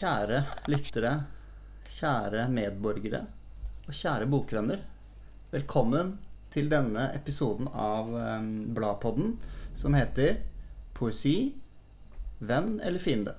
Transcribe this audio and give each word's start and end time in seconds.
Kjære 0.00 0.38
lyttere, 0.72 1.10
kjære 1.84 2.46
medborgere 2.48 3.18
og 3.84 3.92
kjære 3.92 4.28
bokvenner. 4.32 4.80
Velkommen 5.52 6.14
til 6.54 6.70
denne 6.72 7.10
episoden 7.12 7.68
av 7.68 8.08
eh, 8.16 8.46
Bladpodden 8.78 9.34
som 9.76 9.98
heter 9.98 10.38
Poesi, 10.96 11.52
venn 12.40 12.78
eller 12.80 13.04
fiende. 13.04 13.36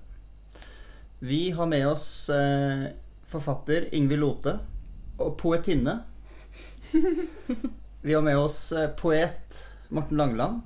Vi 1.17 1.47
har 1.57 1.65
med 1.65 1.87
oss 1.95 2.29
eh, 2.29 2.91
forfatter 3.33 3.89
Ingvild 3.97 4.21
Lote 4.21 4.59
og 5.17 5.33
poetinne. 5.41 6.03
Vi 8.05 8.13
har 8.13 8.21
med 8.21 8.37
oss 8.37 8.67
eh, 8.69 8.91
poet 9.01 9.63
Morten 9.89 10.21
Langeland. 10.21 10.61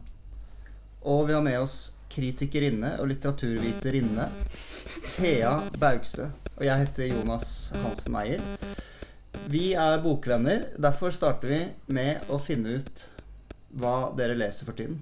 Og 1.08 1.30
vi 1.30 1.40
har 1.40 1.48
med 1.48 1.62
oss 1.64 1.95
kritikerinne 2.16 2.96
og 3.02 3.10
litteraturviterinne 3.12 4.30
Thea 5.16 5.58
Baugstø. 5.80 6.30
Og 6.56 6.64
jeg 6.66 6.86
heter 6.86 7.12
Jonas 7.12 7.50
Hansen 7.84 8.16
Meyer. 8.16 8.44
Vi 9.52 9.74
er 9.74 10.00
bokvenner. 10.04 10.70
Derfor 10.80 11.12
starter 11.12 11.52
vi 11.52 11.60
med 11.94 12.32
å 12.32 12.40
finne 12.40 12.80
ut 12.80 13.04
hva 13.76 14.14
dere 14.16 14.38
leser 14.40 14.68
for 14.68 14.78
tiden. 14.78 15.02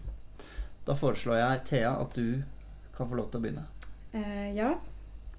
Da 0.88 0.96
foreslår 0.98 1.40
jeg, 1.40 1.62
Thea, 1.70 1.94
at 2.02 2.18
du 2.18 2.42
kan 2.98 3.10
få 3.10 3.20
lov 3.20 3.30
til 3.32 3.40
å 3.40 3.46
begynne. 3.46 3.68
Uh, 4.14 4.50
ja. 4.56 4.74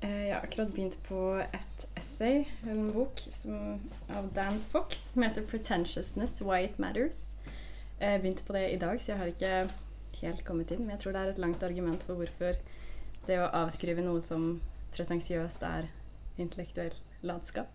Uh, 0.04 0.08
jeg 0.08 0.32
har 0.32 0.46
akkurat 0.46 0.72
begynt 0.72 0.96
på 1.08 1.20
et 1.42 1.86
essay, 1.98 2.44
eller 2.62 2.78
en 2.78 2.92
bok, 2.94 3.20
som, 3.34 3.80
av 4.08 4.30
Dan 4.36 4.60
Fox 4.70 5.02
som 5.12 5.26
heter 5.26 5.42
'Pretentiousness 5.42 6.40
Why 6.40 6.64
It 6.68 6.78
Matters'. 6.78 7.20
Jeg 8.00 8.20
begynte 8.20 8.44
på 8.46 8.52
det 8.52 8.70
i 8.72 8.78
dag, 8.78 9.00
så 9.00 9.12
jeg 9.12 9.18
har 9.18 9.26
ikke 9.26 9.70
helt 10.20 10.44
kommet 10.46 10.70
inn. 10.74 10.84
Men 10.84 10.96
jeg 10.96 11.04
tror 11.04 11.16
det 11.16 11.22
er 11.22 11.32
et 11.34 11.42
langt 11.42 11.62
argument 11.66 12.06
for 12.06 12.20
hvorfor 12.20 12.56
det 13.26 13.40
å 13.40 13.50
avskrive 13.64 14.04
noe 14.04 14.22
som 14.24 14.60
pretensiøst 14.94 15.62
er 15.66 15.90
intellektuell 16.40 16.94
latskap. 17.26 17.70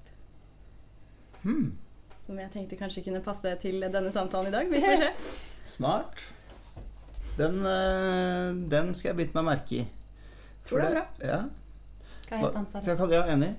Hmm. 1.44 1.78
Som 2.26 2.40
jeg 2.40 2.52
tenkte 2.54 2.78
kanskje 2.80 3.04
kunne 3.08 3.24
passe 3.26 3.56
til 3.64 3.80
denne 3.82 4.12
samtalen 4.14 4.52
i 4.52 4.56
dag. 4.56 4.70
Vi 4.70 4.82
får 4.84 5.02
se. 5.04 5.14
Smart. 5.78 6.26
Den, 7.40 7.62
eh, 7.66 8.52
den 8.70 8.94
skal 8.94 9.14
jeg 9.14 9.20
bite 9.22 9.40
meg 9.40 9.48
merke 9.54 9.80
i. 9.80 9.88
Tror 10.68 10.84
det 10.84 10.90
er 10.90 10.98
bra. 10.98 11.06
Ja. 11.24 11.40
Hva 12.30 12.40
het 12.44 12.58
han, 12.60 12.68
sa 12.70 12.82
du? 12.84 13.14
Ja, 13.14 13.24
enig? 13.32 13.56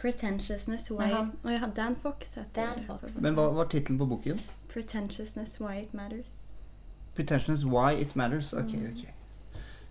Pretentiousness 0.00 0.90
Why 0.90 0.98
Men 1.06 1.14
han- 1.14 1.32
oh, 1.44 1.52
ja, 1.52 1.66
Dan 1.76 1.96
Fox 1.96 2.34
heter 2.34 2.74
Dan. 2.76 2.84
Fox. 2.86 3.20
Men 3.20 3.34
hva 3.34 3.50
var 3.54 3.68
tittelen 3.72 3.98
på 4.00 4.06
boken? 4.06 4.40
Pretentiousness 4.68 5.60
Why 5.60 5.82
It 5.82 5.94
Matters. 5.94 6.39
Pretensions 7.14 7.64
Why 7.64 8.00
It 8.00 8.16
Matters. 8.16 8.52
Ok, 8.52 8.72
Mm. 8.74 8.86
ok. 8.92 9.08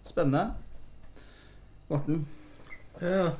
Spennende. 0.06 0.53
Morten. 1.89 2.28
Ja, 3.02 3.31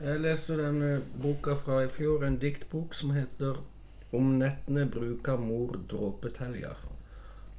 jeg 0.00 0.20
leser 0.20 0.56
denne 0.56 1.02
boka 1.22 1.54
fra 1.54 1.80
i 1.84 1.88
fjor, 1.88 2.24
en 2.26 2.38
diktbok 2.38 2.94
som 2.94 3.10
heter 3.10 3.56
'Om 4.12 4.38
nettene 4.38 4.86
bruker 4.90 5.36
mor 5.36 5.76
dråpeteljer' 5.88 6.76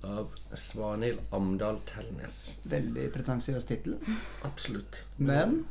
av 0.04 0.30
Svanhild 0.54 1.20
Amdal 1.34 1.80
Tellnes. 1.86 2.56
Veldig 2.66 3.12
pretensiøs 3.12 3.66
tittel. 3.66 3.98
Absolutt. 4.44 5.04
Men 5.18 5.66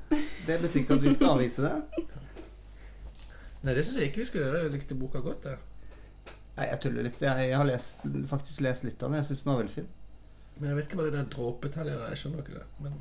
det 0.46 0.60
betyr 0.60 0.80
ikke 0.80 0.94
at 0.94 1.02
vi 1.02 1.12
skal 1.12 1.26
avvise 1.26 1.62
det. 1.62 1.82
Nei, 3.62 3.74
det 3.74 3.84
syns 3.86 3.96
jeg 3.98 4.06
ikke 4.10 4.16
vi 4.16 4.24
skal 4.24 4.40
gjøre. 4.40 4.62
Jeg 4.62 4.70
likte 4.72 4.94
boka 4.94 5.18
godt, 5.18 5.44
jeg. 5.44 5.56
Nei, 6.56 6.66
jeg 6.70 6.80
tuller 6.80 7.04
litt. 7.04 7.20
Jeg, 7.20 7.48
jeg 7.50 7.56
har 7.60 7.68
lest, 7.68 8.04
faktisk 8.30 8.62
lest 8.64 8.86
litt 8.86 9.02
av 9.02 9.10
den. 9.10 9.18
Jeg 9.20 9.28
syns 9.28 9.42
den 9.44 9.52
var 9.52 9.60
veldig 9.60 9.74
fin. 9.74 9.88
Men 10.56 10.70
jeg 10.70 10.78
vet 10.78 10.86
ikke 10.88 10.98
hva 11.00 11.06
det 11.06 11.14
der 11.18 11.30
dråpeteljer 11.34 11.98
er. 12.00 12.12
Jeg 12.14 12.20
skjønner 12.22 12.44
ikke 12.44 12.56
det. 12.56 12.66
Men 12.80 13.00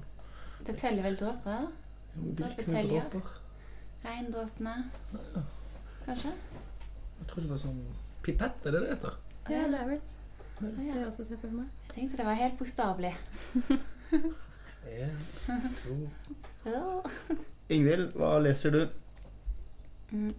Det 0.67 0.75
teller 0.81 1.07
vel 1.07 1.19
dråper? 1.19 1.67
dråper? 2.15 3.29
Regndråpene? 4.05 4.73
Kanskje? 6.05 6.33
Jeg 7.19 7.29
tror 7.29 7.41
det 7.45 7.51
var 7.53 7.61
sånn 7.63 7.79
pipett, 8.25 8.67
er 8.67 8.75
det 8.75 8.81
det 8.83 8.91
heter? 8.91 9.15
Ja, 9.49 9.63
det 9.71 9.79
er 9.79 9.87
vel 9.93 10.01
Ja, 10.55 10.67
det 10.75 10.85
er 10.89 11.05
også 11.07 11.25
ser 11.27 11.39
for 11.41 11.55
meg. 11.55 11.71
Jeg 11.87 11.95
tenkte 11.95 12.19
det 12.19 12.27
var 12.27 12.41
helt 12.41 12.59
bokstavelig. 12.59 13.15
En, 14.85 15.15
to 15.81 15.95
Ingvild, 17.73 18.11
hva 18.13 18.35
leser 18.39 18.75
du? 18.75 18.83
Mm. 20.11 20.29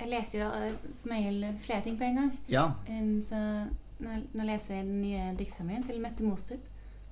Jeg 0.00 0.08
leser 0.10 0.40
jo 0.42 0.48
eh, 0.58 0.74
som 1.00 1.10
regel 1.14 1.44
flere 1.64 1.82
ting 1.84 1.96
på 1.98 2.04
en 2.04 2.16
gang. 2.18 2.30
Ja. 2.50 2.64
Um, 2.88 3.20
så 3.22 3.36
nå, 4.00 4.16
nå 4.34 4.44
leser 4.48 4.74
jeg 4.80 4.86
den 4.88 5.00
nye 5.00 5.34
diktsamlingen 5.38 5.84
til 5.86 6.00
Mette 6.02 6.24
Mostrup, 6.26 6.64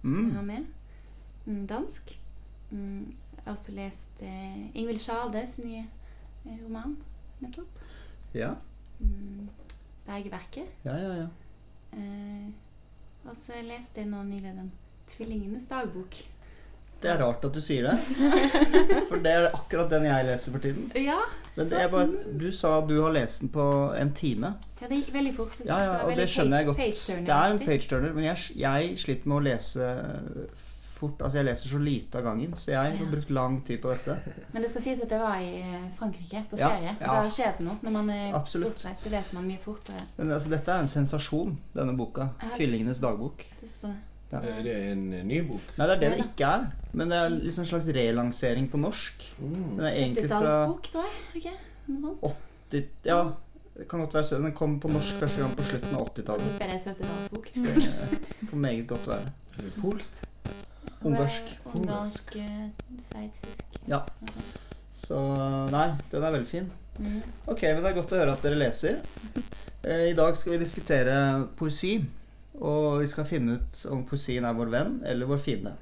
som 0.02 0.16
jeg 0.26 0.34
har 0.34 0.42
Mm. 0.42 0.46
med. 0.46 0.66
Um, 1.46 1.66
dansk. 1.66 2.18
Um, 2.72 3.14
jeg 3.36 3.44
har 3.44 3.52
også 3.56 3.72
lest 3.72 4.22
uh, 4.22 4.76
Ingvild 4.76 4.98
Sjades 4.98 5.58
nye 5.58 5.84
uh, 6.46 6.58
roman 6.64 6.96
nettopp. 7.40 7.80
Ja, 8.34 8.54
Mm, 9.02 9.48
Bergeverket. 10.06 10.68
ja, 10.84 10.94
ja. 10.96 11.14
ja. 11.14 11.26
Uh, 11.92 12.50
og 13.24 13.36
så 13.36 13.52
leste 13.62 14.00
jeg 14.00 14.06
nå 14.10 14.22
nylig 14.22 14.52
den 14.56 14.72
Tvillingenes 15.10 15.66
dagbok. 15.70 16.14
Det 17.02 17.10
er 17.10 17.18
rart 17.22 17.44
at 17.44 17.54
du 17.56 17.60
sier 17.60 17.88
det. 17.88 17.96
For 19.08 19.18
det 19.22 19.32
er 19.36 19.48
akkurat 19.50 19.90
den 19.90 20.04
jeg 20.06 20.26
leser 20.28 20.54
for 20.54 20.62
tiden. 20.62 20.90
Ja, 20.94 21.18
Men 21.56 21.68
det 21.68 21.80
er 21.82 21.88
bare, 21.92 22.08
du 22.40 22.46
sa 22.54 22.76
du 22.86 22.94
har 23.02 23.12
lest 23.12 23.42
den 23.42 23.50
på 23.52 23.64
en 23.98 24.12
time. 24.16 24.54
ja 24.80 24.88
det 24.88 25.02
gikk 25.02 25.14
veldig 25.14 25.32
fort. 25.36 25.56
Ja, 25.66 25.78
ja, 25.84 25.96
og 26.06 26.14
det 26.16 26.28
skjønner 26.30 26.62
jeg 26.62 26.66
godt. 26.70 26.78
Det 27.26 27.34
er 27.38 27.56
en 27.56 27.58
page-turner, 27.66 28.12
men 28.16 28.24
jeg, 28.30 28.38
jeg 28.62 28.94
sliter 29.02 29.28
med 29.28 29.36
å 29.36 29.42
lese 29.50 29.88
fort. 31.02 31.18
Altså, 31.22 31.38
jeg 31.40 31.46
leser 31.48 31.68
så 31.72 31.80
lite 31.82 32.20
av 32.20 32.24
gangen, 32.28 32.54
så 32.56 32.70
jeg 32.72 32.94
har 33.00 33.10
brukt 33.10 33.30
lang 33.34 33.58
tid 33.66 33.80
på 33.82 33.90
dette. 33.90 34.16
Men 34.54 34.62
det 34.62 34.70
skal 34.70 34.84
sies 34.84 35.02
at 35.02 35.10
jeg 35.10 35.20
var 35.22 35.42
i 35.42 35.56
eh, 35.58 35.88
Frankrike 35.98 36.44
på 36.50 36.60
ferie. 36.60 36.94
ja. 37.00 37.16
Da 37.18 37.26
skjer 37.32 37.56
det 37.58 37.66
noe. 37.66 37.80
Når 37.82 37.96
man 37.96 38.12
er 38.14 38.36
Absolutt. 38.38 38.76
bortreist, 38.76 39.02
så 39.08 39.12
leser 39.12 39.38
man 39.40 39.48
mye 39.50 39.58
fortere. 39.64 40.06
Men 40.20 40.30
altså, 40.38 40.52
dette 40.54 40.72
er 40.76 40.86
en 40.86 40.92
sensasjon, 40.94 41.58
denne 41.74 41.96
boka. 41.98 42.28
'Tvillingenes 42.54 43.02
dagbok'. 43.02 43.44
Jeg 43.50 43.58
synes 43.64 43.76
så- 43.82 43.94
Ja. 44.32 44.40
Er 44.48 44.62
det 44.64 44.74
en 44.88 45.04
eh, 45.12 45.24
ny 45.28 45.42
bok? 45.44 45.64
Nei, 45.76 45.86
det 45.90 45.94
er 45.94 46.00
det 46.00 46.10
det 46.14 46.24
ikke 46.24 46.48
er. 46.48 46.66
Men 46.96 47.12
det 47.12 47.18
er 47.20 47.34
liksom 47.34 47.66
en 47.66 47.70
slags 47.74 47.88
relansering 47.92 48.70
på 48.72 48.80
norsk. 48.80 49.26
Mm. 49.38 49.54
Den 49.76 49.84
er 49.84 49.98
70-tallsbok, 49.98 50.88
tror 50.88 51.08
jeg. 51.08 51.18
Okay. 51.28 51.40
Ikke? 51.42 51.54
Noe 51.92 52.16
sånt. 52.22 52.48
80 52.72 53.10
Ja, 53.10 53.18
det 53.76 53.88
kan 53.88 54.00
godt 54.00 54.14
være 54.14 54.24
så. 54.24 54.40
Den 54.40 54.54
kom 54.56 54.78
på 54.80 54.88
norsk 54.88 55.20
første 55.20 55.44
gang 55.44 55.56
på 55.56 55.68
slutten 55.68 55.96
av 55.98 56.08
80-tallet. 56.08 56.54
Det 56.58 56.68
er 56.68 56.78
70-tallsbok. 56.78 57.50
Det 57.54 58.48
kan 58.48 58.64
meget 58.64 58.86
godt 58.88 59.08
være. 59.12 59.32
Er 59.58 59.80
polsk? 59.80 60.22
Ungarsk. 61.04 61.42
Ungarsk, 61.74 62.36
eh, 62.36 62.68
sveitsisk. 63.02 63.64
Ja. 63.88 64.00
Så 64.94 65.18
nei, 65.70 65.88
den 66.12 66.22
er 66.22 66.30
veldig 66.30 66.48
fin. 66.48 66.72
Mm. 66.98 67.22
Ok, 67.46 67.62
men 67.62 67.82
det 67.82 67.90
er 67.90 67.96
godt 67.96 68.12
å 68.12 68.20
høre 68.20 68.34
at 68.36 68.44
dere 68.44 68.60
leser. 68.60 69.00
Eh, 69.82 70.10
I 70.12 70.16
dag 70.16 70.36
skal 70.38 70.54
vi 70.54 70.60
diskutere 70.62 71.14
poesi. 71.58 71.96
Og 72.62 73.00
vi 73.02 73.08
skal 73.10 73.26
finne 73.26 73.58
ut 73.58 73.80
om 73.90 74.04
poesien 74.06 74.46
er 74.46 74.54
vår 74.54 74.70
venn 74.72 75.00
eller 75.08 75.30
vår 75.30 75.40
fiende. 75.42 75.74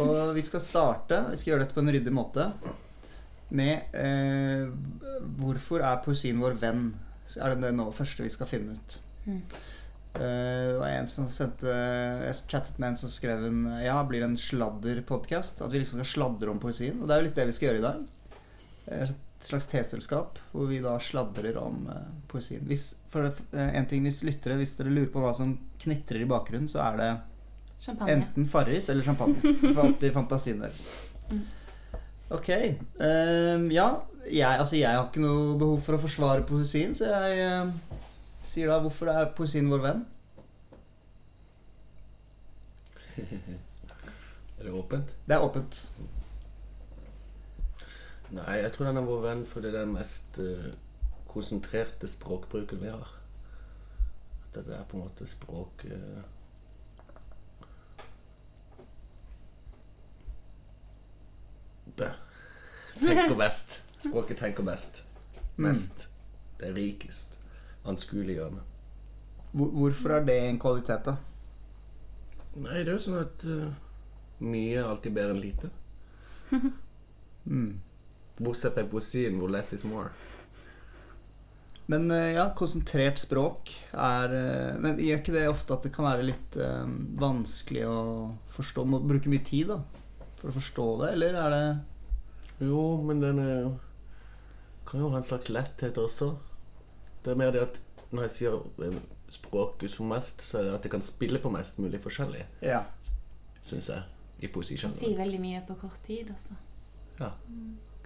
Og 0.00 0.32
vi 0.34 0.42
skal 0.42 0.62
starte, 0.62 1.20
vi 1.30 1.38
skal 1.38 1.52
gjøre 1.52 1.66
dette 1.66 1.76
på 1.76 1.84
en 1.84 1.92
ryddig 1.94 2.14
måte, 2.14 2.48
med 3.54 3.94
eh, 3.94 4.66
hvorfor 5.38 5.84
er 5.86 6.02
poesien 6.02 6.40
vår 6.42 6.56
venn? 6.58 6.88
Så 7.28 7.40
er 7.40 7.54
det 7.54 7.68
det 7.68 7.76
nå 7.76 7.86
første 7.94 8.24
vi 8.24 8.32
skal 8.32 8.50
finne 8.50 8.74
ut. 8.74 8.96
Mm. 9.28 9.38
Eh, 10.14 10.64
det 10.70 10.80
var 10.80 10.90
en 10.94 11.08
som 11.10 11.26
sendte 11.30 11.72
Jeg 11.74 12.34
chattet 12.46 12.76
med 12.78 12.92
en 12.92 12.98
som 13.00 13.10
skrev 13.10 13.46
en 13.48 13.64
Ja, 13.82 13.96
blir 14.06 14.22
det 14.22 14.28
en 14.28 14.38
sladderpodkast? 14.38 15.62
At 15.64 15.72
vi 15.72 15.80
liksom 15.82 16.02
skal 16.02 16.10
sladre 16.10 16.52
om 16.52 16.60
poesien. 16.62 17.00
Og 17.00 17.08
det 17.08 17.14
er 17.14 17.22
jo 17.22 17.28
litt 17.28 17.38
det 17.38 17.48
vi 17.50 17.56
skal 17.56 17.70
gjøre 17.70 17.82
i 17.82 17.86
dag. 17.86 18.02
Eh, 18.94 19.14
slags 19.48 19.68
teselskap 19.70 20.38
hvor 20.52 20.68
vi 20.70 20.80
da 20.84 20.94
sladrer 21.02 21.56
om 21.60 21.86
uh, 21.90 22.00
poesien. 22.30 22.64
Hvis, 22.68 22.92
for 23.12 23.28
det, 23.28 23.46
eh, 23.52 23.74
en 23.78 23.88
ting 23.90 24.04
hvis 24.06 24.22
lyttere, 24.26 24.58
hvis 24.60 24.76
dere 24.78 24.92
lurer 24.92 25.10
på 25.12 25.22
hva 25.22 25.32
som 25.36 25.56
knitrer 25.82 26.24
i 26.24 26.28
bakgrunnen, 26.30 26.70
så 26.70 26.82
er 26.86 27.00
det 27.00 27.10
Champagne. 27.84 28.12
enten 28.16 28.48
Farris 28.48 28.88
eller 28.92 29.04
champagne. 29.04 29.36
For 29.42 29.82
alltid 29.84 30.14
fantasien 30.14 30.62
deres. 30.62 30.86
Mm. 31.30 31.44
Ok. 32.34 32.48
Um, 32.98 33.68
ja, 33.72 33.88
jeg, 34.30 34.48
altså 34.48 34.76
jeg 34.78 34.96
har 34.96 35.04
ikke 35.06 35.22
noe 35.22 35.58
behov 35.60 35.82
for 35.84 35.98
å 35.98 36.02
forsvare 36.06 36.46
poesien, 36.48 36.94
så 36.96 37.10
jeg 37.12 37.44
uh, 37.44 38.00
sier 38.48 38.72
da 38.72 38.80
hvorfor 38.82 39.12
er 39.12 39.30
poesien 39.36 39.68
vår 39.70 39.84
venn? 39.84 40.04
Er 44.64 44.70
det 44.70 44.78
åpent? 44.80 45.10
Det 45.28 45.34
er 45.36 45.42
åpent. 45.44 45.78
Nei, 48.30 48.56
jeg 48.62 48.72
tror 48.72 48.88
den 48.88 48.96
er 48.96 49.06
vår 49.06 49.20
venn 49.24 49.44
fordi 49.46 49.70
det 49.70 49.80
er 49.80 49.86
den 49.86 49.96
mest 49.96 50.38
uh, 50.40 50.70
konsentrerte 51.28 52.08
språkbruken 52.08 52.80
vi 52.80 52.92
har. 52.92 53.10
At 54.48 54.62
det 54.66 54.74
er 54.76 54.86
på 54.88 54.96
en 54.96 55.04
måte 55.04 55.26
språk 55.28 55.84
uh, 55.90 56.22
Bø. 61.96 62.08
Tenker 62.98 63.36
best. 63.38 63.82
Språket 63.98 64.40
tenker 64.40 64.62
best. 64.66 65.04
Mest. 65.56 66.08
Det 66.58 66.68
er 66.68 66.74
rikest. 66.74 67.38
Anskueliggjørende. 67.84 68.60
Hvor, 69.52 69.66
hvorfor 69.66 70.10
er 70.10 70.24
det 70.24 70.38
en 70.48 70.58
kvalitet, 70.58 71.04
da? 71.06 71.14
Nei, 72.56 72.80
det 72.80 72.88
er 72.88 72.96
jo 72.96 73.02
sånn 73.04 73.20
at 73.20 73.44
uh, 73.46 73.68
mye 74.42 74.80
er 74.80 74.88
alltid 74.88 75.14
bedre 75.14 75.36
enn 75.36 75.44
lite. 75.44 75.70
Mm. 77.44 77.74
Bortsett 78.38 78.74
fra 78.74 78.84
poesien, 78.90 79.36
hvor 79.38 79.50
less 79.52 79.72
is 79.76 79.84
more. 79.86 80.10
Men 81.86 82.08
eh, 82.10 82.32
ja, 82.34 82.46
konsentrert 82.56 83.18
språk 83.20 83.70
er 83.92 84.32
eh, 84.32 84.76
Men 84.80 84.96
gjør 85.04 85.18
ikke 85.20 85.34
det 85.34 85.42
ofte 85.50 85.74
at 85.76 85.84
det 85.84 85.90
kan 85.92 86.06
være 86.08 86.24
litt 86.24 86.56
um, 86.56 86.94
vanskelig 87.20 87.82
å 87.84 87.96
forstå? 88.56 88.86
Må 88.88 89.02
bruke 89.04 89.28
mye 89.28 89.44
tid 89.44 89.68
da 89.68 89.82
for 90.40 90.48
å 90.48 90.54
forstå 90.56 90.86
det, 91.02 91.10
eller 91.16 91.36
er 91.40 91.52
det 91.54 92.68
Jo, 92.70 92.80
men 93.04 93.20
den 93.20 93.38
er, 93.42 93.68
kan 94.88 95.00
jo 95.04 95.10
ha 95.12 95.20
en 95.20 95.24
slags 95.28 95.48
letthet 95.52 95.96
også. 96.00 96.34
Det 97.24 97.32
er 97.32 97.38
mer 97.40 97.52
det 97.54 97.62
at 97.64 97.78
når 98.14 98.26
jeg 98.28 98.34
sier 98.38 98.98
språket 99.32 99.90
som 99.90 100.08
mest, 100.12 100.40
så 100.44 100.60
er 100.60 100.66
det 100.68 100.74
at 100.76 100.84
jeg 100.86 100.92
kan 100.92 101.04
spille 101.04 101.40
på 101.42 101.50
mest 101.52 101.80
mulig 101.82 101.98
forskjellig, 102.04 102.44
Ja. 102.62 102.82
syns 103.66 103.88
jeg, 103.90 104.04
i 104.40 104.46
Man 104.46 104.52
poesisjangeren. 104.56 104.98
sier 105.00 105.16
veldig 105.18 105.40
mye 105.42 105.62
på 105.66 105.76
kort 105.80 106.00
tid 106.06 106.30
også. 106.34 106.54
Ja. 107.18 107.32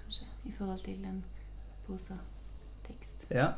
Kanskje. 0.09 0.27
I 0.49 0.53
forhold 0.57 0.79
til 0.85 1.05
en 1.05 1.25
prosatekst. 1.87 3.27
ja. 3.31 3.49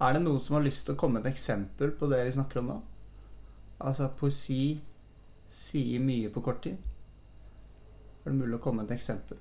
Er 0.00 0.12
det 0.12 0.20
noen 0.22 0.40
som 0.44 0.54
har 0.54 0.62
lyst 0.62 0.84
til 0.86 0.94
å 0.94 0.98
komme 1.00 1.18
med 1.18 1.26
et 1.26 1.32
eksempel 1.32 1.90
på 1.98 2.06
det 2.12 2.20
vi 2.26 2.34
snakker 2.36 2.60
om 2.60 2.66
nå? 2.70 2.74
Altså 3.80 4.04
at 4.04 4.12
poesi 4.20 4.78
sier 5.50 5.98
mye 6.04 6.28
på 6.30 6.42
kort 6.44 6.60
tid? 6.62 6.76
Er 8.22 8.28
det 8.30 8.36
mulig 8.36 8.58
å 8.58 8.62
komme 8.62 8.82
med 8.84 8.92
et 8.92 8.98
eksempel? 9.00 9.40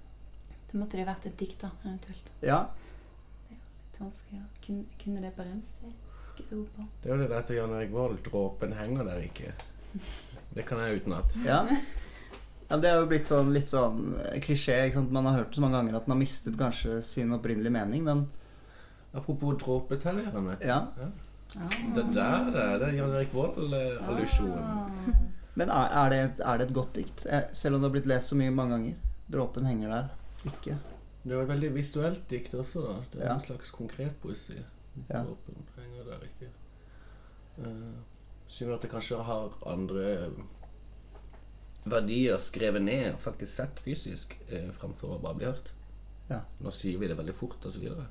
Da 0.71 0.79
måtte 0.79 0.97
det 0.97 1.05
vært 1.05 1.27
et 1.29 1.37
dikt, 1.37 1.59
da, 1.61 1.69
eventuelt. 1.83 2.31
Ja. 2.41 2.61
Litt 3.51 3.99
vanskelig 3.99 4.39
å 4.41 4.47
kunne, 4.65 4.87
kunne 5.03 5.21
det 5.27 5.33
på 5.35 5.45
rems. 5.45 5.75
Det 5.81 5.91
er 5.91 6.33
ikke 6.33 6.47
så 6.49 6.55
god 6.63 6.73
på. 6.79 6.87
Det 7.03 7.11
er 7.11 7.15
jo 7.15 7.21
det 7.21 7.29
der 7.35 7.45
til 7.51 7.59
Jan 7.59 7.77
Erik 7.77 7.93
Vold. 7.93 8.17
Dråpen 8.25 8.73
henger 8.79 9.11
der 9.11 9.27
ikke. 9.27 9.53
Det 10.57 10.65
kan 10.65 10.79
jeg 10.81 11.03
utenat. 11.03 11.37
Ja. 11.45 11.61
Ja 12.69 12.77
det 12.77 12.89
er 12.89 12.97
jo 12.99 13.05
blitt 13.07 13.27
sånn, 13.29 13.53
litt 13.55 13.69
sånn 13.71 14.15
eh, 14.19 14.39
klisjé. 14.43 14.75
Ikke 14.87 14.97
sant? 14.99 15.11
Man 15.15 15.25
har 15.25 15.37
hørt 15.39 15.49
det 15.53 15.55
så 15.55 15.61
mange 15.63 15.77
ganger 15.79 15.95
at 15.99 16.05
den 16.05 16.11
har 16.15 16.19
mistet 16.19 16.57
kanskje 16.59 17.01
sin 17.01 17.31
opprinnelige 17.37 17.71
mening, 17.71 18.03
men 18.03 18.25
Apropos 19.13 19.55
dråpetelleren, 19.57 20.49
vet 20.51 20.59
du. 20.61 20.67
ja. 20.67 20.81
Ah. 21.55 21.71
Det 21.95 22.03
der 22.13 22.49
det 22.51 22.61
er 22.61 22.79
det 22.81 22.89
Jan 22.97 23.13
Erik 23.15 23.31
Vold-allusjonen. 23.33 24.59
Ah. 24.59 24.89
Men 25.57 25.69
er, 25.73 25.87
er, 26.03 26.09
det, 26.11 26.17
et- 26.25 26.41
er 26.45 26.57
det 26.59 26.67
et 26.67 26.73
godt 26.75 26.91
dikt? 26.99 27.25
Eh, 27.25 27.45
Selv 27.55 27.75
om 27.75 27.81
det 27.81 27.87
har 27.87 27.93
blitt 27.95 28.09
lest 28.11 28.29
så 28.29 28.35
mye 28.37 28.51
mange 28.53 28.75
ganger. 28.75 28.95
Dråpen 29.31 29.65
henger 29.65 29.89
der. 29.89 30.09
Ikke. 30.45 30.75
Det 31.23 31.31
er 31.31 31.37
jo 31.39 31.41
et 31.41 31.49
veldig 31.49 31.71
visuelt 31.73 32.27
dikt 32.29 32.53
også, 32.53 32.83
da. 32.85 32.93
Det 33.13 33.21
er 33.21 33.25
Ja. 33.29 33.33
en 33.33 33.39
slags 33.39 33.71
konkret 33.71 34.19
poesi. 34.21 34.59
Ja. 35.09 35.23
Dråpen 35.23 35.63
henger 35.79 36.03
der, 36.11 36.19
riktig. 36.21 36.49
Uh, 37.57 37.95
Synd 38.47 38.71
at 38.75 38.81
det 38.81 38.91
kanskje 38.91 39.23
har 39.23 39.49
andre 39.65 40.29
verdier 41.91 42.41
skrevet 42.43 42.83
ned 42.83 43.13
og 43.13 43.21
faktisk 43.23 43.53
sett 43.53 43.81
fysisk 43.83 44.37
eh, 44.49 44.69
framfor 44.75 45.15
å 45.15 45.19
bare 45.23 45.39
bli 45.39 45.49
hørt. 45.49 45.71
Ja. 46.27 46.41
Nå 46.63 46.71
sier 46.75 46.99
vi 46.99 47.09
det 47.09 47.17
veldig 47.17 47.35
fort, 47.35 47.59
og 47.63 47.73
så 47.73 47.81
videre. 47.81 48.07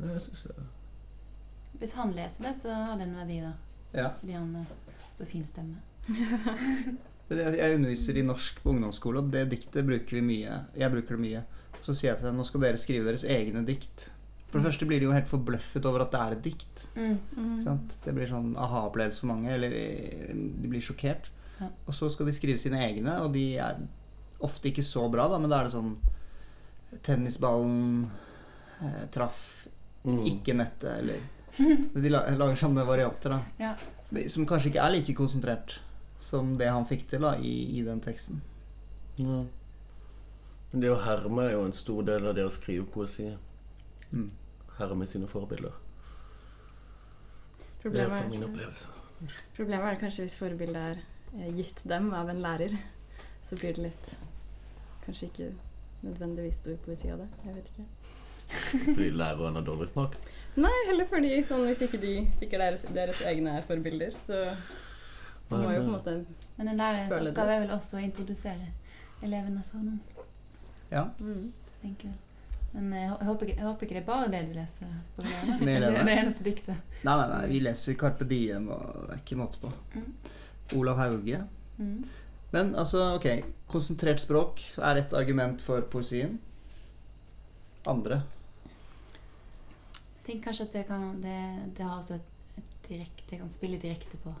Nei, 0.00 0.14
jeg 0.14 0.24
synes 0.24 0.46
det 0.48 1.80
Hvis 1.82 1.92
han 1.98 2.14
leser 2.16 2.48
det, 2.48 2.54
så 2.62 2.72
har 2.72 2.96
det 2.96 3.08
en 3.08 3.18
verdi, 3.20 3.40
da. 3.44 3.52
Ja. 3.92 4.08
Fordi 4.20 4.36
han 4.38 4.54
har 4.56 5.10
så 5.12 5.28
fin 5.28 5.46
stemme. 5.46 5.82
Jeg 7.30 7.76
underviser 7.76 8.16
i 8.18 8.22
norsk 8.26 8.56
på 8.58 8.72
ungdomsskole, 8.72 9.20
og 9.22 9.28
det 9.30 9.44
diktet 9.52 9.86
bruker 9.86 10.16
vi 10.16 10.22
mye. 10.26 10.56
Jeg 10.74 10.90
bruker 10.90 11.14
det 11.14 11.22
mye. 11.22 11.42
Så 11.78 11.94
sier 11.94 12.10
jeg 12.10 12.18
til 12.18 12.26
dem 12.26 12.40
nå 12.40 12.46
skal 12.48 12.64
dere 12.64 12.80
skrive 12.80 13.06
deres 13.06 13.22
egne 13.22 13.62
dikt. 13.68 14.08
For 14.50 14.58
det 14.58 14.66
første 14.66 14.88
blir 14.90 14.98
de 14.98 15.06
jo 15.06 15.14
helt 15.14 15.30
forbløffet 15.30 15.86
over 15.86 16.02
at 16.02 16.10
det 16.10 16.20
er 16.20 16.34
et 16.34 16.42
dikt. 16.48 16.82
Mm. 16.96 17.60
sant? 17.62 17.94
Det 18.02 18.14
blir 18.16 18.26
sånn 18.26 18.56
aha-opplevelse 18.58 19.22
for 19.22 19.30
mange. 19.30 19.52
Eller 19.54 19.76
eh, 19.78 20.32
de 20.34 20.72
blir 20.72 20.82
sjokkert. 20.82 21.30
Ja. 21.60 21.68
Og 21.86 21.94
så 21.94 22.08
skal 22.10 22.26
de 22.26 22.32
skrive 22.36 22.58
sine 22.58 22.80
egne, 22.86 23.18
og 23.24 23.32
de 23.34 23.44
er 23.60 23.82
ofte 24.40 24.70
ikke 24.70 24.84
så 24.86 25.04
bra, 25.12 25.26
da, 25.28 25.38
men 25.38 25.50
da 25.52 25.58
er 25.60 25.68
det 25.68 25.74
sånn 25.74 25.94
Tennisballen 27.06 28.10
eh, 28.82 29.04
traff 29.14 29.66
Mm. 30.00 30.22
ikke 30.24 30.54
nettet, 30.56 30.94
eller 31.02 31.18
De 32.00 32.08
lager 32.08 32.54
sånne 32.56 32.86
varianter, 32.88 33.34
da. 33.34 33.40
Ja. 33.60 33.74
Som 34.32 34.46
kanskje 34.48 34.70
ikke 34.70 34.80
er 34.86 34.94
like 34.94 35.12
konsentrert 35.18 35.74
som 36.16 36.54
det 36.56 36.70
han 36.72 36.86
fikk 36.88 37.02
til 37.10 37.20
da, 37.26 37.34
i, 37.36 37.52
i 37.76 37.82
den 37.84 38.00
teksten. 38.00 38.38
Ja. 39.20 39.42
Men 40.72 40.80
det 40.86 40.88
å 40.94 40.96
herme 41.04 41.44
er 41.50 41.52
jo 41.58 41.66
en 41.66 41.76
stor 41.76 42.00
del 42.08 42.30
av 42.30 42.34
det 42.38 42.46
å 42.48 42.54
skrive 42.54 42.86
poesi. 42.88 43.26
Mm. 44.08 44.30
Herme 44.78 45.04
sine 45.10 45.28
forbilder. 45.28 45.76
Det 45.76 47.66
er 47.66 47.82
Problemet 47.84 48.16
fra 48.16 48.28
min 48.32 48.40
er, 48.40 48.48
opplevelse. 48.48 48.86
problemet 49.58 49.90
er 49.92 50.00
kanskje 50.00 50.24
hvis 50.30 50.38
forbildet 50.40 50.80
er 50.94 51.04
gitt 51.32 51.84
dem 51.88 52.10
av 52.14 52.30
en 52.30 52.42
lærer, 52.42 52.76
så 53.48 53.58
blir 53.60 53.76
det 53.76 53.90
litt 53.90 54.10
Kanskje 55.00 55.26
ikke 55.30 55.46
nødvendigvis 56.04 56.58
stor 56.60 56.76
poesi 56.84 57.08
av 57.10 57.22
det. 57.22 57.28
Jeg 57.46 57.54
vet 57.54 57.70
ikke. 57.72 57.84
Fordi 58.94 59.08
læreren 59.16 59.56
har 59.56 59.64
dårlig 59.64 59.88
smak. 59.88 60.16
Nei, 60.60 60.72
heller 60.88 61.06
fordi 61.06 61.30
sånn, 61.46 61.62
hvis 61.68 61.84
ikke 61.86 62.00
de 62.02 62.14
sikkert 62.40 62.64
deres, 62.64 62.80
deres 62.94 63.20
egne 63.30 63.52
er 63.54 63.66
forbilder, 63.66 64.16
så 64.26 64.40
må 65.50 65.60
jo 65.62 65.68
på 65.68 65.76
en 65.78 65.92
måte 65.92 66.14
Men 66.58 66.72
en 66.72 66.82
det. 66.82 67.04
oppgave 67.30 67.54
er 67.54 67.62
vel 67.64 67.74
også 67.76 68.00
å 68.00 68.02
introdusere 68.02 68.66
elevene 69.22 69.62
for 69.70 69.84
noen. 69.84 70.00
Ja. 70.90 71.06
mm. 71.20 71.46
tenker 71.84 72.10
jeg. 72.10 72.18
Men 72.72 72.92
jeg, 72.94 73.06
jeg, 73.08 73.26
håper 73.26 73.46
ikke, 73.46 73.56
jeg 73.58 73.66
håper 73.66 73.86
ikke 73.86 73.96
det 73.96 74.02
er 74.02 74.08
bare 74.10 74.28
det 74.30 74.42
du 74.46 74.52
leser 74.58 74.90
på 75.16 75.24
det, 75.26 75.78
det, 75.86 75.94
det 75.96 76.18
eneste 76.18 76.46
diktet. 76.46 76.92
Nei, 77.06 77.14
nei, 77.14 77.26
nei, 77.32 77.40
vi 77.50 77.62
leser 77.66 77.98
Carpe 77.98 78.26
Diem, 78.30 78.68
og 78.74 79.06
det 79.06 79.16
er 79.16 79.22
ikke 79.24 79.40
måte 79.40 79.62
på. 79.62 79.72
Mm. 79.94 80.12
Olav 80.76 80.96
Hauge. 81.00 81.44
Mm. 81.78 82.04
Men 82.52 82.74
altså, 82.74 83.14
ok, 83.14 83.26
konsentrert 83.70 84.20
språk 84.20 84.60
er 84.78 85.00
et 85.00 85.12
argument 85.14 85.62
for 85.62 85.80
poesien. 85.92 86.38
Andre. 87.86 88.22
Jeg 90.20 90.26
tenker 90.26 90.44
kanskje 90.50 90.66
at 90.68 90.72
det 90.74 90.84
kan, 90.86 91.06
det, 91.22 91.36
det 91.78 91.84
har 91.86 91.96
også 91.96 92.14
et, 92.18 92.58
et 92.58 92.88
direkte, 92.88 93.24
det 93.30 93.38
kan 93.40 93.50
spille 93.50 93.78
direkte 93.82 94.18
på 94.24 94.34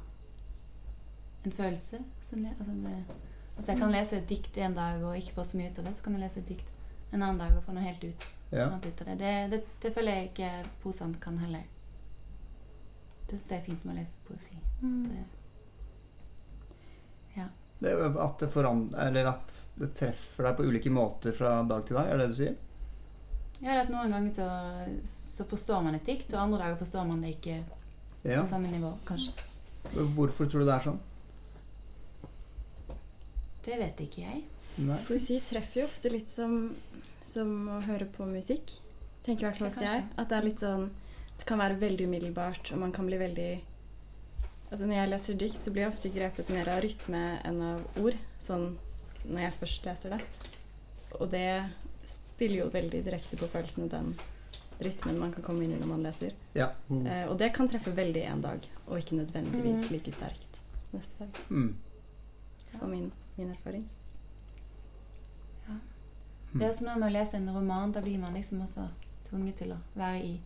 en 1.44 1.52
følelse. 1.52 2.02
som 2.20 2.44
Altså, 2.46 2.72
det, 2.72 3.04
altså 3.56 3.72
jeg 3.72 3.80
kan 3.80 3.90
lese 3.94 4.16
et 4.18 4.28
dikt 4.28 4.58
en 4.58 4.74
dag 4.74 5.02
og 5.04 5.16
ikke 5.16 5.34
få 5.34 5.44
så 5.44 5.56
mye 5.56 5.70
ut 5.70 5.78
av 5.78 5.84
det, 5.88 5.96
så 5.96 6.02
kan 6.04 6.12
jeg 6.18 6.22
lese 6.26 6.40
et 6.40 6.48
dikt 6.48 6.66
en 7.12 7.22
annen 7.22 7.38
dag 7.40 7.56
og 7.56 7.64
få 7.64 7.72
noe 7.74 7.82
helt 7.82 8.04
ut, 8.04 8.26
Ja. 8.52 8.66
annet 8.66 8.86
ut 8.86 9.00
av 9.00 9.06
det. 9.06 9.18
Det, 9.18 9.50
det. 9.50 9.64
det 9.82 9.94
føler 9.94 10.12
jeg 10.12 10.30
ikke 10.30 10.50
posene 10.82 11.18
kan 11.20 11.38
heller. 11.38 11.62
Det 13.30 13.38
syns 13.38 13.50
jeg 13.50 13.60
er 13.60 13.64
fint 13.64 13.84
med 13.84 13.94
å 13.94 13.98
lese 14.00 14.16
poesi. 14.26 14.58
Mm. 14.82 15.24
Det, 17.80 17.92
at 18.20 18.38
det, 18.42 18.48
foran- 18.52 18.90
eller 19.00 19.30
at 19.30 19.54
det 19.80 19.94
treffer 19.96 20.44
deg 20.50 20.56
på 20.58 20.66
ulike 20.68 20.90
måter 20.92 21.32
fra 21.32 21.62
dag 21.64 21.86
til 21.88 21.96
dag, 21.96 22.10
er 22.12 22.18
det 22.20 22.26
det 22.26 22.34
du 22.34 22.38
sier? 22.42 22.56
ja, 23.60 23.74
at 23.82 23.90
noen 23.92 24.12
ganger 24.12 24.34
så, 24.36 24.48
så 25.04 25.44
forstår 25.48 25.82
man 25.84 25.94
et 25.98 26.04
dikt, 26.08 26.32
og 26.34 26.40
andre 26.46 26.58
dager 26.62 26.78
forstår 26.80 27.06
man 27.08 27.20
det 27.24 27.34
ikke 27.38 27.58
Ja. 28.24 28.40
på 28.42 28.46
samme 28.48 28.68
nivå, 28.72 28.92
kanskje. 29.08 29.32
Hvorfor 29.94 30.44
tror 30.48 30.60
du 30.60 30.66
det 30.68 30.74
er 30.76 30.84
sånn? 30.90 31.00
Det 33.64 33.76
vet 33.80 34.00
ikke 34.06 34.22
jeg. 34.24 34.42
Nei. 34.80 34.98
Poesi 35.08 35.38
treffer 35.44 35.82
jo 35.82 35.88
ofte 35.90 36.12
litt 36.12 36.30
som, 36.32 36.70
som 37.26 37.50
å 37.68 37.80
høre 37.84 38.06
på 38.12 38.24
musikk. 38.28 38.72
Tenker 39.26 39.44
i 39.44 39.48
hvert 39.50 39.58
fall 39.60 39.68
at 39.72 39.82
jeg. 39.84 40.06
At 40.16 40.30
det 40.30 40.36
er 40.38 40.46
litt 40.46 40.62
sånn 40.64 40.86
Det 41.40 41.44
kan 41.48 41.60
være 41.60 41.76
veldig 41.80 42.06
umiddelbart, 42.08 42.70
og 42.74 42.80
man 42.82 42.92
kan 42.92 43.06
bli 43.08 43.16
veldig 43.20 43.50
Altså 44.70 44.86
Når 44.86 44.94
jeg 44.94 45.08
leser 45.10 45.34
dikt, 45.34 45.62
så 45.64 45.70
blir 45.74 45.82
jeg 45.82 45.92
ofte 45.92 46.10
grepet 46.14 46.50
mer 46.54 46.68
av 46.70 46.80
rytme 46.84 47.20
enn 47.44 47.60
av 47.62 47.98
ord. 47.98 48.16
Sånn 48.40 48.76
når 49.26 49.40
jeg 49.42 49.56
først 49.58 49.84
leser 49.88 50.14
det. 50.14 50.20
Og 51.18 51.26
det 51.32 51.46
spiller 52.06 52.60
jo 52.62 52.68
veldig 52.72 53.00
direkte 53.04 53.36
på 53.36 53.48
følelsene, 53.50 53.88
den 53.90 54.12
rytmen 54.80 55.18
man 55.20 55.32
kan 55.34 55.42
komme 55.44 55.64
inn 55.66 55.74
i 55.74 55.80
når 55.80 55.90
man 55.90 56.02
leser. 56.06 56.32
Ja. 56.56 56.70
Mm. 56.88 57.02
Eh, 57.06 57.24
og 57.28 57.36
det 57.42 57.50
kan 57.52 57.68
treffe 57.68 57.92
veldig 57.92 58.22
en 58.30 58.40
dag, 58.46 58.68
og 58.86 58.98
ikke 58.98 59.18
nødvendigvis 59.18 59.88
Mm. 59.88 59.92
like 59.92 60.12
sterkt 60.12 60.60
neste 60.92 61.18
dag. 61.18 61.40
Mm. 61.50 61.74
Og 62.80 62.88
min, 62.88 63.12
min 63.36 63.50
erfaring. 63.50 63.88
Det 66.52 66.62
er 66.64 66.70
også 66.72 66.84
noe 66.84 66.98
med 66.98 67.10
å 67.10 67.12
lese 67.14 67.36
en 67.38 67.50
roman. 67.54 67.92
Da 67.92 68.00
blir 68.02 68.18
man 68.18 68.34
liksom 68.34 68.62
også 68.64 68.88
tvunget 69.28 69.56
til 69.60 69.72
å 69.72 69.76
være 69.94 70.22
i 70.24 70.40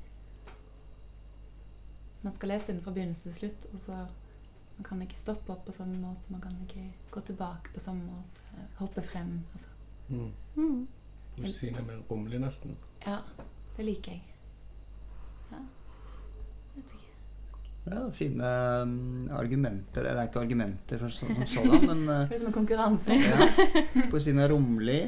Man 2.24 2.32
skal 2.34 2.54
lese 2.54 2.72
den 2.72 2.80
fra 2.82 2.92
begynnelse 2.94 3.28
til 3.28 3.34
slutt, 3.34 3.66
og 3.72 3.80
så 3.80 4.04
Man 4.74 4.84
kan 4.88 5.02
ikke 5.04 5.14
stoppe 5.14 5.52
opp 5.52 5.66
på 5.68 5.72
samme 5.72 5.94
måte. 6.02 6.32
Man 6.34 6.40
kan 6.42 6.54
ikke 6.64 6.88
gå 7.14 7.20
tilbake 7.20 7.70
på 7.70 7.80
samme 7.80 8.08
måte. 8.08 8.64
Hoppe 8.80 9.02
frem. 9.06 9.36
Altså. 9.52 9.68
Mm. 10.08 10.32
Mm. 10.56 10.80
Poesien 11.36 11.76
er 11.78 11.84
mer 11.86 12.00
romlig, 12.10 12.40
nesten. 12.42 12.74
Ja, 13.06 13.20
det 13.76 13.86
liker 13.86 14.16
jeg. 14.16 14.24
Ja. 15.52 15.60
Vet 16.74 16.96
ikke. 16.96 17.14
Ja, 17.84 18.02
fine 18.18 18.50
um, 18.82 19.30
argumenter. 19.30 20.02
Det 20.02 20.10
er 20.10 20.26
ikke 20.26 20.42
argumenter 20.42 20.98
for 21.04 21.14
sånn 21.14 21.38
som 21.38 21.46
sådan, 21.54 21.86
men 21.92 22.04
uh, 22.10 22.26
Det 22.26 22.34
er 22.34 22.42
som 22.42 22.50
en 22.50 22.58
konkurranse. 22.58 23.14
ja. 23.14 23.50
poesien 24.10 24.42
er 24.42 24.50
romlig. 24.50 25.04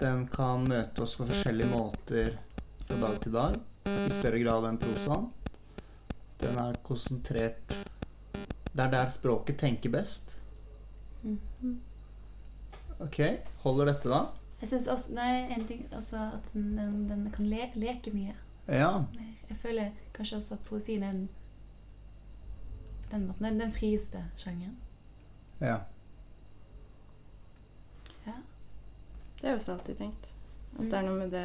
Den 0.00 0.24
kan 0.32 0.64
møte 0.72 1.04
oss 1.04 1.18
på 1.20 1.28
forskjellige 1.28 1.68
måter 1.74 2.32
fra 2.86 3.02
dag 3.04 3.20
til 3.26 3.36
dag. 3.36 3.60
I 3.88 4.12
større 4.12 4.40
grad 4.40 4.68
enn 4.68 4.80
prosaen. 4.80 5.28
Den 6.38 6.58
er 6.58 6.78
konsentrert 6.86 7.74
Det 8.72 8.84
er 8.84 8.90
der 8.92 9.08
språket 9.10 9.58
tenker 9.58 9.90
best. 9.90 10.36
Mm. 11.22 11.80
Ok, 13.00 13.18
holder 13.64 13.92
dette 13.92 14.10
da? 14.10 14.20
Jeg 14.60 14.68
syns 14.72 14.86
også 14.90 15.14
Nei, 15.14 15.32
en 15.54 15.66
ting 15.66 15.84
også 15.94 16.20
at 16.38 16.52
den, 16.54 16.72
den, 16.78 17.08
den 17.10 17.26
kan 17.34 17.46
le, 17.46 17.68
leke 17.74 18.12
mye. 18.14 18.34
Ja. 18.68 19.04
Jeg 19.48 19.56
føler 19.62 19.90
kanskje 20.14 20.38
også 20.38 20.54
at 20.54 20.64
poesien 20.66 21.02
er 21.02 21.12
den 21.12 21.28
på 23.02 23.14
den 23.16 23.26
måten, 23.26 23.44
den, 23.44 23.60
den 23.60 23.72
frieste 23.72 24.24
sjangeren. 24.36 24.76
ja. 25.60 25.78
Det 29.38 29.46
har 29.46 29.52
jeg 29.54 29.60
også 29.60 29.72
alltid 29.72 29.94
tenkt. 30.00 30.32
At 30.78 30.88
det 30.90 30.96
er 30.98 31.04
noe 31.06 31.18
med 31.18 31.30
det, 31.30 31.44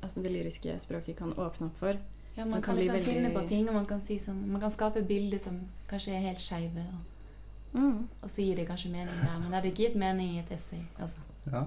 altså 0.00 0.22
det 0.22 0.30
lyriske 0.32 0.76
språket 0.82 1.16
kan 1.18 1.32
åpne 1.34 1.66
opp 1.66 1.80
for. 1.80 1.98
Ja, 2.36 2.44
man 2.44 2.52
kan 2.52 2.62
kan 2.62 2.76
liksom 2.76 2.96
veldig- 2.96 3.04
finne 3.14 3.30
på 3.34 3.46
ting, 3.48 3.68
og 3.68 3.74
man 3.74 3.86
kan, 3.86 4.00
si 4.00 4.18
sånn, 4.18 4.46
man 4.46 4.60
kan 4.60 4.70
skape 4.70 5.02
bilder 5.06 5.38
som 5.38 5.60
kanskje 5.88 6.12
er 6.16 6.20
helt 6.20 6.40
skeive, 6.40 6.84
og, 6.92 7.80
Mm. 7.80 8.08
og 8.22 8.28
så 8.30 8.42
gir 8.42 8.56
det 8.56 8.66
kanskje 8.68 8.90
mening 8.90 9.14
der. 9.20 9.38
Men 9.38 9.42
det 9.50 9.54
hadde 9.54 9.68
ikke 9.70 9.76
gitt 9.88 9.96
mening 9.96 10.34
i 10.36 10.38
et 10.38 10.50
essay. 10.52 10.80
Altså, 10.98 11.16
ja. 11.52 11.66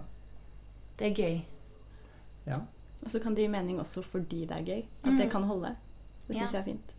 det 1.00 1.08
er 1.12 1.16
gøy. 1.24 1.42
ja. 2.48 2.60
Og 3.04 3.10
så 3.12 3.20
kan 3.22 3.36
det 3.36 3.42
gi 3.44 3.48
mening 3.48 3.80
også 3.80 4.02
fordi 4.04 4.42
det 4.46 4.52
er 4.52 4.64
gøy. 4.64 4.84
At 5.04 5.12
Mm. 5.12 5.18
det 5.18 5.32
kan 5.32 5.44
holde. 5.44 5.76
Det 6.28 6.36
syns 6.36 6.52
Ja. 6.54 6.58
jeg 6.58 6.60
er 6.60 6.64
fint. 6.64 6.94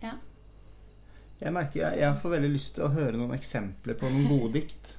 Jeg 1.41 1.53
merker 1.53 1.81
jeg, 1.91 1.99
jeg 2.01 2.17
får 2.17 2.31
veldig 2.31 2.51
lyst 2.53 2.75
til 2.75 2.85
å 2.85 2.89
høre 2.89 3.13
noen 3.13 3.31
eksempler 3.39 3.95
på 3.95 4.09
noen 4.11 4.29
gode 4.29 4.53
dikt. 4.53 4.97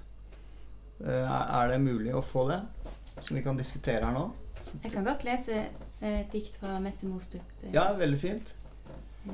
Eh, 1.02 1.08
Er 1.12 1.64
er 1.64 1.68
det 1.72 1.82
mulig 1.82 2.14
å 2.14 2.22
få 2.24 2.48
det? 2.50 2.62
Som 3.22 3.36
vi 3.36 3.42
kan 3.42 3.58
diskutere 3.58 4.06
her 4.06 4.14
nå? 4.14 4.32
Jeg 4.84 4.92
kan 4.92 5.04
godt 5.06 5.24
lese 5.24 5.66
eh, 6.02 6.20
et 6.22 6.32
dikt 6.32 6.56
fra 6.58 6.80
Mette 6.80 7.04
Mostrup. 7.06 7.42
eh, 7.64 7.72
Ja, 7.74 7.94
veldig 7.94 8.20
fint. 8.20 8.54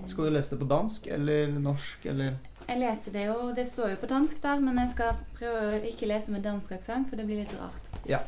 Skal 0.07 0.25
du 0.25 0.29
lese 0.33 0.55
det 0.55 0.59
på 0.59 0.67
dansk 0.69 1.07
eller 1.07 1.51
norsk 1.61 2.05
eller 2.09 2.37
Jeg 2.67 2.79
leser 2.81 3.13
det 3.13 3.25
jo, 3.27 3.51
det 3.55 3.67
står 3.69 3.91
jo 3.93 3.99
på 4.01 4.09
dansk 4.09 4.41
der, 4.41 4.59
men 4.59 4.79
jeg 4.81 4.89
skal 4.95 5.19
prøve 5.37 5.77
å 5.77 5.83
ikke 5.85 6.09
lese 6.09 6.33
med 6.33 6.43
dansk 6.43 6.71
aksent, 6.73 7.09
for 7.09 7.21
det 7.21 7.27
blir 7.29 7.43
litt 7.43 7.53
rart. 7.59 7.91
Ja. 8.09 8.23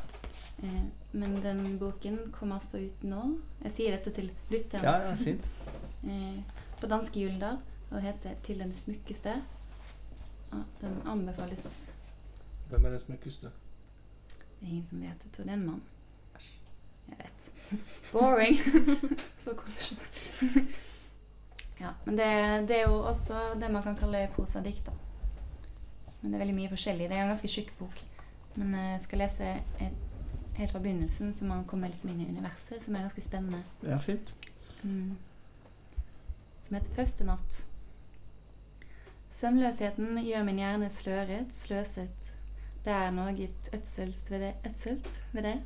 Eh, 0.61 0.83
men 1.17 1.39
den 1.41 1.79
boken 1.81 2.19
kommer 2.35 2.61
altså 2.61 2.77
ut 2.77 3.03
nå. 3.03 3.23
Jeg 3.63 3.73
sier 3.73 3.97
dette 3.97 4.13
til 4.13 4.29
lytteren. 4.53 4.85
Ja, 4.85 5.09
ja, 5.09 5.15
fint. 5.17 5.49
eh, 6.11 6.61
på 6.77 6.89
danske 6.91 7.19
Gyldendal 7.19 7.57
og 7.89 8.01
heter 8.01 8.35
'Til 8.43 8.59
den 8.59 8.73
smukkeste'. 8.73 9.41
Ja, 10.51 10.63
den 10.81 11.01
anbefales. 11.05 11.91
Hvem 12.69 12.85
er 12.85 12.89
den 12.89 12.99
smukkeste? 12.99 13.49
Det 14.59 14.67
er 14.67 14.69
ingen 14.69 14.85
som 14.85 15.01
vet. 15.01 15.07
Jeg 15.07 15.31
tror 15.31 15.43
det 15.43 15.51
er 15.51 15.57
en 15.57 15.65
mann. 15.65 15.81
Jeg 17.07 17.17
vet. 17.17 17.51
Boring. 18.11 18.57
Så 19.43 19.53
konvensjonell. 19.53 20.67
Ja, 21.79 21.93
men 22.05 22.17
det, 22.17 22.27
det 22.69 22.79
er 22.79 22.87
jo 22.89 22.99
også 23.05 23.41
det 23.61 23.69
man 23.71 23.83
kan 23.83 23.97
kalle 23.99 24.27
prosadikt. 24.35 24.89
Men 26.21 26.31
det 26.31 26.37
er 26.37 26.45
veldig 26.45 26.57
mye 26.57 26.71
forskjellig. 26.71 27.09
Det 27.09 27.17
er 27.17 27.23
en 27.23 27.33
ganske 27.33 27.51
tjukk 27.51 27.71
bok. 27.79 28.03
Men 28.57 28.73
jeg 28.73 29.01
skal 29.05 29.21
lese 29.21 29.53
helt 30.57 30.71
fra 30.71 30.79
begynnelsen, 30.81 31.35
så 31.37 31.45
man 31.45 31.65
kommer 31.69 31.87
liksom 31.87 32.09
inn 32.09 32.21
i 32.21 32.29
universet, 32.29 32.81
som 32.83 32.95
er 32.95 33.05
ganske 33.05 33.21
spennende. 33.21 33.61
Ja, 33.85 33.97
fint. 34.01 34.33
Mm. 34.81 35.17
Som 36.61 36.79
heter 36.79 36.95
Første 36.95 37.27
natt. 37.27 37.65
Søvnløsheten 39.37 40.17
gjør 40.25 40.43
min 40.47 40.57
hjerne 40.57 40.89
sløret, 40.89 41.53
sløset. 41.53 42.31
Det 42.85 42.93
er 42.93 43.11
noe 43.13 43.49
ødselt 43.75 44.31
ved 44.31 44.41
det. 44.41 44.53
Ødselt 44.65 45.21
ved 45.33 45.43
det. 45.43 45.57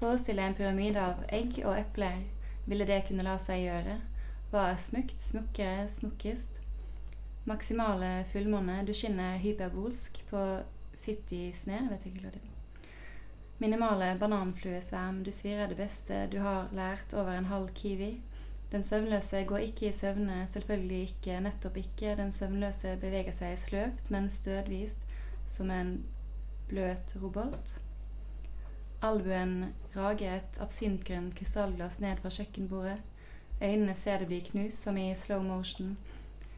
Forestiller 0.00 0.42
jeg 0.42 0.50
en 0.50 0.58
pyramide 0.58 1.00
av 1.00 1.22
egg 1.28 1.60
og 1.64 1.78
epler. 1.78 2.22
Ville 2.66 2.86
det 2.88 3.04
kunne 3.06 3.22
la 3.22 3.36
seg 3.38 3.62
gjøre? 3.68 4.00
Hva 4.50 4.64
er 4.72 4.80
smukt, 4.82 5.20
smukkere, 5.22 5.84
smukkest? 5.86 6.56
Maksimale 7.46 8.24
fullmåne, 8.32 8.80
du 8.82 8.90
skinner 8.90 9.36
hyperbolsk 9.38 10.16
på 10.26 10.40
City-sne, 10.98 11.84
vet 11.92 12.08
ikke 12.08 12.24
hva 12.24 12.32
det 12.34 12.40
er. 12.42 12.88
Minimale 13.62 14.08
bananfluesverm, 14.18 15.20
du 15.22 15.30
svirer 15.30 15.70
det 15.70 15.76
beste 15.78 16.24
du 16.32 16.40
har 16.42 16.72
lært 16.74 17.14
over 17.14 17.30
en 17.36 17.46
halv 17.46 17.70
kiwi. 17.78 18.16
Den 18.72 18.82
søvnløse 18.82 19.44
går 19.46 19.68
ikke 19.68 19.86
i 19.88 19.92
søvne, 19.94 20.40
selvfølgelig 20.50 21.00
ikke, 21.02 21.38
nettopp 21.46 21.78
ikke. 21.84 22.16
Den 22.18 22.34
søvnløse 22.34 22.96
beveger 22.98 23.36
seg 23.36 23.54
sløvt, 23.58 24.10
men 24.10 24.26
stødvist, 24.34 25.06
som 25.46 25.70
en 25.70 25.94
bløt 26.66 27.14
robot. 27.22 27.76
Albuen 29.02 29.74
rager 29.94 30.40
et 30.40 30.58
absintgrønt 30.58 31.38
krystallglass 31.38 32.02
ned 32.02 32.18
fra 32.18 32.34
kjøkkenbordet. 32.34 32.98
Øynene 33.62 33.94
ser 33.94 34.18
det 34.18 34.26
bli 34.26 34.40
knust, 34.40 34.82
som 34.82 34.96
i 34.96 35.14
slow 35.14 35.42
motion. 35.42 35.96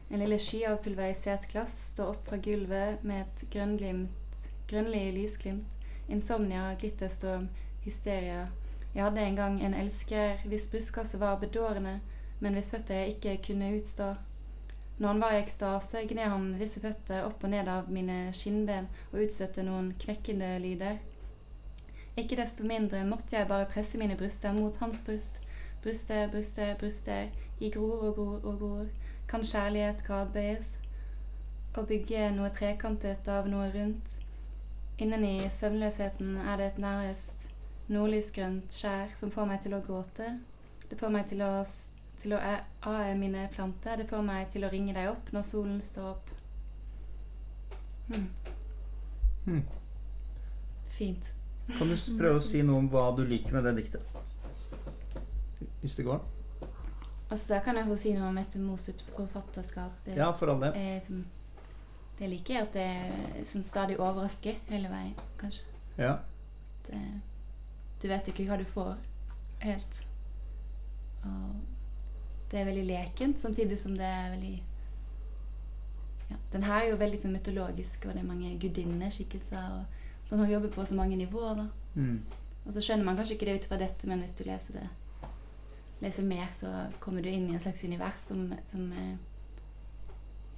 En 0.09 0.19
lille 0.19 0.39
sky 0.39 0.63
av 0.69 0.77
pulverisert 0.83 1.49
glass 1.51 1.73
står 1.91 2.13
opp 2.13 2.27
fra 2.27 2.37
gulvet 2.37 3.03
med 3.03 3.25
et 3.25 3.45
grønnglimt, 3.51 4.49
grønnlig 4.69 5.13
lysglimt. 5.15 5.67
Insomnia, 6.09 6.73
glitterstorm, 6.79 7.47
hysteria. 7.83 8.47
Jeg 8.95 9.03
hadde 9.03 9.21
en 9.21 9.35
gang 9.35 9.61
en 9.63 9.73
elsker 9.73 10.43
hvis 10.45 10.67
brystkasse 10.71 11.19
var 11.19 11.39
bedårende, 11.41 11.99
men 12.39 12.53
hvis 12.53 12.71
føtter 12.71 13.01
jeg 13.01 13.15
ikke 13.15 13.37
kunne 13.47 13.71
utstå. 13.79 14.13
Når 14.97 15.07
han 15.07 15.21
var 15.21 15.33
i 15.33 15.41
ekstase, 15.41 16.03
gned 16.07 16.29
han 16.29 16.51
disse 16.59 16.79
føtter 16.83 17.25
opp 17.25 17.43
og 17.43 17.49
ned 17.49 17.67
av 17.67 17.89
mine 17.91 18.29
skinnben 18.37 18.87
og 19.11 19.25
utstøtte 19.25 19.65
noen 19.65 19.93
kvekkende 19.99 20.51
lyder. 20.61 20.99
Ikke 22.15 22.37
desto 22.37 22.63
mindre 22.67 23.01
måtte 23.07 23.35
jeg 23.35 23.49
bare 23.49 23.67
presse 23.71 23.97
mine 23.97 24.15
bryster 24.19 24.53
mot 24.53 24.77
hans 24.83 25.01
bryst. 25.01 25.39
Bryster, 25.83 26.27
bryster, 26.31 26.75
bryster, 26.79 27.29
i 27.59 27.69
gror 27.69 28.07
og 28.07 28.15
gror 28.15 28.45
og 28.47 28.59
gror. 28.59 28.85
Kan 29.27 29.43
kjærlighet 29.43 30.03
gradbøyes? 30.07 30.77
Å 31.75 31.83
bygge 31.89 32.29
noe 32.35 32.51
trekantet 32.55 33.27
av 33.27 33.49
noe 33.51 33.67
rundt. 33.73 34.11
Inneni 35.01 35.49
søvnløsheten 35.51 36.37
er 36.37 36.59
det 36.61 36.67
et 36.71 36.79
nærest 36.79 37.49
nordlysgrønt 37.91 38.71
skjær 38.73 39.11
som 39.19 39.31
får 39.33 39.49
meg 39.49 39.63
til 39.65 39.75
å 39.75 39.81
gråte. 39.83 40.29
Det 40.89 40.99
får 40.99 41.11
meg 41.11 41.27
til 41.31 41.43
å, 41.43 41.51
til 42.21 42.37
å 42.37 42.41
ae 42.93 43.15
mine 43.19 43.47
planter. 43.51 43.97
Det 43.99 44.07
får 44.07 44.23
meg 44.23 44.51
til 44.53 44.63
å 44.63 44.71
ringe 44.71 44.95
deg 44.95 45.11
opp 45.11 45.33
når 45.35 45.47
solen 45.49 45.81
står 45.83 46.09
opp. 46.13 46.33
Hmm. 48.07 48.27
Hmm. 49.45 49.63
Fint. 50.93 51.33
Kan 51.77 51.89
du 51.89 51.97
prøve 52.19 52.37
å 52.37 52.43
si 52.43 52.61
noe 52.63 52.83
om 52.83 52.91
hva 52.91 53.09
du 53.17 53.23
liker 53.27 53.55
med 53.55 53.67
det 53.67 53.81
diktet? 53.81 54.23
Hvis 55.81 55.95
det 55.95 56.05
går? 56.07 56.21
Altså, 57.29 57.53
da 57.53 57.59
kan 57.65 57.75
jeg 57.77 57.87
også 57.87 58.01
si 58.03 58.13
noe 58.13 58.27
om 58.29 58.35
Mette 58.37 58.59
Mosups 58.61 59.09
forfatterskap. 59.15 60.07
Ja, 60.15 60.31
for 60.37 60.51
all 60.53 60.61
del. 60.61 60.75
eh, 60.77 60.99
som, 61.01 61.23
det 62.19 62.29
liker 62.29 62.53
jeg 62.53 62.67
at 62.67 62.73
det 62.73 62.83
er 62.85 63.45
sånn 63.49 63.63
stadig 63.65 63.97
overrasker 63.99 64.59
hele 64.69 64.91
veien, 64.91 65.15
kanskje. 65.41 65.65
Ja. 65.97 66.17
At, 66.83 66.91
eh, 66.93 67.15
du 68.03 68.07
vet 68.11 68.27
ikke 68.29 68.45
hva 68.49 68.57
du 68.59 68.65
får 68.69 68.93
helt. 69.63 70.03
Og 71.23 71.55
det 72.51 72.59
er 72.61 72.65
veldig 72.69 72.85
lekent, 72.85 73.41
samtidig 73.41 73.79
som 73.79 73.95
det 73.97 74.05
er 74.05 74.29
veldig 74.35 74.53
ja, 76.29 76.35
Den 76.51 76.63
her 76.63 76.81
er 76.81 76.89
jo 76.91 76.97
veldig 77.01 77.19
sånn 77.21 77.33
mytologisk, 77.33 78.05
og 78.05 78.13
det 78.13 78.21
er 78.23 78.27
mange 78.29 78.53
gudinneskikkelser. 78.61 79.79
og 79.79 80.27
Sånn 80.27 80.39
hun 80.43 80.51
jobber 80.51 80.69
på 80.75 80.85
så 80.85 80.95
mange 80.95 81.17
nivåer. 81.19 81.55
da. 81.63 81.67
Mm. 81.95 82.19
Og 82.65 82.73
så 82.73 82.81
skjønner 82.83 83.05
man 83.07 83.17
kanskje 83.17 83.35
ikke 83.39 83.45
det 83.49 83.55
ut 83.61 83.65
fra 83.71 83.79
dette, 83.81 84.07
men 84.07 84.21
hvis 84.23 84.35
du 84.37 84.43
leser 84.47 84.77
det 84.79 84.89
leser 86.01 86.23
mer, 86.23 86.47
så 86.53 86.71
kommer 86.99 87.21
du 87.21 87.29
inn 87.29 87.49
i 87.49 87.53
en 87.53 87.59
slags 87.63 87.83
univers 87.83 88.19
som, 88.27 88.53
som 88.67 88.91
eh, 88.91 89.15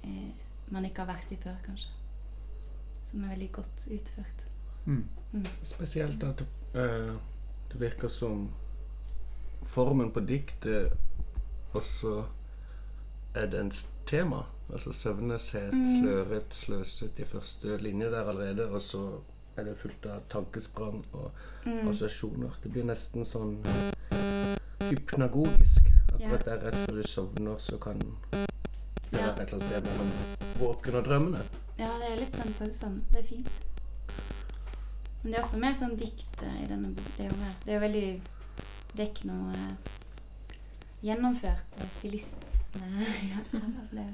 eh, 0.04 0.30
man 0.68 0.84
ikke 0.84 1.04
har 1.04 1.12
vært 1.14 1.32
i 1.32 1.36
før, 1.42 1.56
kanskje. 1.66 1.90
Som 3.06 3.24
er 3.24 3.28
veldig 3.36 3.52
godt 3.52 3.88
utført. 3.94 4.42
Mm. 4.86 5.04
Spesielt 5.62 6.22
at 6.24 6.40
eh, 6.74 7.14
det 7.72 7.80
virker 7.80 8.08
som 8.08 8.48
formen 9.66 10.10
på 10.14 10.20
diktet 10.26 10.92
også 11.74 12.24
er 13.34 13.46
dens 13.52 13.84
tema. 14.06 14.42
Altså 14.72 14.92
søvneshet, 14.92 15.72
Mm. 15.74 15.84
sløret, 16.00 16.54
sløset 16.54 17.18
i 17.18 17.24
første 17.24 17.76
linje 17.78 18.10
der 18.10 18.24
allerede, 18.28 18.68
og 18.70 18.80
så 18.82 19.20
er 19.56 19.64
det 19.64 19.76
fullt 19.78 20.06
av 20.06 20.22
tankesprang 20.28 21.04
og 21.12 21.30
Mm. 21.66 21.88
assosiasjoner. 21.88 22.50
Det 22.62 22.72
blir 22.72 22.84
nesten 22.84 23.24
sånn 23.24 23.62
hypnagogisk. 24.80 25.88
Ja. 26.18 26.26
Akkurat 26.26 26.44
der 26.44 26.62
rett 26.66 26.78
før 26.86 26.96
du 26.96 27.02
sovner, 27.08 27.58
så 27.58 27.78
kan 27.78 27.98
det 27.98 28.08
være 29.12 29.30
et 29.30 29.40
eller 29.40 29.54
annet 29.54 29.62
sted 29.62 29.88
mellom 29.88 30.10
våken 30.60 30.94
og 31.00 31.04
drømmene. 31.08 31.42
Ja, 31.78 31.90
det 32.00 32.08
er 32.12 32.16
litt 32.22 32.36
sånn 32.36 32.54
følsom. 32.56 33.00
Det 33.12 33.20
er 33.20 33.28
fint. 33.28 33.50
Men 35.22 35.32
det 35.32 35.38
er 35.38 35.44
også 35.44 35.58
mer 35.60 35.74
sånn 35.76 35.96
dikt 35.98 36.42
eh, 36.46 36.58
i 36.62 36.66
denne 36.70 36.92
boka. 36.94 37.28
Det 37.64 37.72
er 37.72 37.78
jo 37.78 37.82
veldig 37.82 38.08
Det 38.96 39.02
er 39.02 39.08
ikke 39.10 39.28
noe 39.28 39.52
eh, 39.52 39.94
gjennomført 41.04 41.80
eh, 41.82 41.88
stilist 41.98 42.46
som 42.70 42.84
er 42.86 43.08
ja, 43.32 43.42
altså 43.58 43.96
det 43.96 44.04
er 44.04 44.12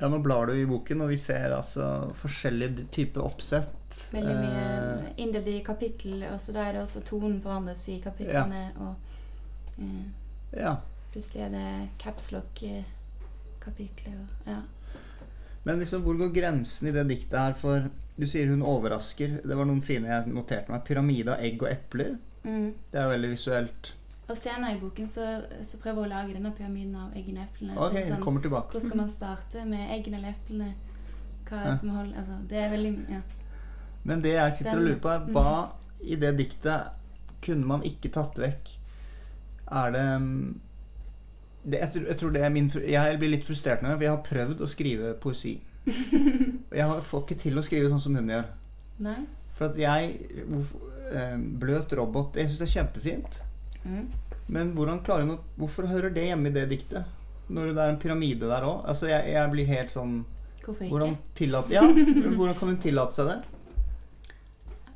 Ja, 0.00 0.08
nå 0.10 0.18
blar 0.24 0.48
du 0.50 0.56
i 0.58 0.64
boken, 0.66 1.04
og 1.04 1.12
vi 1.12 1.18
ser 1.20 1.52
altså 1.54 1.84
forskjellige 2.18 2.88
typer 2.90 3.22
oppsett. 3.28 4.08
veldig 4.14 4.34
mye 4.40 4.62
Eh, 5.02 5.12
inndelt 5.22 5.46
i 5.46 5.60
kapittel, 5.62 6.24
og 6.32 6.40
så 6.40 6.52
da 6.56 6.64
er 6.66 6.72
det 6.78 6.82
også 6.82 7.04
tonen 7.06 7.38
forandres 7.44 7.84
i 7.92 8.00
kapitlene, 8.02 8.64
og 8.80 8.94
eh, 8.96 9.11
ja. 10.52 10.76
plutselig 11.12 11.42
er 11.46 11.50
det 11.54 11.88
capslock-kapitlet 11.98 14.26
Ja. 14.46 14.60
Men 15.64 15.78
liksom, 15.78 16.02
hvor 16.02 16.16
går 16.18 16.32
grensen 16.34 16.88
i 16.88 16.92
det 16.92 17.08
diktet 17.08 17.38
her 17.38 17.52
for 17.54 17.88
Du 18.18 18.26
sier 18.26 18.46
hun 18.50 18.62
overrasker. 18.66 19.28
Det 19.42 19.56
var 19.56 19.64
noen 19.64 19.80
fine 19.82 20.06
jeg 20.10 20.26
noterte 20.28 20.68
meg. 20.70 20.84
Pyramide 20.84 21.28
av 21.32 21.38
egg 21.40 21.62
og 21.62 21.68
epler. 21.70 22.16
Mm. 22.44 22.74
Det 22.92 22.98
er 23.00 23.08
veldig 23.08 23.30
visuelt. 23.32 23.94
Og 24.28 24.36
senere 24.36 24.74
i 24.76 24.80
boken 24.80 25.08
så, 25.10 25.24
så 25.64 25.78
prøver 25.80 26.02
hun 26.02 26.06
å 26.10 26.12
lage 26.12 26.34
denne 26.36 26.52
pyramiden 26.56 26.96
av 26.98 27.12
eggene 27.16 27.40
og 27.40 27.46
eplene. 27.48 27.72
Ok, 27.78 27.92
så 27.92 27.96
den 27.96 28.08
sånn, 28.12 28.22
kommer 28.26 28.40
tilbake. 28.44 28.70
Hvor 28.74 28.80
skal 28.84 28.96
man 29.00 29.08
starte 29.12 29.64
med 29.68 29.90
eggene 29.96 30.16
eller 30.20 30.30
eplene? 30.36 30.70
Hva 31.48 31.54
er 31.56 31.64
Ja. 31.64 31.70
det 31.72 31.80
som 31.80 31.90
holder 31.96 32.18
altså, 32.18 32.32
Det 32.48 32.58
er 32.58 32.70
veldig 32.70 32.92
ja. 33.10 33.20
Men 34.04 34.22
det 34.22 34.32
jeg 34.34 34.52
sitter 34.58 34.76
og 34.76 34.82
lurer 34.86 35.00
på, 35.02 35.08
er 35.08 35.18
hva 35.32 35.70
i 36.02 36.16
det 36.16 36.36
diktet 36.38 36.80
kunne 37.42 37.66
man 37.66 37.82
ikke 37.86 38.10
tatt 38.12 38.38
vekk? 38.38 38.68
Er 39.72 39.92
det, 39.94 40.06
mm, 40.22 40.48
det 41.64 41.78
jeg, 41.80 41.92
tror, 41.94 42.08
jeg 42.10 42.20
tror 42.20 42.32
det 42.34 42.42
er 42.44 42.50
min 42.52 42.70
Jeg 42.74 43.20
blir 43.20 43.32
litt 43.32 43.46
frustrert 43.46 43.84
nå, 43.84 43.94
for 43.94 44.06
jeg 44.06 44.12
har 44.12 44.26
prøvd 44.26 44.64
å 44.64 44.70
skrive 44.70 45.14
poesi. 45.22 45.54
Og 45.86 46.76
jeg 46.80 46.98
får 47.08 47.24
ikke 47.24 47.38
til 47.42 47.58
å 47.58 47.64
skrive 47.66 47.90
sånn 47.90 48.02
som 48.02 48.18
hun 48.18 48.30
gjør. 48.30 48.50
Nei? 49.02 49.20
For 49.56 49.70
at 49.70 49.78
jeg 49.80 50.12
eh, 51.12 51.38
Bløt 51.60 51.92
robot 51.98 52.36
Jeg 52.38 52.48
syns 52.48 52.60
det 52.60 52.68
er 52.68 52.74
kjempefint. 52.76 53.40
Mm. 53.82 54.04
Men 54.52 54.70
hvordan 54.76 55.02
klarer 55.06 55.26
hun 55.26 55.36
å 55.36 55.40
Hvorfor 55.58 55.88
hører 55.90 56.14
det 56.14 56.28
hjemme 56.28 56.50
i 56.50 56.54
det 56.54 56.68
diktet? 56.70 57.08
Når 57.52 57.72
det 57.72 57.82
er 57.82 57.92
en 57.92 58.00
pyramide 58.00 58.48
der 58.48 58.66
òg? 58.68 58.84
Altså, 58.88 59.08
jeg, 59.10 59.32
jeg 59.34 59.52
blir 59.52 59.72
helt 59.72 59.92
sånn 59.92 60.20
Hvorfor 60.62 60.86
ikke? 60.86 60.92
Hvordan 60.92 61.16
tillater 61.38 61.76
Ja, 61.76 61.82
hvordan 62.36 62.58
kan 62.58 62.72
hun 62.72 62.80
tillate 62.82 63.18
seg 63.18 63.32
det? 63.32 63.38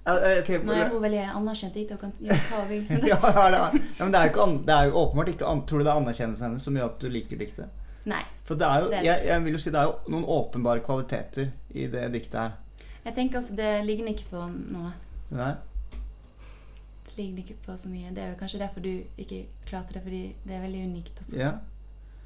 Ja, 0.06 0.12
eh, 0.22 0.50
Nå 0.62 0.72
er 0.76 0.88
hun 0.92 1.02
veldig 1.02 1.22
anerkjent 1.34 1.74
dit 1.74 1.90
og 1.90 1.98
kan 2.04 2.12
gjøre 2.22 2.38
hva 2.50 2.60
hun 2.62 2.68
vil. 2.72 3.08
ja, 3.10 3.18
ja, 3.50 3.64
men 4.04 4.12
det 4.14 4.20
er 4.20 4.28
jo, 4.28 4.30
ikke, 4.32 4.42
an- 4.46 4.60
det 4.68 4.74
er 4.76 4.84
jo 4.92 5.00
åpenbart 5.02 5.32
ikke 5.32 5.46
an, 5.50 5.64
Tror 5.66 5.78
du 5.82 5.84
det 5.84 5.90
er 5.92 5.98
anerkjennelsen 6.02 6.46
hennes 6.46 6.62
som 6.68 6.76
gjør 6.78 6.92
at 6.92 7.00
du 7.02 7.08
liker 7.10 7.40
diktet? 7.42 7.82
Nei. 8.06 8.20
For 8.46 8.54
det 8.54 8.66
er 8.70 8.84
jo, 8.84 8.90
Det 8.92 8.98
er 8.98 9.02
det 9.02 9.06
jeg, 9.08 9.26
jeg 9.32 9.44
vil 9.48 9.56
jo 9.58 9.62
si 9.64 9.70
det 9.74 9.80
er 9.82 9.88
jo 9.90 10.14
noen 10.14 10.28
åpenbare 10.36 10.84
kvaliteter 10.86 11.48
i 11.74 11.86
det 11.90 12.04
diktet 12.14 12.38
her. 12.38 12.52
Jeg 13.06 13.14
tenker 13.16 13.38
også 13.40 13.56
det 13.58 13.72
ligner 13.86 14.14
ikke 14.14 14.28
på 14.30 14.44
noe. 14.52 14.92
Nei? 15.34 15.52
Det 17.08 17.16
ligner 17.18 17.42
ikke 17.42 17.56
på 17.66 17.74
så 17.78 17.90
mye. 17.90 18.12
Det 18.14 18.22
er 18.22 18.28
jo 18.30 18.38
kanskje 18.38 18.60
derfor 18.62 18.80
du 18.84 18.92
ikke 19.18 19.40
klarte 19.66 19.96
det, 19.96 20.02
fordi 20.06 20.22
det 20.46 20.54
er 20.54 20.62
veldig 20.62 20.84
unikt. 20.92 21.18
Også. 21.24 21.36
Ja. 21.38 21.50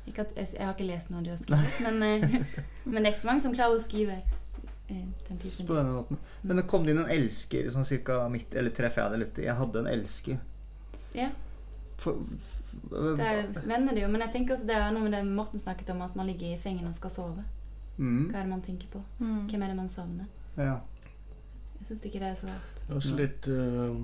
Ikke 0.08 0.24
at, 0.26 0.36
jeg, 0.36 0.48
jeg 0.58 0.66
har 0.66 0.74
ikke 0.76 0.88
lest 0.88 1.10
noe 1.12 1.22
du 1.24 1.30
har 1.32 1.40
skrevet, 1.40 1.80
men, 1.84 2.02
eh, 2.02 2.60
men 2.84 2.96
det 3.00 3.06
er 3.10 3.12
ikke 3.14 3.22
så 3.24 3.28
mange 3.30 3.44
som 3.44 3.54
klarer 3.56 3.76
å 3.76 3.82
skrive. 3.84 4.16
På 5.66 5.74
denne 5.76 5.92
måten. 5.94 6.18
Men 6.42 6.56
det 6.60 6.66
kom 6.70 6.84
det 6.84 6.92
inn 6.94 7.02
en 7.04 7.10
elsker 7.14 7.68
sånn 7.70 7.84
cirka 7.86 8.16
midt 8.32 8.54
Eller 8.58 8.70
tre 8.74 8.90
fjerdedeler 8.90 9.30
uti. 9.30 9.44
Jeg 9.46 9.54
hadde 9.60 9.78
en 9.84 9.88
elsker. 9.92 10.38
Ja, 11.14 11.28
For, 12.00 12.16
f, 12.22 12.60
der 12.90 13.48
vender 13.66 13.94
det 13.94 14.02
jo. 14.04 14.08
Men 14.08 14.22
jeg 14.24 14.32
tenker 14.36 14.54
også 14.54 14.66
det 14.68 14.76
er 14.76 14.90
noe 14.94 15.02
med 15.04 15.12
det 15.12 15.24
Morten 15.26 15.60
snakket 15.60 15.90
om, 15.94 16.00
at 16.06 16.14
man 16.16 16.26
ligger 16.30 16.54
i 16.54 16.58
sengen 16.58 16.86
og 16.88 16.94
skal 16.96 17.10
sove. 17.10 17.44
mm, 17.98 18.30
Hva 18.30 18.38
er 18.38 18.46
det 18.46 18.50
man 18.54 18.62
tenker 18.62 18.88
på? 18.92 19.02
Mm. 19.18 19.46
Hvem 19.50 19.62
er 19.62 19.68
det 19.74 19.76
man 19.76 19.88
savner? 19.92 20.26
ja. 20.56 20.78
Jeg 21.80 21.86
syns 21.86 22.02
ikke 22.04 22.18
det 22.20 22.26
er 22.28 22.34
så 22.36 22.46
rart. 22.46 22.80
Det 22.80 22.90
er 22.90 22.96
også 22.98 23.16
litt 23.16 23.46
uh, 23.48 23.96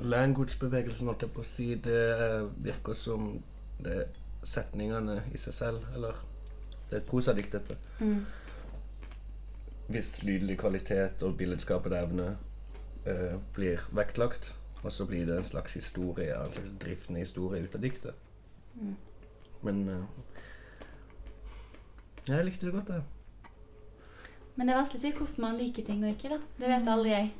Language-bevegelsen, 0.00 1.06
holdt 1.10 1.22
jeg 1.26 1.32
på 1.34 1.42
å 1.42 1.48
si, 1.48 1.66
det 1.84 1.96
eh, 2.14 2.46
virker 2.64 2.96
som 2.96 3.26
det 3.84 3.92
er 3.98 4.06
setningene 4.42 5.18
i 5.34 5.40
seg 5.40 5.52
selv, 5.52 5.84
eller 5.94 6.16
Det 6.88 6.96
er 6.96 7.02
et 7.04 7.06
prosadikt, 7.10 7.52
dette. 7.52 7.76
Mm. 8.00 8.24
Hvis 9.90 10.22
lydelig 10.22 10.58
kvalitet 10.60 11.22
og 11.26 11.36
billedskapende 11.38 11.98
evne 11.98 12.26
eh, 13.06 13.36
blir 13.56 13.82
vektlagt, 13.96 14.52
og 14.82 14.92
så 14.92 15.06
blir 15.06 15.26
det 15.26 15.36
en 15.36 15.44
slags 15.44 15.74
historie, 15.74 16.34
en 16.36 16.50
slags 16.54 16.76
driftende 16.80 17.20
historie 17.20 17.64
ut 17.64 17.74
av 17.74 17.82
diktet. 17.82 18.14
Mm. 18.74 18.94
Men 19.66 19.88
eh, 19.88 20.04
Jeg 22.28 22.44
likte 22.44 22.66
det 22.66 22.74
godt, 22.74 22.88
jeg. 22.88 23.02
Men 24.54 24.68
det 24.68 24.74
er 24.74 24.78
vanskelig 24.78 25.00
å 25.00 25.02
si 25.02 25.10
hvorfor 25.16 25.42
man 25.42 25.58
liker 25.58 25.86
ting 25.86 26.04
og 26.04 26.14
ikke, 26.14 26.30
da. 26.34 26.38
Det 26.60 26.70
vet 26.70 26.88
aldri 26.92 27.10
jeg. 27.10 27.32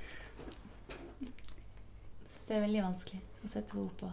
Så 2.30 2.43
det 2.49 2.56
er 2.56 2.67
veldig 2.67 2.84
vanskelig 2.89 3.21
å 3.45 3.50
sette 3.52 3.78
ord 3.78 3.95
på. 4.00 4.10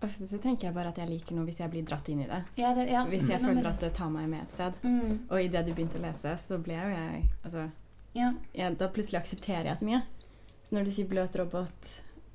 Ofte 0.00 0.26
så 0.30 0.38
tenker 0.38 0.68
jeg 0.68 0.74
bare 0.76 0.92
at 0.92 0.98
jeg 1.02 1.10
liker 1.10 1.34
noe 1.34 1.44
hvis 1.48 1.58
jeg 1.58 1.70
blir 1.72 1.82
dratt 1.86 2.08
inn 2.12 2.20
i 2.22 2.26
det. 2.30 2.42
Ja, 2.60 2.70
det, 2.76 2.84
ja. 2.92 3.00
Hvis 3.10 3.26
jeg 3.26 3.40
er 3.40 3.46
føler 3.48 3.66
at 3.66 3.80
det 3.82 3.92
tar 3.98 4.10
meg 4.14 4.28
med 4.30 4.44
et 4.44 4.52
sted. 4.54 4.76
det. 4.82 4.90
mm. 4.90 5.14
Og 5.30 5.40
idet 5.42 5.64
du 5.66 5.72
begynte 5.74 5.98
å 5.98 6.04
lese, 6.04 6.34
så 6.38 6.58
ble 6.62 6.76
jo 6.78 6.90
jeg 6.92 7.24
Altså, 7.44 7.64
Ja. 8.14 8.32
jeg, 8.54 8.76
da 8.78 8.88
plutselig 8.94 9.18
aksepterer 9.22 9.66
jeg 9.72 9.80
så 9.80 9.88
mye. 9.88 10.02
Så 10.68 10.76
når 10.76 10.84
du 10.86 10.92
sier 10.94 11.08
bløt 11.10 11.34
robot, 11.40 11.90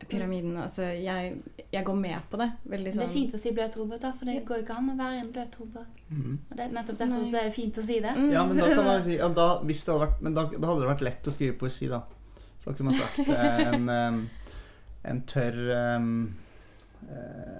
pyramiden 0.09 0.57
Altså, 0.59 0.89
jeg, 0.99 1.37
jeg 1.71 1.85
går 1.87 1.95
med 1.95 2.19
på 2.29 2.37
det. 2.41 2.49
Veldig 2.67 2.91
Det 2.91 2.93
sånn 2.97 3.05
er 3.07 3.13
fint 3.13 3.33
å 3.33 3.39
si 3.39 3.53
bløt 3.55 3.77
robot, 3.79 4.01
da, 4.03 4.11
for 4.19 4.25
det 4.27 4.43
går 4.45 4.59
jo 4.59 4.63
ikke 4.65 4.77
an 4.81 4.91
å 4.91 4.97
være 4.99 5.21
en 5.23 5.31
bløt 5.31 5.57
robot. 5.61 6.01
Mm. 6.09 6.37
Og 6.51 6.57
det, 6.59 6.67
nettopp 6.75 6.99
derfor 6.99 7.25
så 7.31 7.39
er 7.39 7.47
det 7.47 7.55
fint 7.55 7.77
å 7.79 7.85
si 7.87 7.99
det. 8.03 8.11
Mm. 8.17 8.29
Ja, 8.33 8.43
men 8.45 8.59
da 8.59 8.67
kan 8.73 8.85
man 8.91 9.03
si 9.07 9.15
ja, 9.15 9.29
da, 9.39 9.47
hvis 9.63 9.85
det 9.85 9.93
hadde 9.93 10.03
vært, 10.09 10.21
Men 10.27 10.35
da, 10.35 10.45
da 10.51 10.67
hadde 10.67 10.83
det 10.83 10.91
vært 10.91 11.05
lett 11.07 11.31
å 11.31 11.35
skrive 11.37 11.55
poesi, 11.63 11.87
da. 11.87 12.01
For 12.59 12.71
da 12.71 12.77
kunne 12.77 12.91
man 12.91 12.99
sagt 12.99 13.23
eh, 13.23 13.61
en, 13.71 14.27
en 15.13 15.21
tørr 15.31 15.61
eh, 15.79 16.09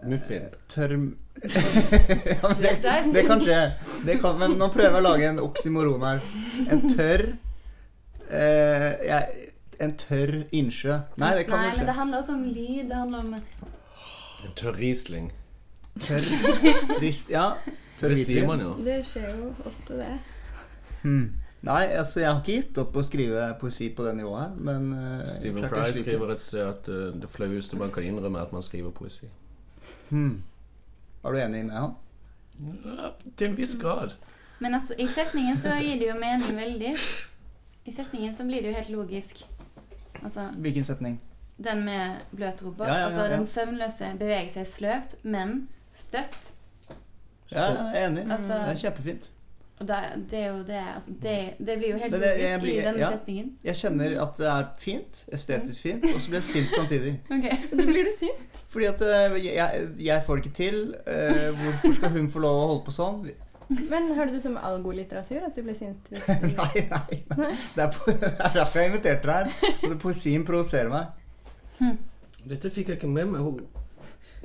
Muffin. 0.10 0.50
Tørr 0.68 0.96
ja, 1.44 2.48
men 2.48 2.58
det, 2.62 3.14
det 3.14 3.24
kan 3.28 3.42
skje. 3.42 3.60
Det 4.06 4.20
kan, 4.22 4.38
men 4.40 4.54
nå 4.60 4.70
prøver 4.72 4.94
jeg 4.94 5.02
å 5.02 5.04
lage 5.04 5.30
en 5.32 5.42
oksymoron 5.44 6.06
her. 6.06 6.22
En 6.72 6.84
tørr 6.94 7.24
eh, 8.30 8.90
jeg, 9.10 9.50
En 9.84 9.96
tørr 10.00 10.36
innsjø. 10.56 11.00
Nei, 11.20 11.32
det 11.40 11.48
kan 11.50 11.60
Nei, 11.60 11.72
jo 11.74 11.82
men 11.82 11.90
det 11.90 11.96
handler 11.98 12.22
også 12.22 12.36
om 12.38 12.44
lyd. 12.48 12.84
Det 12.92 13.00
handler 13.00 13.26
om 13.26 13.34
En 14.46 14.56
tørr 14.60 14.80
Riesling. 14.80 15.32
Tørr 16.00 16.30
rist 17.04 17.34
Ja. 17.34 17.54
Tørr 18.00 18.14
Det 18.16 18.24
sier 18.24 18.48
man 18.48 18.62
jo. 18.64 18.76
Det 18.84 19.02
skjer 19.08 19.30
jo 19.34 19.50
ofte, 19.52 20.00
det. 20.00 20.14
Hmm. 21.04 21.26
Nei, 21.64 21.84
altså 21.96 22.20
jeg 22.20 22.28
har 22.28 22.42
ikke 22.42 22.56
gitt 22.58 22.80
opp 22.82 22.98
å 23.00 23.04
skrive 23.08 23.44
poesi 23.62 23.88
på 23.96 24.04
det 24.04 24.18
nivået 24.18 24.42
her, 24.42 24.56
men 24.68 24.90
uh, 24.98 25.22
Stephen 25.30 25.64
Fry 25.72 25.86
skriver 25.96 26.34
et 26.34 26.42
sted 26.44 26.66
at 26.68 26.90
uh, 26.92 27.06
det 27.16 27.30
flaueste 27.32 27.80
man 27.80 27.92
kan 27.94 28.04
innrømme, 28.04 28.40
er 28.40 28.50
at 28.50 28.56
man 28.56 28.66
skriver 28.66 28.92
poesi. 28.92 29.30
Hmm. 30.10 30.42
Er 31.24 31.32
du 31.32 31.40
enig 31.40 31.66
med 31.70 31.78
han? 31.80 31.94
Ja, 32.84 33.14
til 33.38 33.48
en 33.48 33.58
viss 33.58 33.78
grad. 33.80 34.18
Men 34.60 34.76
altså, 34.76 34.96
i 35.00 35.08
setningen 35.08 35.58
så 35.58 35.78
gir 35.80 36.02
det 36.02 36.10
jo 36.12 36.18
mening 36.20 36.60
veldig. 36.60 36.96
I 37.86 37.92
setningen 37.96 38.36
så 38.36 38.44
blir 38.48 38.64
det 38.64 38.74
jo 38.74 38.76
helt 38.82 38.92
logisk. 38.92 39.46
Altså, 40.22 40.50
Hvilken 40.60 40.86
setning? 40.88 41.22
den 41.64 41.86
med 41.86 42.20
bløt 42.32 42.64
robot. 42.66 42.88
Ja, 42.88 42.94
ja, 42.94 43.00
ja, 43.00 43.06
Altså, 43.06 43.24
ja. 43.26 43.38
den 43.38 43.48
søvnløse 43.48 44.12
beveger 44.20 44.50
seg 44.54 44.68
sløvt, 44.68 45.16
men 45.24 45.68
støtt. 45.94 46.54
Ja, 47.52 47.66
jeg 47.66 48.04
er 48.04 48.08
enig. 48.08 48.32
Altså- 48.32 48.54
det 48.54 48.72
er 48.72 48.76
kjempefint. 48.76 49.32
Og 49.84 49.88
det, 49.90 50.28
det 50.32 50.40
er 50.40 50.48
jo 50.48 50.58
det 50.64 50.82
altså, 50.96 51.12
det, 51.22 51.54
det 51.68 51.78
blir 51.78 51.90
jo 51.92 51.98
helt 51.98 52.14
logisk 52.14 52.64
i 52.64 52.76
denne 52.86 53.00
ja. 53.00 53.10
setningen. 53.12 53.48
Jeg 53.64 53.76
kjenner 53.76 54.14
at 54.24 54.38
det 54.40 54.48
er 54.48 54.70
fint, 54.80 55.26
estetisk 55.36 55.82
fint, 55.84 56.06
og 56.08 56.22
så 56.22 56.32
blir 56.32 56.40
jeg 56.40 56.48
sint 56.48 56.76
samtidig. 56.78 57.14
Ok. 57.36 57.48
Du 57.72 57.82
blir 57.84 58.08
du 58.08 58.14
sint? 58.20 58.62
Fordi 58.72 58.86
at 58.86 59.02
eh, 59.02 59.46
jeg, 59.46 59.90
jeg 60.00 60.24
får 60.26 60.40
det 60.40 60.46
ikke 60.46 60.56
til. 60.56 60.96
Uh, 61.08 61.60
hvorfor 61.60 61.98
skal 61.98 62.16
hun 62.16 62.32
få 62.32 62.46
lov 62.46 62.62
å 62.62 62.66
holde 62.72 62.86
på 62.88 62.96
sånn? 62.96 63.20
Men 63.68 64.10
hører 64.16 64.32
du 64.32 64.40
som 64.40 64.56
algolitteratur 64.56 65.44
at 65.50 65.56
du 65.56 65.62
blir 65.68 65.76
sint? 65.76 66.08
Du... 66.08 66.16
Nei, 66.62 66.88
nei. 66.88 67.20
nei. 67.36 67.54
Det, 67.76 67.84
er 67.84 67.92
på, 67.92 68.12
det 68.24 68.34
er 68.40 68.60
derfor 68.62 68.80
jeg 68.80 68.94
inviterte 68.94 69.28
deg 69.28 69.36
her. 69.36 69.72
Altså, 69.74 70.02
poesien 70.08 70.48
provoserer 70.48 70.94
meg. 70.94 72.04
Dette 72.48 72.72
fikk 72.72 72.94
jeg 72.94 73.02
ikke 73.02 73.12
med 73.12 73.34
meg. 73.36 73.44
Hun, 73.44 73.60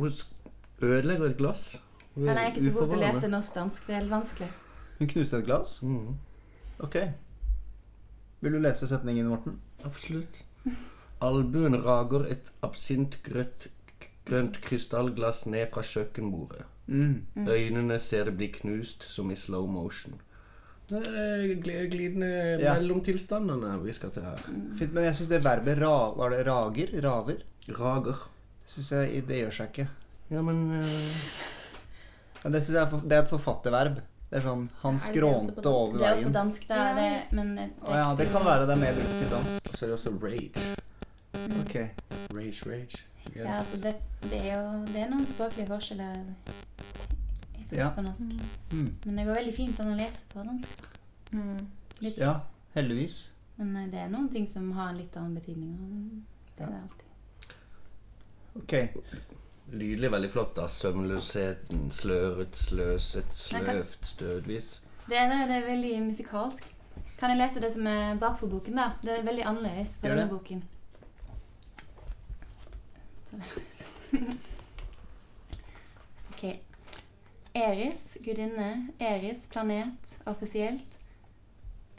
hun 0.03 0.11
ødelegger 0.83 1.31
et 1.31 1.38
glass. 1.38 1.68
Hun 2.14 2.24
Men 2.24 2.35
jeg 2.35 2.44
er 2.44 2.57
ikke 2.57 2.70
så 2.72 2.79
god 2.81 2.96
til 2.96 3.05
å 3.05 3.05
lese 3.07 3.37
norsk-dansk. 3.38 3.87
Det 3.87 3.94
er 3.94 4.03
helt 4.03 4.18
vanskelig. 4.18 4.57
Hun 4.99 5.09
knuste 5.09 5.39
et 5.39 5.47
glass. 5.47 5.79
Mm. 5.83 6.17
Ok. 6.81 6.97
Vil 8.41 8.53
du 8.53 8.59
lese 8.63 8.87
setningen, 8.91 9.27
Morten? 9.31 9.59
absolutt. 9.87 10.43
Albuen 11.23 11.75
rager 11.83 12.27
et 12.31 12.51
absintgrønt 12.63 13.69
grønt 14.29 14.59
krystallglass 14.63 15.47
ned 15.51 15.71
fra 15.73 15.83
kjøkkenbordet. 15.83 16.65
Mm. 16.87 17.47
Øynene 17.49 17.99
ser 18.01 18.25
det 18.29 18.37
bli 18.37 18.49
knust 18.53 19.03
som 19.11 19.31
i 19.31 19.37
slow 19.39 19.67
motion. 19.71 20.19
Det 20.89 21.01
er 21.07 21.55
glidende 21.63 22.29
Ja. 22.61 22.75
mellomtilstandene 22.79 23.75
vi 23.85 23.93
skal 23.93 24.11
til 24.11 24.23
her. 24.23 24.37
Fint, 24.79 24.93
men 24.93 25.05
jeg 25.05 25.17
syns 25.17 25.29
det 25.29 25.43
verbet 25.45 25.79
ra, 25.83 26.13
var 26.17 26.31
det 26.31 26.47
rager? 26.47 26.95
Raver? 27.05 27.43
Rager. 27.79 28.29
Synes 28.67 28.93
jeg, 28.93 29.27
Det 29.29 29.39
gjør 29.43 29.51
seg 29.51 29.69
ikke. 29.69 29.89
Ja, 30.31 30.43
men 30.43 30.81
uh... 30.81 30.85
Men 32.45 32.53
det 32.53 32.63
synes 32.65 32.75
jeg 32.77 32.83
er, 32.85 32.89
for- 32.91 33.01
det 33.09 33.13
er 33.13 33.23
et 33.23 33.29
forfatterverb. 33.33 34.01
Det 34.29 34.37
er 34.37 34.45
sånn 34.45 34.67
Han 34.83 34.99
Er 34.99 35.05
skrånte 35.07 35.71
over 35.71 35.95
veien. 35.95 36.01
Det 36.03 36.09
er 36.09 36.17
også 36.19 36.33
dansk, 36.35 36.67
da. 36.69 36.77
Ja. 36.77 36.95
Det, 36.99 37.37
men 37.38 37.55
det, 37.57 37.67
oh, 37.83 37.95
ja, 37.97 38.09
det 38.19 38.27
kan 38.33 38.45
være 38.45 38.67
det 38.69 38.75
er 38.77 38.81
mer 38.83 38.99
brukt 38.99 39.23
i 39.25 39.31
dansk. 39.33 39.71
Og 39.71 39.79
så 39.79 39.85
er 39.87 39.88
det 39.88 39.97
også 39.99 40.12
rage. 40.25 40.67
Ok. 41.62 41.75
Rage, 42.37 42.61
rage. 42.69 43.01
Yes. 43.29 43.37
Ja, 43.37 43.55
altså 43.59 43.81
det, 43.83 43.95
det 44.23 44.38
er 44.45 44.55
jo 44.57 44.85
det 44.93 45.01
er 45.05 45.11
noen 45.12 45.27
språklige 45.29 45.67
forskjeller 45.69 46.21
i 47.59 47.64
Ja. 47.77 47.88
dansk 47.88 47.99
og 47.99 48.05
norsk. 48.05 48.47
Mm. 48.73 48.87
Men 49.05 49.19
det 49.19 49.27
går 49.27 49.35
veldig 49.41 49.57
fint 49.57 49.81
an 49.81 49.93
å 49.93 49.97
lese 49.99 50.23
på 50.33 50.45
dansk. 50.45 50.87
Mm. 51.33 51.67
Litt. 52.01 52.17
Ja, 52.21 52.35
heldigvis. 52.77 53.19
Men 53.59 53.77
eh, 53.77 53.88
det 53.93 54.01
er 54.05 54.09
noen 54.12 54.29
ting 54.33 54.47
som 54.49 54.71
har 54.77 54.93
en 54.93 55.01
litt 55.01 55.17
annen 55.17 55.35
betydning. 55.41 56.25
Det 56.57 56.64
er 56.64 56.73
det 56.73 56.81
alltid. 56.85 57.05
Ok. 58.61 58.75
Lydelig 59.72 60.12
veldig 60.12 60.31
flott, 60.33 60.57
da. 60.57 60.68
Søvnløsheten, 60.68 61.90
sløret, 61.90 62.57
sløset, 62.57 63.37
sløvt, 63.37 63.98
stødvis. 64.09 64.83
Det 65.09 65.16
ene 65.16 65.44
det 65.48 65.57
er 65.57 65.66
veldig 65.66 66.02
musikalsk. 66.07 66.64
Kan 67.18 67.31
jeg 67.31 67.38
lese 67.38 67.61
det 67.61 67.72
som 67.74 67.87
er 67.87 68.16
bakpå 68.20 68.46
boken, 68.46 68.76
da? 68.78 68.90
Det 69.02 69.18
er 69.18 69.22
veldig 69.26 69.44
annerledes 69.44 69.98
fra 70.00 70.09
denne 70.09 70.28
boken. 70.31 70.64
ok. 76.33 76.44
Eris, 77.54 78.16
gudinne. 78.24 78.88
Eris, 79.00 79.48
planet, 79.52 80.18
offisielt. 80.26 80.98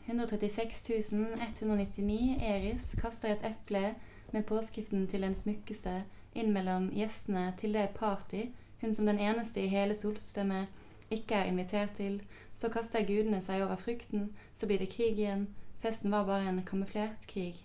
136 0.07 1.13
199. 1.13 2.37
Eris 2.41 2.95
kaster 3.01 3.35
et 3.35 3.45
eple 3.51 3.95
med 4.31 4.43
påskriften 4.43 5.07
til 5.07 5.21
den 5.21 5.35
smukkeste 5.35 6.03
inn 6.35 6.53
mellom 6.53 6.89
gjestene 6.93 7.53
til 7.59 7.73
det 7.73 7.89
party 7.97 8.47
hun 8.81 8.93
som 8.95 9.05
den 9.05 9.19
eneste 9.19 9.61
i 9.61 9.67
hele 9.67 9.95
solsystemet 9.95 10.67
ikke 11.09 11.35
er 11.35 11.43
invitert 11.43 11.89
til. 11.97 12.21
Så 12.53 12.69
kaster 12.69 13.05
gudene 13.07 13.41
seg 13.41 13.63
over 13.63 13.75
frukten, 13.75 14.29
så 14.57 14.67
blir 14.67 14.79
det 14.79 14.89
krig 14.89 15.19
igjen. 15.19 15.47
Festen 15.79 16.11
var 16.11 16.25
bare 16.25 16.49
en 16.49 16.63
kamuflert 16.65 17.27
krig. 17.27 17.55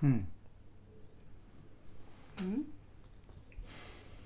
Hmm. 0.00 0.26
Mm. 2.40 2.66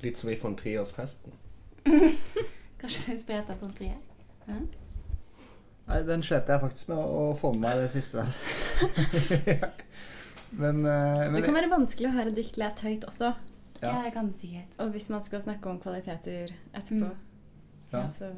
Litt 0.03 0.19
som 0.19 0.31
i 0.31 0.37
von 0.43 0.57
Triers-festen. 0.57 1.33
Kanskje 2.81 3.03
det 3.03 3.09
er 3.09 3.13
inspirert 3.13 3.51
av 3.51 3.59
Pontrier? 3.61 3.99
Nei, 5.87 5.99
den 6.07 6.23
slet 6.23 6.49
jeg 6.49 6.63
faktisk 6.63 6.89
med 6.89 6.99
å 6.99 7.31
få 7.39 7.53
med 7.53 7.61
meg 7.67 7.83
det 7.83 7.91
siste 7.93 8.25
der. 8.25 9.71
men, 10.51 10.85
eh, 10.87 11.31
men 11.31 11.35
Det 11.35 11.45
kan 11.45 11.55
være 11.55 11.71
vanskelig 11.71 12.11
å 12.11 12.17
høre 12.17 12.35
dikt 12.35 12.57
lest 12.61 12.81
høyt 12.85 13.05
også. 13.09 13.35
Ja. 13.81 13.89
Ja. 13.89 14.03
jeg 14.05 14.13
kan 14.13 14.33
si 14.37 14.51
det. 14.53 14.67
Og 14.79 14.91
hvis 14.93 15.09
man 15.09 15.23
skal 15.25 15.41
snakke 15.41 15.71
om 15.71 15.79
kvaliteter 15.81 16.51
etterpå, 16.75 17.11
Ja. 17.93 18.09
så 18.19 18.29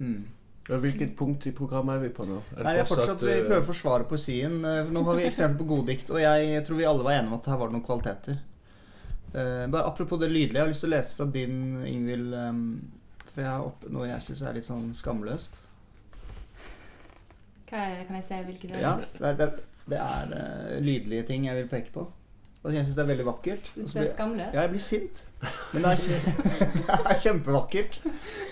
mm. 0.00 0.24
Hvilket 0.68 1.16
punkt 1.16 1.46
i 1.46 1.52
programmet 1.52 1.96
er 1.96 2.00
vi 2.02 2.08
på 2.12 2.26
nå? 2.28 2.42
Er 2.52 2.56
det 2.56 2.64
Nei, 2.64 2.74
jeg 2.76 2.86
fortsatt, 2.90 3.22
Vi 3.22 3.32
eh, 3.32 3.44
prøver 3.46 3.62
å 3.62 3.66
forsvare 3.66 4.04
poesien. 4.08 4.58
Eh, 4.64 4.90
Nå 4.92 5.02
har 5.04 5.16
vi 5.16 5.24
eksempel 5.24 5.62
på 5.62 5.68
goddikt, 5.70 6.10
og 6.10 6.20
jeg 6.20 6.64
tror 6.66 6.76
vi 6.76 6.84
alle 6.84 7.06
var 7.06 7.12
enige 7.16 7.32
om 7.32 7.38
at 7.38 7.46
her 7.46 7.56
var 7.56 7.70
det 7.70 7.76
noen 7.78 7.86
kvaliteter. 7.86 8.38
Eh, 9.32 9.66
bare 9.68 9.86
Apropos 9.88 10.20
det 10.20 10.28
lydelige, 10.28 10.54
jeg 10.58 10.60
har 10.66 10.68
lyst 10.72 10.84
til 10.84 10.90
å 10.90 10.96
lese 10.96 11.16
fra 11.16 11.26
din, 11.26 11.56
Ingvild. 11.88 12.34
eh, 12.34 12.52
for 13.32 13.40
jeg 13.40 13.50
har 13.50 13.64
opp, 13.64 13.88
noe 13.88 14.08
jeg 14.08 14.20
syns 14.26 14.42
er 14.42 14.52
litt 14.58 14.68
sånn 14.68 14.92
skamløst. 14.94 15.60
Hva 17.68 17.80
er 17.84 17.96
det? 17.96 18.06
Kan 18.08 18.16
jeg 18.16 18.24
se 18.24 18.42
hvilket 18.44 18.68
det 18.72 18.76
er? 18.76 18.80
Ja, 18.80 18.94
det, 18.96 19.32
det, 19.38 19.48
det 19.88 19.98
er 19.98 20.32
uh, 20.34 20.78
lydlige 20.84 21.26
ting 21.28 21.46
jeg 21.48 21.56
vil 21.62 21.68
peke 21.70 21.92
på. 21.94 22.06
Og 22.66 22.74
jeg 22.74 22.84
syns 22.84 22.96
det 22.98 23.02
er 23.04 23.10
veldig 23.12 23.26
vakkert. 23.28 23.68
Du 23.74 23.80
Og 23.80 23.86
så 23.86 23.92
ser 23.92 24.08
skamløst? 24.12 24.54
Ja, 24.54 24.64
jeg 24.66 24.70
blir 24.74 24.82
sint. 24.82 25.20
Men 25.72 25.84
det 25.84 25.92
er, 25.92 26.32
det 26.88 27.12
er 27.12 27.20
kjempevakkert. 27.22 28.00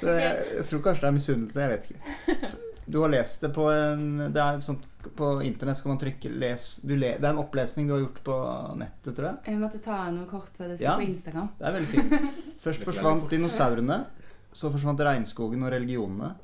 Så 0.01 0.15
jeg, 0.15 0.45
jeg 0.57 0.67
tror 0.71 0.85
kanskje 0.87 1.03
det 1.03 1.09
er 1.09 1.17
misunnelse. 1.17 1.61
Jeg 1.61 1.71
vet 1.75 1.91
ikke. 1.91 2.53
Du 2.87 3.01
har 3.03 3.11
lest 3.11 3.43
det 3.43 3.51
på 3.51 3.65
en 3.67 4.05
Det 4.31 4.39
er 4.39 4.61
sånt 4.63 4.85
På 5.19 5.33
internett 5.43 5.81
skal 5.81 5.91
man 5.91 5.99
trykke 5.99 6.31
'les'. 6.31 6.87
Du 6.87 6.95
le, 6.95 7.17
det 7.19 7.25
er 7.25 7.33
en 7.33 7.43
opplesning 7.43 7.89
du 7.89 7.93
har 7.97 8.01
gjort 8.05 8.23
på 8.25 8.37
nettet, 8.79 9.11
tror 9.17 9.27
jeg. 9.27 9.37
Jeg 9.47 9.59
måtte 9.59 9.83
ta 9.83 9.99
noe 10.11 10.27
kort 10.31 10.55
for 10.55 10.69
det 10.71 10.79
skal 10.79 10.87
Ja. 10.87 10.97
på 10.97 11.07
Instagram. 11.11 11.49
Det 11.59 11.67
er 11.67 11.73
veldig 11.73 11.89
fint. 11.89 12.33
Først 12.63 12.85
forsvant 12.87 13.31
dinosaurene. 13.31 14.05
Så 14.53 14.71
forsvant 14.73 15.01
regnskogen 15.01 15.63
og 15.63 15.73
religionene. 15.73 16.35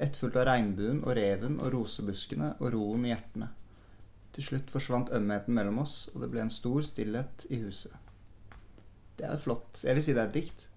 Ettfulgt 0.00 0.36
av 0.38 0.46
regnbuen 0.46 1.02
og 1.04 1.16
reven 1.18 1.58
og 1.60 1.72
rosebuskene 1.74 2.54
og 2.60 2.72
roen 2.72 3.04
i 3.04 3.10
hjertene. 3.12 3.48
Til 4.38 4.46
slutt 4.46 4.68
forsvant 4.70 5.08
ømheten 5.10 5.50
mellom 5.56 5.80
oss, 5.82 6.04
og 6.14 6.20
det 6.22 6.28
ble 6.30 6.44
en 6.44 6.52
stor 6.54 6.84
stillhet 6.86 7.42
i 7.50 7.58
huset. 7.64 7.90
Det 9.18 9.26
er 9.26 9.32
et 9.34 9.42
flott 9.42 9.80
Jeg 9.82 9.96
vil 9.98 10.04
si 10.06 10.12
det 10.14 10.20
er 10.22 10.28
et 10.28 10.36
dikt. 10.36 10.68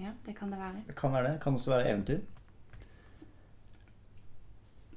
Ja, 0.00 0.10
det 0.26 0.34
kan 0.34 0.50
det 0.50 0.58
være. 0.58 0.80
Det 0.88 0.96
kan 0.98 1.12
være 1.14 1.28
det. 1.28 1.32
Det 1.36 1.42
kan 1.44 1.54
også 1.54 1.70
være 1.70 1.86
eventyr. 1.92 2.18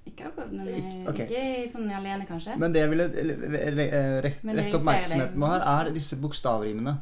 Ikke 0.09 0.25
akkurat, 0.31 0.51
men 0.51 0.67
Ik- 0.67 1.09
okay. 1.09 1.27
ikke 1.29 1.71
sånn 1.71 1.91
alene, 1.95 2.25
kanskje. 2.27 2.57
Men 2.59 2.73
det 2.73 2.81
jeg 2.81 2.89
ville 2.91 3.05
eh, 3.05 3.77
eh, 3.85 4.17
rette 4.25 4.75
oppmerksomheten 4.79 5.39
på 5.39 5.51
her, 5.53 5.61
er 5.77 5.93
disse 5.95 6.17
bokstavrimene. 6.21 6.95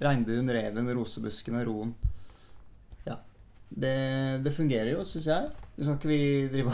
Regnbuen, 0.00 0.50
reven, 0.50 0.90
rosebuskene, 0.98 1.62
roen. 1.68 1.94
Det, 3.70 4.42
det 4.44 4.52
fungerer 4.52 4.90
jo, 4.96 5.04
syns 5.06 5.26
jeg. 5.30 5.50
Det 5.76 5.84
skal 5.86 5.96
ikke 5.96 6.10
vi 6.10 6.20
drive 6.52 6.72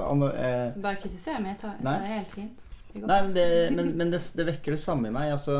og 0.00 0.22
eh, 0.32 0.72
bare 0.82 0.96
kritiser 1.02 1.38
meg. 1.44 1.52
Jeg 1.54 1.60
tar, 1.60 1.74
jeg 1.76 1.84
Nei. 1.84 1.92
tar 1.98 2.06
det 2.06 2.14
helt 2.16 2.32
fint. 2.36 2.58
Det. 2.92 3.02
Nei, 3.08 3.18
men, 3.22 3.32
det, 3.36 3.46
men, 3.76 3.90
men 3.96 4.10
det, 4.12 4.20
det 4.36 4.46
vekker 4.48 4.74
det 4.76 4.80
samme 4.82 5.08
i 5.08 5.14
meg. 5.14 5.30
Altså 5.32 5.58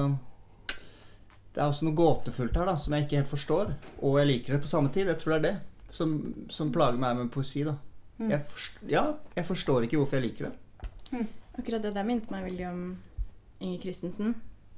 Det 0.69 1.61
er 1.61 1.69
også 1.69 1.87
noe 1.87 1.97
gåtefullt 1.97 2.57
her 2.57 2.69
da 2.69 2.75
som 2.81 2.93
jeg 2.97 3.07
ikke 3.07 3.21
helt 3.23 3.31
forstår. 3.33 3.73
Og 4.01 4.19
jeg 4.21 4.29
liker 4.31 4.57
det 4.57 4.63
på 4.65 4.71
samme 4.73 4.93
tid. 4.93 5.09
Jeg 5.13 5.21
tror 5.21 5.35
det 5.37 5.39
er 5.39 5.47
det 5.51 5.95
som, 5.97 6.13
som 6.53 6.73
plager 6.73 7.01
meg 7.01 7.17
med 7.23 7.33
poesi. 7.35 7.65
da 7.69 7.79
Mm. 8.21 8.29
jeg 8.31 8.43
forstår, 8.47 8.89
Ja, 8.93 9.01
jeg 9.35 9.45
forstår 9.49 9.85
ikke 9.87 9.97
hvorfor 9.99 10.19
jeg 10.21 10.27
liker 10.29 10.51
det. 10.51 11.23
Akkurat 11.59 11.83
det 11.83 11.95
der 11.97 12.05
minte 12.07 12.31
meg 12.31 12.45
veldig 12.45 12.67
om 12.69 12.83
Inger 13.59 13.81
Christensen. 13.83 14.35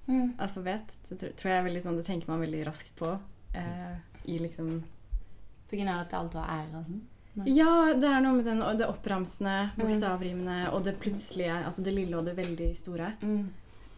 Mm. 0.06 0.30
Alfabet. 0.40 0.86
Det 1.10 1.18
tror, 1.20 1.32
tror 1.36 1.50
jeg 1.50 1.58
er 1.58 1.66
veldig 1.66 1.82
sånn, 1.84 1.98
det 1.98 2.06
tenker 2.06 2.30
man 2.30 2.40
veldig 2.40 2.62
raskt 2.68 2.94
på. 2.96 3.10
Eh, 3.58 3.96
I 4.30 4.38
liksom 4.40 4.70
Av 5.82 6.00
at 6.00 6.12
alt 6.14 6.34
var 6.34 6.46
R 6.48 6.76
og 6.78 6.84
sånn. 6.86 7.00
Nei. 7.36 7.46
Ja, 7.56 7.92
det 7.98 8.06
er 8.06 8.20
noe 8.22 8.32
med 8.36 8.44
den, 8.46 8.60
det 8.78 8.86
oppramsende, 8.86 9.70
Mm. 9.74 9.80
bokstavrimene 9.80 10.58
og 10.72 10.84
det 10.84 10.98
plutselige. 11.00 11.64
Altså 11.66 11.82
det 11.82 11.92
lille 11.94 12.16
og 12.16 12.24
det 12.24 12.36
veldig 12.36 12.76
store. 12.76 13.12
Mm. 13.22 13.48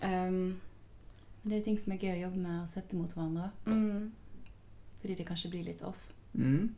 Um, 0.03 0.61
Det 1.45 1.53
er 1.53 1.59
jo 1.59 1.65
ting 1.65 1.79
som 1.79 1.93
er 1.93 1.99
gøy 1.99 2.11
å 2.17 2.21
jobbe 2.23 2.37
med 2.43 2.63
og 2.63 2.69
sette 2.69 2.97
mot 2.97 3.13
hverandre. 3.15 3.51
mm, 3.67 4.11
Fordi 5.01 5.15
det 5.15 5.27
kanskje 5.27 5.51
blir 5.51 5.65
litt 5.65 5.83
off. 5.83 6.01
Mm. 6.35 6.75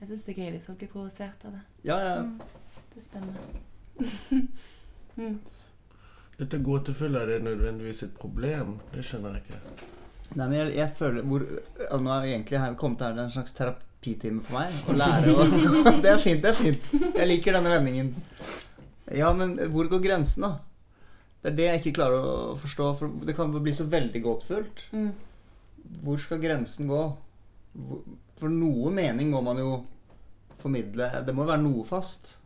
Jeg 0.00 0.08
syns 0.08 0.24
det 0.24 0.38
er 0.38 0.42
gøy 0.44 0.50
hvis 0.52 0.66
folk 0.66 0.78
blir 0.78 0.88
provosert 0.88 1.44
av 1.44 1.52
det. 1.52 1.60
Ja, 1.84 1.98
ja. 1.98 2.22
mm. 2.22 2.40
Det 2.94 2.96
er 2.96 3.02
spennende. 3.02 3.38
mm. 5.16 5.38
Dette 6.38 6.58
gåtefulle, 6.58 7.18
er 7.20 7.26
det 7.26 7.42
nødvendigvis 7.44 8.02
et 8.02 8.14
problem? 8.14 8.78
Det 8.94 9.04
skjønner 9.04 9.34
jeg 9.34 9.42
ikke. 9.42 9.60
Nei, 10.36 10.46
men 10.46 10.56
jeg, 10.56 10.72
jeg 10.78 10.92
føler 10.94 11.26
hvor, 11.26 11.44
Nå 11.98 12.10
er 12.14 12.26
jeg 12.26 12.36
egentlig 12.36 12.60
her, 12.62 12.74
kommet 12.78 13.02
her 13.02 13.14
til 13.16 13.24
en 13.24 13.32
slags 13.34 13.54
terapitime 13.56 14.42
for 14.44 14.60
meg. 14.60 14.74
Å 14.86 14.96
lære 14.98 15.34
å 15.34 15.46
Det 16.04 16.12
er 16.12 16.22
fint, 16.22 16.42
det 16.44 16.52
er 16.52 16.58
fint. 16.58 16.90
Jeg 17.16 17.26
liker 17.26 17.56
denne 17.58 17.72
vendingen. 17.74 18.12
Ja, 19.10 19.32
men 19.34 19.56
hvor 19.74 19.90
går 19.90 20.04
grensen, 20.04 20.46
da? 20.46 20.52
Det 21.40 21.50
er 21.50 21.56
det 21.56 21.66
jeg 21.66 21.80
ikke 21.80 21.96
klarer 21.98 22.20
å 22.20 22.56
forstå. 22.60 22.90
For 23.00 23.26
det 23.26 23.34
kan 23.36 23.50
bli 23.54 23.74
så 23.74 23.88
veldig 23.90 24.22
gåtefullt. 24.22 24.86
Mm. 24.94 25.10
Hvor 26.04 26.20
skal 26.22 26.42
grensen 26.42 26.90
gå? 26.90 27.02
For 28.38 28.52
noe 28.52 28.92
mening 28.94 29.32
må 29.32 29.42
man 29.44 29.58
jo 29.58 29.72
formidle. 30.60 31.10
Det 31.26 31.34
må 31.34 31.48
være 31.48 31.64
noe 31.64 31.86
fast. 31.88 32.36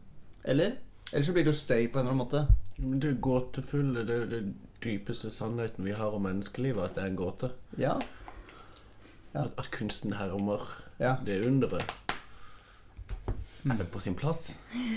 Eller? 0.44 0.78
Eller 1.10 1.26
så 1.26 1.34
blir 1.34 1.44
det 1.44 1.52
jo 1.52 1.58
støy 1.58 1.88
på 1.88 2.00
en 2.00 2.06
eller 2.06 2.14
annen 2.14 2.22
måte. 2.22 2.44
Men 2.80 3.02
det 3.02 3.16
gåtefulle, 3.22 4.06
det 4.08 4.20
det 4.32 4.44
dypeste 4.84 5.30
sannheten 5.30 5.84
vi 5.84 5.92
har 5.96 6.14
om 6.14 6.22
menneskelivet, 6.22 6.84
at 6.90 6.94
det 6.94 7.02
er 7.04 7.06
en 7.12 7.16
gåte. 7.16 7.50
Ja. 7.78 7.94
Ja. 9.34 9.44
At, 9.44 9.52
at 9.58 9.70
kunsten 9.74 10.12
hermer 10.14 10.60
Ja. 11.00 11.16
det 11.26 11.40
underet. 11.46 11.90
Er 13.70 13.76
det 13.78 13.90
på 13.90 14.00
sin 14.00 14.14
plass? 14.14 14.52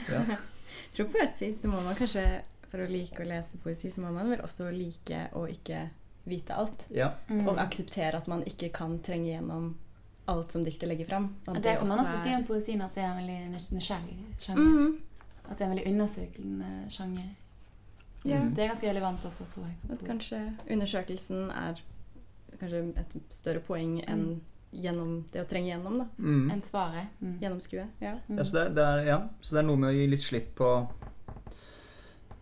ja. 0.10 0.22
Jeg 0.28 0.38
tror 0.94 1.06
på 1.14 1.18
et 1.24 1.42
vis 1.42 1.62
så 1.62 1.68
må 1.72 1.80
man 1.82 1.96
kanskje, 1.96 2.24
for 2.72 2.84
å 2.84 2.88
like 2.92 3.22
å 3.24 3.28
lese 3.28 3.58
poesi, 3.64 3.90
så 3.94 4.02
må 4.04 4.12
man 4.12 4.30
vel 4.30 4.42
også 4.44 4.68
like 4.74 5.28
å 5.38 5.46
ikke 5.50 5.86
vite 6.28 6.54
alt. 6.58 6.86
ja. 6.92 7.12
Mm. 7.30 7.46
Og 7.48 7.58
akseptere 7.64 8.18
at 8.18 8.28
man 8.28 8.44
ikke 8.44 8.70
kan 8.76 8.98
trenge 9.06 9.30
gjennom 9.32 9.76
alt 10.28 10.52
som 10.52 10.64
diktet 10.66 10.90
legger 10.90 11.08
fram. 11.08 11.30
og 11.48 11.54
Ja, 11.54 11.58
at 11.60 11.64
det 11.64 11.78
kan 11.80 11.88
man 11.88 12.00
også 12.04 12.18
er- 12.18 12.24
si 12.24 12.34
om 12.36 12.44
poesien, 12.46 12.82
at 12.82 12.96
det 12.96 13.04
er 13.04 13.12
en 13.12 13.18
veldig 13.22 13.56
nys- 13.56 13.72
nysgjerrig 13.72 14.18
sjanger. 14.40 14.64
Mhm. 14.64 14.98
At 15.50 15.58
det 15.58 15.62
er 15.62 15.70
en 15.72 15.78
veldig 15.78 15.88
undersøkende 15.94 16.72
sjanger. 16.92 17.30
Ja. 18.28 18.42
Mm. 18.44 18.54
Det 18.56 18.64
er 18.64 18.68
ganske 18.74 18.90
relevant 18.90 19.26
også, 19.26 19.46
tror 19.54 19.66
jeg. 19.70 19.76
At 19.96 20.04
kanskje 20.08 20.42
undersøkelsen 20.74 21.50
er 21.52 21.80
kanskje 22.60 22.84
et 23.00 23.18
større 23.32 23.60
poeng 23.64 24.00
enn 24.08 24.42
gjennom 24.74 25.24
det 25.32 25.42
å 25.42 25.48
trenge 25.48 25.70
gjennom. 25.72 25.98
da. 26.02 26.06
Mm. 26.20 26.50
Enn 26.52 26.64
svaret. 26.68 27.08
Mm. 27.22 27.38
Gjennomskue. 27.42 27.86
Ja. 28.04 28.18
Mm. 28.28 28.38
Ja, 28.38 28.44
så 28.44 28.58
det, 28.58 28.64
er- 28.66 28.74
det 28.76 28.84
er, 28.88 29.04
ja, 29.08 29.20
så 29.42 29.56
det 29.56 29.62
er 29.64 29.68
noe 29.70 29.78
med 29.80 29.90
å 29.94 29.98
gi 29.98 30.08
litt 30.12 30.26
slipp 30.26 30.50
på 30.60 30.72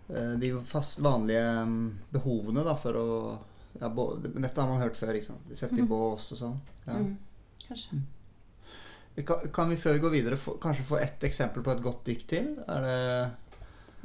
eh, 0.10 0.32
de 0.42 0.52
fast 0.66 1.00
vanlige 1.06 1.44
mm, 1.66 1.86
behovene 2.16 2.64
da, 2.66 2.76
for 2.80 2.98
å 3.00 3.08
ja, 3.80 3.90
bo, 3.92 4.10
Dette 4.24 4.62
har 4.62 4.70
man 4.72 4.82
hørt 4.82 4.96
før. 4.98 5.14
ikke 5.18 5.30
sant? 5.34 5.56
Sette 5.60 5.80
i 5.82 5.88
bås 5.88 6.32
og 6.36 6.40
sånn. 6.42 6.60
Ja. 6.88 7.00
Mm. 7.02 7.16
Kanskje. 7.68 8.02
Vi 9.16 9.24
Kan, 9.24 9.46
kan 9.56 9.70
vi 9.72 9.78
før 9.80 9.94
vi 9.96 10.02
går 10.04 10.12
videre 10.18 10.38
få, 10.40 10.58
kanskje 10.60 10.84
få 10.90 10.98
ett 11.00 11.24
eksempel 11.24 11.64
på 11.64 11.72
et 11.72 11.84
godt 11.84 12.02
dikt 12.08 12.28
til? 12.34 12.50
Er 12.68 12.82
det 12.84 12.98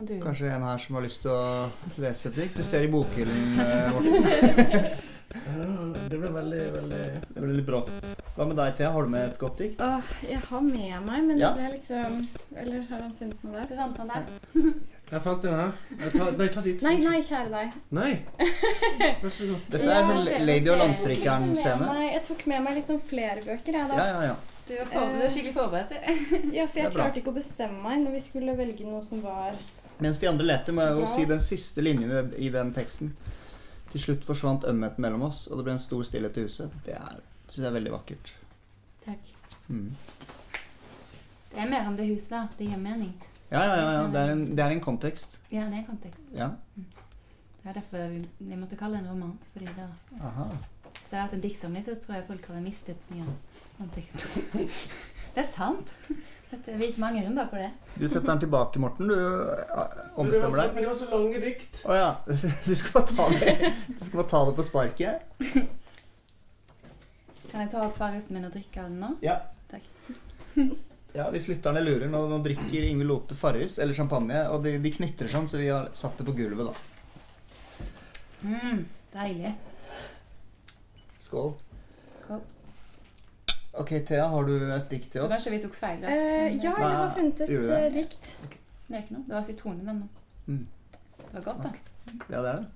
du 0.07 0.17
kanskje 0.23 0.51
en 0.55 0.63
her 0.67 0.79
som 0.83 0.97
har 0.99 1.05
lyst 1.07 1.23
til 1.25 1.31
å 1.35 1.71
lese 2.01 2.29
et 2.31 2.41
dikt? 2.41 2.57
Du 2.57 2.67
ser 2.67 2.87
i 2.87 2.91
bokhyllen, 2.93 3.61
eh, 3.61 3.93
Morten. 3.95 4.91
Det 6.11 6.19
ble 6.19 6.31
veldig, 6.35 6.63
veldig 6.75 7.01
Det 7.35 7.43
ble 7.43 7.53
litt 7.55 7.67
brått. 7.69 7.91
Hva 8.35 8.47
med 8.49 8.57
deg, 8.59 8.73
Thea? 8.79 8.89
Har 8.91 9.07
du 9.07 9.13
med 9.13 9.29
et 9.29 9.37
godt 9.39 9.61
dikt? 9.63 9.83
Åh, 9.85 10.09
jeg 10.27 10.41
har 10.49 10.65
med 10.65 11.05
meg, 11.07 11.25
men 11.29 11.39
Ja. 11.39 11.53
det 11.55 11.61
ble 11.61 11.69
liksom 11.77 12.17
Eller 12.57 12.81
har 12.89 13.05
han 13.05 13.13
funnet 13.19 13.45
noe 13.45 13.53
der? 13.61 13.69
Du 13.71 13.77
fant 13.77 13.99
han 13.99 14.09
der? 14.09 14.73
Jeg 15.11 15.23
fant 15.23 15.43
den 15.43 15.55
her. 15.55 15.73
Jeg 16.01 16.13
tar, 16.13 16.33
nei, 16.39 16.49
ta 16.55 16.61
dit. 16.63 16.83
Nei, 16.87 16.97
nei, 17.03 17.17
kjære 17.27 17.51
deg. 17.51 17.73
Nei. 17.91 18.11
Vær 19.23 19.33
så 19.35 19.49
god. 19.49 19.65
Dette 19.75 19.89
er 19.91 20.13
ja, 20.31 20.39
Lady 20.47 20.71
og 20.71 20.79
Landstrykeren-scene. 20.85 21.89
jeg 22.13 22.23
tok 22.29 22.47
med 22.47 22.63
meg 22.67 22.79
liksom 22.79 23.01
flere 23.03 23.43
bøker, 23.43 23.75
jeg, 23.75 23.89
da. 23.91 23.97
ja, 23.99 24.23
ja. 24.31 24.37
Du 24.69 24.77
er, 24.77 24.87
forberedt, 24.87 25.19
du 25.19 25.25
er 25.27 25.33
skikkelig 25.35 25.55
forberedt. 25.57 26.55
Ja, 26.55 26.67
for 26.71 26.79
jeg 26.79 26.93
klarte 26.95 27.19
ikke 27.19 27.33
å 27.33 27.39
bestemme 27.41 27.83
meg 27.83 28.05
når 28.05 28.15
vi 28.19 28.21
skulle 28.23 28.55
velge 28.55 28.87
noe 28.87 29.03
som 29.03 29.19
var 29.25 29.59
Mens 30.01 30.21
de 30.21 30.29
andre 30.31 30.47
leter, 30.47 30.75
må 30.77 30.87
jeg 30.87 30.97
jo 30.97 31.09
si 31.13 31.25
den 31.29 31.43
siste 31.45 31.85
linjen 31.85 32.33
i 32.39 32.49
den 32.53 32.73
teksten. 32.77 33.13
Til 33.91 34.05
slutt 34.05 34.25
forsvant 34.25 34.65
ømheten 34.71 35.03
mellom 35.03 35.27
oss, 35.27 35.47
og 35.49 35.59
det 35.59 35.67
ble 35.67 35.75
en 35.77 35.83
stor 35.83 36.05
stillhet 36.07 36.39
i 36.39 36.47
huset. 36.47 36.77
Det 36.87 36.97
syns 37.49 37.65
jeg 37.65 37.69
er 37.69 37.77
veldig 37.77 37.93
vakkert. 37.97 38.33
Takk. 39.05 39.33
Mm. 39.69 39.91
Det 41.51 41.59
er 41.59 41.69
mer 41.71 41.89
om 41.91 41.97
det 41.99 42.07
huset, 42.13 42.31
da. 42.31 42.47
Det 42.59 42.71
gir 42.71 42.79
mening. 42.79 43.13
Ja, 43.51 43.65
ja, 43.65 43.77
ja, 43.77 43.93
ja. 43.93 44.03
Det, 44.07 44.21
er 44.21 44.33
en, 44.33 44.45
det 44.57 44.65
er 44.65 44.77
en 44.77 44.81
kontekst. 44.81 45.41
Ja, 45.51 45.67
det 45.67 45.75
er 45.75 45.83
en 45.83 45.87
kontekst. 45.87 46.27
Ja. 46.35 46.51
Det 47.63 47.69
er 47.69 47.73
derfor 47.81 48.09
vi, 48.13 48.21
vi 48.39 48.57
måtte 48.57 48.79
kalle 48.79 49.01
det 49.01 49.05
en 49.05 49.11
roman. 49.11 49.39
Fordi 49.53 49.73
da, 49.77 49.89
Hvis 50.17 51.09
det 51.11 51.19
hadde 51.19 51.25
vært 51.25 51.35
en 51.35 51.43
diktsamling, 51.43 51.85
så 51.85 51.97
tror 52.01 52.15
jeg 52.15 52.29
folk 52.29 52.47
hadde 52.47 52.63
mistet 52.65 53.11
mye 53.11 53.27
av 53.27 53.65
konteksten. 53.81 54.47
det 55.35 55.43
er 55.43 55.51
sant. 55.51 55.93
Dette, 56.51 56.75
vi 56.75 56.89
gikk 56.89 56.97
mange 56.99 57.23
runder 57.23 57.47
på 57.47 57.61
det. 57.61 57.69
Du 57.95 58.09
setter 58.09 58.27
den 58.27 58.41
tilbake, 58.43 58.81
Morten. 58.83 59.07
Du 59.07 59.15
ombestemmer 60.19 60.65
deg. 60.65 60.73
Men 60.75 60.83
det 60.83 60.89
var 60.91 60.99
så 60.99 61.09
lange 61.13 61.43
dikt. 61.45 61.83
Å 61.87 61.95
ja. 61.95 62.09
Du 62.67 62.75
skal 62.75 62.97
bare 62.97 63.07
ta 63.15 63.29
det, 63.37 63.73
du 63.87 64.01
skal 64.03 64.17
bare 64.19 64.31
ta 64.33 64.43
det 64.49 64.57
på 64.59 64.67
sparket? 64.67 65.15
Kan 67.51 67.65
jeg 67.65 67.71
ta 67.71 67.85
opp 67.87 67.97
farrisen 67.99 68.35
min 68.35 68.49
og 68.49 68.55
drikke 68.55 68.83
av 68.83 68.91
den 68.91 68.99
nå? 69.05 69.15
Ja. 69.27 69.41
Takk. 69.71 69.91
Ja, 71.11 71.25
Hvis 71.35 71.49
lytterne 71.51 71.81
lurer, 71.83 72.07
nå, 72.07 72.21
nå 72.31 72.37
drikker 72.45 72.85
Ingvild 72.87 73.11
Lote 73.11 73.35
Farris 73.35 73.81
eller 73.83 73.97
champagne, 73.99 74.45
og 74.47 74.63
de, 74.63 74.77
de 74.79 74.93
knitrer 74.95 75.27
sånn, 75.33 75.49
så 75.51 75.59
vi 75.59 75.67
har 75.67 75.89
satt 75.99 76.21
det 76.21 76.27
på 76.29 76.37
gulvet, 76.39 76.71
da. 76.71 77.81
Mm, 78.47 78.85
deilig. 79.17 79.51
Skål. 81.19 81.51
Ok, 83.81 83.93
Thea, 84.07 84.27
har 84.29 84.45
du 84.49 84.55
et 84.75 84.91
dikt 84.91 85.11
til 85.13 85.21
Så 85.23 85.27
oss? 85.27 85.33
kanskje 85.35 85.53
vi 85.55 85.61
tok 85.63 85.75
feil. 85.79 86.03
Altså. 86.05 86.19
Eh, 86.19 86.57
Ja, 86.65 86.73
jeg 86.77 86.97
har 86.97 87.15
funnet 87.17 87.41
et 87.41 87.51
uh, 87.51 87.95
dikt. 87.95 87.95
dikt. 87.95 88.59
Det 88.89 88.97
er 88.97 89.03
ikke 89.05 89.15
noe. 89.17 89.25
Det 89.29 89.35
var 89.39 89.43
sitron 89.47 89.81
i 89.81 89.87
den. 89.87 90.03
nå. 90.03 90.09
Mm. 90.47 90.67
Det 91.21 91.33
var 91.35 91.41
godt, 91.47 91.63
da. 91.65 91.71
Ja, 92.31 92.43
det 92.43 92.51
er 92.51 92.57
det. 92.57 92.69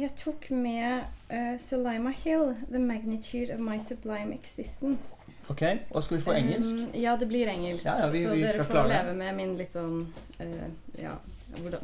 Jeg 0.00 0.14
tok 0.16 0.46
med 0.50 1.02
uh, 1.30 1.58
Selima 1.60 2.10
Hill, 2.16 2.54
'The 2.70 2.78
Magnitude 2.80 3.52
of 3.54 3.60
My 3.60 3.78
Sublime 3.78 4.32
Existence'. 4.34 5.18
Ok, 5.50 5.62
Og 5.90 6.04
skal 6.04 6.16
vi 6.16 6.22
få 6.22 6.32
engelsk? 6.32 6.74
Um, 6.74 6.94
ja, 6.94 7.16
det 7.20 7.28
blir 7.28 7.46
engelsk. 7.48 7.84
Ja, 7.84 7.98
ja, 7.98 8.08
vi- 8.08 8.22
så 8.24 8.30
vi 8.34 8.42
dere 8.42 8.64
får 8.64 8.88
leve 8.88 9.14
med 9.14 9.34
min 9.36 9.56
litt 9.56 9.72
sånn 9.72 10.06
uh, 10.40 10.68
Ja, 10.98 11.10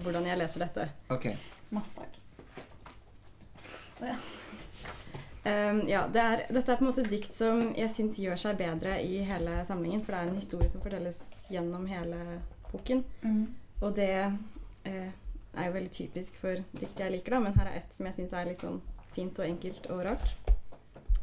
hvordan, 0.03 0.25
jeg 0.27 0.39
leser 0.39 0.61
dette. 0.65 0.89
Ok. 1.11 1.27
Masse 1.71 1.93
takk. 1.95 2.15
Um, 5.49 5.89
ja, 5.89 6.03
det 6.13 6.21
er, 6.21 6.43
dette 6.53 6.73
er 6.73 6.77
på 6.77 6.85
en 6.85 6.91
måte 6.91 7.07
dikt 7.09 7.33
som 7.33 7.71
jeg 7.77 7.89
syns 7.95 8.19
gjør 8.21 8.37
seg 8.41 8.59
bedre 8.59 8.99
i 9.01 9.23
hele 9.25 9.63
samlingen. 9.69 10.03
For 10.05 10.13
det 10.13 10.21
er 10.21 10.29
en 10.29 10.41
historie 10.41 10.69
som 10.69 10.83
fortelles 10.85 11.23
gjennom 11.49 11.87
hele 11.89 12.19
boken. 12.69 13.01
Mm. 13.23 13.47
Og 13.81 13.95
det 13.97 14.11
eh, 14.19 15.11
er 15.55 15.69
jo 15.69 15.77
veldig 15.79 15.93
typisk 15.95 16.37
for 16.41 16.61
dikt 16.77 17.01
jeg 17.01 17.15
liker, 17.15 17.37
da. 17.37 17.41
Men 17.47 17.57
her 17.57 17.71
er 17.71 17.81
ett 17.81 17.95
som 17.97 18.11
jeg 18.11 18.19
syns 18.19 18.35
er 18.37 18.51
litt 18.51 18.65
sånn 18.67 18.83
fint 19.15 19.41
og 19.41 19.47
enkelt 19.47 19.89
og 19.95 20.05
rart. 20.11 20.35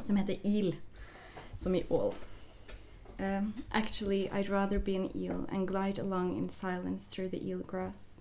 Som 0.02 0.18
heter 0.18 0.42
Eel. 0.48 0.74
Som 1.62 1.76
i 1.78 1.86
ål. 1.94 2.16
Um, 3.18 3.54
actually, 3.72 4.30
I'd 4.30 4.50
rather 4.50 4.80
be 4.80 4.96
an 4.96 5.10
eel 5.16 5.46
and 5.50 5.68
glide 5.68 6.00
along 6.00 6.36
in 6.38 6.50
silence 6.50 7.06
through 7.06 7.30
the 7.30 7.48
eel 7.48 7.60
grass. 7.60 8.20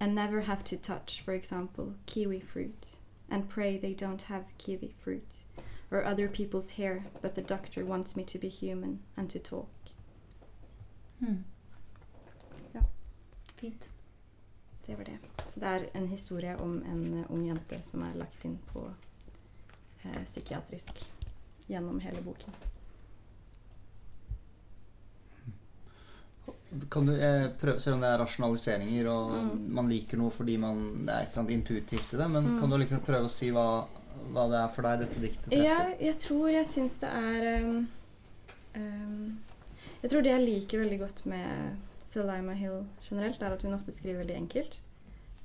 And 0.00 0.14
never 0.14 0.42
have 0.42 0.64
to 0.64 0.76
touch, 0.76 1.20
for 1.20 1.32
example, 1.32 1.94
kiwi 2.06 2.40
fruit. 2.40 2.96
And 3.28 3.48
pray 3.48 3.78
they 3.78 3.94
don't 3.94 4.22
have 4.22 4.44
kiwi 4.58 4.94
fruit. 4.98 5.34
Or 5.90 6.04
other 6.04 6.28
people's 6.28 6.70
hair, 6.70 7.04
but 7.22 7.34
the 7.34 7.42
doctor 7.42 7.84
wants 7.84 8.16
me 8.16 8.24
to 8.24 8.38
be 8.38 8.48
human 8.48 9.00
and 9.16 9.30
to 9.30 9.38
talk. 9.38 9.68
Mm. 11.22 11.44
Ja. 12.72 12.80
Fint. 13.56 13.90
Det 14.86 14.96
var 14.96 15.04
det. 15.04 15.18
Så 15.50 15.60
det 15.60 15.66
er 15.66 15.86
en 15.94 16.08
historie 16.08 16.56
om 16.56 16.82
en 16.82 17.14
eh, 17.14 17.30
ung 17.30 17.46
jente 17.46 17.82
som 17.82 18.02
er 18.02 18.14
lagt 18.14 18.44
inn 18.44 18.58
på 18.66 18.90
eh, 20.02 20.24
psykiatrisk 20.24 21.12
gjennom 21.66 22.00
hele 22.00 22.22
boken. 22.22 22.54
Kan 26.90 27.06
du 27.06 27.12
eh, 27.14 27.48
prøve, 27.60 27.78
Selv 27.80 27.94
om 27.96 28.00
det 28.02 28.08
er 28.10 28.18
rasjonaliseringer, 28.18 29.06
og 29.08 29.30
Mm. 29.36 29.68
man 29.72 29.88
liker 29.88 30.18
noe 30.18 30.30
fordi 30.30 30.56
man, 30.58 30.80
det 31.06 31.14
er 31.14 31.20
et 31.22 31.28
eller 31.30 31.42
annet 31.44 31.54
intuitivt 31.60 32.12
i 32.12 32.16
det, 32.16 32.30
men 32.30 32.44
Mm. 32.44 32.60
kan 32.60 32.70
du 32.70 32.76
likevel 32.76 33.04
prøve 33.06 33.24
å 33.28 33.30
si 33.30 33.50
hva, 33.50 33.86
hva 34.32 34.48
det 34.50 34.58
er 34.64 34.68
for 34.74 34.82
deg, 34.82 34.98
dette 35.04 35.20
diktet? 35.20 35.50
treffer? 35.50 35.64
Ja, 35.64 35.94
jeg 36.00 36.18
tror 36.18 36.48
jeg 36.50 36.66
syns 36.66 36.98
det 36.98 37.08
er 37.08 37.64
um, 37.64 37.88
um, 38.74 39.38
Jeg 40.02 40.10
tror 40.10 40.22
det 40.22 40.32
jeg 40.32 40.46
liker 40.48 40.78
veldig 40.84 40.98
godt 41.00 41.26
med 41.26 41.76
Selima 42.04 42.52
Hill 42.54 42.84
generelt, 43.08 43.42
er 43.42 43.52
at 43.52 43.62
hun 43.62 43.74
ofte 43.74 43.92
skriver 43.92 44.18
veldig 44.24 44.36
enkelt. 44.36 44.76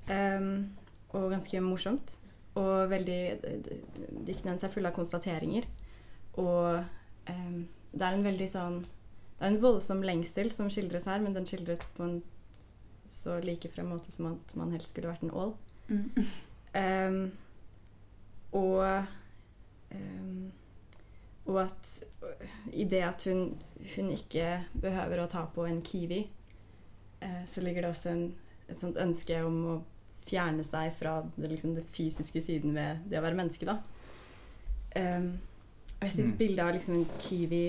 Um, 0.10 0.70
og 1.14 1.32
ganske 1.32 1.62
morsomt. 1.62 2.18
Og 2.56 2.90
veldig 2.90 3.40
Diktene 4.26 4.52
hennes 4.52 4.64
er 4.64 4.70
fulle 4.74 4.88
av 4.90 4.96
konstateringer. 4.96 5.66
Og 6.38 6.84
det 7.28 8.02
er 8.02 8.14
en 8.14 8.24
veldig 8.24 8.50
sånn 8.50 8.86
Det 9.42 9.48
er 9.48 9.56
en 9.56 9.62
voldsom 9.64 10.04
lengsel 10.06 10.52
som 10.54 10.68
skildres 10.70 11.08
her, 11.10 11.18
men 11.24 11.34
den 11.34 11.48
skildres 11.50 11.82
på 11.96 12.06
en 12.06 12.20
så 13.10 13.40
likefrem 13.42 13.90
måte 13.90 14.14
som 14.14 14.28
at 14.30 14.54
man 14.56 14.70
helst 14.72 14.94
skulle 14.94 15.10
vært 15.10 15.24
en 15.26 15.34
ål. 15.34 15.56
Mm. 15.90 16.04
Um, 16.78 17.32
og 18.56 19.08
um, 19.92 20.52
Og 21.50 21.58
at 21.64 21.90
i 22.72 22.86
det 22.86 23.02
at 23.02 23.26
hun, 23.26 23.58
hun 23.96 24.12
ikke 24.14 24.62
behøver 24.78 25.24
å 25.24 25.28
ta 25.28 25.42
på 25.50 25.66
en 25.66 25.82
kiwi, 25.82 26.22
uh, 27.26 27.42
så 27.50 27.66
ligger 27.66 27.82
det 27.82 27.90
også 27.96 28.14
en, 28.14 28.24
et 28.70 28.80
sånt 28.80 29.02
ønske 29.02 29.42
om 29.44 29.58
å 29.74 29.76
fjerne 30.22 30.64
seg 30.64 30.94
fra 31.00 31.18
det, 31.34 31.50
liksom, 31.50 31.74
det 31.76 31.88
fysiske 31.92 32.46
siden 32.46 32.78
ved 32.78 33.02
det 33.10 33.18
å 33.18 33.26
være 33.26 33.42
menneske, 33.42 33.66
da. 33.66 33.80
Um, 34.96 35.34
og 35.98 36.08
jeg 36.08 36.14
syns 36.20 36.32
Mm. 36.36 36.38
bildet 36.38 36.66
av 36.66 36.74
liksom 36.78 36.96
en 37.02 37.10
kiwi 37.20 37.66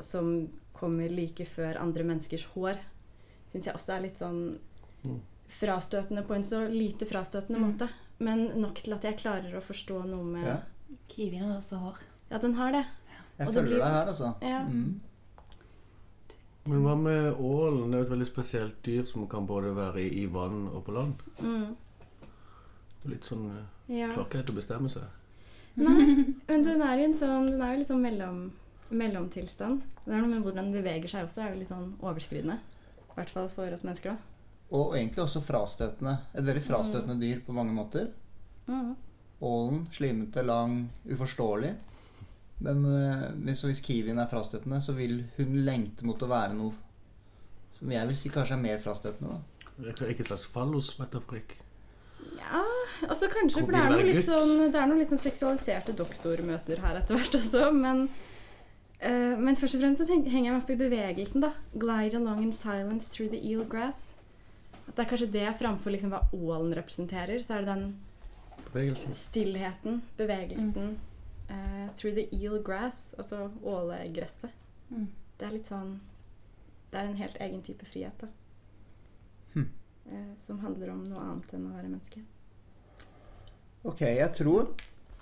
som 0.00 0.48
kommer 0.84 1.08
like 1.10 1.46
før 1.48 1.80
andre 1.80 2.04
menneskers 2.04 2.44
hår, 2.54 2.78
syns 3.52 3.64
jeg 3.70 3.74
også 3.74 3.96
er 3.96 4.04
litt 4.06 4.18
sånn 4.20 4.44
Mm. 5.04 5.18
frastøtende 5.48 6.22
på 6.26 6.34
en 6.36 6.44
så 6.44 6.62
lite 6.70 7.04
frastøtende 7.08 7.58
Mm. 7.58 7.64
måte. 7.72 7.88
Men 8.20 8.46
nok 8.60 8.78
til 8.84 8.92
at 8.94 9.02
jeg 9.04 9.18
klarer 9.18 9.52
å 9.58 9.60
forstå 9.64 10.04
noe 10.08 10.24
med 10.24 10.44
Ja. 10.46 10.56
Kiwien 11.08 11.44
har 11.48 11.56
også 11.58 11.76
hår. 11.82 11.98
Ja, 12.30 12.38
den 12.38 12.54
har 12.54 12.72
det. 12.72 12.84
Jeg 13.38 13.48
Og 13.48 13.54
det 13.54 13.64
blir- 13.64 13.78
deg 13.82 13.82
her, 13.92 14.06
altså. 14.06 14.34
Ja. 14.42 14.62
Mm. 14.64 15.00
Men 16.66 16.82
hva 16.82 16.94
med 16.96 17.34
ålen? 17.36 17.90
Det 17.90 17.98
er 17.98 18.04
jo 18.04 18.06
et 18.06 18.12
veldig 18.18 18.28
spesielt 18.30 18.82
dyr 18.86 19.04
som 19.06 19.26
kan 19.28 19.46
både 19.46 19.74
være 19.76 20.00
i, 20.10 20.24
vann 20.32 20.68
og 20.72 20.84
på 20.86 20.94
land. 20.96 21.14
Mm. 21.42 21.74
Litt 23.10 23.26
sånn 23.28 23.50
eh, 23.50 23.98
ja. 23.98 24.08
Klarer 24.14 24.24
ikke 24.30 24.40
helt 24.40 24.52
å 24.54 24.56
bestemme 24.56 24.88
seg. 24.88 25.02
Nei, 25.76 26.24
men 26.48 26.62
den 26.64 26.80
er 26.86 26.96
jo 27.00 27.04
en 27.04 27.16
sånn 27.18 27.48
Den 27.50 27.60
er 27.62 27.72
jo 27.74 27.78
litt 27.82 27.88
sånn 27.88 28.00
mellom, 28.06 28.38
mellomtilstand. 28.90 29.82
Det 30.04 30.12
er 30.12 30.20
noe 30.20 30.30
med 30.30 30.44
hvordan 30.44 30.68
den 30.68 30.76
beveger 30.76 31.10
seg 31.10 31.26
også, 31.28 31.42
er 31.44 31.54
jo 31.54 31.62
litt 31.62 31.72
sånn 31.72 31.90
overskridende. 32.04 32.58
I 33.04 33.16
hvert 33.16 33.32
fall 33.32 33.50
for 33.52 33.74
oss 33.74 33.84
mennesker, 33.86 34.14
da. 34.14 34.30
Og 34.74 34.96
egentlig 34.96 35.22
også 35.22 35.42
frastøtende. 35.44 36.16
Et 36.34 36.44
veldig 36.44 36.62
frastøtende 36.64 37.18
dyr 37.20 37.42
på 37.46 37.54
mange 37.54 37.74
måter. 37.76 38.08
Mm. 38.66 38.94
Ålen, 39.44 39.84
slimete, 39.94 40.42
lang, 40.42 40.78
uforståelig. 41.06 41.74
Men 42.64 42.86
eh, 42.88 43.26
hvis, 43.44 43.62
hvis 43.68 43.82
kiwien 43.84 44.18
er 44.18 44.30
frastøtende, 44.30 44.80
så 44.82 44.94
vil 44.96 45.20
hun 45.36 45.60
lengte 45.66 46.06
mot 46.08 46.22
å 46.22 46.30
være 46.30 46.56
noe 46.58 46.74
som 47.74 47.90
jeg 47.92 48.08
vil 48.08 48.18
si 48.18 48.30
kanskje 48.32 48.56
er 48.56 48.64
mer 48.64 48.82
frastøtende. 48.82 49.36
da. 49.36 49.70
Det 49.76 49.94
er 49.94 50.14
ikke 50.14 50.24
et 50.24 50.30
slags 50.30 50.46
fallosmetaforikk. 50.52 51.56
Ja, 52.38 52.62
altså 53.08 53.28
kanskje, 53.28 53.64
for 53.64 53.74
det 53.74 53.80
er, 53.80 53.90
noe 53.92 54.04
litt 54.06 54.24
sånn, 54.24 54.70
det 54.72 54.78
er 54.80 54.88
noe 54.88 55.00
litt 55.00 55.10
sånn 55.12 55.20
seksualiserte 55.20 55.94
doktormøter 55.98 56.80
her 56.82 57.00
etter 57.00 57.18
hvert 57.18 57.36
også, 57.36 57.68
men 57.76 58.06
eh, 59.04 59.38
men 59.38 59.56
først 59.56 59.76
og 59.78 59.84
fremst 59.84 60.02
så 60.02 60.08
tenk, 60.08 60.28
henger 60.32 60.50
jeg 60.50 60.56
meg 60.56 60.62
opp 60.62 60.74
i 60.74 60.80
bevegelsen, 60.80 61.44
da. 61.44 61.52
'Glide 61.72 62.18
along 62.20 62.42
in 62.42 62.52
silence 62.52 63.10
through 63.12 63.30
the 63.30 63.40
eel 63.40 63.64
grass'. 63.64 64.14
At 64.88 64.96
det 64.96 65.04
er 65.04 65.10
kanskje 65.10 65.32
det 65.32 65.48
framfor 65.58 65.90
liksom 65.94 66.12
hva 66.12 66.20
ålen 66.32 66.74
representerer. 66.76 67.42
Så 67.42 67.54
er 67.54 67.64
det 67.64 67.72
den 67.72 67.96
Bevegelsen. 68.72 69.14
stillheten, 69.14 70.02
bevegelsen 70.18 70.98
eh, 71.48 71.88
through 71.96 72.14
the 72.14 72.28
eel 72.32 72.62
grass, 72.62 73.14
altså 73.18 73.50
ålegresset. 73.62 74.50
Mm. 74.90 75.08
Det 75.38 75.46
er 75.46 75.52
litt 75.52 75.68
sånn 75.68 76.00
Det 76.92 77.00
er 77.00 77.08
en 77.10 77.16
helt 77.18 77.36
egen 77.42 77.62
type 77.62 77.86
frihet, 77.90 78.20
da. 78.20 78.28
Hm. 79.54 79.68
Uh, 80.06 80.34
som 80.36 80.60
handler 80.62 80.92
om 80.92 81.00
noe 81.08 81.22
annet 81.24 81.54
enn 81.56 81.64
å 81.66 81.72
være 81.74 81.88
menneske. 81.88 82.20
Ok, 83.82 84.00
jeg 84.00 84.30
tror 84.36 84.68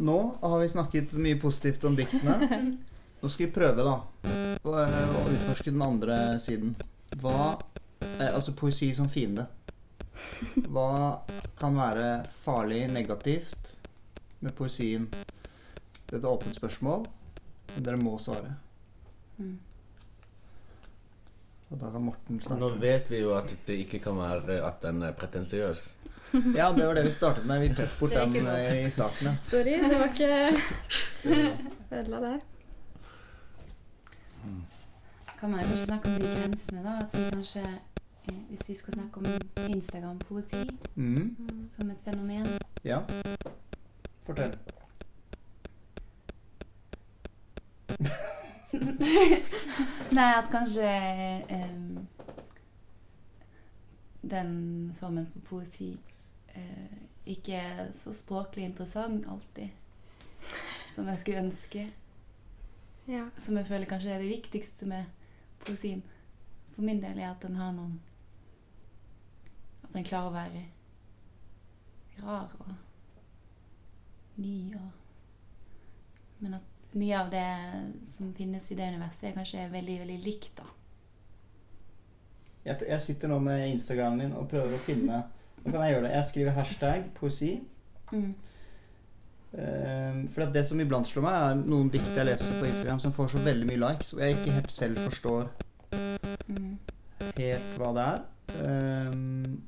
Nå 0.03 0.18
har 0.42 0.59
vi 0.61 0.68
snakket 0.68 1.12
mye 1.16 1.38
positivt 1.40 1.85
om 1.85 1.97
diktene. 1.97 2.77
Nå 3.22 3.28
skal 3.30 3.46
vi 3.46 3.52
prøve, 3.54 3.85
da, 3.87 3.92
å, 4.66 4.72
eh, 4.82 5.11
å 5.14 5.20
utforske 5.30 5.70
den 5.70 5.82
andre 5.85 6.16
siden. 6.42 6.72
Hva 7.22 7.52
eh, 8.18 8.32
Altså 8.32 8.50
poesi 8.58 8.88
som 8.98 9.06
fiende. 9.06 9.44
Hva 10.66 11.22
kan 11.58 11.78
være 11.78 12.08
farlig 12.42 12.80
negativt 12.90 13.76
med 14.42 14.56
poesien? 14.58 15.06
Det 15.06 16.16
er 16.16 16.18
et 16.18 16.26
åpent 16.26 16.58
spørsmål, 16.58 17.06
men 17.76 17.87
dere 17.87 18.02
må 18.02 18.16
svare. 18.18 18.56
Mm. 19.38 19.54
Og 21.70 21.78
da 21.78 21.94
kan 21.94 22.04
Morten 22.04 22.42
Nå 22.58 22.74
vet 22.82 23.06
vi 23.08 23.22
jo 23.22 23.37
at 23.38 23.54
det 23.68 23.78
ikke 23.87 24.02
kan 24.02 24.18
være 24.18 24.58
at 24.66 24.82
den 24.82 25.02
er 25.06 25.14
pretensiøs. 25.14 25.90
Ja, 26.58 26.72
det 26.72 26.88
var 26.88 26.96
det 26.98 27.06
vi 27.06 27.14
startet 27.14 27.46
med. 27.46 27.62
Vi 27.68 27.74
tok 27.76 27.98
bort 28.00 28.18
den 28.18 28.50
eh, 28.50 28.82
i 28.82 28.90
starten. 28.90 29.38
Sorry, 29.46 29.78
det 29.78 29.98
var 30.00 30.11
ikke 30.11 30.32
Ødela 32.00 32.20
der. 32.26 32.40
Kan 35.42 35.50
man 35.50 35.61
kanskje 35.61 35.85
snakke 35.87 36.09
om 36.09 36.14
de 36.14 36.20
grensene, 36.26 36.83
da. 36.85 36.98
At 37.02 37.14
vi 37.18 37.31
kanskje, 37.31 37.62
eh, 38.28 38.35
hvis 38.48 38.68
vi 38.68 38.74
skal 38.74 38.94
snakke 38.94 39.16
om 39.18 39.24
Instagram-poesi 39.68 40.70
Mm. 40.94 41.37
som 41.68 41.90
et 41.90 42.00
fenomen 42.05 42.46
Ja. 42.85 43.00
Fortell. 44.22 44.55
Nei, 50.12 50.33
at 50.38 50.48
kanskje 50.50 50.92
um, 51.50 52.09
den 54.31 54.92
formen 55.00 55.26
for 55.33 55.40
poesi 55.40 56.00
uh, 56.57 56.96
ikke 57.26 57.52
er 57.52 57.90
så 57.94 58.12
språklig 58.14 58.64
interessant 58.64 59.26
alltid 59.28 59.68
som 60.94 61.09
jeg 61.09 61.18
skulle 61.18 61.38
ønske. 61.42 61.90
Ja. 63.09 63.24
Som 63.38 63.57
jeg 63.57 63.66
føler 63.66 63.87
kanskje 63.90 64.11
er 64.11 64.18
det 64.18 64.28
viktigste 64.28 64.87
med 64.87 65.05
poesien. 65.66 66.03
For 66.75 66.83
min 66.87 67.03
del 67.03 67.18
er 67.18 67.31
at 67.31 67.42
den 67.44 67.59
har 67.61 67.72
noen 67.77 67.98
At 69.83 69.92
den 69.92 70.07
klarer 70.09 70.31
å 70.31 70.37
være 70.37 70.62
rar 72.22 72.53
og 72.61 72.75
ny 74.40 74.75
og 74.75 74.90
Men 76.38 76.55
at 76.59 76.94
mye 76.96 77.18
av 77.18 77.31
det 77.33 77.48
som 78.05 78.33
finnes 78.37 78.70
i 78.70 78.77
det 78.77 78.88
universet, 78.92 79.31
er 79.31 79.37
kanskje 79.37 79.68
veldig, 79.72 79.94
veldig 80.03 80.16
likt, 80.25 80.51
da. 80.59 80.66
Jeg, 82.64 83.01
sitter 83.01 83.31
nå 83.31 83.38
med 83.42 83.64
Instagramen 83.70 84.18
min 84.18 84.35
og 84.37 84.51
prøver 84.51 84.77
å 84.77 84.83
finne 84.83 85.22
Nå 85.62 85.70
kan 85.70 85.85
jeg 85.85 85.94
gjøre 85.94 86.05
det. 86.09 86.12
Jeg 86.16 86.29
skriver 86.29 86.57
hashtag 86.57 87.05
poesi. 87.14 87.53
Mm. 88.11 88.33
Ehm, 89.58 90.22
for 90.32 90.46
det 90.48 90.62
som 90.66 90.80
iblant 90.80 91.06
slår 91.06 91.22
meg, 91.26 91.34
er 91.50 91.54
noen 91.68 91.90
dikt 91.92 92.14
jeg 92.16 92.24
leser 92.26 92.56
på 92.60 92.66
Instagram 92.70 93.00
som 93.04 93.12
får 93.12 93.28
så 93.34 93.42
veldig 93.44 93.66
mye 93.68 93.82
likes, 93.82 94.14
og 94.16 94.20
jeg 94.24 94.36
ikke 94.38 94.54
helt 94.58 94.70
selv 94.70 94.98
forstår 95.08 95.48
Mm. 96.48 96.78
helt 97.36 97.76
hva 97.78 97.90
det 97.94 98.06
er. 98.06 98.22
Ehm, 98.64 99.60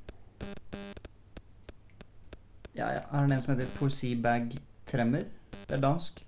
ja, 2.74 2.88
ja. 2.96 3.02
Her 3.10 3.22
er 3.22 3.28
det 3.28 3.36
en 3.36 3.42
som 3.44 3.54
heter 3.54 3.70
Poesibag 3.78 4.56
Tremmer. 4.90 5.24
Det 5.68 5.76
er 5.76 5.80
dansk. 5.84 6.20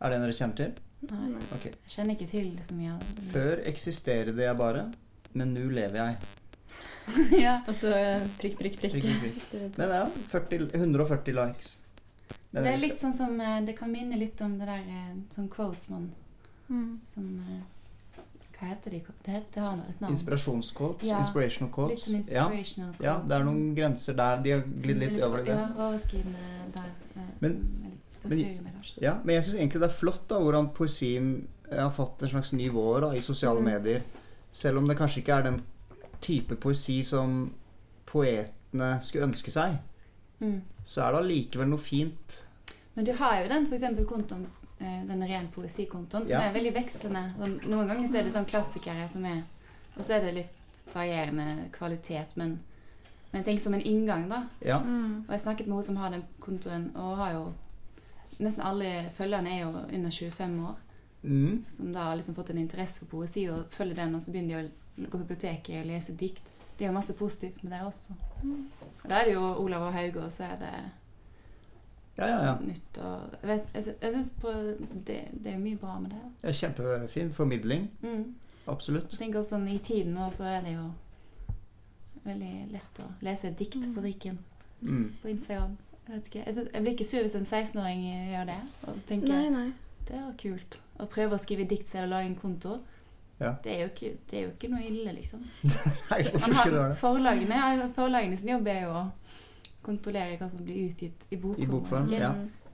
Er 0.00 0.10
det 0.12 0.16
en 0.18 0.22
dere 0.26 0.36
kjenner 0.36 0.56
til? 0.56 0.72
Nei, 1.10 1.32
Okay. 1.56 1.72
jeg 1.72 1.90
kjenner 1.96 2.14
ikke 2.14 2.28
til 2.30 2.52
så 2.68 2.74
mye 2.78 2.92
av 2.94 3.00
det. 3.16 3.24
Før 3.32 3.62
eksisterede 3.66 4.38
jeg 4.44 4.56
bare, 4.56 4.84
men 5.34 5.54
nå 5.54 5.64
lever 5.72 5.98
jeg. 5.98 6.16
ja. 7.42 7.56
Altså 7.66 7.90
prikk, 8.38 8.58
prikk, 8.60 8.76
prikk. 8.78 8.92
Prikk, 8.92 9.20
prikk, 9.20 9.40
prikk. 9.50 9.78
Men 9.78 9.88
ja, 9.90 10.04
40, 10.30 10.68
140 10.78 11.34
likes. 11.34 11.78
Det 12.52 12.66
er 12.66 12.78
litt 12.78 12.98
sånn 13.00 13.14
som 13.16 13.40
eh, 13.40 13.60
Det 13.64 13.74
kan 13.78 13.90
minne 13.92 14.16
litt 14.18 14.40
om 14.44 14.58
det 14.58 14.66
der 14.68 14.82
eh, 14.88 15.14
sånn 15.34 15.48
quotes 15.48 15.90
man 15.90 16.10
Mm. 16.70 17.00
Sånn 17.06 17.30
eh, 17.48 18.20
Hva 18.58 18.68
heter 18.68 18.90
de? 18.90 18.98
Det, 19.24 19.30
heter, 19.32 19.48
det 19.54 19.60
har 19.60 19.78
et 19.88 20.00
navn. 20.00 20.12
Inspirasjonsquotes. 20.14 21.08
Ja, 21.08 21.18
Inspirational 21.20 21.68
Litt 21.68 21.74
quotes. 21.74 22.04
sånn 22.04 22.14
Ja, 22.32 22.44
inspirational 22.46 22.92
quotes. 22.94 23.04
ja, 23.04 23.14
det 23.28 23.36
er 23.40 23.44
noen 23.44 23.74
grenser 23.74 24.14
der. 24.14 24.42
De 24.42 24.50
har 24.54 24.60
glidd 24.62 24.98
litt 25.02 25.12
litt 25.12 25.22
over 25.22 25.40
over 25.40 25.44
det. 25.44 25.56
Ja, 25.56 25.66
overskridende 25.88 26.72
der. 26.74 26.90
Men- 27.40 27.58
som 27.58 27.82
er 27.82 27.90
litt 27.90 28.22
forstyrrende, 28.22 28.72
kanskje. 28.76 29.02
Ja, 29.02 29.14
men 29.24 29.34
jeg 29.34 29.44
syns 29.44 29.56
egentlig 29.58 29.80
det 29.80 29.90
er 29.90 29.96
flott 29.98 30.28
da, 30.28 30.38
hvordan 30.38 30.68
poesien 30.74 31.46
har 31.72 31.90
fått 31.90 32.22
en 32.22 32.28
slags 32.28 32.52
ny 32.52 32.68
vår 32.70 33.00
da, 33.00 33.10
i 33.16 33.20
sosiale 33.20 33.58
Mm. 33.60 33.64
medier. 33.64 34.02
Selv 34.52 34.78
om 34.78 34.86
det 34.88 34.96
kanskje 34.98 35.22
ikke 35.24 35.38
er 35.38 35.42
den 35.42 35.60
type 36.20 36.54
poesi 36.56 37.02
som 37.02 37.52
poetene 38.06 39.00
skulle 39.02 39.26
ønske 39.28 39.50
seg, 39.50 39.78
Mm. 40.40 40.60
Så 40.84 41.02
er 41.06 41.12
det 41.12 41.20
allikevel 41.22 41.68
noe 41.68 41.78
fint. 41.78 42.42
Men 42.94 43.04
du 43.04 43.12
har 43.16 43.42
jo 43.42 43.48
den 43.48 43.66
for 43.70 44.04
kontoen, 44.04 44.46
eh, 44.80 45.04
den 45.08 45.22
ren 45.28 45.48
poesikontoen, 45.54 46.26
som 46.26 46.30
Ja. 46.30 46.40
er 46.40 46.52
veldig 46.52 46.74
vekslende. 46.74 47.34
Sånn, 47.38 47.60
noen 47.68 47.88
ganger 47.88 48.08
så 48.08 48.18
er 48.18 48.22
det 48.24 48.32
sånn 48.34 48.46
klassikere 48.48 49.08
som 49.10 49.24
er 49.24 49.42
Og 49.94 50.02
så 50.04 50.14
er 50.14 50.20
det 50.20 50.34
litt 50.34 50.82
varierende 50.94 51.68
kvalitet, 51.70 52.34
men, 52.36 52.58
men 53.30 53.42
jeg 53.42 53.44
tenker 53.44 53.62
som 53.62 53.74
en 53.74 53.82
inngang, 53.82 54.26
da. 54.30 54.46
Ja. 54.64 54.78
Mm. 54.80 55.24
Og 55.28 55.30
jeg 55.30 55.40
snakket 55.40 55.66
med 55.66 55.74
hun 55.74 55.82
som 55.82 55.96
har 55.96 56.10
den 56.10 56.24
kontoen, 56.40 56.96
og 56.96 57.16
har 57.18 57.32
jo 57.32 57.54
Nesten 58.40 58.64
alle 58.64 59.10
følgerne 59.18 59.46
er 59.52 59.60
jo 59.60 59.68
under 59.94 60.10
25 60.10 60.60
år, 60.66 60.76
Mm. 61.22 61.64
som 61.68 61.92
da 61.92 62.04
har 62.04 62.16
liksom 62.16 62.34
fått 62.34 62.50
en 62.50 62.58
interesse 62.58 62.98
for 62.98 63.06
poesi 63.06 63.46
og 63.48 63.66
følger 63.70 63.94
den, 63.94 64.14
og 64.14 64.22
så 64.22 64.32
begynner 64.32 64.62
de 64.62 64.70
å 65.04 65.10
gå 65.10 65.10
på 65.18 65.26
biblioteket 65.26 65.80
og 65.82 65.86
lese 65.86 66.16
dikt. 66.16 66.40
Det 66.82 66.88
er 66.88 66.90
jo 66.90 66.96
masse 66.96 67.14
positivt 67.14 67.60
med 67.62 67.70
det 67.76 67.80
også. 67.86 68.14
Og 68.42 69.04
da 69.10 69.20
er 69.20 69.28
det 69.28 69.34
jo 69.36 69.42
Olav 69.62 69.84
og 69.86 69.92
Hauge, 69.94 70.24
og 70.24 70.32
så 70.34 70.48
er 70.50 70.56
det 70.58 70.70
Ja, 72.18 72.26
ja, 72.26 72.40
ja. 72.44 72.54
nytt 72.60 72.98
og 72.98 73.36
Jeg, 73.42 73.48
vet, 73.48 73.68
jeg, 73.74 73.94
jeg 74.02 74.12
syns 74.16 74.32
det, 75.06 75.20
det 75.44 75.52
er 75.52 75.58
mye 75.62 75.76
bra 75.78 75.94
med 76.02 76.10
det. 76.10 76.22
Det 76.42 76.48
er 76.50 76.58
Kjempefin 76.58 77.30
formidling. 77.32 77.86
Mm. 78.02 78.34
Absolutt. 78.66 79.10
Jeg 79.14 79.18
tenker 79.22 79.38
også 79.38 79.60
I 79.70 79.78
tiden 79.78 80.12
nå 80.18 80.26
så 80.34 80.44
er 80.44 80.60
det 80.66 80.74
jo 80.74 80.88
veldig 82.26 82.50
lett 82.72 83.00
å 83.02 83.06
lese 83.26 83.48
et 83.52 83.58
dikt 83.58 83.78
på 83.94 84.00
drikken 84.04 84.38
Mm. 84.82 85.12
på 85.22 85.28
Instagram. 85.30 85.76
Jeg, 86.08 86.14
vet 86.16 86.26
ikke, 86.26 86.42
jeg, 86.46 86.54
synes, 86.54 86.68
jeg 86.74 86.82
blir 86.82 86.92
ikke 86.96 87.04
sur 87.06 87.20
hvis 87.22 87.34
en 87.38 87.44
16-åring 87.46 88.00
gjør 88.32 88.44
det. 88.48 88.60
Og 88.82 88.96
så 88.98 89.06
tenker 89.06 89.28
Nei, 89.30 89.42
jeg 89.44 89.52
nei. 89.54 89.72
det 90.08 90.16
er 90.18 90.32
kult. 90.42 90.78
Å 90.98 91.06
prøve 91.06 91.36
å 91.36 91.38
skrive 91.38 91.66
dikt 91.70 91.88
selv 91.92 92.08
og 92.08 92.10
lage 92.16 92.26
en 92.32 92.34
konto, 92.40 92.72
Ja. 93.42 93.52
det, 93.64 93.74
er 93.74 93.90
ikke, 93.90 94.12
det 94.30 94.38
er 94.38 94.42
jo 94.46 94.52
ikke 94.54 94.70
noe 94.72 94.84
ille, 94.86 95.12
liksom. 95.16 95.42
Nei, 96.10 96.22
hvorfor 96.30 96.54
skulle 96.54 96.72
det 96.72 96.80
være 96.80 96.88
det? 96.94 96.98
forlagene, 97.02 97.90
forlagene 97.96 98.38
sin 98.40 98.52
jobb 98.54 98.72
er 98.72 98.82
jo 98.86 98.96
å 99.00 99.04
kontrollere 99.82 100.38
hva 100.38 100.48
som 100.50 100.62
blir 100.64 100.88
utgitt 100.88 101.26
i 101.30 101.36
bokform. 101.36 101.62
I 101.62 101.70
bokform, 101.70 102.12
ja. 102.14 102.32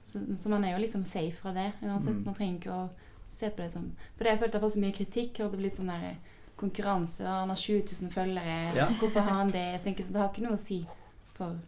Så, 0.08 0.20
så 0.40 0.48
man 0.52 0.64
er 0.64 0.72
jo 0.72 0.80
liksom 0.82 1.04
safe 1.04 1.36
fra 1.36 1.52
det. 1.52 1.72
uansett. 1.82 2.16
Mm. 2.16 2.24
Man 2.24 2.36
trenger 2.36 2.60
ikke 2.60 2.76
å 2.76 2.88
se 3.28 3.50
på 3.50 3.60
det 3.60 3.70
som 3.72 3.90
For 4.16 4.24
det 4.24 4.30
har 4.30 4.36
jeg 4.36 4.42
følt 4.42 4.54
jeg 4.56 4.62
har 4.62 4.70
så 4.74 4.84
mye 4.84 4.96
kritikk. 4.96 5.40
Og 5.44 5.50
det 5.52 5.60
blir 5.60 5.74
sånn 5.74 5.90
der 5.92 6.06
konkurranse. 6.58 7.24
og 7.26 7.42
Han 7.42 7.52
har 7.52 7.60
20 7.60 7.82
000 8.02 8.12
følgere. 8.14 8.54
Ja. 8.76 8.86
Hvorfor 9.00 9.20
har 9.26 9.42
han 9.42 9.52
det? 9.52 9.66
Jeg 9.74 9.82
tenker 9.84 10.04
så 10.04 10.16
Det 10.16 10.22
har 10.22 10.30
ikke 10.32 10.46
noe 10.46 10.56
å 10.56 10.62
si 10.62 10.78
for 11.36 11.58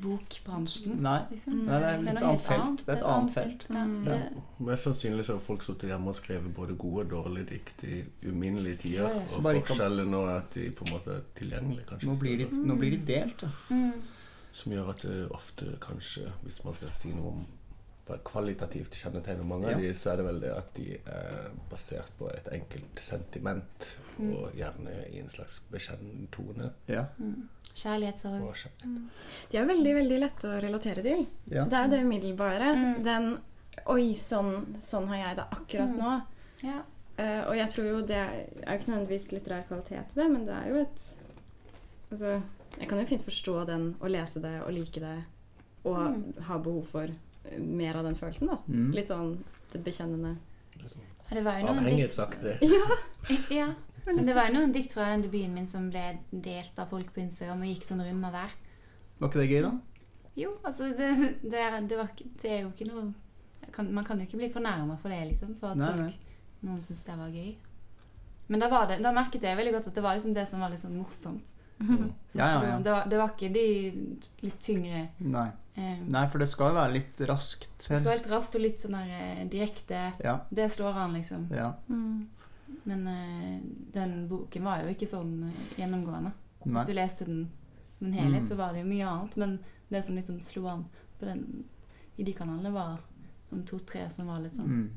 bokbransjen. 0.00 0.96
Nei. 1.02 1.20
Liksom. 1.30 1.58
Nei, 1.66 1.78
det 1.80 1.88
er 1.90 1.96
Det 1.96 2.04
litt 2.14 2.22
annet 2.22 2.42
felt. 2.46 2.60
annet. 2.66 2.84
Det 2.86 2.94
er 2.94 2.98
et 3.00 3.06
annet 3.14 3.32
felt. 3.34 3.64
Ja, 3.70 3.84
Mm. 3.84 4.04
det, 4.04 4.42
Mest 4.60 4.84
sannsynlig 4.84 5.24
så 5.26 5.32
har 5.32 5.38
folk 5.40 5.62
sittet 5.62 5.88
hjemme 5.90 6.08
og 6.08 6.16
skrevet 6.16 6.54
både 6.54 6.76
gode 6.76 7.04
og 7.04 7.10
dårlige 7.10 7.46
dikt 7.50 7.84
i 7.84 8.04
uminnelige 8.28 8.76
tider. 8.76 9.02
Ja, 9.02 9.08
ja. 9.08 9.36
Og 9.36 9.42
forskjellen 9.66 10.10
nå 10.10 10.24
er 10.28 10.36
at 10.38 10.50
de 10.54 10.70
på 10.70 10.84
en 10.86 10.92
måte 10.92 11.10
er 11.16 11.22
tilgjengelige, 11.38 11.86
kanskje. 11.86 12.06
Nå 12.08 12.18
blir 12.18 12.36
de, 12.38 12.48
nå 12.52 12.76
blir 12.76 12.90
de 12.90 13.00
delt, 13.12 13.40
da. 13.40 13.48
mm. 13.70 13.92
Som 14.52 14.72
gjør 14.72 14.88
at 14.90 15.02
det 15.02 15.28
ofte 15.30 15.76
kanskje, 15.80 16.32
hvis 16.42 16.64
man 16.64 16.74
skal 16.74 16.88
si 16.90 17.08
noe 17.14 17.28
om 17.28 17.46
kvalitativt 18.18 18.90
kjennetegner 18.94 19.44
mange 19.44 19.68
Ja. 19.70 19.74
av 19.76 19.80
de, 19.82 19.92
så 19.94 20.12
er 20.12 20.16
det 20.16 20.24
vel 20.26 20.40
det 20.40 20.50
at 20.56 20.74
de 20.74 20.94
er 21.06 21.50
basert 21.70 22.10
på 22.18 22.28
et 22.34 22.48
enkelt 22.52 22.98
sentiment, 22.98 23.98
Mm. 24.18 24.34
og 24.36 24.52
gjerne 24.54 25.08
i 25.12 25.18
en 25.20 25.28
slags 25.28 25.60
bekjennende 25.70 26.28
tone. 26.30 26.72
ja. 26.88 27.04
Mm. 27.18 27.48
Kjærlighetssorg. 27.74 28.40
Kjærlighet. 28.42 28.84
Mm. 28.84 29.08
De 29.50 29.56
er 29.58 29.66
veldig 29.66 29.94
veldig 29.94 30.18
lette 30.20 30.44
å 30.48 30.60
relatere 30.60 31.02
til. 31.02 31.26
ja. 31.50 31.64
Det 31.64 31.72
er 31.72 31.84
jo 31.84 31.90
det 31.90 32.00
umiddelbare. 32.04 32.74
Mm. 32.76 33.04
Den 33.04 33.38
Oi, 33.86 34.12
sånn, 34.14 34.76
sånn 34.78 35.06
har 35.08 35.16
jeg 35.16 35.36
det 35.36 35.44
akkurat 35.50 35.90
Mm. 35.90 35.98
nå. 35.98 36.22
Ja. 36.62 36.82
Uh, 37.18 37.48
og 37.48 37.54
jeg 37.56 37.68
tror 37.70 37.84
jo 37.84 38.00
det 38.02 38.16
er 38.16 38.46
jo 38.66 38.78
ikke 38.78 38.90
nødvendigvis 38.90 39.30
litterær 39.32 39.66
kvalitet 39.68 40.12
i 40.12 40.14
det, 40.20 40.30
men 40.30 40.44
det 40.46 40.54
er 40.54 40.68
jo 40.68 40.76
et 40.80 41.16
Altså, 42.12 42.42
jeg 42.78 42.88
kan 42.88 42.98
jo 42.98 43.06
fint 43.06 43.22
forstå 43.22 43.66
den 43.66 43.96
og 44.00 44.10
lese 44.10 44.40
det 44.42 44.62
og 44.62 44.72
like 44.72 45.00
det 45.00 45.24
og 45.84 45.96
Mm. 46.16 46.42
ha 46.42 46.58
behov 46.58 46.86
for 46.88 47.08
mer 47.58 47.96
av 48.00 48.04
den 48.08 48.16
følelsen, 48.18 48.50
da. 48.52 48.58
Mm. 48.68 48.90
Litt 48.96 49.08
sånn 49.10 49.30
det 49.72 49.80
bekjennende. 49.86 50.34
Liksom. 50.80 51.02
Ja, 51.30 51.36
det 51.38 51.44
var 51.46 51.60
jo 51.60 51.66
noen 51.68 51.78
Avhengighetsaktig. 51.84 52.56
Ja, 53.60 53.68
men 54.06 54.24
det 54.26 54.34
var 54.34 54.48
jo 54.48 54.56
noen 54.58 54.72
dikt 54.74 54.92
fra 54.96 55.10
den 55.12 55.22
debuten 55.26 55.54
min 55.54 55.68
som 55.70 55.90
ble 55.92 56.04
delt 56.32 56.78
av 56.82 56.88
folk 56.90 57.12
på 57.14 57.20
Instagram 57.22 57.62
og 57.66 57.70
gikk 57.70 57.84
sånn 57.86 58.02
runder 58.04 58.32
der. 58.34 58.54
Var 59.20 59.28
ikke 59.28 59.42
det 59.42 59.50
gøy, 59.52 59.62
da? 59.66 59.72
Jo, 60.40 60.52
altså 60.64 60.88
det, 60.96 61.10
det, 61.42 61.58
er- 61.60 61.80
det, 61.90 61.96
var, 61.98 62.08
det 62.16 62.50
er 62.50 62.62
jo 62.64 62.70
ikke 62.72 62.86
noe 62.88 63.10
kan, 63.74 63.90
Man 63.94 64.04
kan 64.06 64.18
jo 64.18 64.24
ikke 64.26 64.38
bli 64.40 64.48
fornærma 64.50 64.96
for 65.02 65.12
det, 65.12 65.20
liksom. 65.28 65.52
For 65.60 65.74
at 65.74 65.78
Nei, 65.78 65.90
folk, 65.92 66.00
nei. 66.16 66.66
noen 66.66 66.80
syns 66.82 67.02
det 67.06 67.16
var 67.20 67.28
gøy. 67.34 67.50
Men 68.50 68.62
da, 68.64 68.68
var 68.72 68.88
det, 68.90 68.96
da 69.04 69.12
merket 69.14 69.44
jeg 69.46 69.58
veldig 69.60 69.74
godt 69.76 69.90
at 69.92 69.98
det 69.98 70.02
var 70.02 70.16
liksom 70.18 70.32
det 70.34 70.46
som 70.50 70.62
var 70.64 70.72
litt 70.72 70.80
sånn 70.82 70.96
morsomt. 70.98 71.52
Mm. 71.80 72.08
Så, 72.32 72.38
Ja, 72.40 72.46
ja, 72.50 72.64
ja. 72.72 72.78
Det, 72.82 72.90
var, 72.96 73.04
det 73.12 73.18
var 73.20 73.30
ikke 73.36 73.52
de 73.54 73.66
litt 74.42 74.58
tyngre 74.60 75.04
Nei. 75.22 75.46
Eh, 75.74 76.00
Nei, 76.06 76.24
for 76.28 76.38
det 76.42 76.48
skal 76.48 76.72
jo 76.72 76.78
være 76.80 76.92
litt 76.96 77.20
raskt. 77.28 77.68
Det 77.78 77.84
skal 77.86 78.04
være 78.04 78.18
litt 78.22 78.30
raskt 78.32 78.54
og 78.58 78.62
litt 78.64 78.80
sånn 78.82 78.96
der 78.98 79.10
eh, 79.16 79.44
direkte. 79.52 80.02
Ja. 80.24 80.38
Det 80.50 80.68
slår 80.72 80.98
an, 81.04 81.14
liksom. 81.18 81.48
ja. 81.54 81.72
Men 82.84 83.06
uh, 83.06 83.60
den 83.92 84.28
boken 84.30 84.64
var 84.64 84.84
jo 84.84 84.92
ikke 84.94 85.08
sånn 85.10 85.32
eh, 85.48 85.62
gjennomgående. 85.80 86.30
Nei. 86.64 86.74
Hvis 86.78 86.86
du 86.90 86.94
leste 86.96 87.24
den 87.26 87.40
Men 88.00 88.12
helhet 88.16 88.42
Mm. 88.42 88.48
så 88.48 88.56
var 88.56 88.72
det 88.72 88.80
jo 88.80 88.86
mye 88.88 89.06
annet. 89.08 89.34
Men 89.36 89.58
det 89.90 90.04
som 90.06 90.14
liksom 90.16 90.38
slo 90.42 90.66
an 90.70 90.84
på 91.18 91.26
den, 91.26 91.64
i 92.16 92.24
de 92.24 92.32
kanalene, 92.32 92.70
var 92.72 93.00
sånn 93.50 93.66
to-tre 93.68 94.06
som 94.14 94.26
var 94.30 94.40
litt 94.40 94.56
sånn 94.56 94.70
Mm. 94.70 94.90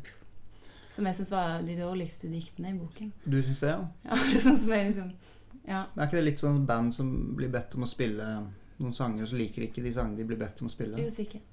Som 0.93 1.05
jeg 1.09 1.15
syns 1.17 1.31
var 1.33 1.61
de 1.65 1.75
dårligste 1.75 2.29
diktene 2.29 2.69
i 2.69 2.77
boken. 2.77 3.11
Du 3.25 3.41
syns 3.43 3.59
det, 3.59 3.69
ja? 3.73 3.87
Ja, 4.05 4.15
det 4.29 4.37
er 4.37 4.43
sånn 4.45 4.57
som 4.61 4.71
jeg 4.71 4.87
liksom 4.93 5.11
Ja. 5.67 5.85
Men 5.95 6.03
er 6.03 6.07
ikke 6.07 6.19
det 6.21 6.23
litt 6.29 6.39
sånn 6.39 6.65
band 6.65 6.93
som 6.93 7.35
blir 7.35 7.49
bedt 7.49 7.75
om 7.75 7.83
å 7.83 7.87
spille 7.89 8.29
noen 8.81 8.95
sanger, 8.95 9.27
så 9.29 9.37
liker 9.39 9.63
de 9.63 9.69
ikke 9.69 9.83
de 9.85 9.93
sangene 9.93 10.17
de 10.19 10.25
blir 10.27 10.39
bedt 10.39 10.61
om 10.63 10.69
å 10.69 10.73
spille? 10.73 10.99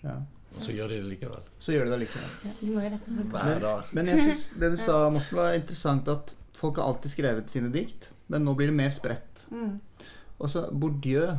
Ja. 0.04 0.16
Og 0.56 0.64
så 0.64 0.74
gjør 0.74 0.90
de 0.90 1.00
det 1.02 1.10
likevel. 1.12 1.44
Så 1.62 1.74
gjør 1.74 1.86
de 1.86 1.92
det 1.94 2.00
likevel. 2.04 2.32
Ja, 2.46 3.58
dag. 3.62 3.92
Men 3.96 4.10
jeg 4.10 4.24
synes 4.24 4.46
det 4.62 4.72
du 4.72 4.80
sa, 4.80 4.96
Morten, 5.12 5.38
var 5.38 5.54
interessant 5.58 6.10
at 6.10 6.34
folk 6.58 6.80
har 6.80 6.90
alltid 6.90 7.14
skrevet 7.14 7.52
sine 7.52 7.70
dikt, 7.72 8.10
men 8.32 8.44
nå 8.44 8.56
blir 8.58 8.72
det 8.72 8.76
mer 8.80 8.90
spredt. 8.94 9.46
Mm. 9.54 9.78
Og 10.40 10.50
så 10.50 10.66
Bourdieu 10.72 11.36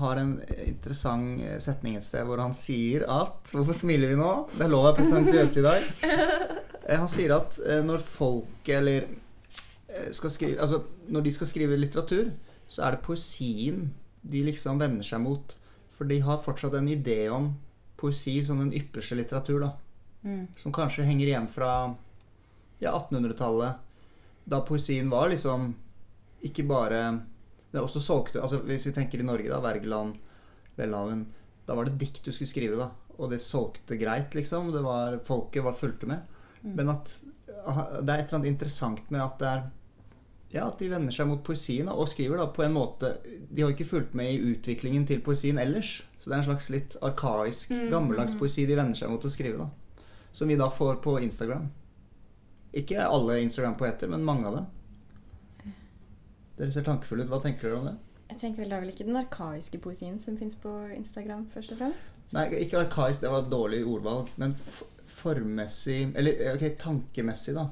har 0.00 0.20
en 0.20 0.36
interessant 0.64 1.42
eh, 1.44 1.58
setning 1.60 1.98
et 1.98 2.06
sted 2.06 2.24
hvor 2.24 2.40
han 2.40 2.54
sier 2.56 3.04
at 3.12 3.50
Hvorfor 3.52 3.76
smiler 3.76 4.08
vi 4.08 4.16
nå? 4.16 4.30
Det 4.54 4.64
er 4.64 4.70
lov 4.72 4.86
å 4.86 4.90
være 4.90 5.02
pretensiøs 5.02 5.58
i 5.60 5.66
dag. 5.68 5.90
Eh, 6.82 6.98
Han 6.98 7.06
sier 7.06 7.30
at 7.36 7.60
eh, 7.62 7.78
når 7.86 8.00
folk 8.02 8.66
eller 8.74 9.04
skal 10.10 10.32
skrive 10.34 10.64
Altså 10.64 10.80
når 11.14 11.22
de 11.28 11.32
skal 11.36 11.46
skrive 11.46 11.76
litteratur, 11.78 12.32
så 12.66 12.82
er 12.82 12.96
det 12.96 13.04
poesien 13.06 13.84
de 14.22 14.44
liksom 14.46 14.80
vender 14.80 15.06
seg 15.06 15.22
mot. 15.22 15.56
For 15.92 16.08
de 16.08 16.20
har 16.24 16.42
fortsatt 16.42 16.74
en 16.78 16.88
idé 16.90 17.26
om 17.30 17.52
poesi 18.00 18.38
som 18.44 18.58
den 18.58 18.72
ypperste 18.74 19.18
litteratur, 19.18 19.60
da. 19.66 19.72
Mm. 20.22 20.46
Som 20.58 20.74
kanskje 20.74 21.06
henger 21.06 21.26
igjen 21.26 21.48
fra 21.50 21.72
ja, 22.82 22.92
1800-tallet. 22.94 23.74
Da 24.44 24.62
poesien 24.66 25.10
var 25.10 25.30
liksom 25.30 25.72
ikke 26.42 26.64
bare 26.66 26.98
Det 27.70 27.78
også 27.78 28.00
solgte 28.02 28.40
altså 28.42 28.58
Hvis 28.66 28.88
vi 28.88 28.92
tenker 28.92 29.20
i 29.22 29.26
Norge, 29.26 29.48
da. 29.48 29.60
Wergeland, 29.62 30.16
Welhaven. 30.76 31.26
Da 31.66 31.76
var 31.78 31.86
det 31.86 31.98
dikt 32.00 32.24
du 32.24 32.32
skulle 32.32 32.50
skrive, 32.50 32.78
da. 32.80 32.90
Og 33.18 33.30
det 33.30 33.42
solgte 33.44 33.96
greit, 34.00 34.34
liksom. 34.34 34.72
Det 34.74 34.82
var, 34.82 35.20
folket 35.24 35.64
var 35.64 35.78
fulgte 35.78 36.10
med. 36.10 36.26
Mm. 36.62 36.74
Men 36.78 36.90
at 36.96 37.14
det 37.62 38.10
er 38.10 38.18
et 38.18 38.26
eller 38.26 38.40
annet 38.40 38.50
interessant 38.50 39.10
med 39.10 39.22
at 39.22 39.38
det 39.38 39.48
er 39.48 39.62
ja, 40.52 40.66
at 40.68 40.78
de 40.78 40.88
vender 40.92 41.14
seg 41.14 41.28
mot 41.30 41.40
poesien 41.44 41.88
og 41.88 42.08
skriver 42.12 42.36
da 42.36 42.46
på 42.52 42.64
en 42.66 42.74
måte 42.76 43.14
De 43.24 43.62
har 43.62 43.72
ikke 43.72 43.88
fulgt 43.88 44.12
med 44.18 44.34
i 44.34 44.52
utviklingen 44.52 45.06
til 45.08 45.22
poesien 45.24 45.58
ellers. 45.58 46.02
Så 46.20 46.28
det 46.28 46.36
er 46.36 46.42
en 46.42 46.48
slags 46.50 46.68
litt 46.70 46.96
arkaisk, 47.02 47.70
Mm, 47.72 47.88
gammeldags 47.90 48.34
mm. 48.36 48.38
poesi 48.38 48.66
de 48.68 48.76
vender 48.76 48.98
seg 48.98 49.10
mot 49.10 49.24
å 49.24 49.30
skrive. 49.32 49.58
da 49.58 49.70
Som 50.32 50.48
vi 50.48 50.56
da 50.56 50.68
får 50.70 51.00
på 51.02 51.18
Instagram. 51.22 51.70
Ikke 52.72 53.04
alle 53.04 53.40
Instagram-poeter, 53.42 54.08
men 54.08 54.24
mange 54.24 54.46
av 54.48 54.54
dem. 54.56 54.66
Dere 56.56 56.72
ser 56.72 56.84
tankefulle 56.86 57.24
ut. 57.24 57.32
Hva 57.32 57.40
tenker 57.42 57.68
dere 57.68 57.78
om 57.80 57.86
det? 57.90 57.96
Jeg 58.30 58.38
tenker 58.40 58.62
vel 58.62 58.70
Det 58.70 58.76
er 58.76 58.80
vel 58.80 58.92
ikke 58.92 59.08
den 59.08 59.16
arkaiske 59.20 59.78
poesien 59.82 60.20
som 60.20 60.36
fins 60.36 60.54
på 60.54 60.70
Instagram, 60.96 61.46
først 61.52 61.72
og 61.74 61.78
fremst? 61.82 62.32
Nei, 62.32 62.46
ikke 62.64 62.84
arkaisk, 62.86 63.20
det 63.24 63.30
var 63.32 63.44
et 63.44 63.52
dårlig 63.52 63.84
ordvalg. 63.84 64.28
Men 64.36 64.54
f 64.56 64.82
formmessig 65.12 66.14
Eller 66.16 66.54
ok, 66.54 66.62
tankemessig, 66.80 67.54
da. 67.58 67.66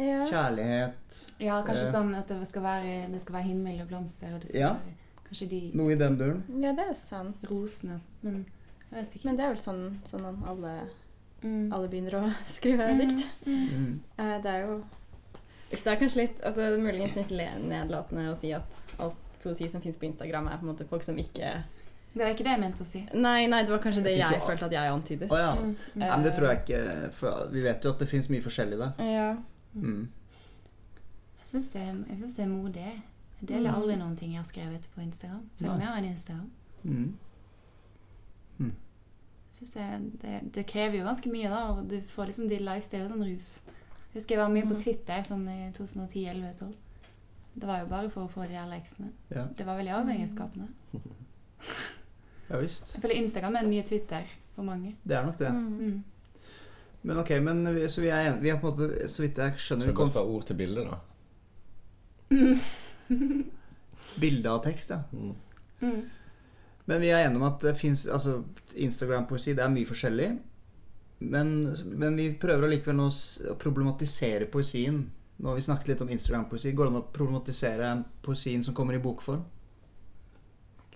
Ja. 0.00 0.20
Kjærlighet. 0.30 1.18
Ja, 1.40 1.60
kanskje 1.66 1.86
Eh. 1.86 1.92
sånn 1.92 2.14
at 2.18 2.28
det 2.28 2.46
skal 2.48 2.62
være, 2.62 3.10
det 3.12 3.20
skal 3.20 3.34
være 3.34 3.48
himmel 3.50 3.80
og 3.82 3.88
blomster, 3.88 4.34
og 4.34 4.40
det 4.40 4.48
skal 4.50 4.60
Ja. 4.60 4.72
være 4.74 4.96
kanskje 5.28 5.48
de 5.50 5.70
Noe 5.74 5.92
i 5.92 5.98
den 6.00 6.16
duren. 6.18 6.42
ja, 6.62 6.72
det 6.72 6.86
er 6.90 6.94
sant. 6.94 7.36
rosene 7.44 7.94
og 7.94 8.00
sånn. 8.00 8.16
Men 8.22 8.46
jeg 8.92 9.04
vet 9.04 9.14
ikke. 9.16 9.24
Men 9.26 9.36
det 9.36 9.44
er 9.44 9.48
vel 9.54 9.62
sånn, 9.62 9.98
sånn 10.04 10.46
alle, 10.48 10.88
Mm. 11.42 11.72
alle 11.72 11.88
begynner 11.88 12.12
å 12.20 12.34
skrive 12.56 12.88
dikt. 12.98 13.26
Mm. 13.46 13.68
Mm. 13.68 14.00
Eh, 14.18 14.38
Det 14.42 14.46
er 14.50 14.66
jo 14.66 14.84
Uff, 15.72 15.84
Det 15.84 15.86
er 15.86 15.96
kanskje 15.96 16.16
litt 16.16 16.40
altså, 16.42 16.76
muligens 16.80 17.14
litt 17.14 17.28
nedlatende 17.30 18.32
å 18.32 18.36
si 18.36 18.52
at 18.52 18.82
alt 18.98 19.14
poesi 19.42 19.68
som 19.70 19.80
fins 19.80 19.96
på 19.96 20.06
Instagram, 20.06 20.48
er 20.48 20.56
på 20.58 20.62
en 20.68 20.74
måte 20.74 20.84
folk 20.88 21.02
som 21.04 21.16
ikke 21.16 21.62
Det 22.12 22.24
var 22.24 22.30
ikke 22.34 22.38
det 22.42 22.46
jeg 22.46 22.60
mente 22.60 22.82
å 22.82 22.84
si. 22.84 23.06
Nei, 23.14 23.46
nei, 23.46 23.62
det 23.62 23.70
var 23.70 23.78
kanskje 23.78 24.02
det 24.02 24.16
Det 24.18 24.24
finnes 24.24 24.32
jeg 24.32 24.40
følte 24.42 24.64
at 24.64 24.72
jeg 24.72 24.90
antydet. 24.90 25.30
Oh, 25.30 25.38
ja. 25.38 25.54
Mm. 25.54 25.76
Mm. 25.94 25.98
Men 26.08 26.22
det 26.24 26.32
tror 26.34 26.48
jeg 26.48 26.58
ikke. 26.66 27.12
For 27.12 27.48
vi 27.52 27.60
vet 27.62 27.82
jo 27.84 27.90
at 27.90 27.98
det 28.00 28.08
fins 28.08 28.28
mye 28.28 28.42
forskjellig 28.42 28.78
der. 28.78 28.92
Ja. 29.06 29.36
Mm. 29.74 30.08
Jeg 31.38 31.46
syns 31.46 31.68
det, 31.72 32.04
synes 32.16 32.34
det 32.36 32.42
er 32.44 32.48
modig. 32.48 33.02
Jeg 33.40 33.48
deler 33.48 33.70
Mm. 33.70 33.76
aldri 33.82 33.96
noen 33.96 34.16
ting 34.16 34.32
jeg 34.32 34.38
har 34.38 34.44
skrevet 34.48 34.88
på 34.94 35.00
Instagram. 35.00 35.48
Selv 35.54 35.70
om 35.70 35.80
jeg 35.80 35.88
har 35.88 35.96
en 35.98 36.04
Instagram. 36.04 36.50
Mm. 36.82 37.14
Jeg 38.58 38.72
synes 39.52 39.70
det, 39.70 40.20
det, 40.22 40.54
det 40.54 40.66
krever 40.66 40.98
jo 40.98 41.04
ganske 41.04 41.30
mye, 41.32 41.48
da. 41.50 41.62
Og 41.72 41.90
du 41.90 42.00
får 42.06 42.26
liksom 42.30 42.48
de 42.48 42.58
likes. 42.58 42.88
Det 42.88 43.00
er 43.00 43.02
jo 43.02 43.08
sånn 43.14 43.24
rus. 43.26 43.48
Jeg 43.66 44.14
husker 44.20 44.34
jeg 44.36 44.42
var 44.44 44.52
mye 44.54 44.62
på 44.66 44.74
Mhm. 44.74 44.80
Twitter 44.82 45.22
sånn 45.26 45.48
i 45.48 45.72
2010-2011-2012. 45.72 46.74
Det 47.60 47.66
var 47.66 47.80
jo 47.80 47.86
bare 47.86 48.10
for 48.10 48.24
å 48.26 48.30
få 48.30 48.42
de 48.46 48.54
der 48.54 48.68
likesene. 48.70 49.10
Ja. 49.30 49.46
Det 49.58 49.66
var 49.66 49.76
veldig 49.76 49.92
avhengighetsskapende. 49.92 50.68
ja 52.50 52.56
visst. 52.62 52.94
Jeg 52.94 53.02
føler 53.02 53.14
Instagram 53.22 53.56
er 53.56 53.60
den 53.62 53.70
nye 53.70 53.82
Twitter 53.82 54.22
for 54.54 54.62
mange. 54.62 54.94
Det 55.04 55.16
er 55.16 55.24
nok 55.26 55.38
det. 55.38 55.50
Mm. 55.52 56.04
Men 57.02 57.18
ok, 57.22 57.30
men 57.40 57.62
vi, 57.74 57.86
så 57.88 58.02
vi 58.04 58.10
er 58.12 58.26
enige. 58.28 58.42
Vi 58.42 58.50
har 58.50 58.58
på 58.60 58.68
en 58.68 58.74
måte, 58.76 59.08
så 59.08 59.22
vidt 59.22 59.38
jeg 59.40 59.54
Så 59.56 59.70
skjønner, 59.70 59.86
det 59.88 59.96
kom 59.96 60.08
går 60.10 60.14
fra 60.18 60.24
ord 60.24 60.46
til 60.46 60.58
bilde, 60.58 60.84
da. 60.84 60.98
bilde 64.20 64.50
av 64.50 64.60
tekst, 64.64 64.90
ja. 64.90 65.00
Mm. 65.12 65.34
Mm. 65.80 66.02
Men 66.90 67.00
vi 67.00 67.10
er 67.12 67.24
enige 67.24 67.40
om 67.40 67.46
at 67.48 67.62
det 67.64 67.76
fins 67.78 68.06
altså, 68.10 68.40
Instagram-poesi, 68.74 69.54
det 69.56 69.64
er 69.64 69.72
mye 69.72 69.88
forskjellig. 69.88 70.28
Men, 71.20 71.54
men 72.00 72.16
vi 72.16 72.30
prøver 72.40 72.66
allikevel 72.66 72.96
nå 72.96 73.08
å 73.08 73.56
problematisere 73.60 74.48
poesien. 74.52 75.02
Nå 75.40 75.48
har 75.52 75.56
vi 75.56 75.64
snakket 75.64 75.92
litt 75.92 76.04
om 76.04 76.12
Instagram-poesi. 76.12 76.72
Går 76.76 76.88
det 76.88 76.92
an 76.94 77.00
å 77.02 77.06
problematisere 77.14 77.92
poesien 78.24 78.64
som 78.64 78.76
kommer 78.76 78.96
i 78.96 79.02
bokform? 79.02 79.44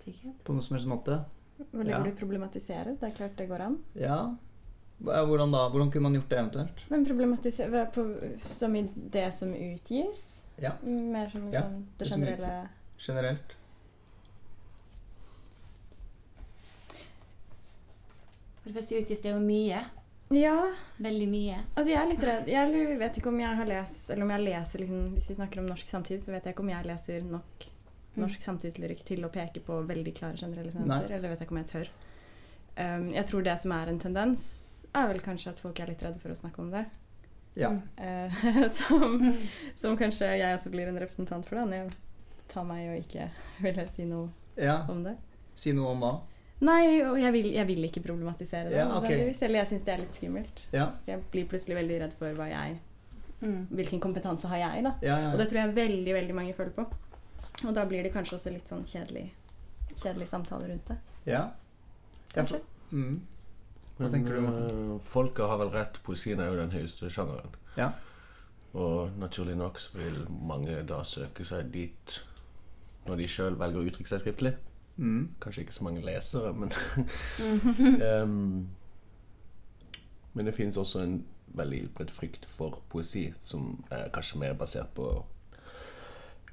Sikkert. 0.05 0.41
På 0.45 0.57
noe 0.57 0.65
som 0.65 0.77
helst 0.77 0.89
måte? 0.91 1.23
Hvor 1.71 1.85
lenge 1.85 1.97
Ja. 1.97 2.03
du 2.05 2.19
problematiserer? 2.19 2.97
Det 3.01 3.09
er 3.09 3.17
klart 3.17 3.37
det 3.39 3.49
går 3.49 3.61
an. 3.69 3.79
Ja. 3.97 4.19
Hva- 5.05 5.25
Hvordan 5.29 5.53
da? 5.53 5.67
Hvordan 5.69 5.91
kunne 5.93 6.03
man 6.09 6.15
gjort 6.19 6.29
det 6.31 6.39
eventuelt? 6.39 6.85
Men 6.91 7.05
problematisere 7.07 7.85
på, 7.95 8.05
Som 8.41 8.77
i 8.77 8.83
det 8.95 9.27
som 9.35 9.53
utgis? 9.55 10.23
Ja. 10.63 10.73
Mer 10.83 11.29
som 11.29 11.49
Ja, 11.53 11.61
sånn, 11.67 11.85
det 11.99 12.05
det 12.05 12.09
som 12.13 12.21
generelle 12.21 12.69
Generelt? 12.99 13.55
For 18.63 18.71
det 18.71 18.77
første 18.79 19.01
utgis 19.03 19.21
det 19.25 19.33
jo 19.35 19.41
mye. 19.45 19.83
Ja. 20.33 20.55
Veldig 21.05 21.27
mye. 21.29 21.59
Altså 21.77 21.91
jeg 21.93 22.01
er 22.01 22.09
litt 22.09 22.23
redd 22.25 22.47
Jeg 22.49 22.95
vet 22.99 23.19
ikke 23.21 23.29
om 23.29 23.37
jeg 23.43 23.57
har 23.59 23.69
lest 23.69 24.09
Eller 24.11 24.25
om 24.25 24.31
jeg 24.33 24.41
leser 24.47 24.81
liksom, 24.81 25.03
Hvis 25.13 25.27
vi 25.29 25.35
snakker 25.37 25.61
om 25.61 25.67
norsk 25.69 25.91
samtid, 25.91 26.23
så 26.25 26.33
vet 26.33 26.47
jeg 26.49 26.55
ikke 26.57 26.65
om 26.65 26.71
jeg 26.73 26.87
leser 26.89 27.27
nok 27.29 27.45
norsk 27.61 27.71
Mm. 28.15 28.23
norsk 28.23 28.45
samtidslyrikk 28.47 29.01
til 29.05 29.25
å 29.27 29.29
peke 29.29 29.59
på 29.67 29.75
veldig 29.89 30.13
klare 30.15 30.37
generelle 30.39 30.71
Nei. 30.87 31.01
Eller 31.11 31.29
vet 31.33 31.41
jeg 31.41 31.49
ikke 31.49 31.55
om 31.57 31.59
jeg 31.59 31.67
tør. 31.73 31.89
Um, 32.79 33.09
jeg 33.11 33.27
tror 33.27 33.43
det 33.43 33.55
som 33.59 33.73
er 33.75 33.89
en 33.91 33.99
tendens, 33.99 34.45
er 34.95 35.09
vel 35.11 35.21
kanskje 35.25 35.51
at 35.55 35.59
folk 35.63 35.81
er 35.81 35.87
litt 35.91 36.03
redde 36.03 36.21
for 36.23 36.31
å 36.35 36.37
snakke 36.39 36.63
om 36.63 36.71
det. 36.71 36.85
Ja. 37.57 37.71
Eh, 37.97 38.43
som, 38.79 39.19
Mm. 39.21 39.37
som 39.79 39.97
kanskje 39.99 40.33
jeg 40.39 40.57
også 40.59 40.71
blir 40.75 40.89
en 40.91 40.99
representant 40.99 41.47
for, 41.47 41.57
da, 41.61 41.65
når 41.65 41.75
jeg 41.85 41.91
tar 42.49 42.65
meg 42.69 42.89
og 42.93 43.01
ikke 43.03 43.29
ville 43.63 43.89
si 43.95 44.05
noe 44.11 44.29
ja. 44.57 44.81
om 44.91 45.03
det. 45.07 45.17
Si 45.59 45.73
noe 45.73 45.93
om 45.95 46.01
hva? 46.03 46.13
Nei, 46.65 47.03
og 47.03 47.19
jeg 47.19 47.33
vil, 47.35 47.47
jeg 47.53 47.67
vil 47.67 47.85
ikke 47.89 48.01
problematisere 48.05 48.71
det. 48.71 48.79
Ja, 48.79 48.89
okay. 48.97 49.33
Eller 49.43 49.61
jeg 49.65 49.69
syns 49.73 49.85
det 49.85 49.93
er 49.95 50.03
litt 50.05 50.15
skummelt. 50.19 50.67
Ja. 50.73 50.89
Jeg 51.07 51.23
blir 51.33 51.47
plutselig 51.51 51.77
veldig 51.81 51.97
redd 52.07 52.19
for 52.19 52.35
hva 52.39 52.51
jeg 52.51 52.81
Mm. 53.45 53.67
hvilken 53.77 54.01
kompetanse 54.01 54.49
har 54.49 54.57
jeg, 54.57 54.85
da. 54.87 54.93
Ja, 55.05 55.17
ja, 55.21 55.31
Og 55.35 55.39
det 55.39 55.49
tror 55.51 55.59
jeg 55.61 55.75
veldig 55.77 56.13
veldig 56.15 56.35
mange 56.35 56.55
føler 56.57 56.71
på. 56.73 56.87
Og 57.67 57.75
da 57.77 57.83
blir 57.85 58.03
det 58.07 58.13
kanskje 58.15 58.39
også 58.39 58.53
litt 58.55 58.71
sånn 58.71 58.85
kjedelig, 58.89 59.27
kjedelig 60.01 60.29
samtale 60.31 60.69
rundt 60.71 60.87
det. 60.89 60.97
ja. 61.27 61.51
Kanskje. 62.33 62.61
Mm. 62.91 63.21
Hva 63.97 64.09
Men 64.09 64.13
tenker 64.13 64.35
du, 64.35 64.47
eh, 64.47 65.01
folket 65.01 65.47
har 65.47 65.59
vel 65.59 65.71
rett. 65.71 66.01
Poesien 66.03 66.41
er 66.41 66.51
jo 66.51 66.59
den 66.59 66.73
høyeste 66.75 67.11
sjangeren. 67.11 67.55
Ja. 67.77 67.93
Og 68.75 69.11
naturlig 69.19 69.57
nok 69.57 69.79
så 69.79 69.99
vil 69.99 70.25
mange 70.29 70.83
da 70.83 71.03
søke 71.07 71.45
seg 71.47 71.71
dit 71.73 72.21
når 73.07 73.21
de 73.21 73.29
sjøl 73.29 73.59
velger 73.61 73.81
å 73.83 73.85
uttrykke 73.91 74.11
seg 74.11 74.25
skriftlig. 74.25 74.55
Mm. 74.97 75.35
Kanskje 75.43 75.63
ikke 75.63 75.77
så 75.77 75.85
mange 75.85 76.03
lesere, 76.07 76.53
men 76.53 76.73
um, 78.25 78.69
Men 80.35 80.47
det 80.47 80.55
finnes 80.55 80.77
også 80.77 81.03
en 81.05 81.21
veldig 81.55 81.85
utbredt 81.85 82.11
frykt 82.11 82.47
for 82.51 82.83
poesi, 82.91 83.29
som 83.41 83.85
er 83.91 84.09
kanskje 84.15 84.41
mer 84.43 84.57
basert 84.59 84.91
på 84.97 85.07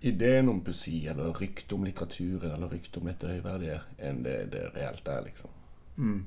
ideen 0.02 0.50
om 0.50 0.62
poesi, 0.66 1.08
eller 1.08 1.34
ryktet 1.42 1.74
om 1.74 1.84
litteraturen, 1.86 2.52
eller 2.52 2.70
ryktet 2.70 2.98
om 3.02 3.10
dette 3.10 3.30
høyverdige, 3.30 3.80
enn 3.98 4.22
det 4.26 4.36
det 4.54 4.68
reelt 4.76 5.08
er, 5.10 5.24
liksom. 5.26 5.50
Mm. 5.98 6.22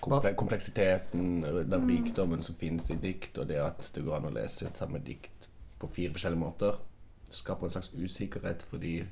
Komple 0.00 0.34
kompleksiteten, 0.38 1.42
den 1.42 1.88
rikdommen 1.90 2.42
som 2.42 2.54
finnes 2.54 2.90
i 2.90 2.96
dikt, 3.02 3.38
og 3.38 3.48
det 3.50 3.58
at 3.58 3.90
det 3.94 4.04
går 4.06 4.20
an 4.20 4.28
å 4.28 4.34
lese 4.36 4.68
et 4.68 4.78
samme 4.78 5.00
dikt 5.02 5.48
på 5.78 5.90
fire 5.90 6.14
forskjellige 6.14 6.42
måter, 6.42 6.78
skaper 7.34 7.66
en 7.66 7.74
slags 7.74 7.90
usikkerhet 7.94 8.62
fordi 8.62 9.02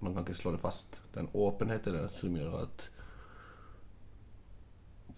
man 0.00 0.14
kan 0.14 0.22
ikke 0.22 0.36
slå 0.38 0.52
det 0.54 0.60
fast. 0.62 1.00
Det 1.10 1.20
er 1.20 1.26
en 1.26 1.34
åpenhet 1.34 1.88
i 1.88 1.94
det 1.96 2.04
som 2.14 2.36
gjør 2.36 2.60
at 2.60 2.84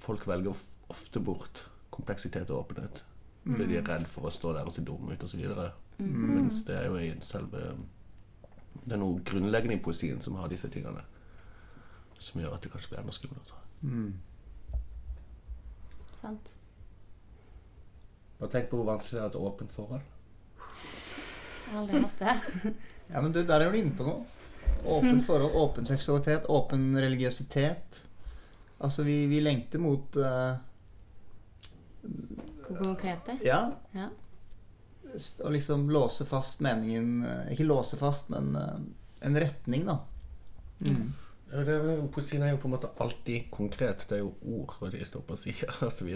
folk 0.00 0.26
velger 0.28 0.56
ofte 0.88 1.20
bort 1.20 1.64
kompleksitet 1.90 2.50
og 2.50 2.64
åpenhet. 2.64 3.02
Fordi 3.44 3.66
de 3.66 3.76
er 3.78 3.86
redd 3.88 4.06
for 4.08 4.28
å 4.28 4.32
stå 4.32 4.52
der 4.56 4.68
og 4.68 4.74
se 4.74 4.84
dumme 4.84 5.16
ut 5.16 5.22
osv. 5.24 5.44
Mm. 5.98 6.16
Mens 6.36 6.64
det 6.68 6.76
er 6.76 6.88
jo 6.88 6.98
i 7.00 7.12
selve 7.24 7.74
Det 8.80 8.94
er 8.94 9.00
noe 9.00 9.20
grunnleggende 9.26 9.76
i 9.76 9.82
poesien 9.82 10.20
som 10.24 10.36
har 10.40 10.48
disse 10.48 10.68
tingene. 10.68 11.02
som 12.20 12.40
gjør 12.40 12.54
at 12.54 12.62
det 12.62 12.70
kanskje 12.70 12.90
blir 12.90 13.00
enda 13.00 13.12
skumlere. 13.12 13.58
Mm. 13.80 14.12
Sant? 16.20 16.50
Bare 18.40 18.52
tenk 18.52 18.70
på 18.70 18.80
hvor 18.80 18.88
vanskelig 18.92 19.18
det 19.18 19.20
er 19.20 19.26
å 19.26 19.28
ha 19.28 19.32
et 19.32 19.40
åpent 19.50 19.74
forhold. 19.74 20.04
Jeg 20.60 21.72
har 21.72 21.80
aldri 21.82 22.04
hatt 22.04 22.22
det. 22.22 22.74
Ja, 23.10 23.20
men 23.20 23.32
du, 23.34 23.40
der 23.42 23.64
er 23.64 23.72
du 23.72 23.78
inne 23.78 23.96
på 23.98 24.06
noe. 24.06 24.22
Åpent 24.86 25.24
forhold, 25.26 25.56
åpen 25.60 25.88
seksualitet, 25.88 26.46
åpen 26.48 26.94
religiøsitet. 26.96 28.00
Altså, 28.80 29.04
vi, 29.04 29.26
vi 29.28 29.42
lengter 29.44 29.82
mot 29.82 30.16
uh, 30.16 30.56
Hvor 32.64 32.78
konkrete? 32.80 33.36
Ja. 33.44 33.64
Ja. 33.92 34.08
Å 35.44 35.50
liksom 35.52 35.88
låse 35.90 36.24
fast 36.24 36.62
meningen 36.62 37.24
eh, 37.26 37.48
Ikke 37.52 37.66
låse 37.66 37.98
fast, 37.98 38.30
men 38.30 38.54
uh, 38.56 38.78
en 39.26 39.36
retning, 39.42 39.84
da. 39.88 39.98
Mm. 40.86 41.10
Ja, 41.50 41.64
det 41.66 41.76
poesien 42.14 42.42
er 42.46 42.52
jo 42.52 42.60
på 42.62 42.68
en 42.68 42.74
måte 42.76 42.90
alltid 43.02 43.48
konkret. 43.50 44.04
Det 44.08 44.18
er 44.18 44.22
jo 44.22 44.34
ord, 44.60 44.76
og 44.80 44.92
de 44.92 45.04
står 45.04 45.24
på 45.26 45.36
sider 45.40 45.72
osv. 45.88 46.10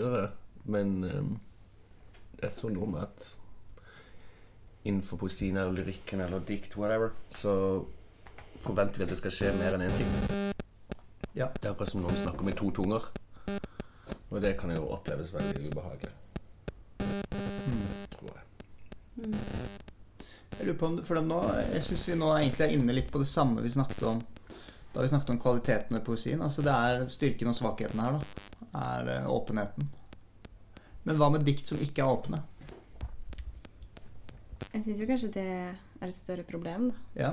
Men 0.64 0.92
um, 1.04 1.32
det 2.38 2.46
er 2.48 2.54
så 2.54 2.70
noe 2.70 2.86
med 2.90 3.02
at 3.02 3.32
innenfor 4.84 5.18
poesien 5.24 5.56
eller 5.56 5.72
lyrikken 5.80 6.20
eller 6.20 6.44
dikt, 6.44 6.76
whatever, 6.76 7.10
så 7.32 7.54
forventer 8.64 9.00
vi 9.00 9.06
at 9.08 9.14
det 9.14 9.18
skal 9.20 9.34
skje 9.34 9.52
mer 9.58 9.76
enn 9.76 9.86
én 9.88 9.96
ting. 9.98 10.12
Ja. 11.34 11.48
Det 11.56 11.66
er 11.66 11.72
akkurat 11.72 11.90
som 11.90 12.04
noen 12.04 12.20
snakker 12.20 12.46
med 12.46 12.56
to 12.60 12.70
tunger. 12.70 13.08
Og 14.30 14.38
det 14.42 14.54
kan 14.60 14.70
jo 14.74 14.86
oppleves 14.94 15.34
veldig 15.34 15.70
ubehagelig, 15.72 16.12
Mm. 17.64 17.86
tror 18.12 18.30
jeg. 18.34 18.42
Mm. 19.16 19.34
Jeg 20.58 20.66
lurer 20.66 20.78
på 20.78 20.86
om, 20.86 20.96
for 21.04 21.20
nå, 21.20 21.38
jeg 21.72 21.84
syns 21.86 22.02
vi 22.08 22.16
nå 22.18 22.28
egentlig 22.36 22.64
er 22.66 22.74
inne 22.76 22.92
litt 22.94 23.08
på 23.12 23.18
det 23.22 23.28
samme 23.28 23.62
vi 23.64 23.70
snakket 23.72 24.02
om 24.10 24.20
da 24.94 25.02
vi 25.02 25.08
snakket 25.10 25.30
om 25.34 25.38
kvaliteten 25.42 25.96
ved 25.96 26.04
poesien. 26.06 26.42
Altså 26.42 26.62
Det 26.62 26.72
er 26.74 27.06
styrken 27.10 27.50
og 27.50 27.56
svakheten 27.58 28.00
her, 28.00 28.18
da. 28.18 28.48
Er 28.80 29.08
eh, 29.18 29.30
åpenheten. 29.30 29.88
Men 31.04 31.16
hva 31.20 31.28
med 31.34 31.44
dikt 31.44 31.68
som 31.68 31.78
ikke 31.84 32.02
er 32.04 32.12
åpne? 32.14 32.38
Jeg 34.74 34.82
syns 34.82 35.00
jo 35.02 35.06
kanskje 35.08 35.30
det 35.36 35.44
er 35.46 36.06
et 36.08 36.16
større 36.18 36.44
problem, 36.46 36.88
da. 36.90 37.02
Ja. 37.20 37.32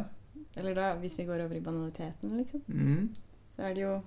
Eller 0.60 0.76
da, 0.76 0.90
hvis 1.02 1.16
vi 1.18 1.26
går 1.26 1.46
over 1.46 1.56
i 1.58 1.64
banaliteten, 1.64 2.34
liksom. 2.38 2.62
Mm. 2.68 3.08
Så 3.56 3.64
er 3.70 3.74
det 3.78 3.86
jo 3.86 4.02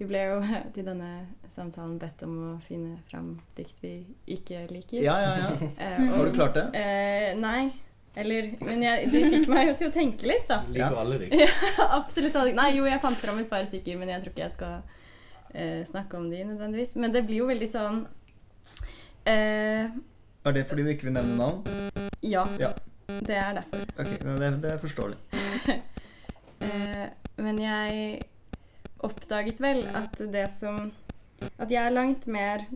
Vi 0.00 0.06
ble 0.08 0.20
jo 0.24 0.36
til 0.74 0.86
denne 0.86 1.08
samtalen 1.52 1.98
bedt 2.00 2.22
om 2.24 2.36
å 2.46 2.52
finne 2.64 2.98
fram 3.10 3.34
dikt 3.58 3.82
vi 3.82 3.90
ikke 4.32 4.62
liker. 4.72 5.02
Ja, 5.04 5.16
ja, 5.20 5.32
ja. 5.42 5.50
Eh, 5.76 5.98
og- 6.06 6.14
Har 6.16 6.24
du 6.30 6.32
klart 6.38 6.54
det? 6.56 6.62
Eh, 6.80 7.34
nei. 7.36 7.66
Eller 8.20 8.50
Men 8.60 8.82
jeg, 8.84 9.10
det 9.12 9.22
fikk 9.32 9.48
meg 9.48 9.70
jo 9.70 9.76
til 9.80 9.88
å 9.88 9.94
tenke 9.94 10.28
litt, 10.28 10.46
da. 10.50 10.60
Liker 10.68 10.98
alle 11.02 11.18
dikt. 11.22 11.36
Absolutt. 12.00 12.36
Nei, 12.56 12.70
jo, 12.76 12.86
jeg 12.88 13.00
fant 13.02 13.20
fram 13.20 13.40
et 13.40 13.48
par 13.50 13.64
stykker, 13.68 13.98
men 14.00 14.12
jeg 14.12 14.24
tror 14.24 14.34
ikke 14.34 14.44
jeg 14.44 14.56
skal 14.58 14.74
eh, 15.54 15.80
snakke 15.88 16.20
om 16.20 16.28
de 16.32 16.44
nødvendigvis. 16.52 16.96
Men 17.00 17.14
det 17.16 17.24
blir 17.28 17.42
jo 17.42 17.48
veldig 17.50 17.70
sånn 17.70 18.02
eh, 19.24 19.88
Er 19.88 20.56
det 20.56 20.66
fordi 20.68 20.84
du 20.86 20.92
ikke 20.92 21.08
vil 21.08 21.16
nevne 21.16 21.38
navn? 21.40 22.10
Ja. 22.20 22.44
Ja. 22.60 22.74
Det 23.10 23.34
er 23.34 23.54
derfor. 23.56 23.86
Ok, 23.98 24.12
det, 24.22 24.50
det 24.62 24.74
er 24.76 24.84
forståelig. 24.84 25.22
Eh, 26.60 27.06
men 27.40 27.56
jeg 27.56 28.18
oppdaget 29.00 29.62
vel 29.64 29.78
at 29.96 30.18
det 30.28 30.42
som 30.52 30.90
At 31.56 31.70
jeg 31.72 31.80
er 31.80 31.94
langt 31.94 32.26
mer 32.28 32.66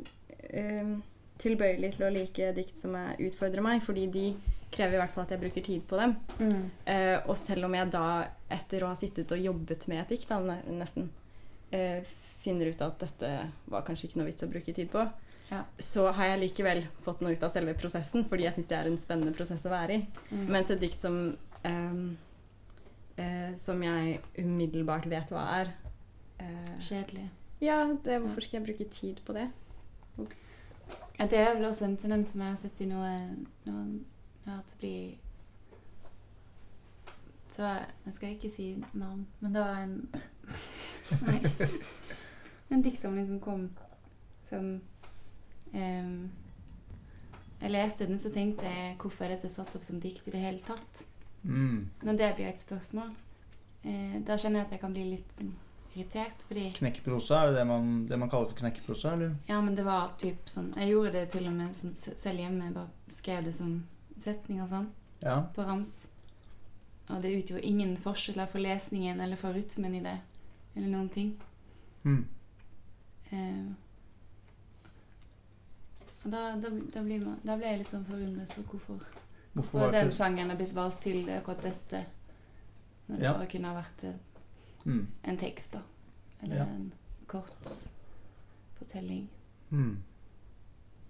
eh, 0.49 0.95
tilbøyelig 1.43 1.91
til 1.99 2.07
å 2.07 2.13
like 2.15 2.49
dikt 2.57 2.81
som 2.81 2.95
er, 2.97 3.19
utfordrer 3.27 3.61
meg, 3.61 3.83
fordi 3.85 4.07
de 4.15 4.25
krever 4.75 4.97
i 4.97 5.01
hvert 5.01 5.13
fall 5.15 5.25
at 5.27 5.33
jeg 5.35 5.41
bruker 5.45 5.65
tid 5.65 5.83
på 5.89 5.99
dem. 6.01 6.15
Mm. 6.41 6.65
Eh, 6.91 7.17
og 7.31 7.37
selv 7.41 7.69
om 7.69 7.75
jeg 7.79 7.91
da, 7.95 8.05
etter 8.53 8.85
å 8.85 8.91
ha 8.93 8.99
sittet 8.99 9.33
og 9.35 9.41
jobbet 9.43 9.87
med 9.91 10.03
et 10.03 10.15
dikt, 10.15 10.29
da, 10.31 10.59
nesten, 10.71 11.09
eh, 11.73 12.03
finner 12.45 12.69
ut 12.75 12.83
at 12.85 12.99
dette 13.01 13.31
var 13.73 13.85
kanskje 13.87 14.09
ikke 14.11 14.21
noe 14.21 14.29
vits 14.29 14.45
å 14.45 14.51
bruke 14.51 14.75
tid 14.77 14.91
på, 14.93 15.07
Ja. 15.51 15.63
så 15.79 16.11
har 16.17 16.27
jeg 16.33 16.41
likevel 16.41 16.83
fått 17.05 17.21
noe 17.21 17.33
ut 17.37 17.43
av 17.43 17.51
selve 17.53 17.75
prosessen, 17.79 18.25
fordi 18.29 18.45
jeg 18.49 18.55
syns 18.57 18.69
det 18.69 18.79
er 18.79 18.87
en 18.91 18.99
spennende 18.99 19.35
prosess 19.37 19.65
å 19.65 19.71
være 19.73 19.99
i. 19.99 20.07
Mm. 20.33 20.47
Mens 20.51 20.71
et 20.73 20.81
dikt 20.81 21.01
som 21.05 21.37
ehm, 21.65 22.17
eh, 23.17 23.55
Som 23.57 23.83
jeg 23.83 24.21
umiddelbart 24.39 25.07
vet 25.09 25.31
hva 25.31 25.45
er 25.61 25.71
eh, 26.41 26.79
Kjedelig. 26.81 27.29
Ja, 27.61 27.85
det, 28.05 28.19
hvorfor 28.21 28.43
skal 28.43 28.59
jeg 28.61 28.67
bruke 28.67 28.91
tid 28.91 29.21
på 29.25 29.33
det? 29.37 29.47
Ja, 31.19 31.27
det 31.31 31.39
er 31.39 31.55
vel 31.55 31.65
også 31.69 31.85
en 31.87 31.97
tendens 31.97 32.33
som 32.35 32.43
jeg 32.43 32.51
har 32.51 32.59
sett 32.59 32.81
i 32.83 32.89
noen, 32.91 33.47
noen 33.69 33.93
At 34.47 34.71
det 34.71 34.79
blir 34.79 35.15
så 37.55 37.63
Jeg 38.05 38.13
skal 38.13 38.35
ikke 38.35 38.51
si 38.51 38.85
navn, 38.93 39.27
men 39.41 39.55
det 39.55 39.63
var 39.63 39.83
en 39.85 40.09
Nei. 41.25 41.41
En 42.73 42.83
diktsamling 42.83 43.27
som 43.29 43.41
kom 43.41 43.69
som 44.49 44.81
um, 45.75 46.31
Jeg 47.61 47.71
leste 47.71 48.07
den, 48.09 48.19
så 48.19 48.33
tenkte 48.35 48.67
jeg 48.67 48.97
hvorfor 49.01 49.25
er 49.25 49.37
dette 49.37 49.53
satt 49.53 49.75
opp 49.77 49.85
som 49.87 50.01
dikt 50.03 50.27
i 50.29 50.35
det 50.35 50.43
hele 50.43 50.65
tatt? 50.67 51.05
Mm. 51.45 51.91
Når 52.03 52.19
det 52.19 52.33
blir 52.37 52.49
et 52.49 52.61
spørsmål, 52.61 53.13
eh, 53.85 54.19
da 54.27 54.37
kjenner 54.41 54.63
jeg 54.63 54.67
at 54.67 54.75
jeg 54.75 54.81
kan 54.83 54.97
bli 54.97 55.05
litt 55.13 55.39
sånn, 55.39 55.55
irritert, 55.95 56.45
fordi 56.49 56.71
Knekkprosa? 56.77 57.41
er 57.41 57.53
det 57.53 57.59
det 57.61 57.67
man, 57.69 57.91
det 58.09 58.19
man 58.19 58.31
kaller 58.33 58.51
for 58.51 58.59
knekkprosa, 58.59 59.13
eller? 59.15 59.35
Ja, 59.49 59.61
men 59.61 59.77
det 59.79 59.85
var 59.87 60.17
typ 60.21 60.49
sånn 60.51 60.73
Jeg 60.77 60.91
gjorde 60.91 61.13
det 61.19 61.27
til 61.37 61.49
og 61.49 61.57
med 61.57 61.77
sånn, 61.79 61.95
selv 61.97 62.43
hjemme. 62.43 62.69
Jeg 62.69 62.77
bare 62.81 63.17
skrev 63.21 63.45
det 63.49 63.55
som 63.61 63.77
setning 64.19 64.63
og 64.63 64.69
sånn 64.69 64.91
Ja. 65.23 65.41
på 65.55 65.63
rams. 65.63 66.07
Og 67.09 67.23
det 67.23 67.35
utgjorde 67.37 67.63
ingen 67.67 67.97
forskjeller 67.97 68.47
for 68.47 68.59
lesningen 68.59 69.21
eller 69.21 69.37
for 69.37 69.53
rytmen 69.53 69.95
i 69.95 70.01
det. 70.01 70.19
Eller 70.77 70.89
noen 70.89 71.09
ting. 71.09 71.35
Mm. 72.05 72.25
Eh, 73.31 73.73
og 76.25 76.31
da, 76.33 76.57
da, 76.57 76.71
da, 76.95 77.03
blir 77.03 77.21
man, 77.21 77.41
da 77.45 77.57
blir 77.57 77.69
jeg 77.69 77.79
litt 77.83 77.91
sånn 77.91 78.07
forundret 78.09 78.55
på 78.57 78.63
hvorfor, 78.71 79.03
Hvorfor 79.55 79.79
hvorfor 79.79 79.93
den 79.93 80.11
sjangeren 80.11 80.51
er 80.51 80.57
blitt 80.59 80.75
valgt 80.75 81.03
til 81.05 81.29
akkurat 81.31 81.63
dette. 81.63 82.05
Når 83.07 83.17
det 83.17 83.25
Ja. 83.25 83.33
bare 83.33 83.47
kunne 83.47 83.69
ha 83.69 83.75
vært 83.83 84.15
mm. 84.85 85.07
en 85.25 85.37
tekst, 85.37 85.73
da. 85.73 85.83
Eller 86.43 86.57
Ja. 86.57 86.65
en 86.65 86.93
kort 87.27 87.69
fortelling. 88.79 89.29
Mm. 89.71 89.99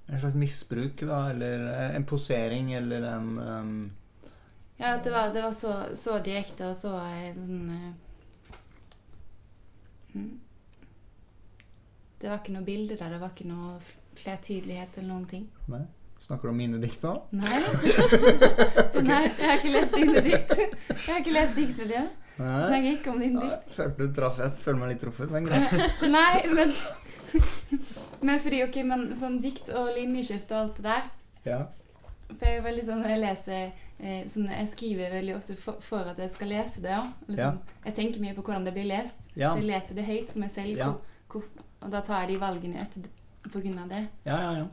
En 0.07 0.21
slags 0.21 0.35
misbruk, 0.37 1.01
da, 1.09 1.31
eller 1.31 1.67
eh, 1.73 1.97
en 1.97 2.05
posering, 2.05 2.73
eller 2.77 3.03
en 3.09 3.39
um, 3.39 3.93
Ja, 4.77 4.99
det 5.05 5.11
var, 5.11 5.33
det 5.35 5.43
var 5.43 5.53
så, 5.53 5.75
så 5.97 6.19
direkte 6.25 6.69
og 6.69 6.77
så 6.77 6.93
eh, 7.01 7.31
sånn 7.35 7.71
mm. 10.15 10.33
Det 12.21 12.31
var 12.31 12.41
ikke 12.41 12.57
noe 12.57 12.65
bilde 12.65 12.97
der, 12.97 13.13
det 13.13 13.21
var 13.21 13.33
ikke 13.33 13.49
noe 13.49 13.79
flertydelighet 14.21 14.99
eller 14.99 15.11
noen 15.11 15.29
ting. 15.29 15.49
Nei? 15.69 15.85
Snakker 16.25 16.49
du 16.49 16.55
om 16.55 16.57
mine 16.57 16.79
dikt 16.81 17.03
nå? 17.05 17.11
Nei. 17.37 17.59
Nei, 19.11 19.25
jeg 19.29 19.49
har 19.49 19.59
ikke 19.59 19.73
lest 19.75 19.97
dine 19.99 20.23
dikt. 20.25 20.55
Jeg 20.57 21.11
har 21.11 21.19
ikke 21.21 21.35
lest 21.35 21.59
diktene 21.59 21.89
dine. 21.91 22.07
Snakker 22.39 22.87
ikke 22.95 23.13
om 23.13 23.19
dine 23.21 23.43
dikt. 23.45 23.75
Følte 23.77 24.07
du 24.07 24.15
traff 24.17 24.41
et. 24.41 24.63
føler 24.65 24.81
meg 24.81 24.95
litt 24.95 25.03
truffet, 25.05 25.35
men 25.35 25.51
greit. 25.51 25.75
Nei, 26.15 26.47
men 26.49 26.73
Men 28.25 28.39
fordi, 28.41 28.63
ok, 28.65 28.77
men 28.89 29.09
sånn 29.19 29.41
dikt 29.43 29.69
og 29.75 29.91
linjeskift 29.97 30.53
og 30.53 30.59
alt 30.59 30.77
det 30.77 30.85
der 30.85 31.09
Ja. 31.45 31.59
For 32.35 32.47
jeg 32.49 32.59
er 32.59 32.63
veldig 32.65 32.85
sånn 32.87 33.03
jeg 33.05 33.21
leser 33.21 33.73
eh, 34.01 34.23
sånn, 34.33 34.47
Jeg 34.51 34.69
skriver 34.73 35.11
veldig 35.13 35.35
ofte 35.37 35.57
for, 35.61 35.77
for 35.85 36.09
at 36.15 36.19
jeg 36.19 36.33
skal 36.33 36.49
lese 36.49 36.81
det 36.83 36.95
òg. 36.97 37.11
Liksom. 37.29 37.59
Jeg 37.85 37.95
tenker 37.99 38.21
mye 38.25 38.35
på 38.35 38.43
hvordan 38.47 38.65
det 38.65 38.73
blir 38.75 38.89
lest. 38.89 39.21
Ja. 39.37 39.51
Så 39.53 39.61
jeg 39.61 39.69
leser 39.69 39.95
det 39.99 40.07
høyt 40.09 40.33
for 40.33 40.39
meg 40.41 40.51
selv. 40.55 40.79
Ja. 40.79 40.89
Hvor, 40.89 41.45
hvor, 41.45 41.67
og 41.85 41.93
da 41.93 42.01
tar 42.01 42.25
jeg 42.25 42.33
de 42.35 42.41
valgene 42.41 42.81
etter, 42.81 43.05
på 43.53 43.61
grunn 43.61 43.79
av 43.85 43.89
det. 43.93 44.01
Ja, 44.25 44.39
ja, 44.41 44.53
ja. 44.63 44.67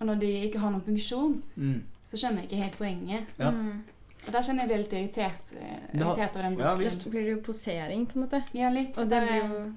Og 0.00 0.06
når 0.08 0.20
de 0.22 0.30
ikke 0.46 0.58
har 0.62 0.70
noen 0.72 0.84
funksjon, 0.86 1.42
Mm. 1.60 1.82
så 2.08 2.16
skjønner 2.16 2.40
jeg 2.42 2.48
ikke 2.48 2.62
helt 2.64 2.78
poenget. 2.78 3.34
Ja. 3.38 3.50
Mm. 3.52 3.82
Og 4.26 4.32
da 4.32 4.40
kjenner 4.42 4.64
jeg 4.64 4.68
meg 4.70 4.78
litt 4.80 4.92
irritert, 4.96 5.52
eh, 5.60 5.76
Det 5.92 6.00
irritert 6.00 6.36
over 6.36 6.42
den 6.48 6.58
Ja, 6.58 6.72
boken. 6.74 6.78
visst. 6.84 7.02
Så 7.04 7.10
blir 7.10 7.22
det 7.26 7.34
jo 7.36 7.40
posering, 7.52 8.06
på 8.08 8.16
en 8.16 8.22
måte. 8.24 8.40
Ja, 8.54 8.70
litt. 8.70 8.96
Og 8.98 9.08
det 9.08 9.22
blir 9.22 9.44
jo 9.44 9.72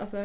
Altså, 0.00 0.24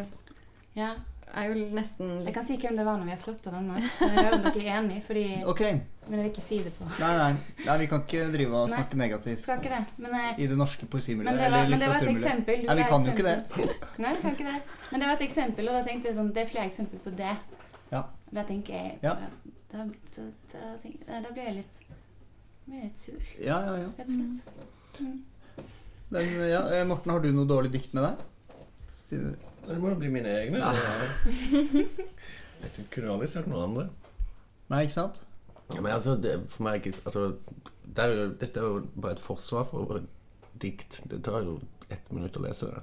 ja. 0.75 0.89
er 1.33 1.49
jo 1.49 1.67
nesten 1.75 2.11
litt 2.19 2.29
Jeg 2.29 2.35
kan 2.35 2.45
si 2.47 2.57
hvem 2.61 2.77
det 2.79 2.85
var 2.87 2.97
når 2.99 3.09
vi 3.09 3.13
har 3.13 3.21
slått 3.21 3.47
av 3.49 3.57
denne. 3.57 3.81
Så 3.97 4.09
jeg 4.09 4.25
hører 4.27 4.43
dere 4.45 4.63
er 4.63 4.77
enig, 4.79 4.99
fordi, 5.07 5.25
okay. 5.53 5.79
men 6.07 6.19
jeg 6.19 6.25
vil 6.25 6.31
ikke 6.31 6.45
si 6.45 6.59
det 6.65 6.73
på. 6.77 6.87
Nei, 6.99 7.11
nei. 7.21 7.29
nei, 7.65 7.77
vi 7.83 7.89
kan 7.91 8.05
ikke 8.05 8.29
drive 8.35 8.61
og 8.61 8.69
Nei. 8.69 8.79
snakke 8.79 9.01
negativt 9.01 9.43
Skal 9.45 9.61
ikke 9.61 9.73
det. 9.75 9.81
Men, 10.05 10.17
eh, 10.21 10.31
i 10.39 10.49
det 10.51 10.59
norske 10.59 10.85
men, 10.87 10.93
poesimiljøet. 10.95 11.41
det, 11.43 11.51
var, 11.55 11.69
men 11.73 11.83
det 11.83 11.91
var 11.91 12.03
et 12.03 12.13
eksempel. 12.15 12.65
Nei, 12.69 12.79
vi 12.81 12.87
kan 12.93 13.09
jo 13.09 13.15
ikke 13.17 13.27
det. 13.29 13.37
Nei, 14.05 14.15
vi 14.15 14.23
kan 14.23 14.37
ikke 14.37 14.49
det. 14.49 14.59
Men 14.91 15.03
det 15.03 15.11
var 15.11 15.19
et 15.19 15.27
eksempel, 15.29 15.69
og 15.69 15.79
da 15.79 15.85
tenkte 15.87 16.11
jeg 16.11 16.19
sånn 16.19 16.33
Det 16.33 16.45
er 16.45 16.51
flere 16.53 16.71
eksempler 16.71 17.05
på 17.05 17.15
det. 17.19 17.35
Ja. 17.93 18.05
Da 18.29 18.45
tenker 18.45 18.75
jeg 18.77 18.97
Ja. 19.05 19.15
da, 19.71 19.85
da, 19.85 20.25
da, 20.53 20.65
da, 20.81 21.21
da 21.23 21.31
blir 21.33 21.47
jeg 21.49 21.61
litt 21.61 21.85
blir 22.69 22.85
litt 22.85 22.97
sur, 22.97 23.21
Ja, 23.41 23.59
ja, 23.65 23.77
ja. 23.81 23.89
rett 23.97 24.07
og 24.07 24.15
slett. 24.15 24.99
Mm. 24.99 25.19
Men, 26.09 26.33
ja. 26.49 26.61
eh, 26.73 26.85
Morten, 26.89 27.13
har 27.13 27.21
du 27.21 27.31
noe 27.33 27.49
dårlig 27.49 27.71
dikt 27.73 27.93
med 27.97 28.05
deg? 28.05 29.48
Det 29.69 29.79
må 29.79 29.93
jo 29.93 29.97
bli 30.01 30.09
mine 30.11 30.31
egne. 30.33 30.59
Ja. 30.59 30.73
Jeg 32.63 32.85
kunne 32.91 33.13
aldri 33.13 33.27
sagt 33.31 33.47
noe 33.47 33.63
andre. 33.63 33.87
Nei, 34.69 34.83
ikke 34.85 34.97
sant? 34.97 35.21
Ja, 35.69 35.81
men 35.81 35.93
altså, 35.93 36.15
det, 36.17 36.35
for 36.49 36.65
meg 36.65 36.81
ikke 36.81 36.97
altså, 37.05 37.27
det 37.85 38.03
er 38.03 38.13
jo, 38.15 38.29
Dette 38.41 38.59
er 38.59 38.65
jo 38.65 38.79
bare 38.97 39.15
et 39.15 39.23
forsvar 39.23 39.67
for 39.69 40.01
dikt. 40.61 41.01
Det 41.09 41.21
tar 41.25 41.45
jo 41.45 41.59
ett 41.93 42.11
minutt 42.13 42.37
å 42.37 42.43
lese 42.43 42.69
det. 42.69 42.81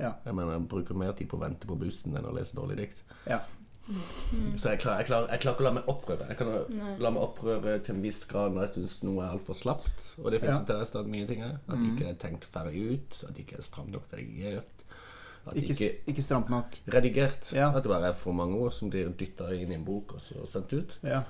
Ja. 0.00 0.14
Jeg 0.24 0.34
mener, 0.34 0.56
jeg 0.56 0.68
bruker 0.72 0.98
mer 0.98 1.12
tid 1.16 1.28
på 1.30 1.38
å 1.38 1.44
vente 1.44 1.68
på 1.68 1.76
bussen 1.78 2.16
enn 2.16 2.28
å 2.28 2.34
lese 2.34 2.56
dårlig 2.56 2.80
dikt. 2.80 3.04
Ja. 3.28 3.42
Så 3.82 4.70
jeg 4.70 4.78
klarer, 4.82 5.02
jeg, 5.02 5.08
klarer, 5.08 5.28
jeg 5.32 5.42
klarer 5.42 5.56
ikke 5.56 5.64
å 5.64 5.66
la 5.66 5.74
meg 5.74 5.88
opprøre. 5.90 6.26
Jeg 6.30 6.38
kan 6.38 6.50
Nei. 6.76 6.92
la 7.02 7.10
meg 7.14 7.24
opprøre 7.24 7.74
til 7.82 7.96
en 7.96 8.04
viss 8.04 8.22
grad 8.30 8.54
når 8.54 8.68
jeg 8.68 8.74
syns 8.76 8.94
noe 9.02 9.24
er 9.24 9.34
altfor 9.34 9.58
slapt. 9.58 10.04
Og 10.22 10.30
det 10.30 10.42
finnes 10.42 10.60
Ja. 10.60 10.66
til 10.68 10.78
nesten 10.82 11.10
mye 11.10 11.28
ting 11.28 11.42
her. 11.42 11.56
At 11.66 11.78
mm. 11.78 11.88
ikke 11.90 12.04
det 12.04 12.12
er 12.12 12.20
tenkt 12.26 12.46
ferdig 12.46 12.84
ut. 12.92 13.18
At 13.26 13.34
det 13.34 13.44
ikke 13.46 13.58
er 13.58 13.66
stramt 13.66 13.92
nok 13.94 14.06
redigert. 14.14 14.81
At 15.46 15.54
Ikke, 15.58 15.72
ikke 15.74 15.90
ikke 16.06 16.22
stramt 16.22 16.48
nok. 16.50 16.76
redigert. 16.94 17.52
Ja. 17.52 17.68
At 17.76 17.82
det 17.82 17.90
bare 17.90 18.08
er 18.08 18.12
for 18.12 18.32
mange 18.32 18.56
ord 18.56 18.72
som 18.72 18.90
blir 18.90 19.08
dytta 19.18 19.48
inn 19.54 19.72
i 19.72 19.74
en 19.74 19.84
bok 19.84 20.12
og 20.14 20.20
så 20.20 20.46
sendt 20.46 20.72
ut. 20.72 20.98
Ja. 21.02 21.22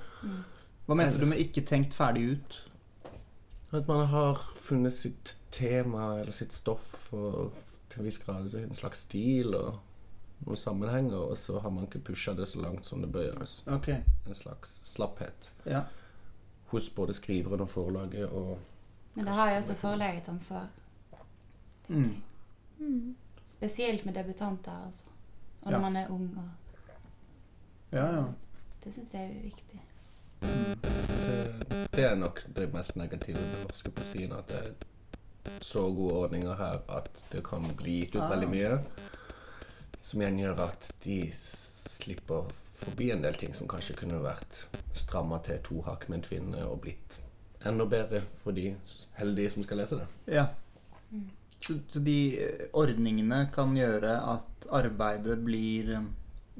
Hva 0.85 0.95
mente 0.95 1.17
du 1.19 1.25
med 1.25 1.37
'ikke 1.39 1.65
tenkt 1.65 1.93
ferdig 1.93 2.29
ut'? 2.37 2.59
At 3.71 3.87
man 3.87 4.05
har 4.07 4.35
funnet 4.55 4.93
sitt 4.93 5.35
tema 5.51 6.19
eller 6.19 6.31
sitt 6.31 6.53
stoff 6.53 7.13
og 7.13 7.53
til 7.89 7.99
en 7.99 8.05
viss 8.05 8.17
grad 8.17 8.53
en 8.53 8.73
slags 8.73 8.97
stil 8.99 9.55
og 9.55 9.79
noen 10.45 10.55
sammenhenger, 10.55 11.17
og 11.17 11.37
så 11.37 11.59
har 11.59 11.69
man 11.69 11.83
ikke 11.83 11.99
pusha 11.99 12.33
det 12.33 12.47
så 12.47 12.61
langt 12.61 12.85
som 12.85 13.01
det 13.01 13.11
bør 13.11 13.31
gjøres. 13.31 13.63
Okay. 13.67 14.01
En 14.27 14.33
slags 14.35 14.69
slapphet 14.93 15.49
Ja. 15.65 15.81
hos 16.65 16.89
både 16.89 17.13
skriveren 17.13 17.61
og 17.61 17.69
forlaget 17.69 18.29
og 18.29 18.59
Men 19.15 19.25
det 19.25 19.33
har 19.33 19.51
jo 19.51 19.57
også 19.57 19.73
forlaget 19.75 20.23
et 20.23 20.29
ansvar. 20.29 20.67
Mm. 21.87 23.15
Spesielt 23.53 24.05
med 24.05 24.13
debutanter 24.17 24.71
også. 24.87 25.03
Og 25.61 25.71
når 25.71 25.77
Ja. 25.77 25.81
man 25.81 25.95
er 25.95 26.09
ung. 26.11 26.29
Og 26.37 26.49
Ja, 27.93 28.05
ja. 28.15 28.23
det 28.83 28.93
syns 28.93 29.13
jeg 29.13 29.23
er 29.29 29.43
viktig. 29.43 29.81
det, 30.41 31.87
det 31.95 32.03
er 32.03 32.15
nok 32.15 32.41
det 32.55 32.73
mest 32.73 32.95
negative 32.95 33.37
med 33.39 33.63
norske 33.67 33.91
poesien. 33.91 34.31
At 34.33 34.47
det 34.47 34.57
er 34.57 34.71
så 35.61 35.79
gode 35.95 36.13
ordninger 36.13 36.55
her 36.55 36.79
at 36.89 37.25
det 37.31 37.43
kan 37.45 37.63
bli 37.77 37.99
gitt 37.99 38.15
ut 38.15 38.21
Ah. 38.21 38.29
veldig 38.29 38.49
mye. 38.49 38.79
Som 40.01 40.21
igjen 40.21 40.39
gjør 40.39 40.59
at 40.67 40.91
de 41.03 41.31
slipper 41.35 42.43
forbi 42.75 43.11
en 43.11 43.21
del 43.23 43.33
ting 43.39 43.53
som 43.55 43.67
kanskje 43.67 43.95
kunne 43.95 44.19
vært 44.23 44.65
stramma 44.93 45.37
til 45.43 45.59
to 45.63 45.81
hakk 45.81 46.09
med 46.09 46.17
en 46.17 46.23
tvinne 46.23 46.65
og 46.67 46.81
blitt 46.81 47.19
enda 47.65 47.85
bedre 47.85 48.21
for 48.43 48.51
de 48.51 48.75
heldige 49.15 49.49
som 49.49 49.63
skal 49.63 49.77
lese 49.77 49.95
det. 49.95 50.07
ja. 50.27 50.45
Så 51.11 51.17
de 52.03 52.17
eh, 52.43 52.65
ordningene 52.79 53.45
kan 53.55 53.75
gjøre 53.77 54.17
at 54.33 54.67
arbeidet 54.73 55.37
blir 55.45 55.93
eh, 55.97 56.07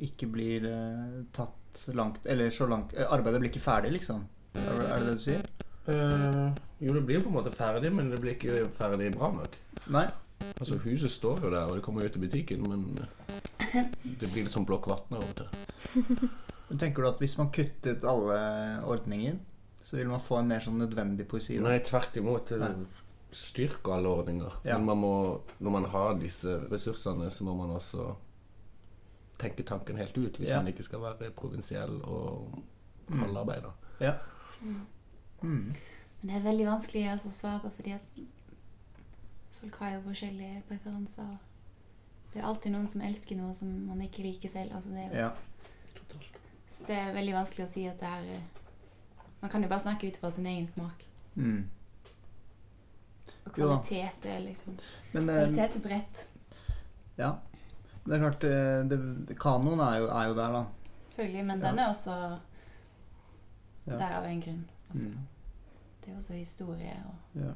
ikke 0.08 0.28
blir 0.34 0.66
eh, 0.70 1.20
tatt 1.36 1.60
langt 1.98 2.20
Eller 2.30 2.52
så 2.54 2.68
langt 2.70 2.92
Arbeidet 2.94 3.40
blir 3.42 3.50
ikke 3.50 3.64
ferdig, 3.64 3.92
liksom? 3.96 4.24
Er, 4.54 4.80
det- 4.80 5.06
det 5.08 5.14
du 5.18 5.24
sier? 5.24 5.46
Uh, 5.84 6.54
jo, 6.80 6.94
det 6.96 7.02
blir 7.04 7.20
på 7.20 7.28
en 7.28 7.36
måte 7.36 7.52
ferdig, 7.52 7.90
men 7.92 8.08
det 8.12 8.20
blir 8.24 8.38
ikke 8.38 8.70
ferdig 8.72 9.10
bra 9.18 9.32
nok. 9.36 9.58
Nei? 9.92 10.06
Altså, 10.54 10.78
Huset 10.86 11.12
står 11.12 11.42
jo 11.44 11.50
der, 11.52 11.66
og 11.68 11.76
det 11.76 11.84
kommer 11.84 12.06
jo 12.06 12.12
ut 12.14 12.16
i 12.16 12.22
butikken, 12.24 12.64
men 12.70 12.86
det 14.22 14.30
blir 14.30 14.46
litt 14.46 14.54
sånn 14.54 14.68
Blokk 14.70 14.88
vann 14.88 15.18
av 15.18 15.26
og 15.26 15.34
til. 15.42 15.50
Men 16.70 16.80
Tenker 16.80 17.04
du 17.04 17.10
at 17.10 17.20
hvis 17.22 17.36
man 17.38 17.50
kuttet 17.54 18.06
alle 18.08 18.38
ordninger, 18.88 19.36
så 19.84 19.98
vil 20.00 20.08
man 20.14 20.24
få 20.24 20.40
en 20.40 20.48
mer 20.54 20.64
sånn 20.64 20.80
nødvendig 20.80 21.28
poesi? 21.30 21.58
da? 21.60 21.68
Nei, 21.68 21.82
tvert 21.84 22.16
imot. 22.22 22.54
Nei. 22.62 22.72
Styrker 23.34 23.94
alle 23.96 24.10
ordninger. 24.10 24.52
Ja. 24.66 24.78
Men 24.78 24.86
man 24.86 24.98
må, 24.98 25.42
når 25.60 25.72
man 25.72 25.86
har 25.86 26.14
disse 26.20 26.60
ressursene, 26.72 27.30
så 27.32 27.44
må 27.44 27.54
man 27.58 27.70
også 27.76 28.16
tenke 29.40 29.64
tanken 29.64 29.98
helt 29.98 30.18
ut. 30.18 30.38
Hvis 30.38 30.50
Ja. 30.52 30.58
man 30.62 30.68
ikke 30.68 30.84
skal 30.84 31.00
være 31.02 31.32
provinsiell 31.32 32.02
og 32.04 32.60
Mm. 33.10 33.20
halvarbeider. 33.20 33.72
Ja. 34.00 34.14
Mm. 34.62 34.86
Men 36.22 36.30
det 36.30 36.36
er 36.36 36.42
veldig 36.52 36.66
vanskelig 36.66 37.12
også 37.14 37.28
å 37.28 37.32
svare 37.32 37.60
på, 37.60 37.70
fordi 37.76 37.92
at 37.92 38.02
folk 39.60 39.76
har 39.76 39.90
jo 39.96 40.02
forskjellige 40.02 40.64
preferanser. 40.70 41.38
Det 42.34 42.42
er 42.42 42.46
alltid 42.48 42.72
noen 42.72 42.88
som 42.90 43.02
elsker 43.02 43.36
noe 43.38 43.54
som 43.54 43.68
man 43.88 44.02
ikke 44.02 44.24
liker 44.24 44.50
selv. 44.50 44.72
Altså 44.76 44.90
det, 44.90 45.00
er 45.00 45.10
jo- 45.10 45.16
Ja. 45.18 45.30
så 46.68 46.88
det 46.88 46.96
er 46.98 47.14
veldig 47.14 47.34
vanskelig 47.34 47.66
å 47.66 47.70
si 47.70 47.86
at 47.88 48.00
det 48.00 48.08
er 48.10 48.36
eh, 48.36 48.42
Man 49.42 49.50
kan 49.52 49.62
jo 49.62 49.68
bare 49.68 49.82
snakke 49.82 50.08
ut 50.08 50.18
fra 50.18 50.32
sin 50.32 50.46
egen 50.46 50.68
smak. 50.68 51.04
Mm. 51.36 51.66
Og 53.46 53.52
kvalitet 53.54 54.26
er 54.26 54.40
liksom 54.40 54.78
Men 55.14 55.30
eh, 55.30 55.36
Kvalitet 55.36 55.76
er 55.76 55.80
bredt, 55.88 56.28
ja. 57.18 57.32
Det 58.06 58.14
er 58.16 58.20
klart 58.20 58.44
eh, 58.44 58.84
det, 58.90 59.36
Kanoen 59.40 59.80
er 59.80 59.98
jo, 60.00 60.08
er 60.08 60.28
jo 60.28 60.34
der, 60.36 60.52
da. 60.52 60.64
selvfølgelig. 61.10 61.46
Men 61.46 61.62
den 61.62 61.80
er 61.80 61.88
også 61.90 62.16
Ja. 63.86 63.98
der 63.98 64.14
av 64.18 64.26
en 64.26 64.42
grunn. 64.42 64.64
Altså, 64.94 65.08
Mm. 65.10 65.18
Det 66.06 66.12
er 66.14 66.18
også 66.18 66.34
historie 66.34 66.94
og 67.06 67.42
Ja. 67.42 67.52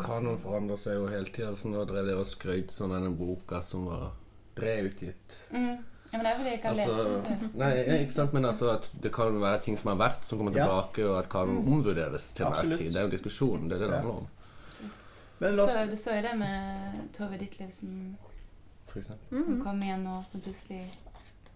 Kanoen 0.00 0.38
forandrer 0.38 0.76
seg 0.78 0.94
jo 0.94 1.06
hele 1.06 1.24
tida. 1.26 1.54
Så 1.54 1.68
nå 1.70 1.84
drev 1.86 2.06
dere 2.06 2.18
og 2.20 2.26
skrøt 2.26 2.70
sånn 2.70 2.92
av 2.94 3.02
den 3.02 3.16
boka 3.16 3.60
som 3.62 3.86
var 3.86 4.12
reutgitt. 4.56 5.40
mm. 5.52 5.78
Ja, 6.12 6.18
men 6.18 6.24
det 6.24 6.32
er 6.32 6.36
fordi 6.38 6.50
jeg 6.50 6.58
ikke 6.58 6.68
har 6.68 6.74
Altså, 6.74 7.04
lest 7.04 7.40
den. 7.40 7.50
nei, 7.58 8.02
ikke 8.04 8.12
sant, 8.12 8.32
men 8.32 8.44
altså 8.44 8.68
at 8.74 8.90
det 9.02 9.12
kan 9.12 9.40
være 9.40 9.62
ting 9.62 9.76
som 9.78 9.88
har 9.98 10.08
vært, 10.10 10.22
som 10.24 10.38
kommer 10.38 10.54
Ja. 10.56 10.64
tilbake, 10.66 11.08
og 11.10 11.18
at 11.18 11.28
kanoen 11.28 11.66
omvurderes 11.66 12.32
til 12.34 12.46
enhver 12.46 12.76
tid. 12.76 12.92
Det 12.92 12.96
er 12.96 13.00
jo 13.00 13.06
en 13.06 13.10
diskusjon. 13.10 13.68
Det 13.68 13.72
er 13.72 13.78
det 13.80 13.88
det 13.90 13.96
handler 13.98 14.12
om, 14.20 14.28
Så, 15.38 15.64
oss 15.64 15.90
du 15.90 15.96
så 15.96 16.14
jo 16.16 16.22
det 16.22 16.34
med 16.38 17.00
Tove 17.16 17.38
Ditlevsen 17.38 18.16
mm. 18.94 19.44
som 19.44 19.60
kom 19.64 19.82
igjen 19.82 20.04
nå, 20.06 20.20
som 20.30 20.40
plutselig 20.40 20.86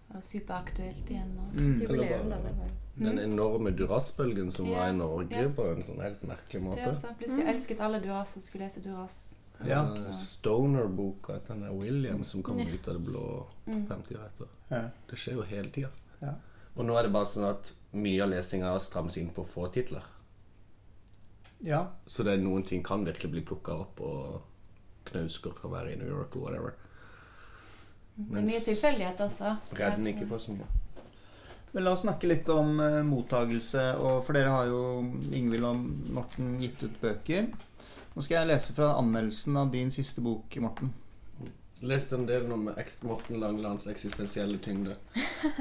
var 0.09 0.21
superaktuelt 0.21 1.09
igjen. 1.09 1.31
Og, 1.39 1.55
mm. 1.55 1.81
Jubileum, 1.81 2.29
da. 2.29 2.37
Det 2.43 2.53
var 2.59 2.77
Den 2.99 3.19
enorme 3.19 3.71
Duras-bølgen 3.71 4.51
som 4.51 4.69
var 4.69 4.89
i 4.89 4.93
Norge 4.97 5.43
ja. 5.43 5.49
på 5.55 5.67
en 5.71 5.83
sånn 5.87 6.01
helt 6.03 6.23
merkelig 6.27 6.59
det 6.59 6.65
måte. 6.65 6.87
også, 6.91 7.13
plutselig 7.19 7.47
elsket 7.53 7.83
alle 7.85 8.01
Duras 8.03 8.35
og 8.35 8.43
skulle 8.43 8.67
lese 8.67 8.83
Duras. 8.83 9.19
Ja. 9.67 9.81
Stoner-boka 10.15 11.39
til 11.47 11.63
William 11.75 12.23
som 12.27 12.43
kom 12.43 12.59
ut 12.59 12.87
av 12.87 12.99
det 12.99 13.03
blå 13.07 13.25
Mm. 13.69 13.83
50 13.85 14.15
år 14.17 14.23
etter. 14.25 14.47
Det 15.09 15.17
skjer 15.17 15.35
jo 15.37 15.43
hele 15.45 15.69
tida. 15.69 15.89
Ja. 16.23 16.31
Og 16.75 16.85
nå 16.87 16.95
er 16.97 17.05
det 17.05 17.11
bare 17.13 17.29
sånn 17.29 17.45
at 17.45 17.73
mye 17.93 18.23
av 18.23 18.31
lesinga 18.31 18.71
strammes 18.81 19.17
inn 19.21 19.29
på 19.29 19.43
få 19.45 19.67
titler. 19.73 20.01
Ja. 21.65 21.85
Så 22.07 22.23
det 22.23 22.35
er 22.35 22.43
noen 22.43 22.63
ting 22.67 22.83
kan 22.85 23.05
virkelig 23.07 23.31
bli 23.31 23.45
plukka 23.51 23.75
opp, 23.85 24.01
og 24.01 25.09
Knausgård 25.09 25.57
kan 25.61 25.73
være 25.73 25.93
i 25.93 25.97
New 25.99 26.09
York 26.09 26.35
og 26.37 26.47
whatever. 26.47 26.75
Det 28.19 28.25
er 28.25 28.35
mye 28.35 28.43
Mens 28.43 28.67
tilfeldighet 28.67 29.21
også. 29.23 29.55
Redden 29.79 30.07
ikke 30.11 30.27
får 30.27 30.45
så 30.45 30.55
mye. 30.57 30.69
Men 31.71 31.85
la 31.85 31.93
oss 31.93 32.01
snakke 32.01 32.27
litt 32.27 32.49
om 32.49 32.79
uh, 32.81 33.01
mottagelse. 33.05 33.83
Og 34.01 34.23
for 34.25 34.35
dere 34.35 34.53
har 34.53 34.69
jo 34.71 34.81
Ingvild 35.37 35.67
og 35.69 35.83
Morten 36.15 36.55
gitt 36.61 36.81
ut 36.83 36.97
bøker. 37.01 37.51
Nå 38.15 38.25
skal 38.25 38.41
jeg 38.41 38.49
lese 38.49 38.73
fra 38.75 38.95
anmeldelsen 38.97 39.59
av 39.61 39.69
din 39.71 39.93
siste 39.93 40.23
bok, 40.25 40.57
Morten. 40.63 40.91
Leste 41.79 42.17
en 42.17 42.25
del 42.27 42.49
om 42.51 42.65
Morten 43.07 43.39
Langelands 43.39 43.85
eksistensielle 43.87 44.57
tyngde. 44.59 44.97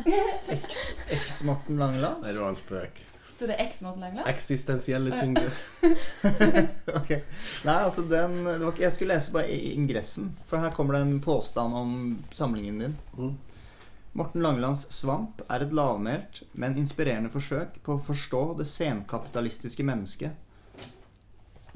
Eks-Morten 1.15 1.79
Langeland? 1.79 2.25
Nei, 2.25 2.33
det 2.33 2.41
var 2.43 2.51
en 2.51 2.59
spøk. 2.59 3.05
Sto 3.39 3.47
det 3.47 3.55
X 3.55 3.83
Morten 3.83 4.01
Langland? 4.01 4.29
Eksistensielle 4.29 5.21
tyngde. 5.21 5.45
ok. 7.01 7.11
Nei, 7.65 7.75
altså 7.77 8.03
den 8.11 8.33
det 8.43 8.65
var 8.65 8.73
ikke, 8.73 8.83
Jeg 8.83 8.95
skulle 8.97 9.15
lese 9.15 9.35
bare 9.37 9.59
ingressen, 9.79 10.33
for 10.51 10.59
her 10.59 10.73
kommer 10.75 10.97
det 10.97 11.05
en 11.05 11.21
påstand 11.23 11.77
om 11.79 11.93
samlingen 12.35 12.81
din. 12.83 12.97
Mm. 13.15 13.37
Morten 14.19 14.43
Langelands 14.43 14.89
'Svamp' 14.91 15.45
er 15.47 15.63
et 15.63 15.73
lavmælt, 15.73 16.43
men 16.53 16.75
inspirerende 16.83 17.31
forsøk 17.31 17.79
på 17.87 17.95
å 17.95 18.03
forstå 18.09 18.41
det 18.59 18.67
senkapitalistiske 18.67 19.87
mennesket. 19.87 20.35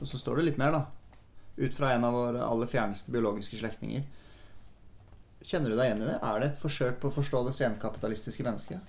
Og 0.01 0.11
så 0.11 0.19
står 0.19 0.41
det 0.41 0.49
litt 0.49 0.59
mer, 0.59 0.75
da. 0.75 0.83
Ut 1.63 1.77
fra 1.79 1.93
en 1.95 2.09
av 2.09 2.17
våre 2.17 2.43
aller 2.43 2.67
fjerneste 2.67 3.15
biologiske 3.15 3.61
slektninger. 3.61 4.03
Kjenner 5.47 5.71
du 5.71 5.79
deg 5.79 5.93
igjen 5.93 6.03
i 6.03 6.11
det? 6.11 6.19
Er 6.19 6.43
det 6.43 6.51
et 6.51 6.59
forsøk 6.65 6.99
på 6.99 7.07
å 7.07 7.17
forstå 7.21 7.45
det 7.47 7.55
senkapitalistiske 7.55 8.49
mennesket? 8.51 8.83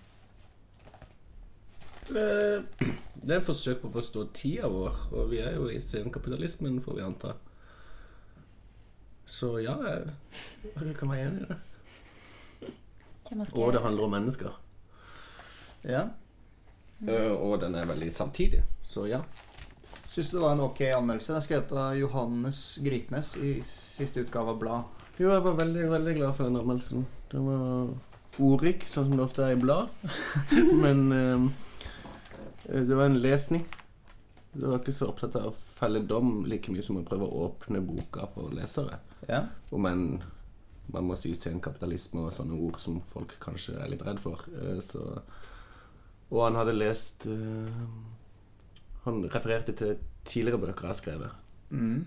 Det 2.13 3.31
er 3.31 3.39
et 3.39 3.45
forsøk 3.45 3.81
på 3.81 3.89
å 3.89 3.95
forstå 3.97 4.23
tida 4.35 4.69
vår, 4.71 4.97
og 5.15 5.29
vi 5.31 5.39
er 5.41 5.55
jo 5.57 5.69
i 5.71 5.79
senkapitalismen, 5.81 6.81
får 6.83 6.97
vi 6.99 7.05
anta. 7.05 7.33
Så 9.25 9.55
ja, 9.63 9.73
jeg, 9.87 10.11
jeg 10.75 10.95
kan 10.99 11.09
være 11.09 11.29
enig 11.29 11.45
i 11.45 11.47
det. 11.49 11.59
Og 13.57 13.71
det 13.73 13.81
handler 13.81 14.05
om 14.05 14.13
mennesker. 14.13 14.51
Ja. 15.87 16.03
Eh, 17.07 17.31
Og 17.33 17.57
den 17.63 17.75
er 17.75 17.89
veldig 17.89 18.11
samtidig, 18.13 18.61
så 18.85 19.07
ja. 19.09 19.23
Syns 20.13 20.29
du 20.29 20.37
det 20.37 20.43
var 20.43 20.53
en 20.53 20.61
ok 20.67 20.81
anmeldelse? 20.93 21.31
Den 21.33 21.39
er 21.39 21.45
skrevet 21.47 21.71
av 21.73 21.95
Johannes 21.97 22.59
Grytnes 22.85 23.33
i 23.41 23.55
siste 23.65 24.21
utgave 24.21 24.53
av 24.53 24.59
Blad. 24.61 24.83
Jo, 25.17 25.31
jeg 25.31 25.43
var 25.45 25.57
veldig, 25.57 25.87
veldig 25.89 26.13
glad 26.19 26.35
for 26.37 26.45
den 26.47 26.59
anmeldelsen. 26.61 27.07
Den 27.31 27.47
var 27.49 27.89
ordrik, 28.41 28.85
sånn 28.89 29.09
som 29.09 29.17
det 29.17 29.25
ofte 29.25 29.43
er 29.45 29.55
i 29.55 29.59
blad. 29.61 29.89
Men 30.83 31.01
eh, 31.13 31.47
det 32.69 32.95
var 32.95 33.05
en 33.09 33.19
lesning. 33.21 33.65
Det 34.53 34.67
var 34.69 34.79
ikke 34.79 34.93
så 34.93 35.07
opptatt 35.09 35.35
av 35.39 35.47
å 35.49 35.55
felle 35.55 36.03
dom 36.07 36.43
like 36.45 36.71
mye 36.71 36.83
som 36.85 36.99
å 36.99 37.03
prøve 37.07 37.25
å 37.25 37.47
åpne 37.47 37.81
boka 37.81 38.27
for 38.35 38.53
lesere. 38.53 38.99
Ja. 39.27 39.45
Om 39.73 39.85
enn 39.89 40.05
man 40.93 41.07
må 41.07 41.15
si 41.17 41.31
senkapitalisme 41.33 42.25
og 42.27 42.33
sånne 42.35 42.57
ord 42.59 42.77
som 42.83 42.99
folk 43.07 43.33
kanskje 43.41 43.77
er 43.79 43.89
litt 43.93 44.03
redd 44.05 44.19
for. 44.21 44.43
Eh, 44.59 44.79
Så, 44.83 44.99
og 46.29 46.41
han 46.43 46.55
hadde 46.59 46.73
lest 46.75 47.25
eh, 47.25 47.85
Han 49.05 49.23
refererte 49.31 49.73
til 49.75 49.97
tidligere 50.23 50.59
bøker 50.61 50.85
jeg 50.87 50.93
har 50.93 50.99
skrevet 51.01 51.39
Mm. 51.73 52.05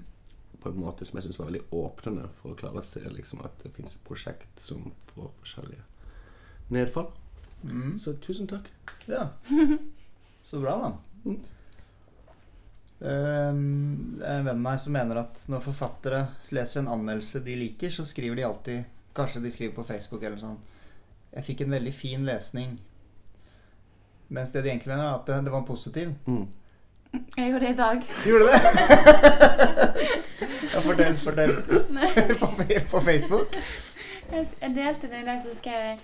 på 0.52 0.59
på 0.62 0.68
en 0.70 0.78
måte 0.80 1.04
som 1.04 1.16
jeg 1.18 1.24
syns 1.26 1.38
var 1.38 1.46
veldig 1.50 1.64
åpnende, 1.72 2.28
for 2.32 2.52
å 2.52 2.57
klare 2.57 2.78
å 2.78 2.82
se 2.84 3.00
liksom, 3.00 3.40
at 3.44 3.59
det 3.62 3.72
fins 3.74 3.96
et 3.96 4.04
prosjekt 4.07 4.61
som 4.61 4.92
får 5.11 5.30
forskjellige 5.40 5.82
nedfall. 6.70 7.09
Mm. 7.64 7.98
Så 7.98 8.14
tusen 8.22 8.46
takk. 8.46 8.70
Ja. 9.09 9.28
Så 10.47 10.61
bra, 10.62 10.76
da. 10.78 10.92
Mm. 11.30 11.40
Um, 12.99 14.22
en 14.24 14.44
venn 14.47 14.55
av 14.55 14.61
meg 14.62 14.78
som 14.80 14.94
mener 14.94 15.18
at 15.20 15.40
når 15.51 15.64
forfattere 15.64 16.20
leser 16.55 16.80
en 16.80 16.92
anmeldelse 16.94 17.42
de 17.44 17.57
liker, 17.59 17.90
så 17.92 18.07
skriver 18.09 18.38
de 18.38 18.47
alltid 18.47 18.84
Kanskje 19.16 19.42
de 19.44 19.51
skriver 19.53 19.74
på 19.76 19.84
Facebook 19.84 20.22
eller 20.24 20.38
sånn 20.40 20.57
Jeg 21.32 21.44
fikk 21.44 21.64
en 21.64 21.74
veldig 21.76 21.92
fin 21.92 22.24
lesning. 22.24 22.76
Mens 24.28 24.53
det 24.53 24.62
de 24.62 24.70
egentlig 24.70 24.92
mener, 24.92 25.09
er 25.09 25.18
at 25.18 25.26
det, 25.28 25.42
det 25.47 25.53
var 25.53 25.66
positiv. 25.68 26.14
Mm. 26.26 26.47
Jeg 27.36 27.51
gjorde 27.51 27.66
det 27.66 27.72
i 27.72 27.76
dag. 27.80 28.03
Gjorde 28.26 28.44
du 28.44 28.51
det? 28.53 28.61
ja, 30.72 30.80
fortell, 30.86 31.18
fortell. 31.24 31.55
på, 32.40 32.51
på 32.90 33.01
Facebook? 33.11 33.59
Jeg, 34.32 34.47
delte 34.76 35.11
det 35.11 35.22
i 35.22 35.26
dag, 35.26 35.40
så 35.42 35.59
skrev 35.59 35.84
jeg 35.90 35.99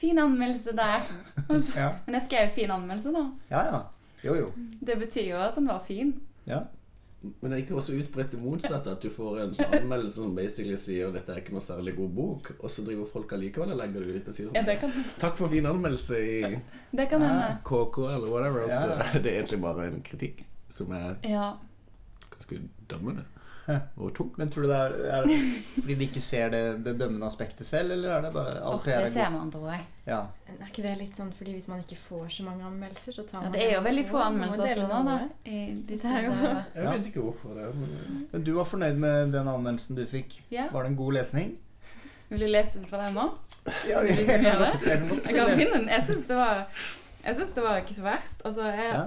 'fin 0.00 0.18
anmeldelse' 0.18 0.76
der. 0.76 1.00
Og 1.48 1.62
Ja. 1.76 1.90
Men 2.06 2.14
jeg 2.14 2.22
skrev 2.22 2.48
'fin 2.54 2.70
anmeldelse', 2.70 3.12
da. 3.12 3.30
ja, 3.50 3.64
ja. 3.74 3.80
Jo, 4.24 4.34
jo. 4.34 4.52
Det 4.86 4.98
betyr 4.98 5.30
jo 5.30 5.36
at 5.36 5.54
den 5.54 5.66
var 5.68 5.82
fin. 5.86 6.14
Ja. 6.46 6.58
Men 7.40 7.50
det 7.50 7.52
er 7.58 7.62
ikke 7.64 7.74
også 7.74 7.92
utbredt 7.98 8.30
det 8.30 8.40
motsatte, 8.42 8.90
at 8.90 9.02
du 9.02 9.08
får 9.10 9.38
en 9.42 9.54
sånn 9.54 9.72
anmeldelse 9.80 10.14
som 10.22 10.34
basically 10.36 10.76
sier 10.76 11.10
'dette 11.12 11.32
er 11.32 11.36
ikke 11.40 11.52
noe 11.52 11.60
særlig 11.60 11.96
god 11.96 12.10
bok', 12.10 12.50
og 12.60 12.70
så 12.70 12.84
driver 12.84 13.04
folk 13.12 13.32
allikevel 13.32 13.70
og 13.72 13.76
legger 13.78 14.00
det 14.00 14.16
ut 14.22 14.28
og 14.28 14.34
sier 14.34 14.46
Ja, 14.46 14.60
sånn 14.60 14.66
det 14.66 14.78
kan, 14.80 14.90
'Takk 15.18 15.36
for 15.36 15.48
fin 15.48 15.66
anmeldelse 15.66 16.16
i 16.18 16.58
det 16.96 17.08
kan 17.10 17.20
hende. 17.22 17.58
KK', 17.64 17.98
eller 18.14 18.28
whatever. 18.30 18.68
Så 18.68 18.80
Ja, 18.80 18.86
ja. 19.14 19.18
er 19.18 19.42
egentlig 19.42 19.60
bare 19.60 19.86
en 19.86 20.02
kritikk 20.02 20.44
som 20.70 20.92
er 20.92 21.16
Ja. 21.24 21.52
ganske 22.30 22.60
dømmende 22.90 23.24
Ja. 23.24 23.35
og 24.00 24.12
tung. 24.14 24.30
Men 24.38 24.50
tror 24.52 24.62
du 24.62 24.68
det 24.70 24.76
er, 24.78 24.92
er 25.16 25.26
det 25.26 25.36
fordi 25.74 25.94
de 25.98 26.06
ikke 26.06 26.20
ser 26.22 26.48
det, 26.54 26.60
det 26.84 26.94
dømmende 27.00 27.26
aspektet 27.26 27.66
selv, 27.66 27.90
eller 27.96 28.12
er 28.16 28.20
det 28.26 28.32
bare 28.34 28.52
alt 28.54 28.62
alt 28.72 28.84
det 28.84 28.94
er 28.94 29.02
det 29.06 29.12
ser 29.12 29.30
man, 29.34 29.50
tror 29.50 29.70
jeg. 29.72 29.84
Ja. 30.06 30.20
Er 30.52 30.68
ikke 30.68 30.82
det 30.86 30.92
litt 31.00 31.16
sånn 31.18 31.32
fordi 31.34 31.52
hvis 31.56 31.66
man 31.68 31.80
ikke 31.82 31.98
får 32.08 32.28
så 32.36 32.46
mange 32.46 32.64
anmeldelser, 32.68 33.12
så 33.18 33.24
tar 33.26 33.42
Ja, 33.48 33.50
det 33.56 33.64
er 33.64 33.74
jo 33.74 33.80
veldig 33.88 34.04
få 34.06 34.18
man 34.20 34.26
anmeldelser 34.34 34.82
også 34.84 34.88
nå, 34.92 35.04
da. 35.10 35.18
jo- 36.26 36.80
Jeg 36.80 36.86
vet 36.92 37.06
ikke 37.10 37.24
hvorfor 37.26 37.54
det, 37.58 37.68
men 37.74 38.28
Men 38.32 38.44
du 38.46 38.52
var 38.54 38.64
fornøyd 38.64 38.96
med 39.02 39.32
den 39.32 39.48
anmeldelsen 39.48 39.96
du 39.96 40.04
fikk? 40.06 40.40
Ja. 40.50 40.68
Var 40.72 40.82
det 40.82 40.90
en 40.92 40.96
god 40.96 41.12
lesning? 41.18 41.56
Vil 42.28 42.40
du 42.40 42.46
lese 42.46 42.78
den 42.80 42.86
for 42.90 42.98
deg 43.02 43.14
nå? 43.14 43.26
Ja? 43.88 44.00
Jeg 44.06 44.26
kan 44.26 44.44
Jeg 44.44 45.34
kan 45.34 45.50
finne 45.58 45.72
den. 45.74 45.88
Jeg 45.88 46.02
syns 46.06 46.24
det 46.26 46.36
var 46.36 46.66
Jeg 47.24 47.34
synes 47.34 47.52
det 47.54 47.62
var 47.62 47.76
ikke 47.82 47.94
så 47.94 48.02
verst. 48.02 48.42
Altså, 48.44 48.62
jeg, 48.70 48.90
Ja. 48.94 49.06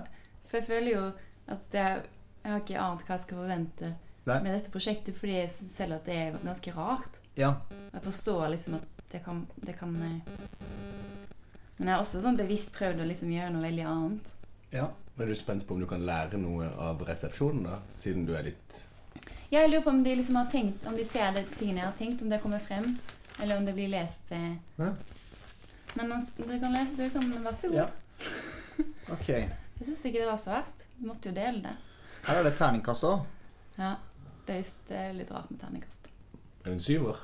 For 0.49 0.57
jeg 0.57 0.66
føler 0.68 0.91
jo 0.91 1.12
at 1.47 1.60
det, 1.72 1.80
jeg 2.43 2.51
har 2.51 2.60
ikke 2.60 2.80
ant 2.80 3.01
hva 3.05 3.16
jeg 3.16 3.22
skal 3.24 3.38
forvente 3.38 3.95
Nei. 4.30 4.40
med 4.46 4.54
dette 4.56 4.72
prosjektet, 4.74 5.16
fordi 5.18 5.36
jeg 5.40 5.52
syns 5.54 5.76
selv 5.82 5.98
at 6.00 6.06
det 6.10 6.16
er 6.16 6.38
ganske 6.44 6.74
rart. 6.76 7.20
Ja. 7.40 7.54
Jeg 7.94 8.02
forstår 8.06 8.50
liksom 8.54 8.80
at 8.80 9.04
det 9.12 9.24
kan, 9.26 9.44
det 9.66 9.74
kan 9.80 9.94
eh, 10.06 10.34
Men 11.78 11.88
jeg 11.88 11.94
har 11.96 12.02
også 12.04 12.22
sånn 12.22 12.38
bevisst 12.38 12.74
prøvd 12.76 13.02
å 13.02 13.08
liksom 13.10 13.32
gjøre 13.34 13.54
noe 13.56 13.66
veldig 13.66 13.86
annet. 13.90 14.34
ja. 14.76 14.90
Men 15.20 15.28
er 15.28 15.34
du 15.34 15.36
spent 15.36 15.66
på 15.68 15.74
om 15.76 15.82
du 15.82 15.86
kan 15.88 16.06
lære 16.08 16.38
noe 16.40 16.70
av 16.80 17.02
resepsjonen, 17.04 17.66
da? 17.68 17.80
Siden 17.92 18.22
du 18.26 18.30
er 18.40 18.46
litt 18.46 18.76
Ja, 19.52 19.60
jeg 19.66 19.70
lurer 19.74 19.82
på 19.84 19.92
om 19.92 20.04
de 20.06 20.14
liksom 20.16 20.38
har 20.40 20.46
tenkt 20.48 20.86
Om 20.88 20.96
de 20.96 21.04
ser 21.04 21.34
det 21.36 21.42
tingene 21.58 21.82
jeg 21.82 21.88
har 21.90 21.98
tenkt, 21.98 22.22
om 22.24 22.30
det 22.32 22.40
kommer 22.40 22.62
frem. 22.64 22.88
Eller 23.42 23.58
om 23.60 23.66
det 23.68 23.74
blir 23.76 23.90
lest 23.92 24.32
eh. 24.32 24.54
Ja. 24.80 24.94
Men 26.00 26.14
altså, 26.16 26.46
dere 26.46 26.60
kan 26.62 26.72
lese, 26.78 26.96
du 26.96 27.10
kan 27.18 27.28
Vær 27.44 27.58
så 27.58 27.68
god. 27.74 27.82
Ja. 27.82 27.90
Ok. 29.18 29.28
Jeg 29.28 29.86
syns 29.90 30.06
ikke 30.06 30.22
det 30.22 30.30
var 30.30 30.40
så 30.40 30.54
verst. 30.54 30.86
Du 30.96 31.08
måtte 31.10 31.34
jo 31.34 31.36
dele 31.36 31.66
det. 31.68 31.76
Her 32.30 32.40
er 32.40 32.48
det 32.48 32.56
terningkast 32.60 33.04
òg. 33.10 33.26
Ja. 33.76 33.92
Det 34.50 34.95
er 34.97 35.14
litt 35.14 35.30
rart 35.32 35.50
med 35.54 35.60
terningkast. 35.62 36.08
en 36.66 36.80
syver. 36.82 37.20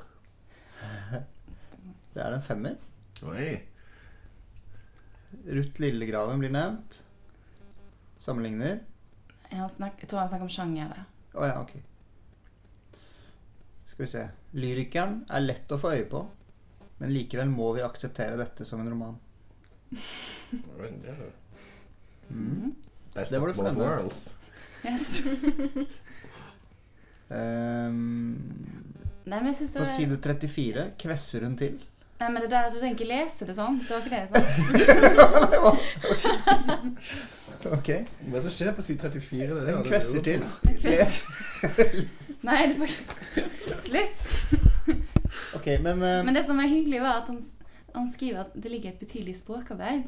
Det 2.14 2.22
er 2.22 2.32
en 2.36 2.42
femmer. 2.42 2.76
Oi. 3.28 3.48
Ruth 5.46 5.80
Lillegraven 5.82 6.38
blir 6.40 6.52
nevnt. 6.54 7.00
Sammenligner. 8.22 8.78
Jeg, 9.50 9.58
har 9.58 9.68
snakk, 9.68 9.98
jeg 10.00 10.08
tror 10.10 10.22
han 10.22 10.30
snakker 10.30 10.46
om 10.48 10.54
sjanger 10.54 10.94
der. 10.94 11.02
Å 11.36 11.48
ja, 11.50 11.58
ok. 11.60 11.74
Skal 13.90 14.04
vi 14.04 14.08
se. 14.10 14.22
Lyrikeren 14.56 15.18
er 15.28 15.44
lett 15.44 15.72
å 15.74 15.78
få 15.82 15.92
øye 15.96 16.06
på, 16.10 16.22
men 17.02 17.12
likevel 17.12 17.50
må 17.52 17.72
vi 17.76 17.84
akseptere 17.84 18.38
dette 18.40 18.64
som 18.68 18.80
en 18.84 18.90
roman. 18.94 19.18
Det 19.90 21.12
er- 21.12 21.34
Mm. 22.26 22.72
Best 23.14 23.30
Det 23.30 23.38
var 23.38 23.48
of 23.52 23.56
both 23.56 23.68
fornøyd 23.68 23.78
worlds. 23.78 24.34
Yes. 24.84 25.20
Ehm, 27.34 28.36
Nei, 29.26 29.38
men 29.40 29.46
jeg 29.50 29.56
synes 29.60 29.72
det 29.72 29.80
på 29.80 29.84
var 29.84 29.94
side 29.96 30.16
34 30.22 30.84
kvesser 31.02 31.46
hun 31.46 31.56
til. 31.58 31.76
Nei, 32.20 32.28
men 32.32 32.42
det 32.42 32.50
der 32.50 32.68
at 32.68 32.72
du 32.72 32.80
tenker 32.80 33.08
lese 33.08 33.44
det 33.48 33.56
sånn. 33.56 33.80
Det 33.82 33.90
var 33.92 34.00
ikke 34.00 34.14
det 34.14 34.22
jeg 34.22 34.30
sa. 34.30 34.38
Ok. 37.66 37.88
Hva 38.30 38.40
som 38.44 38.52
skjer 38.52 38.70
på 38.76 38.82
side 38.84 39.00
34? 39.02 39.46
Det 39.48 39.56
er 39.56 39.64
det 39.66 39.74
Hun 39.74 39.86
kvesser 39.88 40.22
til. 40.22 40.44
Les. 40.84 41.16
Nei, 42.46 42.60
det 42.70 42.76
var 42.78 42.90
Slutt. 43.82 44.18
Ok, 45.56 45.66
men, 45.82 45.98
uh... 45.98 46.22
Men 46.24 46.36
det 46.36 46.44
som 46.46 46.60
er 46.62 46.70
hyggelig, 46.70 47.00
var 47.02 47.24
at 47.24 47.32
han, 47.32 47.40
han 47.96 48.06
skriver 48.12 48.44
at 48.44 48.54
det 48.54 48.70
ligger 48.70 48.92
et 48.92 49.00
betydelig 49.02 49.34
språkarbeid 49.40 50.06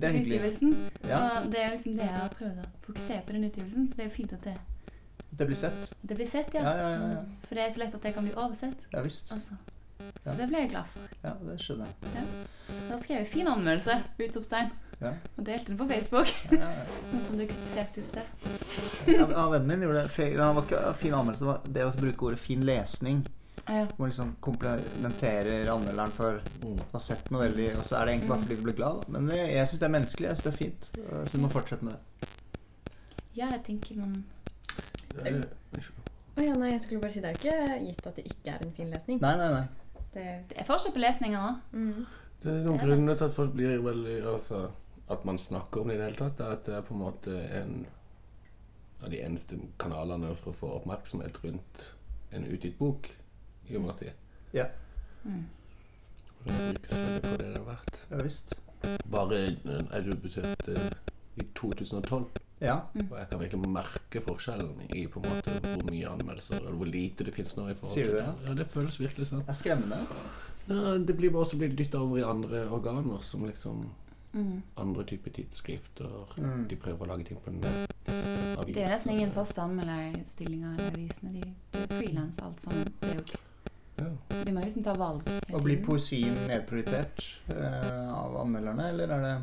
det 0.00 0.08
er 0.08 0.14
hyggelig. 0.14 0.38
utgivelsen. 0.38 0.90
Ja, 1.08 1.18
Og 1.18 1.52
det 1.52 1.60
er 1.60 1.70
liksom 1.70 1.92
det 1.98 2.06
jeg 2.06 2.16
har 2.16 2.32
prøvd 2.38 2.62
å 2.62 2.68
fokusere 2.86 3.20
på 3.26 3.36
den 3.36 3.44
utgivelsen, 3.50 3.88
så 3.88 3.98
det 3.98 4.06
er 4.06 4.14
fint 4.14 4.32
at 4.32 4.46
det, 4.48 4.54
det 5.36 5.46
blir 5.46 5.56
sett. 5.56 5.92
det 6.02 6.14
blir 6.16 6.26
sett, 6.26 6.54
ja. 6.54 6.62
Ja, 6.62 6.74
ja, 6.78 6.90
ja. 6.90 7.08
ja. 7.14 7.22
For 7.48 7.54
det 7.54 7.64
er 7.68 7.72
så 7.74 7.78
lett 7.84 7.94
at 7.94 8.02
det 8.02 8.14
kan 8.14 8.24
bli 8.24 8.34
oversett. 8.34 8.76
Ja 8.92 9.02
visst. 9.02 9.32
Altså. 9.32 9.54
Så 10.22 10.30
Ja. 10.30 10.34
det 10.36 10.48
ble 10.48 10.58
jeg 10.58 10.70
glad 10.70 10.86
for. 10.92 11.02
Ja, 11.22 11.32
det 11.46 11.58
skjønner 11.60 11.86
jeg. 11.86 12.24
Da 12.90 12.98
skrev 13.02 13.18
jeg 13.18 13.28
'fin 13.32 13.46
anmeldelse', 13.46 14.02
utropstegn, 14.18 14.70
Ja. 15.00 15.12
og 15.38 15.44
delte 15.46 15.66
den 15.66 15.78
på 15.78 15.88
Facebook. 15.88 16.26
Ja, 16.52 16.58
ja, 16.58 16.70
ja. 16.70 16.84
Noe 17.12 17.22
som 17.24 17.36
du 17.38 17.46
kritiserte 17.46 18.00
i 18.00 18.04
sted. 18.04 18.22
Ja, 19.14 19.26
ja, 19.30 19.48
vennen 19.50 19.66
min 19.68 19.80
gjorde 19.82 20.08
det. 20.16 20.38
Han 20.40 20.54
var 20.56 20.62
ikke 20.62 20.94
fin 20.96 21.12
anmeldelse. 21.14 21.40
Det 21.40 21.46
var 21.46 21.60
det 21.72 21.84
å 21.84 22.00
bruke 22.00 22.22
ordet 22.26 22.38
'fin 22.38 22.62
lesning'. 22.64 23.24
Ja. 23.68 23.86
Hvor 23.86 23.98
man 23.98 24.10
liksom 24.10 24.36
komplementerer 24.40 25.68
anmelderen 25.72 26.10
for 26.12 26.40
Mm. 26.62 26.76
å 26.78 26.92
ha 26.92 26.98
sett 26.98 27.30
noe 27.30 27.48
veldig 27.48 27.76
Og 27.78 27.84
så 27.84 27.96
er 27.96 28.04
det 28.06 28.14
egentlig 28.14 28.28
bare 28.28 28.40
fordi 28.40 28.56
du 28.56 28.62
blir 28.62 28.76
glad. 28.76 29.00
da. 29.00 29.18
Men 29.18 29.28
jeg 29.28 29.68
syns 29.68 29.78
det 29.78 29.82
er 29.82 29.88
menneskelig. 30.00 30.28
Jeg 30.28 30.36
synes 30.36 30.42
det 30.44 30.52
er 30.52 30.56
fint. 30.56 30.90
Så 31.28 31.32
du 31.32 31.42
må 31.42 31.48
fortsette 31.48 31.82
med 31.82 31.92
det. 31.92 32.28
ja, 33.36 33.46
jeg 33.50 33.64
tenker 33.64 33.96
man. 33.96 34.24
Å 36.34 36.42
ja, 36.42 36.54
nei, 36.58 36.72
jeg 36.72 36.82
skulle 36.82 37.00
bare 37.04 37.14
si 37.14 37.22
det 37.22 37.30
er 37.30 37.38
ikke 37.38 37.80
gitt 37.86 38.06
at 38.10 38.16
det 38.18 38.24
ikke 38.26 38.54
er 38.54 38.62
en 38.64 38.72
fin 38.74 38.90
lesning. 38.90 39.20
Nei, 39.22 39.34
nei, 39.38 39.50
nei. 39.54 40.00
Det, 40.14 40.24
Det 40.50 40.58
er 40.58 40.66
forskjell 40.66 40.94
på 40.94 41.02
lesninger 41.02 41.40
òg. 41.40 41.66
mm. 41.72 42.06
Det 42.44 42.52
er 42.52 42.64
noen 42.66 42.80
grunner 42.82 43.16
til 43.16 43.24
at 43.24 43.32
folk 43.32 43.54
blir 43.56 43.78
veldig 43.80 44.16
Altså 44.28 44.58
at 45.08 45.22
man 45.24 45.38
snakker 45.40 45.80
om 45.80 45.88
det 45.88 45.94
i 45.94 45.98
det 46.00 46.08
hele 46.10 46.18
tatt, 46.18 46.40
er 46.40 46.56
at 46.58 46.66
det 46.66 46.74
er 46.76 46.82
på 46.84 46.94
en 46.94 47.00
måte 47.00 47.36
en 47.60 47.86
av 49.04 49.10
de 49.12 49.20
eneste 49.20 49.58
kanalene 49.80 50.32
for 50.36 50.50
å 50.52 50.56
få 50.56 50.70
oppmerksomhet 50.78 51.40
rundt 51.44 51.84
en 52.32 52.46
utgitt 52.48 52.78
bok 52.78 53.08
i 53.68 53.76
vår 53.76 53.98
tid. 54.00 54.20
Mm. 55.24 55.44
Og 56.44 56.52
det 56.52 56.88
så 56.88 57.00
veldig 57.00 57.28
for 57.28 57.40
det 57.40 57.48
det 57.48 57.58
har 57.58 57.68
vært. 57.68 58.00
Ja 58.10 58.22
visst. 58.24 58.54
Bare 59.12 59.40
eh, 59.44 59.84
er 59.96 60.04
du 60.04 60.16
besøkte 60.20 60.74
i 61.40 61.46
2012, 61.56 62.26
Ja. 62.60 62.76
og 62.94 63.16
jeg 63.18 63.28
kan 63.30 63.40
virkelig 63.40 63.68
merke 63.68 64.20
forskjellen 64.24 64.84
i 64.94 65.06
på 65.10 65.20
en 65.20 65.26
måte 65.28 65.56
hvor 65.64 65.82
mye 65.90 66.06
anmeldelser, 66.08 66.60
eller 66.62 66.78
hvor 66.78 66.86
lite 66.88 67.24
det 67.26 67.34
finnes 67.34 67.56
nå. 67.58 67.66
i 67.68 67.74
forhold 67.74 67.92
Sier 67.94 68.06
du 68.06 68.14
til 68.14 68.20
det? 68.20 68.48
Ja, 68.48 68.54
det 68.60 68.66
føles 68.72 69.00
virkelig 69.00 69.26
sånn. 69.32 69.42
Det 69.44 69.52
er 69.52 69.58
skremmende. 69.58 69.98
Ja, 70.68 70.94
det 70.98 71.16
blir 71.18 71.30
bare 71.34 71.44
så 71.50 71.58
blir 71.60 71.68
det 71.74 71.76
dytta 71.82 71.98
over 72.00 72.18
i 72.22 72.24
andre 72.24 72.64
organer, 72.70 73.20
som 73.22 73.44
liksom 73.46 73.84
Mm. 74.34 74.62
andre 74.76 75.04
typer 75.06 75.30
tidsskrifter. 75.30 76.24
Mm. 76.42 76.64
De 76.68 76.74
prøver 76.76 77.04
å 77.04 77.06
lage 77.06 77.24
ting 77.28 77.36
på 77.38 77.52
nett. 77.54 77.92
Det 78.66 78.82
er 78.82 78.88
nesten 78.90 79.12
ingen 79.12 79.30
faste 79.30 79.62
anmelderstillinger 79.62 80.74
i 80.80 80.86
avisene. 80.88 81.32
De, 81.36 81.42
de 81.70 81.78
er 81.84 81.92
frilans 82.00 82.40
alt 82.42 82.60
sammen. 82.64 82.88
Det 83.00 83.10
er 83.12 83.14
jo 83.14 83.20
ikke. 83.20 83.38
Ja. 84.00 84.08
Så 84.34 84.40
de 84.48 84.52
må 84.56 84.64
liksom 84.64 84.82
ta 84.82 84.94
valg. 84.98 85.22
Og 85.52 85.62
blir 85.62 85.78
poesien 85.86 86.34
nedprioritert 86.48 87.22
eh, 87.54 88.10
av 88.10 88.34
anmelderne, 88.42 88.88
eller 88.90 89.14
er 89.14 89.22
det 89.22 89.34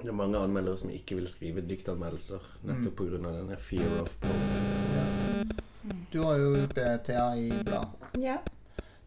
Det 0.00 0.08
er 0.08 0.16
mange 0.16 0.38
anmeldere 0.38 0.78
som 0.80 0.90
ikke 0.90 1.18
vil 1.18 1.28
skrive 1.28 1.64
diktanmeldelser 1.66 2.46
nettopp 2.68 2.96
på 2.96 3.08
grunn 3.10 3.26
av 3.28 3.36
denne 3.36 3.58
fear 3.60 4.00
of 4.00 4.14
poetry. 4.22 5.60
Mm. 5.84 6.06
Du 6.12 6.22
har 6.22 6.38
jo 6.40 6.54
gjort 6.54 6.74
det, 6.76 6.88
Thea, 7.04 7.26
i 7.36 7.50
blad. 7.64 8.08
Ja. 8.20 8.36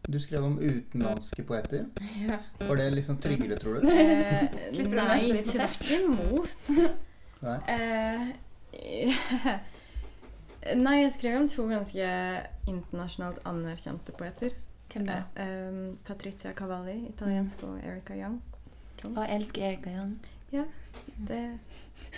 Du 0.08 0.20
skrev 0.20 0.44
om 0.44 0.58
utenlandske 0.58 1.42
poeter. 1.42 1.86
ja. 2.28 2.38
Var 2.68 2.76
det 2.76 2.90
liksom 2.90 3.18
tryggere, 3.18 3.56
tror 3.56 3.80
du? 3.80 3.88
Eh, 3.88 4.44
Slipper 4.74 4.96
du 4.96 5.02
nei, 5.02 5.42
tvert 5.48 5.90
imot. 5.98 6.58
Nei? 7.44 7.58
Eh, 7.74 8.20
nei, 10.84 10.98
jeg 11.00 11.14
skrev 11.16 11.40
om 11.40 11.48
to 11.48 11.66
ganske 11.70 12.10
internasjonalt 12.68 13.40
anerkjente 13.48 14.12
poeter. 14.18 14.54
Hvem 14.92 15.08
da? 15.08 15.22
Eh, 15.40 15.80
Patrizia 16.06 16.52
Cavalli, 16.52 17.00
italiensk, 17.08 17.64
og 17.64 17.80
Erika 17.80 18.14
Young. 18.18 18.42
Og 19.04 19.18
jeg 19.24 19.40
elsker 19.40 19.68
Erika 19.72 19.90
Young. 19.96 20.18
Det, 21.28 21.40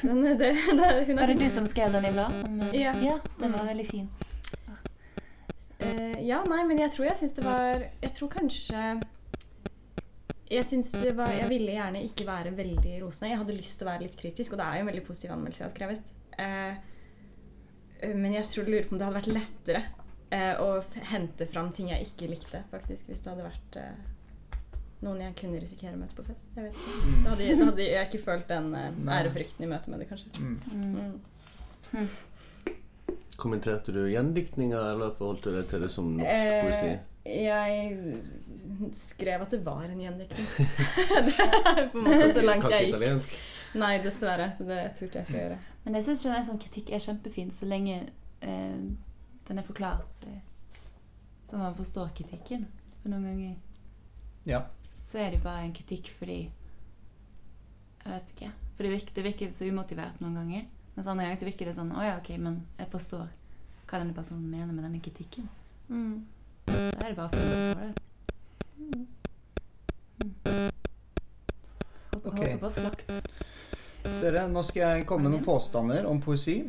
den, 0.03 0.23
det, 0.25 0.37
det, 0.39 1.15
Var 1.17 1.27
det 1.33 1.37
du 1.41 1.49
som 1.53 1.67
skrev 1.69 1.93
den 1.97 2.07
i 2.09 2.13
bladet? 2.15 2.73
Ja. 2.77 2.93
ja. 3.03 3.19
Den 3.41 3.53
var 3.53 3.65
Mm. 3.67 3.71
veldig 3.73 3.87
fin. 3.91 4.07
Uh, 5.77 6.17
ja, 6.25 6.39
nei, 6.49 6.63
men 6.65 6.79
jeg 6.81 6.91
tror 6.95 7.05
jeg 7.11 7.19
syns 7.21 7.35
det 7.37 7.43
var 7.45 7.83
Jeg 8.01 8.13
tror 8.17 8.31
kanskje 8.33 8.85
Jeg 10.49 10.65
syns 10.65 10.89
det 10.97 11.13
var 11.19 11.29
Jeg 11.37 11.51
ville 11.51 11.75
gjerne 11.75 12.01
ikke 12.07 12.25
være 12.27 12.55
veldig 12.57 12.95
rosende. 13.03 13.31
Jeg 13.35 13.41
hadde 13.43 13.57
lyst 13.59 13.77
til 13.79 13.87
å 13.87 13.91
være 13.91 14.07
litt 14.07 14.17
kritisk, 14.17 14.55
og 14.55 14.61
det 14.63 14.67
er 14.67 14.79
jo 14.79 14.85
en 14.87 14.91
veldig 14.93 15.05
positiv 15.07 15.35
anmeldelse 15.35 15.63
jeg 15.63 15.69
har 15.69 15.77
skrevet. 15.77 16.03
Uh, 16.41 16.75
men 18.17 18.35
jeg 18.37 18.49
tror 18.53 18.69
lurer 18.69 18.87
på 18.89 18.95
om 18.95 18.99
det 19.01 19.07
hadde 19.09 19.21
vært 19.21 19.33
lettere 19.37 19.83
uh, 20.33 20.55
å 20.65 20.69
hente 21.13 21.47
fram 21.51 21.71
ting 21.77 21.89
jeg 21.93 22.09
ikke 22.09 22.29
likte, 22.33 22.61
faktisk, 22.73 23.09
hvis 23.11 23.23
det 23.25 23.33
hadde 23.35 23.47
vært 23.51 23.79
noen 25.07 25.23
jeg 25.25 25.35
kunne 25.41 25.61
risikere 25.63 25.95
å 25.97 26.01
møte 26.01 26.17
på 26.19 26.27
fest. 26.27 26.47
Jeg 26.57 26.69
vet 26.69 26.79
ikke. 26.83 27.17
Da 27.25 27.33
hadde, 27.33 27.51
da 27.61 27.69
hadde 27.71 27.89
jeg 27.89 28.09
ikke 28.11 28.23
følt 28.25 28.49
den 28.51 28.71
uh, 28.75 29.13
ærefrykten 29.17 29.67
i 29.67 29.71
møte 29.71 29.93
med 29.93 30.03
det, 30.03 30.09
kanskje. 30.11 30.33
Mm. 30.37 31.21
Mm. 31.93 32.09
Kommenterte 33.37 33.93
du 33.93 34.03
gjendiktninga, 34.11 34.81
eller 34.95 35.13
forholdt 35.19 35.47
du 35.47 35.53
deg 35.55 35.69
til 35.71 35.85
det 35.85 35.93
som 35.93 36.09
norsk 36.17 36.33
Eh, 36.33 36.65
poesi? 36.65 36.97
Jeg 37.27 38.93
skrev 38.95 39.43
at 39.43 39.51
det 39.51 39.61
var 39.67 39.85
en 39.89 40.01
gjendiktning. 40.01 40.47
det 41.27 41.35
er 41.47 41.89
på 41.93 41.99
en 42.01 42.07
måte 42.07 42.31
så 42.33 42.45
langt 42.45 42.69
jeg 42.71 42.87
gikk. 42.87 42.95
italiensk. 42.95 43.37
Nei, 43.77 43.97
dessverre. 44.05 44.51
Så 44.57 44.69
det 44.69 44.79
turte 44.99 45.21
jeg 45.21 45.27
ikke 45.27 45.37
å 45.37 45.43
gjøre. 45.43 45.59
Men 45.85 45.99
jeg 45.99 46.07
syns 46.07 46.25
sånn 46.49 46.63
kritikk 46.63 46.95
er 46.97 47.03
kjempefin 47.03 47.53
så 47.55 47.69
lenge 47.69 47.99
eh, 48.41 48.79
den 49.47 49.61
er 49.61 49.67
forklart, 49.67 50.07
så, 50.15 50.27
så 51.47 51.61
man 51.61 51.77
forstår 51.79 52.11
kritikken. 52.17 52.67
For 53.03 53.13
noen 53.13 53.29
ganger 53.29 53.55
Ja. 54.47 54.65
Så 55.07 55.19
er 55.23 55.31
det 55.37 55.43
bare 55.45 55.63
en 55.69 55.75
kritikk 55.77 56.09
fordi 56.19 56.39
Jeg 58.07 58.13
vet 58.13 58.29
ikke. 58.35 58.49
For 58.77 58.83
det 58.87 58.91
virker, 58.93 59.15
det 59.17 59.25
virker 59.25 59.53
så 59.57 59.67
umotivert 59.71 60.21
noen 60.23 60.35
ganger. 60.39 60.65
Mens 60.97 61.09
andre 61.11 61.25
ganger 61.27 61.41
så 61.41 61.47
virker 61.49 61.67
det 61.71 61.75
sånn 61.77 61.91
Å 61.95 62.05
ja, 62.07 62.15
ok, 62.21 62.29
men 62.43 62.61
jeg 62.79 62.91
forstår 62.93 63.27
hva 63.87 63.99
denne 64.03 64.15
personen 64.17 64.47
mener 64.51 64.73
med 64.75 64.83
denne 64.87 64.99
kritikken. 65.03 65.47
Mm. 65.89 66.25
Da 66.67 67.07
er 67.07 67.13
det 67.13 67.17
bare 67.19 67.29
å 67.29 67.35
følge 67.35 67.57
på 67.71 67.81
det. 67.81 67.93
Mm. 68.77 69.07
Håper, 72.13 72.27
Ok. 72.27 72.39
håper 72.39 72.59
på 72.63 72.71
slakt. 72.75 73.07
Dere, 74.23 74.47
nå 74.51 74.63
skal 74.67 74.83
jeg 74.83 75.07
komme 75.07 75.27
med 75.29 75.37
noen 75.37 75.47
påstander 75.47 76.07
om 76.11 76.19
poesi. 76.23 76.61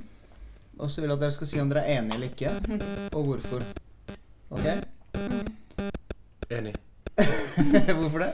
Og 0.77 0.91
så 0.93 1.01
vil 1.01 1.09
jeg 1.09 1.17
at 1.17 1.23
dere 1.25 1.33
skal 1.38 1.49
si 1.49 1.61
om 1.61 1.69
dere 1.71 1.85
er 1.85 1.99
enige 2.01 2.17
eller 2.17 2.29
ikke, 2.29 2.49
og 3.17 3.31
hvorfor. 3.31 3.65
Ok? 4.53 4.65
Enig. 6.53 6.75
hvorfor 7.99 8.20
det? 8.20 8.32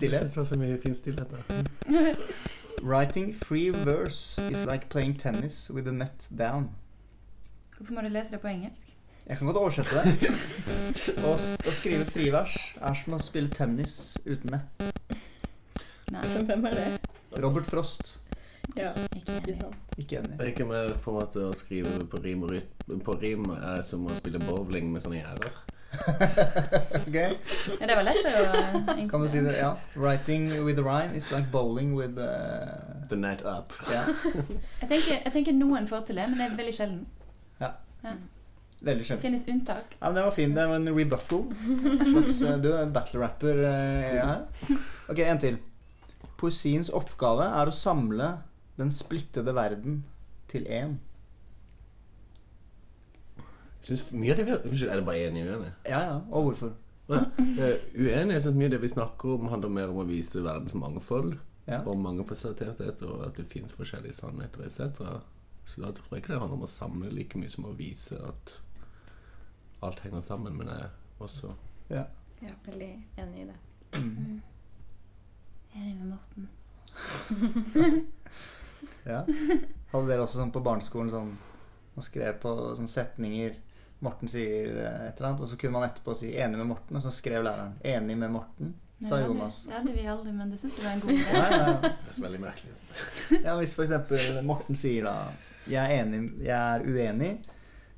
Jeg 0.00 0.10
syns 0.10 0.32
det 0.32 0.36
var 0.36 0.44
så 0.44 0.58
mye 0.58 0.78
fin 0.82 0.94
stillhet 0.94 1.30
der. 1.30 2.14
Writing 2.88 3.34
free 3.34 3.70
verse 3.70 4.42
is 4.50 4.66
like 4.66 4.88
playing 4.88 5.18
tennis 5.18 5.70
with 5.74 5.86
the 5.86 5.92
net 5.92 6.28
down. 6.38 6.70
Hvorfor 7.76 7.94
må 7.94 8.00
du 8.00 8.08
lese 8.08 8.30
det 8.30 8.40
på 8.40 8.48
engelsk? 8.48 8.92
Jeg 9.26 9.38
kan 9.38 9.46
godt 9.46 9.56
oversette 9.56 9.90
det. 9.90 10.30
Å, 11.26 11.32
å 11.34 11.72
skrive 11.74 12.04
frivers 12.06 12.54
er 12.78 12.94
som 12.94 13.16
å 13.16 13.18
spille 13.22 13.50
tennis 13.50 14.16
uten 14.26 14.54
nett. 14.54 14.86
Nei, 16.14 16.22
Hvem 16.46 16.68
er 16.70 16.76
det? 16.78 16.86
Robert 17.42 17.66
Frost. 17.66 18.18
Ja, 18.76 18.92
ikke 19.16 19.40
enig. 19.40 19.56
Ikke 19.98 20.20
enig. 20.20 20.36
Det 20.36 20.44
er 20.44 20.52
ikke 20.52 20.68
mer 20.68 20.94
på 21.02 21.10
en 21.10 21.18
måte 21.18 21.42
å 21.48 21.54
skrive 21.56 22.06
på 22.10 22.20
rim 22.22 22.44
og 22.46 22.54
rytme. 22.54 23.00
På 23.02 23.16
rim 23.18 23.48
er 23.56 23.82
som 23.86 24.06
å 24.06 24.14
spille 24.18 24.40
bowling 24.46 24.92
med 24.94 25.02
sånne 25.02 25.20
gjerder. 25.24 25.65
Ok, 27.06 27.16
Ja, 27.80 27.86
det 27.86 27.96
var 27.96 28.06
lett 28.06 28.26
å 28.30 29.08
Kan 29.10 29.22
du 29.22 29.28
si 29.30 29.40
det? 29.44 29.56
Ja. 29.58 29.72
Writing 29.94 30.48
with 30.66 30.80
a 30.80 30.84
rhyme 30.86 31.16
is 31.16 31.30
like 31.32 31.50
bowling 31.52 31.94
with 31.96 32.18
uh, 32.18 33.06
The 33.08 33.16
net 33.16 33.42
up. 33.46 33.72
Yeah. 33.90 34.08
Jeg 34.82 34.88
tenker, 34.88 35.20
jeg 35.24 35.32
tenker 35.32 35.54
noen 35.56 35.86
får 35.90 36.08
til 36.08 36.18
det, 36.18 36.26
men 36.30 36.40
det 36.40 36.48
er 36.48 36.56
veldig 36.58 36.74
sjelden. 36.74 37.04
veldig 38.86 39.02
Det 39.02 39.06
sjelden. 39.06 39.22
finnes 39.22 39.46
unntak. 39.48 39.94
Ja, 40.00 40.08
men 40.08 40.14
Det 40.18 40.24
var 40.26 40.34
fin. 40.36 40.54
Det 40.54 40.66
var 40.68 40.76
en 40.80 40.90
rebuttal. 40.96 41.44
Slags, 42.10 42.42
eh, 42.42 42.58
du 42.62 42.68
er 42.74 42.90
battle-rapper 42.92 43.62
eh, 43.70 44.18
her. 44.20 44.44
Ok, 45.08 45.22
en 45.24 45.40
til. 45.42 45.58
Poesiens 46.36 46.90
oppgave 46.94 47.46
er 47.62 47.70
å 47.70 47.74
samle 47.74 48.32
den 48.76 48.90
splittede 48.92 49.54
verden 49.56 50.02
til 50.50 50.66
én. 50.68 50.98
Jeg 53.86 53.98
synes 53.98 54.12
mye 54.18 54.32
av 54.32 54.38
det 54.40 54.46
vi 54.46 54.54
Unnskyld, 54.56 54.90
er 54.90 54.98
det 54.98 55.06
bare 55.06 55.26
enig 55.28 55.42
og 55.44 55.52
uenig? 55.52 55.72
Ja, 55.86 56.00
ja. 56.00 56.14
Og 56.30 56.42
hvorfor? 56.48 56.72
Ja, 57.08 57.20
eh, 57.38 57.76
uenig. 57.94 58.34
Jeg 58.34 58.42
synes 58.42 58.56
mye 58.56 58.66
av 58.66 58.72
det 58.74 58.80
vi 58.82 58.88
snakker 58.90 59.34
om, 59.36 59.46
handler 59.52 59.70
mer 59.70 59.92
om 59.92 60.00
å 60.02 60.06
vise 60.08 60.42
verdens 60.42 60.74
mangfold. 60.74 61.36
Ja. 61.66 61.80
Og 61.86 61.98
mangefasettert, 61.98 63.02
og 63.06 63.22
at 63.26 63.38
det 63.38 63.46
finnes 63.50 63.74
forskjellige 63.74 64.18
sannheter 64.18 64.66
etc. 64.66 64.80
Så 65.66 65.82
da 65.82 65.92
tror 65.94 66.10
jeg 66.10 66.22
ikke 66.22 66.32
det 66.32 66.40
handler 66.40 66.58
om 66.58 66.66
å 66.66 66.70
samle 66.70 67.10
like 67.14 67.38
mye 67.38 67.50
som 67.50 67.66
å 67.66 67.74
vise 67.78 68.18
at 68.26 68.56
alt 69.86 70.02
henger 70.02 70.22
sammen. 70.22 70.58
Men 70.58 70.70
jeg 70.72 70.88
er 70.88 71.22
også 71.22 71.54
Ja, 71.90 72.04
veldig 72.66 72.90
enig 73.22 73.42
i 73.42 73.48
det. 73.48 73.58
Mm. 74.02 74.42
Enig 75.76 75.94
med 75.96 76.08
Morten. 76.14 76.48
Ja. 79.06 79.22
Hadde 79.92 80.08
dere 80.08 80.24
også 80.24 80.40
sånn 80.40 80.50
på 80.54 80.60
barneskolen 80.64 81.12
sånn 81.12 81.28
Man 81.94 82.04
skrev 82.04 82.40
på 82.42 82.50
sånne 82.76 82.90
setninger 82.90 83.54
Morten 84.04 84.28
sier 84.28 84.76
eh, 84.76 85.06
et 85.08 85.16
eller 85.16 85.30
annet, 85.30 85.40
og 85.40 85.48
så 85.48 85.56
kunne 85.60 85.72
man 85.78 85.86
etterpå 85.88 86.14
si 86.18 86.32
'enig 86.34 86.58
med 86.58 86.66
Morten', 86.66 86.96
og 86.96 87.02
så 87.02 87.10
skrev 87.10 87.44
læreren 87.44 87.78
'enig 87.84 88.16
med 88.18 88.30
Morten', 88.30 88.74
sa 89.00 89.18
Jonas. 89.20 89.62
Det 89.68 89.74
hadde 89.74 89.92
vi 89.92 90.06
aldri, 90.06 90.32
men 90.32 90.50
det 90.50 90.60
syns 90.60 90.78
jeg 90.78 90.84
var 90.86 90.94
en 90.94 91.00
god 91.00 91.10
idé. 91.20 91.56
Ja. 91.56 91.72
Det 91.82 92.08
er 92.08 92.12
så 92.12 92.22
veldig 92.22 92.40
merkelig. 92.40 92.72
ja, 93.46 93.56
Hvis 93.56 93.78
eksempel 93.78 94.42
Morten 94.44 94.76
sier 94.76 95.04
da 95.04 95.16
'jeg 95.66 95.84
er 95.84 96.02
enig, 96.04 96.30
jeg 96.44 96.76
er 96.76 96.80
uenig', 96.80 97.36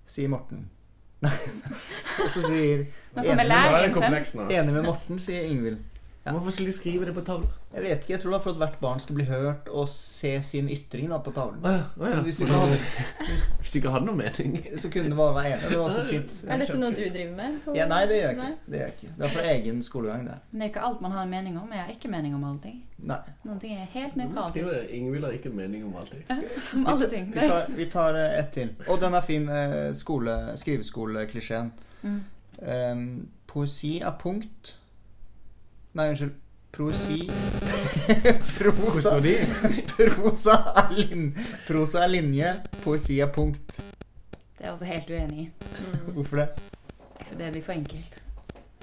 sier 0.06 0.28
Morten. 0.28 0.70
og 2.22 2.30
så 2.30 2.40
sier 2.46 2.84
med, 3.14 3.24
er 3.26 4.62
enig 4.62 4.74
med 4.74 4.82
Morten, 4.82 5.18
sier 5.18 5.42
Ingvild. 5.42 5.78
Ja. 6.28 6.34
Hvorfor 6.36 6.52
skulle 6.52 6.68
de 6.70 6.76
skrive 6.76 7.06
det 7.08 7.14
på 7.16 7.22
tavla? 7.24 7.48
Jeg 7.72 7.82
vet 7.84 8.02
ikke, 8.04 8.12
jeg 8.14 8.20
tror 8.20 8.30
det 8.30 8.36
var 8.38 8.42
for 8.44 8.50
at 8.50 8.56
hvert 8.62 8.78
barn 8.80 9.00
skulle 9.00 9.16
bli 9.20 9.24
hørt 9.28 9.68
og 9.68 9.88
se 9.92 10.30
sin 10.42 10.68
ytring 10.72 11.08
da 11.12 11.18
på 11.24 11.32
tavlen. 11.36 11.58
Ah, 11.64 11.72
ja, 11.72 11.82
å 12.04 12.10
ja. 12.12 12.20
Hvis 12.24 12.36
du 12.40 12.44
ikke 12.44 12.58
hadde, 12.60 12.78
Hvis 13.60 13.72
du 13.72 13.78
ikke 13.80 13.92
hadde 13.92 14.06
noe 14.08 14.16
mening. 14.20 14.56
så 14.80 14.90
kunne 14.92 15.10
det 15.12 15.18
bare 15.18 15.34
være 15.36 15.52
enig. 15.56 15.70
Det 15.72 15.78
var 15.82 15.94
så 15.96 16.04
fint. 16.08 16.40
Er 16.48 16.62
dette 16.62 16.78
noe 16.80 16.90
du 16.96 17.02
driver 17.04 17.34
med? 17.36 17.58
på- 17.64 17.76
Ja, 17.76 17.86
nei, 17.90 18.00
det 18.10 18.20
gjør 18.20 18.28
jeg 18.32 18.38
ikke. 18.38 18.52
Det 18.66 18.78
gjør 18.80 18.84
jeg 18.86 18.94
ikke. 18.98 19.10
Det 19.18 19.26
er 19.28 19.34
for 19.34 19.50
egen 19.52 19.82
skolegang, 19.82 20.24
det. 20.28 20.38
Men 20.50 20.60
det 20.60 20.66
er 20.68 20.72
ikke 20.74 20.86
alt 20.90 21.00
man 21.06 21.12
har 21.18 21.22
en 21.26 21.30
mening 21.36 21.58
om. 21.60 21.72
Jeg 21.72 21.84
har 21.84 21.92
ikke 21.96 22.12
mening 22.16 22.34
om 22.38 22.44
alle 22.50 22.62
ting. 22.68 22.78
Nei. 22.98 23.20
Noen 23.46 23.60
ting 23.62 23.76
er 23.78 23.86
helt 23.94 24.16
nøytralt. 24.18 24.48
skriver 24.50 24.88
Ingvild 24.90 25.24
har 25.28 25.36
ikke 25.36 25.50
mening 25.54 25.84
om 25.86 25.94
allting. 26.00 26.24
Om 26.78 26.86
alle 26.86 27.08
ting. 27.08 27.28
Vi 27.34 27.40
tar, 27.48 27.66
vi 27.76 27.84
tar 27.90 28.16
eh, 28.18 28.38
ett 28.40 28.50
til. 28.52 28.74
Og 28.88 29.00
den 29.00 29.14
er 29.14 29.20
fin. 29.24 29.48
eh, 29.48 29.92
Skole, 29.94 30.34
skriveskoleklisjeen. 30.58 31.72
Mm. 32.02 32.18
Um, 32.58 33.28
poesi 33.46 34.00
er 34.00 34.10
punkt 34.20 34.74
Nei, 35.98 36.08
unnskyld. 36.12 36.34
Prosi 36.70 37.30
Prosa. 38.58 39.20
Prosa 39.96 40.54
er, 40.76 40.92
lin, 40.94 41.24
prosa 41.66 42.02
er 42.04 42.08
linje. 42.12 42.52
Poesi 42.84 43.16
er 43.20 43.32
punkt. 43.34 43.80
Det 44.30 44.60
er 44.60 44.68
jeg 44.68 44.72
også 44.72 44.86
helt 44.86 45.08
uenig 45.10 45.40
i. 45.40 45.46
Mm. 45.48 46.12
Hvorfor 46.14 46.36
det? 46.36 46.46
For 47.24 47.34
det 47.40 47.48
blir 47.52 47.64
for 47.66 47.72
enkelt. 47.72 48.20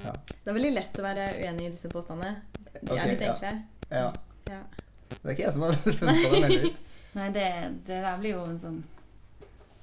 Det 0.01 0.49
er 0.51 0.57
veldig 0.57 0.71
lett 0.75 0.99
å 0.99 1.05
være 1.05 1.29
uenig 1.37 1.69
i 1.69 1.71
disse 1.77 1.91
påstandene. 1.93 2.33
De 2.81 2.81
okay, 2.81 2.97
er 2.97 3.07
litt 3.13 3.23
ja. 3.23 3.29
enkle. 3.31 3.53
Ja. 3.91 4.09
Ja. 4.51 4.59
Det 5.13 5.21
er 5.23 5.37
ikke 5.37 5.45
jeg 5.45 5.55
som 5.55 5.65
har 5.67 5.79
funnet 6.01 6.19
på 6.19 6.33
det, 6.33 6.41
heldigvis. 6.49 6.81
Nei, 7.15 7.29
det, 7.37 7.47
det 7.87 8.01
der 8.09 8.19
blir 8.19 8.35
jo 8.35 8.41
en 8.43 8.59
sånn 8.59 8.81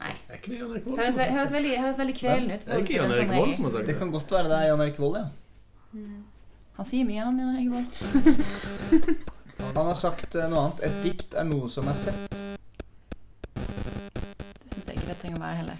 Er 0.02 0.18
ikke 0.36 0.50
det 0.52 0.58
Jan 0.58 0.74
Erik 0.74 0.84
Vold 0.84 1.00
Høres, 1.00 1.22
høres, 1.22 1.54
veldig, 1.56 1.72
høres 1.80 2.02
veldig 2.02 2.16
kvelende 2.18 2.58
ut. 2.58 2.68
Er 2.68 2.74
det 2.74 2.84
ikke 2.84 2.98
Jan 2.98 3.14
Erik 3.16 3.32
Vold 3.32 3.56
som 3.56 3.70
har 3.70 3.74
sagt 3.78 3.86
Det 3.86 3.94
det? 3.94 3.98
kan 4.02 4.12
godt 4.12 4.36
være 4.36 4.52
det 4.52 4.58
er 4.58 4.68
Jan 4.68 4.84
Erik 4.84 5.00
Vold, 5.00 5.16
ja. 5.22 5.24
Mm. 5.96 6.20
Han 6.78 6.86
sier 6.88 7.04
mye, 7.04 7.20
han 7.24 7.38
Jan 7.38 7.56
Erik 7.56 7.72
Han 9.76 9.86
har 9.86 9.94
sagt 9.98 10.34
eh, 10.34 10.48
noe 10.50 10.62
annet. 10.66 10.80
Et 10.88 10.96
dikt 11.04 11.34
er 11.38 11.44
noe 11.48 11.68
som 11.70 11.88
er 11.92 11.98
sett. 12.00 12.38
Det 13.54 14.72
syns 14.72 14.88
jeg 14.88 14.96
ikke 14.98 15.08
det 15.10 15.18
trenger 15.20 15.38
å 15.38 15.42
være 15.44 15.58
heller. 15.60 15.78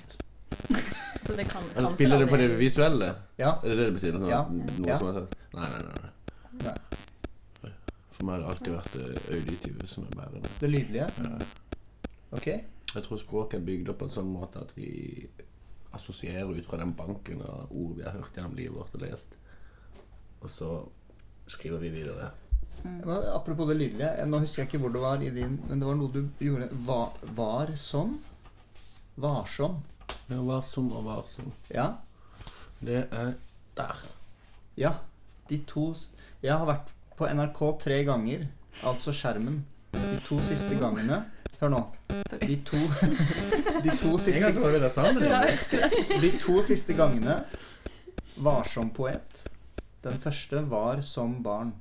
Så 1.26 1.36
det 1.38 1.46
kan, 1.50 1.62
kan 1.74 1.86
spiller 1.86 2.18
det 2.22 2.26
på 2.30 2.38
det 2.40 2.48
visuelle? 2.58 3.12
Ja. 3.40 3.54
Er 3.62 3.72
det 3.72 3.76
det 3.78 3.86
det 3.88 3.94
betyr? 3.98 4.18
Sånn, 4.18 4.28
Ja. 4.30 4.42
Noe 4.50 4.88
Ja. 4.90 4.98
som 5.00 5.08
er 5.12 5.20
sett? 5.20 5.36
Nei, 5.54 5.68
nei, 5.72 5.82
nei. 5.86 5.94
nei. 6.02 6.74
Nei. 7.62 7.72
For 8.12 8.26
meg 8.28 8.34
har 8.34 8.42
det 8.42 8.50
alltid 8.52 8.72
vært 8.76 8.92
det 8.98 9.36
auditive 9.38 9.86
som 9.90 10.04
er 10.08 10.16
bærende. 10.18 10.50
Det 10.60 10.70
lydlige. 10.70 11.06
Ja. 11.18 11.32
Ok. 12.36 12.46
Jeg 12.92 13.06
tror 13.06 13.20
språket 13.22 13.60
er 13.60 13.64
bygd 13.66 13.88
opp 13.92 14.02
på 14.02 14.08
en 14.10 14.12
sånn 14.12 14.28
måte 14.34 14.60
at 14.60 14.74
vi 14.76 14.90
assosierer 15.96 16.50
ut 16.52 16.66
fra 16.68 16.78
den 16.80 16.92
banken 16.96 17.40
av 17.46 17.70
ord 17.72 17.96
vi 17.96 18.04
har 18.04 18.12
hørt 18.18 18.36
gjennom 18.36 18.54
livet 18.58 18.76
vårt 18.76 18.94
og 18.98 19.02
lest. 19.06 19.34
Og 20.42 20.50
så 20.50 20.70
skriver 21.46 21.78
vi 21.78 21.88
videre. 21.88 22.30
Mm. 22.82 22.98
Men 23.04 23.28
Apropos 23.34 23.68
det 23.68 23.78
lydlige. 23.78 24.26
Nå 24.26 24.38
husker 24.42 24.62
jeg 24.62 24.70
ikke 24.70 24.82
hvor 24.82 24.92
det 24.94 25.02
var 25.02 25.22
i 25.22 25.30
din 25.30 25.60
Men 25.68 25.78
det 25.78 25.86
var 25.86 25.94
noe 25.94 26.10
du 26.10 26.24
gjorde 26.42 26.68
Var, 26.86 27.18
var 27.36 27.74
som? 27.78 28.16
Varsom. 29.14 29.76
Ja, 30.28 30.40
varsom 30.40 30.88
og 30.96 31.04
varsom. 31.04 31.52
Ja. 31.70 31.92
Det 32.80 33.04
er 33.10 33.34
der. 33.76 34.00
Ja. 34.76 34.92
De 35.48 35.60
to 35.68 35.92
Jeg 36.42 36.56
har 36.56 36.66
vært 36.66 36.90
på 37.16 37.28
NRK 37.28 37.60
tre 37.84 38.02
ganger. 38.08 38.48
Altså 38.88 39.12
skjermen. 39.12 39.62
De 39.92 40.18
to 40.24 40.40
siste 40.42 40.74
gangene 40.80 41.22
Hør 41.60 41.70
nå. 41.70 41.80
De 42.40 42.56
to, 42.66 42.78
de 43.84 43.92
to, 44.00 44.16
siste, 44.18 44.48
de 46.22 46.30
to 46.42 46.62
siste 46.66 46.96
gangene 46.98 47.36
Varsom 48.42 48.90
poet. 48.90 49.44
Den 50.02 50.18
første 50.18 50.62
var 50.70 51.02
som 51.06 51.36
barn. 51.44 51.72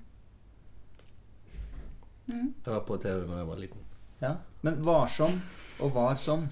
Mm. 2.30 2.54
Jeg 2.66 2.74
var 2.74 2.84
på 2.88 2.98
TV 3.02 3.24
da 3.28 3.40
jeg 3.42 3.48
var 3.50 3.60
liten. 3.60 3.82
Ja. 4.22 4.36
Men 4.62 4.78
varsom 4.86 5.34
og 5.82 5.94
var 5.96 6.16
som. 6.22 6.48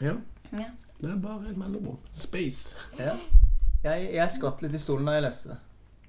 Ja, 0.00 0.12
Ja. 0.52 0.68
det 1.00 1.10
er 1.10 1.16
bare 1.16 1.50
et 1.50 1.56
mellomrom. 1.56 1.98
Space. 2.12 2.74
Ja. 2.98 3.14
Jeg, 3.84 4.10
jeg 4.14 4.30
skvatt 4.34 4.62
litt 4.62 4.74
i 4.74 4.78
stolen 4.82 5.06
da 5.08 5.16
jeg 5.16 5.24
leste 5.24 5.48
det. 5.54 5.58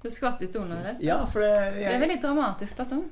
Du 0.02 0.08
skvatt 0.10 0.40
i 0.42 0.46
stolen 0.48 0.72
og 0.76 0.84
leste? 0.84 1.04
Ja, 1.04 1.18
for 1.28 1.40
det, 1.44 1.50
Det 1.76 1.84
er 1.86 1.94
en 1.98 2.00
veldig 2.00 2.20
dramatisk 2.22 2.76
person. 2.76 3.04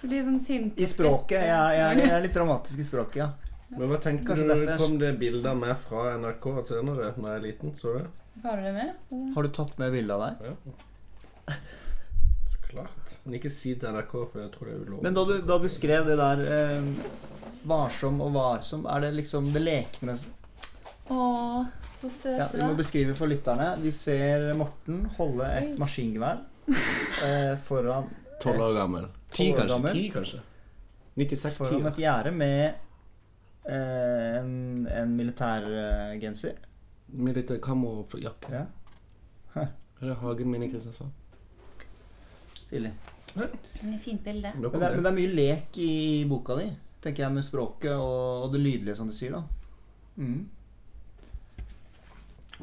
Du 0.00 0.06
blir 0.06 0.22
sånn 0.26 0.38
sint. 0.40 0.78
I 0.78 0.86
språket. 0.86 1.42
Jeg, 1.48 1.78
jeg, 1.78 1.98
jeg 2.04 2.10
er 2.14 2.22
litt 2.22 2.34
dramatisk 2.36 2.78
i 2.78 2.86
språket, 2.86 3.16
ja. 3.24 3.30
Men 3.74 3.90
hva 3.90 3.98
tenker 4.00 4.24
Kanskje 4.30 4.44
du 4.46 4.48
når 4.48 4.60
det 4.62 4.68
jeg- 4.68 4.78
kom 4.80 4.98
det 4.98 5.18
bilder 5.18 5.54
med 5.54 5.76
fra 5.78 6.04
NRK 6.16 6.46
senere, 6.68 7.12
når 7.18 7.28
jeg 7.28 7.36
er 7.38 7.46
liten? 7.46 7.74
Så 7.76 7.92
du 7.92 7.98
det? 7.98 8.06
Har 8.42 8.56
du 8.56 8.62
det 8.62 8.72
med? 8.72 8.94
Har 9.34 9.42
du 9.42 9.48
tatt 9.54 9.78
med 9.78 9.92
bilde 9.92 10.14
av 10.14 10.24
deg? 10.24 10.48
Ja. 10.48 11.54
Så 12.52 12.62
klart. 12.68 13.14
Men 13.24 13.38
ikke 13.38 13.50
si 13.52 13.74
til 13.80 13.94
NRK, 13.94 14.14
for 14.30 14.42
jeg 14.42 14.52
tror 14.54 14.68
det 14.68 14.74
er 14.74 14.82
ulovlig. 14.84 15.04
Men 15.06 15.16
da 15.16 15.24
du, 15.28 15.34
da 15.48 15.58
du 15.62 15.68
skrev 15.72 16.08
det 16.08 16.18
der 16.20 16.42
eh, 16.46 16.90
varsom 17.68 18.20
og 18.24 18.34
varsom, 18.36 18.86
er 18.90 19.06
det 19.06 19.14
liksom 19.18 19.50
det 19.54 19.62
lekne 19.64 20.14
Å, 21.08 21.18
så 21.98 22.06
ja, 22.06 22.12
søte, 22.12 22.58
Vi 22.58 22.66
må 22.66 22.76
beskrive 22.78 23.16
for 23.18 23.30
lytterne. 23.30 23.72
De 23.82 23.92
ser 23.96 24.50
Morten 24.58 25.06
holde 25.16 25.48
et 25.56 25.80
maskingevær 25.80 26.44
eh, 26.68 27.54
foran, 27.66 28.10
Tolv 28.44 28.68
år 28.68 28.76
gammel. 28.76 29.08
Ti, 29.32 29.50
kanskje. 29.56 29.72
gammel. 29.72 29.96
Ti, 29.96 30.04
kanskje. 30.14 30.44
96 31.18 31.58
foran 31.64 31.88
et 31.90 31.98
gjerde 31.98 32.30
med 32.30 32.60
eh, 33.66 34.36
en, 34.38 34.52
en 34.86 35.16
militærgenser. 35.18 36.60
Med 37.12 37.36
litt 37.38 37.50
kamojakke. 37.64 38.50
Ja, 38.52 38.66
Er 40.00 40.06
det 40.12 40.16
hagen 40.20 40.50
min 40.50 40.62
i 40.62 40.68
Kristiansand? 40.70 41.10
stilig. 42.54 42.90
Det 43.34 43.44
er 43.44 43.94
et 43.94 44.02
fint 44.02 44.20
bilde. 44.24 44.50
Men 44.54 44.62
det, 44.62 44.82
er, 44.82 44.94
men 44.94 45.02
det. 45.04 45.10
er 45.10 45.16
mye 45.16 45.34
lek 45.34 45.78
i 45.80 46.24
boka 46.28 46.56
di, 46.58 46.66
tenker 47.00 47.22
jeg, 47.24 47.32
med 47.32 47.44
språket 47.46 47.94
og, 47.94 48.44
og 48.44 48.52
det 48.52 48.60
lydlige, 48.60 48.94
som 48.98 49.08
du 49.08 49.14
sier. 49.16 49.32
da. 49.32 49.42
Mm. 50.18 50.42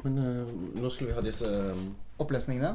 Men 0.04 0.18
eh, 0.22 0.52
nå 0.80 0.90
skulle 0.92 1.10
vi 1.10 1.16
ha 1.16 1.24
disse 1.24 1.48
um, 1.72 1.88
Opplesningene? 2.22 2.74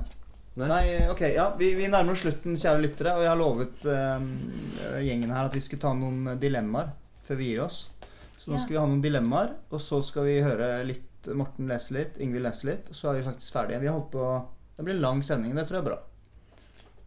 Nei. 0.59 0.67
Nei, 0.67 0.85
ok, 1.13 1.21
ja, 1.31 1.45
vi, 1.57 1.69
vi 1.77 1.87
nærmer 1.87 2.11
oss 2.17 2.25
slutten, 2.25 2.57
kjære 2.59 2.81
lyttere. 2.83 3.13
Og 3.15 3.23
jeg 3.23 3.31
har 3.31 3.39
lovet 3.39 3.85
eh, 3.87 4.25
gjengen 5.07 5.31
her 5.31 5.47
at 5.47 5.55
vi 5.55 5.61
skulle 5.63 5.81
ta 5.85 5.93
noen 5.95 6.33
dilemmaer 6.41 6.91
før 7.27 7.39
vi 7.39 7.51
gir 7.53 7.63
oss. 7.63 7.85
Så 8.35 8.51
nå 8.51 8.57
Ja. 8.57 8.63
skal 8.65 8.75
vi 8.75 8.81
ha 8.81 8.87
noen 8.89 9.03
dilemmaer, 9.05 9.53
og 9.71 9.79
så 9.79 10.01
skal 10.03 10.27
vi 10.27 10.39
høre 10.43 10.73
litt 10.89 11.07
Morten 11.27 11.69
leser 11.69 11.97
litt, 11.99 12.17
Ingvild 12.23 12.47
leser 12.47 12.71
litt, 12.71 12.89
og 12.89 12.97
så 12.97 13.11
er 13.11 13.19
vi 13.19 13.27
faktisk 13.27 13.53
ferdige. 13.53 13.81
Vi 13.83 13.89
har 13.89 13.97
holdt 13.97 14.11
på 14.13 14.27
Det 14.77 14.85
blir 14.87 14.95
en 14.95 15.01
lang 15.01 15.23
sending. 15.23 15.55
Det 15.55 15.67
tror 15.67 15.77
jeg 15.77 15.85
er 15.85 15.89
bra. 15.89 15.99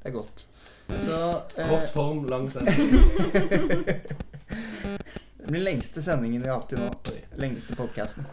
Det 0.03 0.11
er 0.11 0.15
godt. 0.15 0.47
Så 0.93 1.19
eh, 1.57 1.69
Kort 1.69 1.91
form, 1.95 2.27
lang 2.31 2.47
sending. 2.53 2.75
Det 5.45 5.51
blir 5.51 5.61
den 5.61 5.65
lengste 5.65 6.03
sendingen 6.03 6.43
vi 6.43 6.49
har 6.49 6.57
hatt 6.57 6.71
til 6.73 6.81
nå. 6.81 7.17
Lengste 7.37 7.77
podkasten. 7.77 8.25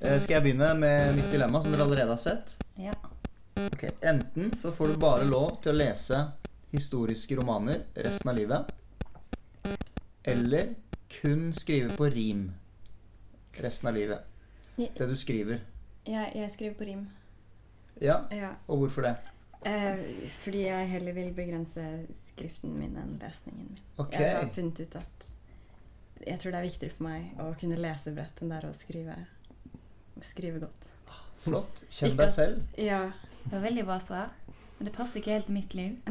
Eh, 0.00 0.16
skal 0.16 0.38
jeg 0.38 0.44
begynne 0.46 0.70
med 0.78 1.16
mitt 1.18 1.28
dilemma, 1.28 1.60
som 1.60 1.74
dere 1.74 1.84
allerede 1.84 2.14
har 2.14 2.22
sett? 2.22 2.54
Ja. 2.80 2.94
Ok, 3.66 3.84
Enten 4.00 4.54
så 4.56 4.72
får 4.72 4.94
du 4.94 5.00
bare 5.02 5.26
lov 5.28 5.58
til 5.60 5.74
å 5.74 5.76
lese 5.76 6.22
historiske 6.72 7.36
romaner 7.36 7.84
resten 8.06 8.32
av 8.32 8.38
livet. 8.38 8.72
Eller 10.24 10.72
kun 11.18 11.50
skrive 11.52 11.92
på 11.96 12.08
rim 12.12 12.46
resten 13.60 13.92
av 13.92 14.00
livet. 14.00 14.35
Det 14.76 15.08
du 15.08 15.14
skriver. 15.16 15.58
Jeg, 16.06 16.32
jeg 16.34 16.50
skriver 16.52 16.74
på 16.78 16.84
rim. 16.88 17.06
Ja, 18.00 18.18
Ja. 18.30 18.50
og 18.68 18.78
hvorfor 18.84 19.02
det? 19.06 19.14
Eh, 19.66 19.96
fordi 20.44 20.66
jeg 20.66 20.88
heller 20.90 21.12
vil 21.16 21.32
begrense 21.34 21.84
skriften 22.28 22.74
min 22.78 22.96
enn 23.00 23.16
lesningen 23.22 23.64
min. 23.70 23.78
Okay. 23.98 24.20
Jeg 24.22 24.36
har 24.36 24.50
funnet 24.54 24.80
ut 24.84 24.96
at 25.00 25.30
jeg 26.26 26.38
tror 26.40 26.50
det 26.52 26.58
er 26.60 26.66
viktigere 26.68 26.94
for 26.96 27.04
meg 27.08 27.40
å 27.42 27.48
kunne 27.60 27.78
lese 27.80 28.12
bredt 28.14 28.42
enn 28.42 28.52
det 28.52 28.58
er 28.60 28.68
å 28.68 28.74
skrive, 28.76 29.16
skrive 30.22 30.60
godt. 30.60 30.82
Flott. 31.46 31.82
Kjenn 31.92 32.16
deg 32.18 32.30
selv. 32.32 32.62
Ja. 32.80 33.00
Det 33.44 33.52
var 33.52 33.60
veldig 33.66 33.84
bra 33.88 33.98
svar. 34.00 34.28
Men 34.78 34.88
det 34.90 34.94
passer 34.96 35.20
ikke 35.20 35.32
helt 35.38 35.48
mitt 35.48 35.74
liv. 35.74 35.96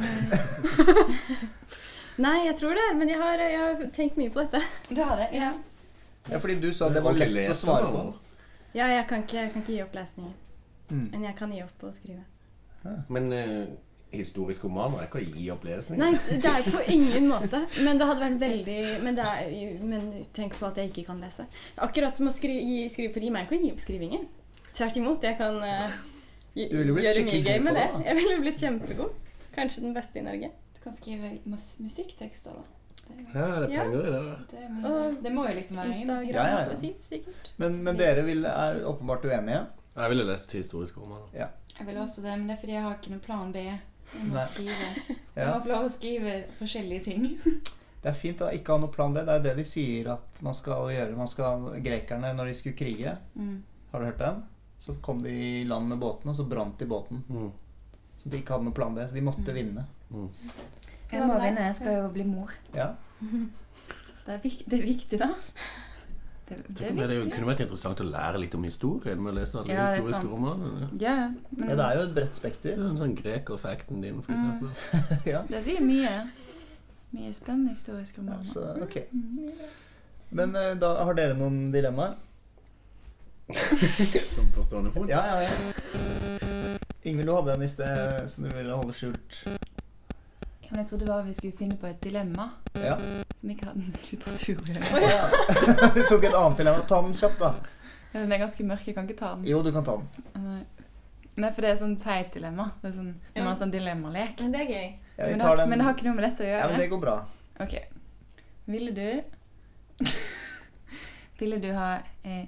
Nei, 2.26 2.36
jeg 2.47 2.55
tror 2.59 2.74
det, 2.78 2.84
men 2.97 3.09
jeg 3.11 3.20
har, 3.20 3.41
jeg 3.43 3.57
har 3.59 3.82
tenkt 3.95 4.18
mye 4.20 4.32
på 4.32 4.45
dette. 4.45 4.61
Du 4.89 5.01
har 5.03 5.18
det? 5.20 5.30
Ja, 5.36 5.53
Ja, 6.30 6.38
fordi 6.41 6.55
du 6.63 6.72
sa 6.74 6.88
det 6.89 7.03
var 7.05 7.13
lett 7.13 7.51
å 7.51 7.55
svare 7.57 7.89
på. 7.93 8.03
Ja 8.76 8.91
jeg, 8.91 9.07
kan 9.09 9.26
ikke, 9.26 9.39
jeg 9.39 9.53
kan 9.53 9.63
ikke 9.63 9.73
gi 9.73 9.82
opp 9.86 9.97
lesningen. 9.97 10.38
Mm. 10.89 11.09
Men 11.11 11.28
jeg 11.30 11.36
kan 11.39 11.53
gi 11.53 11.63
opp 11.65 11.84
å 11.88 11.91
skrive. 11.95 12.23
Men 13.09 13.32
uh, 13.34 13.65
historisk 14.13 14.65
roman 14.67 14.95
er 14.99 15.07
ikke 15.07 15.21
å 15.21 15.26
gi 15.26 15.47
opp 15.53 15.65
lesning. 15.67 16.01
Nei, 16.01 16.11
det 16.30 16.51
er 16.51 16.67
på 16.69 16.84
ingen 16.95 17.30
måte. 17.32 17.63
Men 17.86 17.99
det 17.99 18.09
hadde 18.09 18.26
vært 18.26 18.41
veldig 18.43 18.80
Men, 19.03 19.17
det 19.17 19.28
er, 19.32 19.78
men 19.84 20.09
tenk 20.36 20.57
på 20.59 20.69
at 20.69 20.80
jeg 20.82 20.91
ikke 20.91 21.07
kan 21.09 21.23
lese. 21.23 21.47
Akkurat 21.82 22.17
som 22.17 22.30
å 22.30 22.36
skri, 22.36 22.57
gi, 22.61 22.84
skrive 22.93 23.15
på 23.15 23.23
rim 23.23 23.39
er 23.39 23.47
ikke 23.47 23.57
å 23.57 23.63
gi 23.63 23.73
opp 23.73 23.84
skrivingen. 23.84 24.28
Tvert 24.76 24.99
imot. 24.99 25.23
Jeg 25.23 25.39
kan 25.39 25.57
eh, 25.63 25.97
blitt 26.53 26.76
gjøre 26.76 27.26
mye 27.28 27.41
gøy 27.41 27.59
med 27.63 27.80
det. 27.80 27.89
Jeg 28.05 28.19
ville 28.21 28.39
blitt 28.43 28.63
kjempegod. 28.63 29.19
Kanskje 29.55 29.86
den 29.88 29.95
beste 29.95 30.19
i 30.19 30.26
Norge. 30.26 30.51
Du 30.76 30.82
kan 30.84 30.95
skrive 30.95 31.38
mus 31.47 31.76
musikktekster, 31.80 32.57
da. 32.59 32.74
Det, 33.08 33.16
er 33.16 33.39
Ja, 33.39 33.60
det 33.60 33.70
er 33.70 33.74
Ja. 33.74 33.84
penger 33.84 33.99
i 33.99 34.12
det 34.12 34.12
da? 34.12 34.36
det, 34.51 34.60
er 34.64 34.70
mye. 34.70 35.22
Det 35.24 35.32
må 35.34 35.47
jo 35.47 35.53
liksom 35.56 35.78
være 35.78 35.95
Instagram, 35.95 36.30
Ja, 36.30 36.47
ja, 36.47 36.70
ja. 36.72 36.93
sikkert. 37.01 37.51
Men, 37.58 37.84
men 37.84 37.97
dere 37.97 38.24
vil, 38.26 38.45
er 38.45 38.82
åpenbart 38.86 39.26
uenige. 39.26 39.66
Jeg 39.95 40.10
ville 40.10 40.24
lest 40.28 40.51
historiske 40.51 40.99
romaner. 40.99 41.28
Jeg 41.78 41.86
vil 41.88 41.97
også 41.97 42.22
det, 42.22 42.38
men 42.39 42.47
det 42.47 42.56
er 42.58 42.60
fordi 42.62 42.74
jeg 42.74 42.82
har 42.84 42.95
ikke 42.97 43.10
noen 43.12 43.22
plan 43.26 43.51
B. 43.51 43.56
Jeg 43.66 43.80
må 44.30 44.34
Nei. 44.36 44.45
skrive. 44.47 44.89
Så 45.36 45.39
Ja. 45.41 45.45
jeg 45.45 45.53
må 45.53 45.64
få 45.64 45.70
lov 45.74 45.86
å 45.86 45.89
skrive 45.89 46.36
forskjellige 46.60 47.03
ting. 47.03 47.39
Det 48.06 48.12
er 48.12 48.18
fint 48.20 48.41
å 48.45 48.51
ikke 48.53 48.70
ha 48.76 48.78
noe 48.78 48.91
plan 48.93 49.14
B. 49.16 49.22
Det 49.26 49.34
er 49.34 49.39
det 49.41 49.56
de 49.58 49.64
sier 49.66 50.08
at 50.14 50.41
man 50.45 50.53
skal 50.53 50.91
gjøre. 50.93 51.16
Man 51.18 51.28
skal, 51.28 51.64
grekerne, 51.82 52.36
når 52.38 52.45
de 52.51 52.53
skulle 52.53 52.76
krige, 52.78 53.16
Mm. 53.36 53.64
har 53.91 53.99
du 53.99 54.06
hørt 54.06 54.20
den? 54.20 54.43
Så 54.80 54.93
kom 55.01 55.24
de 55.24 55.30
i 55.32 55.64
land 55.66 55.88
med 55.89 55.97
båten, 55.99 56.30
og 56.30 56.36
så 56.36 56.45
brant 56.47 56.78
de 56.78 56.86
båten. 56.86 57.24
Mm. 57.30 57.51
Så 58.16 58.30
de 58.30 58.38
ikke 58.38 58.53
hadde 58.53 58.64
noen 58.68 58.76
plan 58.78 58.93
B. 58.93 59.01
Så 59.08 59.14
de 59.16 59.22
måtte 59.22 59.49
Mm. 59.49 59.56
vinne. 59.56 59.86
Mm. 60.14 60.30
Jeg 61.16 61.28
må 61.30 61.39
vinne. 61.41 61.66
Jeg 61.70 61.76
skal 61.80 61.97
jo 62.01 62.05
bli 62.16 62.24
mor. 62.30 62.53
Ja. 62.76 62.91
Det 64.26 64.34
er, 64.34 64.39
vik 64.43 64.61
det 64.70 64.80
er 64.80 64.86
viktig, 64.86 65.20
da. 65.22 65.32
Det, 66.45 66.57
det 66.78 66.89
er 66.93 67.07
det 67.09 67.16
kunne 67.34 67.47
vært 67.49 67.61
interessant 67.66 68.01
å 68.01 68.05
lære 68.05 68.38
litt 68.43 68.53
om 68.53 68.63
historien 68.68 69.18
med 69.22 69.32
å 69.32 69.36
lese 69.39 69.57
alle 69.57 69.74
Ja, 69.74 69.86
det 69.89 69.97
historiske 69.97 70.28
romanene. 70.30 70.89
Ja, 71.01 71.16
men 71.57 71.72
ja, 71.72 71.78
det 71.80 71.86
er 71.88 71.95
jo 71.97 72.03
et 72.05 72.13
bredt 72.18 72.36
Det 72.36 72.38
spekter. 72.38 72.76
er 72.78 72.84
en 72.91 72.99
sånn 72.99 73.16
greker-facten 73.18 74.03
din, 74.03 74.20
for 74.22 74.34
Mm. 74.34 74.43
eksempel. 74.51 75.24
ja. 75.34 75.41
det 75.49 75.63
sier 75.66 75.82
mye. 75.82 76.11
Mye 77.16 77.34
spennende 77.34 77.74
historiske 77.74 78.22
romaner. 78.22 78.43
Altså, 78.45 78.76
ok. 78.86 78.95
Mm. 79.11 79.49
Men 80.38 80.55
eh, 80.55 80.74
da 80.82 80.93
har 81.05 81.13
dere 81.18 81.34
noen 81.39 81.72
dilemmaer? 81.74 82.13
Som 84.36 84.51
på 84.53 84.61
stående 84.66 84.91
fot. 84.93 85.09
Ja, 85.09 85.22
ja, 85.26 85.41
ja. 85.41 85.49
Ingvild, 87.05 87.28
du 87.30 87.36
hadde 87.36 87.53
en 87.53 87.61
i 87.61 87.68
sted 87.70 88.30
som 88.30 88.43
du 88.47 88.49
ville 88.55 88.74
holde 88.74 88.93
skjult. 88.97 89.43
Ja, 90.66 90.72
men 90.72 90.82
jeg 90.82 90.88
trodde 90.89 91.05
bare 91.05 91.26
vi 91.28 91.34
skulle 91.38 91.57
finne 91.57 91.76
på 91.78 91.88
et 91.88 91.99
dilemma 92.01 92.49
Ja. 92.82 92.95
som 93.36 93.49
ikke 93.53 93.68
hadde 93.70 93.84
med 93.84 93.99
litteratur 94.11 94.61
å 94.61 94.66
gjøre. 94.72 95.01
ja. 95.05 95.26
Du 95.95 96.01
tok 96.09 96.24
et 96.26 96.34
annet 96.34 96.57
dilemma. 96.57 96.86
Ta 96.89 97.01
den 97.05 97.13
kjapt, 97.13 97.38
da. 97.39 97.51
Ja, 98.11 98.22
Den 98.24 98.32
er 98.32 98.41
ganske 98.41 98.66
mørk, 98.66 98.88
jeg 98.88 98.95
kan 98.97 99.05
ikke 99.05 99.20
ta 99.20 99.36
den. 99.36 99.45
Jo, 99.45 99.61
du 99.61 99.72
kan 99.76 99.86
ta 99.86 99.97
den. 100.01 100.26
Nei. 100.41 100.61
Nei, 101.36 101.51
for 101.51 101.66
det 101.66 101.74
er 101.74 101.80
sånn 101.82 101.97
teit 101.99 102.32
dilemma. 102.34 102.70
Det 102.82 102.89
er 102.89 102.95
sånn, 102.95 103.11
ja. 103.36 103.41
man 103.43 103.51
har 103.51 103.57
sånn 103.59 103.74
dilemmalek. 103.74 104.39
Men 104.41 104.53
det 104.55 104.61
er 104.63 104.70
gøy. 104.72 104.86
Ja, 105.18 105.26
men, 105.28 105.39
det 105.39 105.47
har, 105.47 105.57
den. 105.59 105.70
men 105.70 105.82
det 105.82 105.86
har 105.88 105.97
ikke 105.97 106.07
noe 106.07 106.18
med 106.18 106.26
dette 106.30 106.45
å 106.45 106.47
gjøre. 106.47 106.61
Ja, 106.61 106.70
men 106.72 106.80
det 106.82 106.89
går 106.93 107.01
bra. 107.03 107.16
Ok. 107.66 107.76
Ville 108.66 108.91
du 108.95 109.07
Ville 111.39 111.59
du 111.59 111.68
ha 111.76 111.89
eh, 112.24 112.45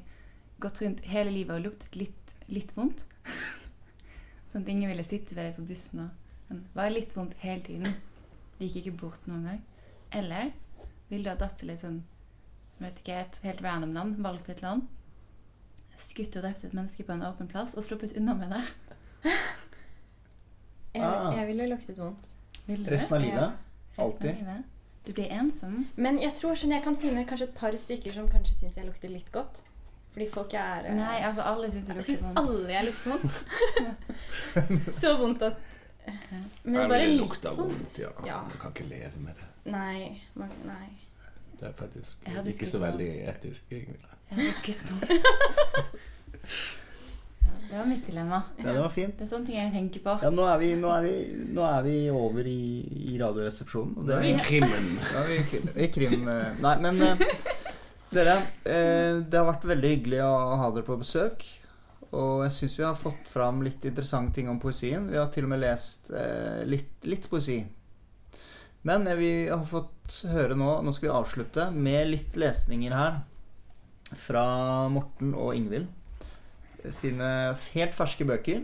gått 0.64 0.82
rundt 0.82 1.04
hele 1.12 1.32
livet 1.36 1.58
og 1.60 1.66
luktet 1.68 1.96
litt, 2.00 2.36
litt 2.48 2.72
vondt? 2.78 3.04
sånn 4.52 4.64
at 4.64 4.72
ingen 4.72 4.90
ville 4.90 5.04
sitte 5.06 5.36
ved 5.36 5.50
deg 5.50 5.60
på 5.60 5.68
bussen 5.68 6.06
og 6.06 6.24
men, 6.48 6.64
var 6.74 6.94
litt 6.94 7.12
vondt 7.16 7.36
hele 7.44 7.60
tiden. 7.66 7.98
Det 8.60 8.68
gikk 8.72 8.86
ikke 8.88 8.98
bort 9.02 9.28
noen 9.28 9.44
gang. 9.46 9.62
Eller 10.12 10.52
vil 11.10 11.24
du 11.24 11.30
ha 11.30 11.36
dratt 11.36 11.58
til 11.60 11.70
et 11.70 11.80
sånn 11.82 12.04
vet 12.80 13.00
ikke, 13.02 13.20
et 13.26 13.40
helt 13.44 13.62
random 13.66 13.94
land, 13.94 14.18
valgt 14.22 14.50
et 14.54 14.62
land, 14.62 14.84
skutt 15.98 16.36
og 16.38 16.44
drept 16.46 16.64
et 16.68 16.74
menneske 16.78 17.04
på 17.08 17.14
en 17.16 17.24
åpen 17.26 17.48
plass 17.50 17.74
og 17.78 17.84
sluppet 17.84 18.14
unna 18.18 18.34
med 18.38 18.52
det? 18.54 18.64
Jeg, 20.98 21.04
Ah. 21.04 21.32
jeg 21.38 21.48
ville 21.48 21.68
luktet 21.70 21.98
vondt. 22.00 22.30
Vil 22.66 22.84
du? 22.86 22.90
Resten 22.92 23.16
av 23.16 23.22
Ja. 23.22 23.28
livet. 23.28 23.52
Alltid. 23.98 24.36
livet? 24.40 24.64
Du 25.06 25.14
blir 25.14 25.28
ensom. 25.32 25.88
Men 25.96 26.18
jeg 26.20 26.34
tror 26.36 26.56
sånn 26.56 26.72
jeg 26.74 26.84
kan 26.84 26.96
finne 26.96 27.26
kanskje 27.26 27.44
et 27.48 27.56
par 27.56 27.72
stykker 27.72 28.14
som 28.14 28.28
kanskje 28.30 28.54
syns 28.56 28.76
jeg 28.78 28.86
lukter 28.86 29.10
litt 29.10 29.32
godt. 29.32 29.62
Fordi 30.14 30.28
folk 30.30 30.54
er 30.54 30.86
eh, 30.86 30.96
Nei, 30.96 31.22
altså 31.22 31.42
alle 31.46 31.70
syns 31.72 31.88
du 31.88 31.94
lukter 31.94 32.22
vondt. 32.22 32.38
alle 32.38 32.74
jeg 32.74 32.86
lukter 32.86 33.10
vondt. 33.12 34.92
Så 35.02 35.18
vondt 35.20 35.42
at 35.42 35.58
Men 36.64 36.80
det 36.82 36.88
bare 36.92 37.08
litt 37.12 37.46
vondt. 37.58 38.00
ja. 38.00 38.12
Ja. 38.26 38.40
Man 38.48 38.58
kan 38.62 38.74
ikke 38.76 38.88
leve 38.90 39.20
med 39.24 39.36
det. 39.40 39.48
Nei. 39.72 40.22
Man, 40.40 40.52
nei. 40.66 40.88
Det 41.60 41.68
er 41.72 41.74
faktisk 41.78 42.28
ikke 42.54 42.70
så 42.70 42.80
veldig 42.84 43.10
etisk. 43.34 43.64
egentlig. 43.72 44.00
Jeg 44.30 44.38
hadde 44.38 44.54
skutt 44.60 44.92
noen. 44.92 45.24
Ja, 47.48 47.74
det 47.74 47.80
var 47.82 47.86
mitt 47.90 48.06
dilemma. 48.08 48.38
Ja, 48.58 48.72
det 48.72 48.80
var 48.80 48.92
fint. 48.94 49.18
Det 49.20 49.26
er 49.26 49.30
sånne 49.30 49.48
ting 49.50 49.58
jeg 49.58 49.72
tenker 49.74 50.04
på. 50.06 50.14
Ja, 50.24 50.30
nå 50.32 50.46
er 50.48 50.60
vi, 50.62 50.70
nå 50.80 50.92
er 50.94 51.04
vi, 51.04 51.14
nå 51.58 51.66
er 51.68 51.82
vi 51.84 51.96
over 52.16 52.48
i, 52.48 52.60
i 53.12 53.18
Radioresepsjonen. 53.20 53.98
Og 54.00 54.08
Det 54.08 54.16
er, 54.16 54.28
I 54.30 54.36
krimmen. 54.40 54.88
Ja, 55.16 55.24
vi, 55.28 55.40
i 55.84 55.90
krim 55.92 56.28
eh, 56.32 56.62
Nei, 56.64 56.74
men 56.86 57.02
eh, 57.04 57.26
dere, 58.16 58.38
eh, 58.64 59.20
det 59.20 59.36
har 59.42 59.50
vært 59.50 59.68
veldig 59.68 59.92
hyggelig 59.98 60.22
å 60.24 60.32
ha 60.62 60.70
dere 60.78 60.88
på 60.88 60.96
besøk. 61.02 61.44
Og 62.16 62.46
jeg 62.46 62.54
syns 62.56 62.78
vi 62.80 62.86
har 62.86 63.00
fått 63.00 63.28
fram 63.28 63.60
litt 63.66 63.84
interessante 63.86 64.38
ting 64.38 64.48
om 64.50 64.60
poesien. 64.62 65.10
Vi 65.12 65.20
har 65.20 65.28
til 65.34 65.48
og 65.48 65.52
med 65.52 65.64
lest 65.64 66.12
eh, 66.16 66.64
litt, 66.68 66.94
litt 67.04 67.28
poesi. 67.30 67.60
Men 68.88 69.08
vi 69.20 69.32
har 69.50 69.66
fått 69.68 70.22
høre 70.32 70.56
nå 70.56 70.78
Nå 70.86 70.94
skal 70.96 71.10
vi 71.10 71.16
avslutte 71.18 71.66
med 71.76 72.08
litt 72.14 72.38
lesninger 72.40 72.96
her. 72.96 73.20
Fra 74.16 74.46
Morten 74.94 75.34
og 75.36 75.52
Ingvild. 75.58 75.90
Sine 76.96 77.30
helt 77.74 77.98
ferske 77.98 78.24
bøker. 78.28 78.64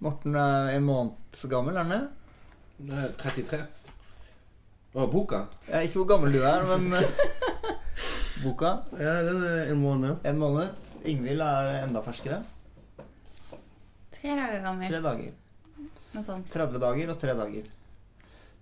Morten 0.00 0.38
er 0.40 0.70
en 0.78 0.86
måned 0.86 1.42
gammel, 1.52 1.76
er 1.76 1.84
han 1.84 1.92
det? 1.92 2.00
Det 2.88 2.96
er 2.96 3.10
33. 3.20 3.60
Og 4.96 5.10
boka? 5.12 5.42
Jeg 5.66 5.76
er 5.76 5.84
ikke 5.86 6.00
hvor 6.00 6.08
gammel 6.14 6.32
du 6.32 6.40
er, 6.40 6.64
men 6.70 6.88
boka. 8.44 8.72
Ja, 8.98 9.18
den 9.26 9.42
er 9.44 9.72
en 9.72 9.82
måned. 9.82 10.16
En 10.24 10.40
måned. 10.40 10.90
Ingvild 11.04 11.44
er 11.44 11.84
enda 11.84 12.02
ferskere. 12.04 12.40
Tre 14.14 14.36
dager 14.36 14.64
gammel. 14.64 14.90
Tre 14.90 15.02
dager. 15.04 15.36
Noe 16.10 16.26
sånt. 16.26 16.48
30 16.52 16.82
dager 16.82 17.12
og 17.12 17.20
tre 17.20 17.34
dager. 17.38 17.68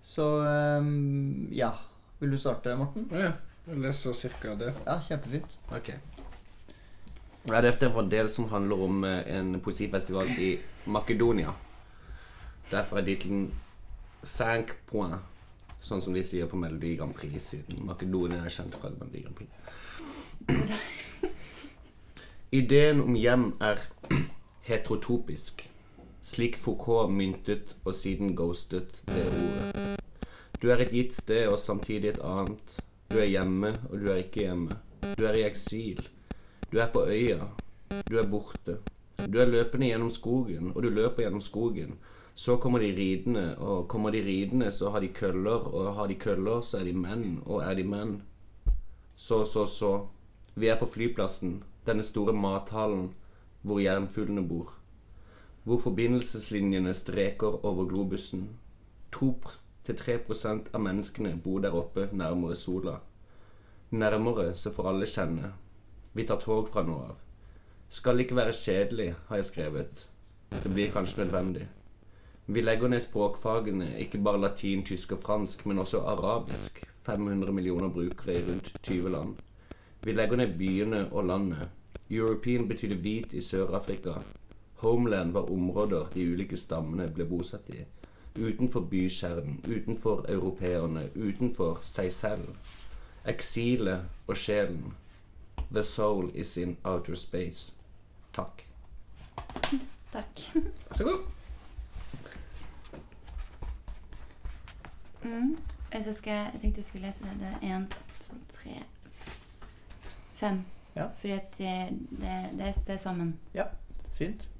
Så 0.05 0.27
um, 0.45 1.49
ja. 1.55 1.73
Vil 2.19 2.35
du 2.35 2.39
starte, 2.39 2.75
Morten? 2.75 3.07
Ja, 3.15 3.33
jeg 3.69 3.79
leser 3.85 4.15
cirka 4.17 4.57
det. 4.59 4.73
Ja, 4.87 4.99
kjempefint. 5.03 5.59
Ok. 5.71 5.93
Ja, 7.49 7.61
dette 7.63 7.87
er 7.87 7.99
en 8.03 8.11
del 8.11 8.29
som 8.33 8.49
handler 8.51 8.83
om 8.89 9.05
eh, 9.07 9.23
en 9.39 9.55
poesifestival 9.63 10.33
i 10.35 10.57
Makedonia. 10.91 11.55
Derfor 12.71 12.99
er 12.99 13.07
tittelen 13.07 13.53
'Sank 14.23 14.75
points', 14.91 15.23
sånn 15.81 16.03
som 16.05 16.15
de 16.17 16.23
sier 16.27 16.49
på 16.51 16.59
Melodi 16.59 16.97
Grand 16.99 17.15
Prix, 17.15 17.53
siden 17.53 17.85
Makedonia 17.87 18.45
er 18.45 18.53
kjent 18.53 18.75
fra 18.79 18.91
Melodi 18.95 19.23
Grand 19.25 19.37
Prix. 19.39 19.51
Ideen 22.51 23.03
om 23.05 23.17
hjem 23.19 23.51
er 23.61 23.83
heterotopisk, 24.69 25.67
slik 26.25 26.57
Foucault 26.61 27.13
myntet 27.13 27.77
og 27.85 27.95
siden 27.97 28.35
ghostet 28.37 29.03
det 29.09 29.25
ordet. 29.29 29.99
Du 30.59 30.71
er 30.73 30.83
et 30.83 30.93
gitt 30.93 31.15
sted 31.15 31.47
og 31.47 31.59
samtidig 31.63 32.15
et 32.15 32.23
annet. 32.25 32.79
Du 33.09 33.21
er 33.21 33.29
hjemme, 33.31 33.71
og 33.89 34.01
du 34.01 34.09
er 34.11 34.25
ikke 34.25 34.43
hjemme. 34.43 34.75
Du 35.15 35.23
er 35.29 35.37
i 35.39 35.45
eksil. 35.47 36.01
Du 36.73 36.81
er 36.83 36.91
på 36.93 37.05
øya. 37.07 37.47
Du 38.09 38.19
er 38.19 38.27
borte. 38.27 38.79
Du 39.19 39.39
er 39.39 39.47
løpende 39.47 39.87
gjennom 39.87 40.11
skogen, 40.11 40.73
og 40.75 40.83
du 40.83 40.89
løper 40.91 41.23
gjennom 41.23 41.41
skogen. 41.41 41.95
Så 42.39 42.55
kommer 42.63 42.79
de 42.79 42.93
ridende, 42.95 43.57
og 43.59 43.89
kommer 43.91 44.11
de 44.15 44.21
ridende, 44.23 44.71
så 44.73 44.93
har 44.95 45.01
de 45.03 45.09
køller, 45.09 45.65
og 45.75 45.95
har 45.95 46.07
de 46.07 46.15
køller, 46.15 46.61
så 46.61 46.79
er 46.79 46.85
de 46.87 46.93
menn, 46.95 47.41
og 47.47 47.65
er 47.67 47.75
de 47.75 47.83
menn. 47.83 48.21
Så, 49.17 49.45
så, 49.45 49.67
så. 49.67 50.07
Vi 50.55 50.69
er 50.71 50.79
på 50.79 50.87
flyplassen, 50.87 51.63
denne 51.87 52.03
store 52.07 52.33
mathallen 52.33 53.09
hvor 53.63 53.81
jernfuglene 53.83 54.45
bor. 54.49 54.71
Hvor 55.65 55.81
forbindelseslinjene 55.83 56.95
streker 56.95 57.65
over 57.67 57.89
globusen. 57.91 58.49
2-3% 59.17 60.71
av 60.73 60.81
menneskene 60.81 61.33
bor 61.45 61.59
der 61.65 61.75
oppe 61.75 62.07
nærmere 62.13 62.55
sola. 62.55 63.01
Nærmere, 63.91 64.55
så 64.55 64.71
får 64.71 64.89
alle 64.93 65.09
kjenne. 65.11 65.51
Vi 66.15 66.27
tar 66.27 66.39
tog 66.39 66.71
fra 66.71 66.87
nå 66.87 67.01
av. 67.09 67.19
Skal 67.89 68.21
ikke 68.21 68.39
være 68.39 68.55
kjedelig, 68.55 69.09
har 69.27 69.43
jeg 69.43 69.51
skrevet. 69.51 70.07
Det 70.63 70.71
blir 70.71 70.95
kanskje 70.95 71.25
nødvendig. 71.25 71.67
Vi 72.51 72.61
legger 72.61 72.89
ned 72.89 73.01
språkfagene, 73.01 73.91
ikke 74.01 74.19
bare 74.25 74.41
latin, 74.41 74.81
tysk 74.85 75.13
og 75.13 75.19
fransk, 75.21 75.67
men 75.67 75.79
også 75.79 76.01
arabisk. 76.01 76.81
500 77.03 77.53
millioner 77.53 77.89
brukere 77.89 78.39
i 78.39 78.45
rundt 78.47 78.73
20 78.83 79.11
land. 79.11 79.35
Vi 80.03 80.13
legger 80.13 80.37
ned 80.37 80.59
byene 80.59 81.13
og 81.13 81.25
landet. 81.25 81.69
European 82.11 82.69
betydde 82.69 82.97
hvit 82.97 83.33
i 83.33 83.41
Sør-Afrika. 83.41 84.15
Homeland 84.75 85.33
var 85.33 85.53
områder 85.53 86.09
de 86.15 86.33
ulike 86.33 86.57
stammene 86.57 87.11
ble 87.13 87.25
bosatt 87.29 87.69
i. 87.69 87.85
Utenfor 88.41 88.81
bykjernen, 88.81 89.61
utenfor 89.69 90.25
europeerne, 90.29 91.11
utenfor 91.17 91.81
seg 91.83 92.13
selv. 92.13 92.55
Eksilet 93.27 94.09
og 94.27 94.37
sjelen. 94.37 94.95
The 95.71 95.85
soul 95.85 96.31
is 96.35 96.57
in 96.57 96.77
outer 96.85 97.15
space. 97.15 97.75
Takk. 98.33 98.65
Takk. 100.13 100.49
Vær 100.55 100.95
så 100.95 101.05
god. 101.05 101.38
Mm. 105.29 105.59
Jeg, 105.93 106.15
skal, 106.15 106.33
jeg 106.33 106.61
tenkte 106.61 106.79
jeg 106.79 106.85
skulle 106.85 107.07
lese 107.07 107.25
det 107.41 107.53
én, 107.63 107.87
to, 108.21 108.35
tre, 108.53 108.83
fem. 110.35 110.65
Ja. 110.97 111.07
Fordi 111.19 111.33
at 111.33 111.59
det, 111.59 111.99
det, 112.11 112.51
det, 112.53 112.75
det 112.87 112.95
er 112.95 112.97
sammen. 112.97 113.39
Ja. 113.55 113.65
Fint. 114.15 114.51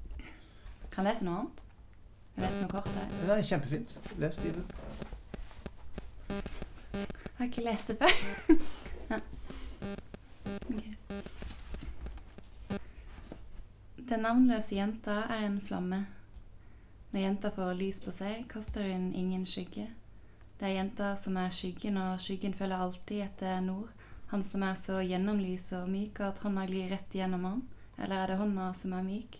Kan 0.91 1.05
jeg 1.05 1.13
lese 1.13 1.25
noe 1.25 1.39
annet? 1.39 1.63
Kan 2.35 2.43
jeg 2.43 2.51
lese 2.51 2.61
noe 2.61 2.71
kort? 2.71 2.87
Her? 2.95 3.09
Det 3.21 3.37
er 3.37 3.41
kjempefint. 3.49 3.99
Les 4.17 4.37
du. 4.37 4.49
Jeg 6.99 7.37
har 7.37 7.45
ikke 7.45 7.63
lest 7.63 7.87
det 7.87 7.97
før. 7.97 8.13
ja. 9.11 9.19
Den 14.09 14.19
navnløse 14.19 14.75
jenta 14.75 15.21
er 15.29 15.45
en 15.45 15.61
flamme. 15.61 16.05
Når 17.11 17.19
jenta 17.19 17.49
får 17.53 17.73
lys 17.73 17.99
på 18.03 18.11
seg, 18.13 18.43
kaster 18.49 18.91
hun 18.91 19.11
ingen 19.13 19.45
skygge. 19.45 19.87
Det 20.59 20.67
er 20.67 20.75
jenta 20.75 21.13
som 21.15 21.37
er 21.39 21.53
skyggen, 21.55 21.97
og 21.97 22.19
skyggen 22.19 22.53
følger 22.53 22.81
alltid 22.83 23.21
etter 23.23 23.61
nord. 23.63 23.93
Han 24.27 24.43
som 24.43 24.63
er 24.67 24.75
så 24.75 24.97
gjennomlys 24.99 25.69
og 25.77 25.87
myk 25.87 26.19
at 26.21 26.41
hånda 26.43 26.65
glir 26.67 26.91
rett 26.91 27.15
gjennom 27.15 27.45
han. 27.47 27.61
Eller 27.97 28.23
er 28.23 28.33
det 28.33 28.41
hånda 28.41 28.73
som 28.75 28.93
er 28.97 29.05
myk? 29.07 29.39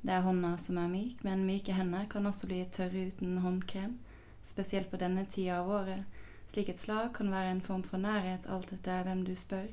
Det 0.00 0.14
er 0.14 0.24
hånda 0.24 0.54
som 0.56 0.80
er 0.80 0.88
myk, 0.88 1.20
men 1.26 1.44
myke 1.44 1.76
hender 1.76 2.08
kan 2.08 2.26
også 2.26 2.48
bli 2.48 2.62
tørre 2.72 3.04
uten 3.10 3.38
håndkrem. 3.44 3.98
Spesielt 4.42 4.90
på 4.90 5.02
denne 5.04 5.26
tida 5.28 5.60
av 5.60 5.70
året. 5.82 6.24
Slik 6.48 6.72
et 6.72 6.80
slag 6.80 7.12
kan 7.14 7.30
være 7.30 7.52
en 7.52 7.64
form 7.68 7.84
for 7.84 8.00
nærhet 8.00 8.48
alt 8.48 8.72
etter 8.72 9.04
hvem 9.04 9.24
du 9.28 9.34
spør. 9.36 9.68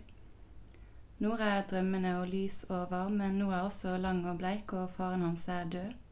Nord 1.24 1.40
er 1.40 1.64
drømmende 1.70 2.18
og 2.20 2.28
lys 2.28 2.66
og 2.68 2.92
varm, 2.92 3.16
men 3.24 3.40
Nord 3.40 3.54
er 3.54 3.68
også 3.70 3.96
lang 3.98 4.26
og 4.28 4.42
bleik, 4.44 4.74
og 4.74 4.90
faren 4.92 5.24
hans 5.24 5.48
er 5.48 5.70
død. 5.72 6.03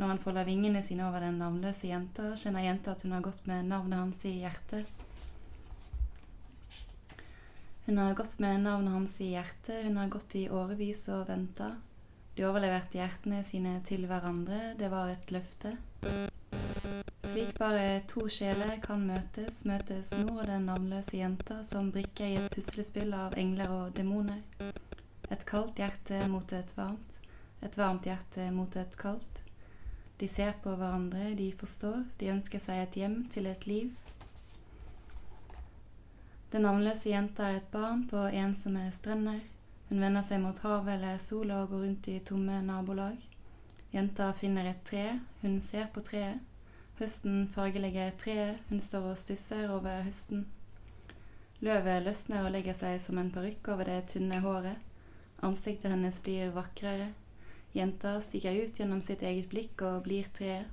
Når 0.00 0.14
han 0.14 0.18
folder 0.22 0.46
vingene 0.48 0.80
sine 0.80 1.04
over 1.04 1.20
den 1.20 1.36
navnløse 1.36 1.90
jenta, 1.90 2.30
kjenner 2.32 2.64
jenta 2.64 2.94
at 2.94 3.02
hun 3.04 3.12
har 3.12 3.20
gått 3.20 3.42
med 3.44 3.66
navnet 3.68 4.00
hans 4.00 4.22
i 4.24 4.38
hjertet. 4.38 4.88
Hun 7.84 7.98
har 8.00 8.14
gått 8.16 8.38
med 8.40 8.62
navnet 8.64 8.94
hans 8.94 9.18
i 9.20 9.34
hjertet, 9.34 9.82
hun 9.84 9.98
har 10.00 10.08
gått 10.08 10.38
i 10.40 10.46
årevis 10.48 11.02
og 11.12 11.26
venta. 11.28 11.74
De 12.32 12.46
overleverte 12.48 12.96
hjertene 12.96 13.42
sine 13.44 13.74
til 13.84 14.06
hverandre, 14.08 14.72
det 14.80 14.88
var 14.88 15.12
et 15.12 15.34
løfte. 15.36 15.74
Slik 17.26 17.52
bare 17.60 18.00
to 18.08 18.24
sjeler 18.32 18.78
kan 18.80 19.04
møtes, 19.04 19.66
møtes 19.68 20.14
nå 20.16 20.38
og 20.38 20.46
den 20.48 20.64
navnløse 20.70 21.18
jenta 21.18 21.58
som 21.68 21.92
brikker 21.92 22.24
i 22.24 22.38
et 22.40 22.56
puslespill 22.56 23.12
av 23.12 23.36
engler 23.36 23.68
og 23.74 23.92
demoner. 24.00 24.40
Et 25.28 25.44
kaldt 25.44 25.76
hjerte 25.84 26.24
mot 26.32 26.56
et 26.56 26.72
varmt, 26.78 27.20
et 27.60 27.76
varmt 27.76 28.08
hjerte 28.08 28.48
mot 28.56 28.80
et 28.80 28.96
kaldt. 28.96 29.29
De 30.20 30.28
ser 30.28 30.52
på 30.62 30.74
hverandre, 30.76 31.34
de 31.34 31.52
forstår, 31.56 32.02
de 32.20 32.28
ønsker 32.28 32.60
seg 32.60 32.82
et 32.82 32.96
hjem 33.00 33.22
til 33.32 33.46
et 33.48 33.66
liv. 33.66 33.94
Den 36.52 36.66
navnløse 36.66 37.08
jenta 37.08 37.46
er 37.48 37.60
et 37.60 37.70
barn 37.72 38.02
på 38.10 38.26
ensomme 38.28 38.82
strender. 38.92 39.40
Hun 39.88 40.02
vender 40.02 40.22
seg 40.26 40.42
mot 40.42 40.58
havet 40.60 40.96
eller 40.98 41.18
sola 41.22 41.62
og 41.62 41.72
går 41.72 41.84
rundt 41.86 42.08
i 42.12 42.18
tomme 42.26 42.60
nabolag. 42.66 43.16
Jenta 43.94 44.28
finner 44.36 44.68
et 44.70 44.82
tre, 44.86 45.06
hun 45.40 45.60
ser 45.64 45.88
på 45.94 46.02
treet. 46.06 46.42
Høsten 47.00 47.46
fargelegger 47.48 48.12
treet, 48.20 48.60
hun 48.68 48.80
står 48.84 49.12
og 49.14 49.18
stusser 49.18 49.70
over 49.72 50.02
høsten. 50.04 50.44
Løvet 51.64 52.04
løsner 52.04 52.44
og 52.44 52.52
legger 52.52 52.76
seg 52.76 53.00
som 53.00 53.18
en 53.18 53.32
parykk 53.32 53.72
over 53.72 53.88
det 53.88 54.02
tynne 54.12 54.42
håret. 54.44 54.76
Ansiktet 55.42 55.90
hennes 55.94 56.20
blir 56.20 56.52
vakrere. 56.52 57.10
Jenta 57.72 58.16
stiger 58.20 58.56
ut 58.64 58.78
gjennom 58.78 59.00
sitt 59.02 59.22
eget 59.22 59.48
blikk 59.52 59.82
og 59.86 60.02
blir 60.08 60.26
treet. 60.34 60.66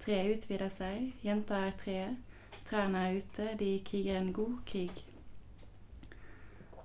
Treet 0.00 0.38
utvider 0.38 0.70
seg, 0.72 1.10
jenta 1.20 1.58
er 1.66 1.74
treet. 1.76 2.16
Trærne 2.68 3.02
er 3.08 3.18
ute, 3.20 3.48
de 3.60 3.70
kriger 3.84 4.16
en 4.16 4.32
god 4.32 4.60
krig. 4.64 5.02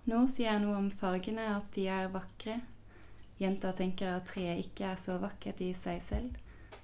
Nå 0.06 0.26
sier 0.30 0.52
jeg 0.52 0.64
noe 0.66 0.76
om 0.78 0.90
fargene, 0.92 1.46
at 1.56 1.70
de 1.78 1.88
er 1.88 2.12
vakre. 2.12 2.60
Jenta 3.40 3.72
tenker 3.76 4.12
at 4.12 4.28
treet 4.30 4.66
ikke 4.66 4.92
er 4.92 5.00
så 5.00 5.16
vakkert 5.22 5.64
i 5.64 5.72
seg 5.78 6.04
selv. 6.04 6.36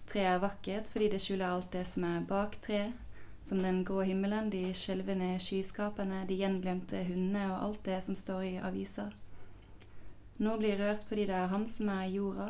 Treet 0.08 0.32
er 0.34 0.44
vakkert 0.44 0.90
fordi 0.92 1.12
det 1.12 1.22
skjuler 1.24 1.52
alt 1.52 1.72
det 1.76 1.84
som 1.88 2.08
er 2.08 2.24
bak 2.28 2.56
treet. 2.64 2.96
Som 3.42 3.64
den 3.66 3.82
grå 3.86 4.04
himmelen, 4.06 4.52
de 4.54 4.68
skjelvende 4.78 5.34
skyskapene, 5.42 6.24
de 6.30 6.38
gjenglemte 6.38 7.00
hundene 7.08 7.48
og 7.50 7.64
alt 7.66 7.86
det 7.88 7.98
som 8.06 8.16
står 8.16 8.44
i 8.46 8.58
aviser. 8.62 9.16
Nord 10.42 10.64
blir 10.64 10.80
rørt 10.82 11.06
fordi 11.06 11.28
det 11.30 11.38
er 11.38 11.52
han 11.52 11.68
som 11.70 11.92
er 11.94 12.10
jorda, 12.10 12.48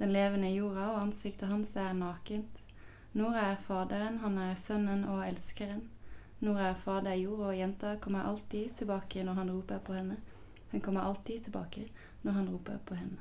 den 0.00 0.12
levende 0.12 0.50
jorda, 0.50 0.88
og 0.94 1.02
ansiktet 1.04 1.50
hans 1.50 1.76
er 1.78 1.92
nakent. 1.94 2.60
Nora 3.12 3.52
er 3.52 3.62
Faderen, 3.62 4.18
han 4.22 4.38
er 4.38 4.54
Sønnen 4.58 5.04
og 5.10 5.22
Elskeren. 5.26 5.84
Nora 6.40 6.70
er 6.70 6.78
Fader 6.80 7.14
jord, 7.20 7.40
og 7.50 7.56
jenta 7.58 7.96
kommer 8.00 8.24
alltid 8.24 8.70
tilbake 8.78 9.24
når 9.26 9.34
han 9.42 9.50
roper 9.52 9.82
på 9.84 9.92
henne. 9.92 10.16
Hun 10.70 10.80
kommer 10.80 11.04
alltid 11.04 11.44
tilbake 11.44 11.84
når 12.22 12.32
han 12.32 12.48
roper 12.48 12.78
på 12.86 12.94
henne. 12.94 13.18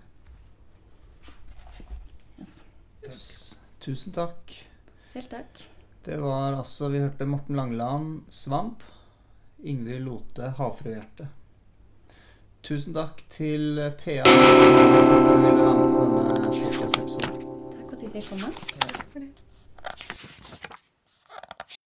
Yes. 2.40 2.64
Yes. 3.04 3.24
Tusen 3.80 4.16
takk. 4.16 4.54
Selv 5.12 5.28
takk. 5.34 5.66
Det 6.06 6.22
var 6.22 6.56
altså 6.56 6.88
Vi 6.90 7.00
hørte 7.04 7.26
Morten 7.26 7.56
Langeland, 7.56 8.24
'Svamp'. 8.30 8.88
Ingvild 9.64 10.06
Lote, 10.06 10.54
'Havfruehjerte'. 10.58 11.28
Tusen 12.70 12.94
takk 12.94 13.24
til 13.30 13.82
Thea 13.98 14.24
for 14.24 15.16
at 15.16 15.26
du 15.26 15.38
ville 15.42 15.64
være 15.64 15.74
med 15.78 15.90
på 15.96 16.04
denne 16.06 16.44
podcast-episoden. 16.46 17.42
Takk 17.74 17.90
for 17.90 17.96
at 17.96 18.04
jeg 18.04 18.12
fikk 18.14 18.30
komme. 18.30 18.89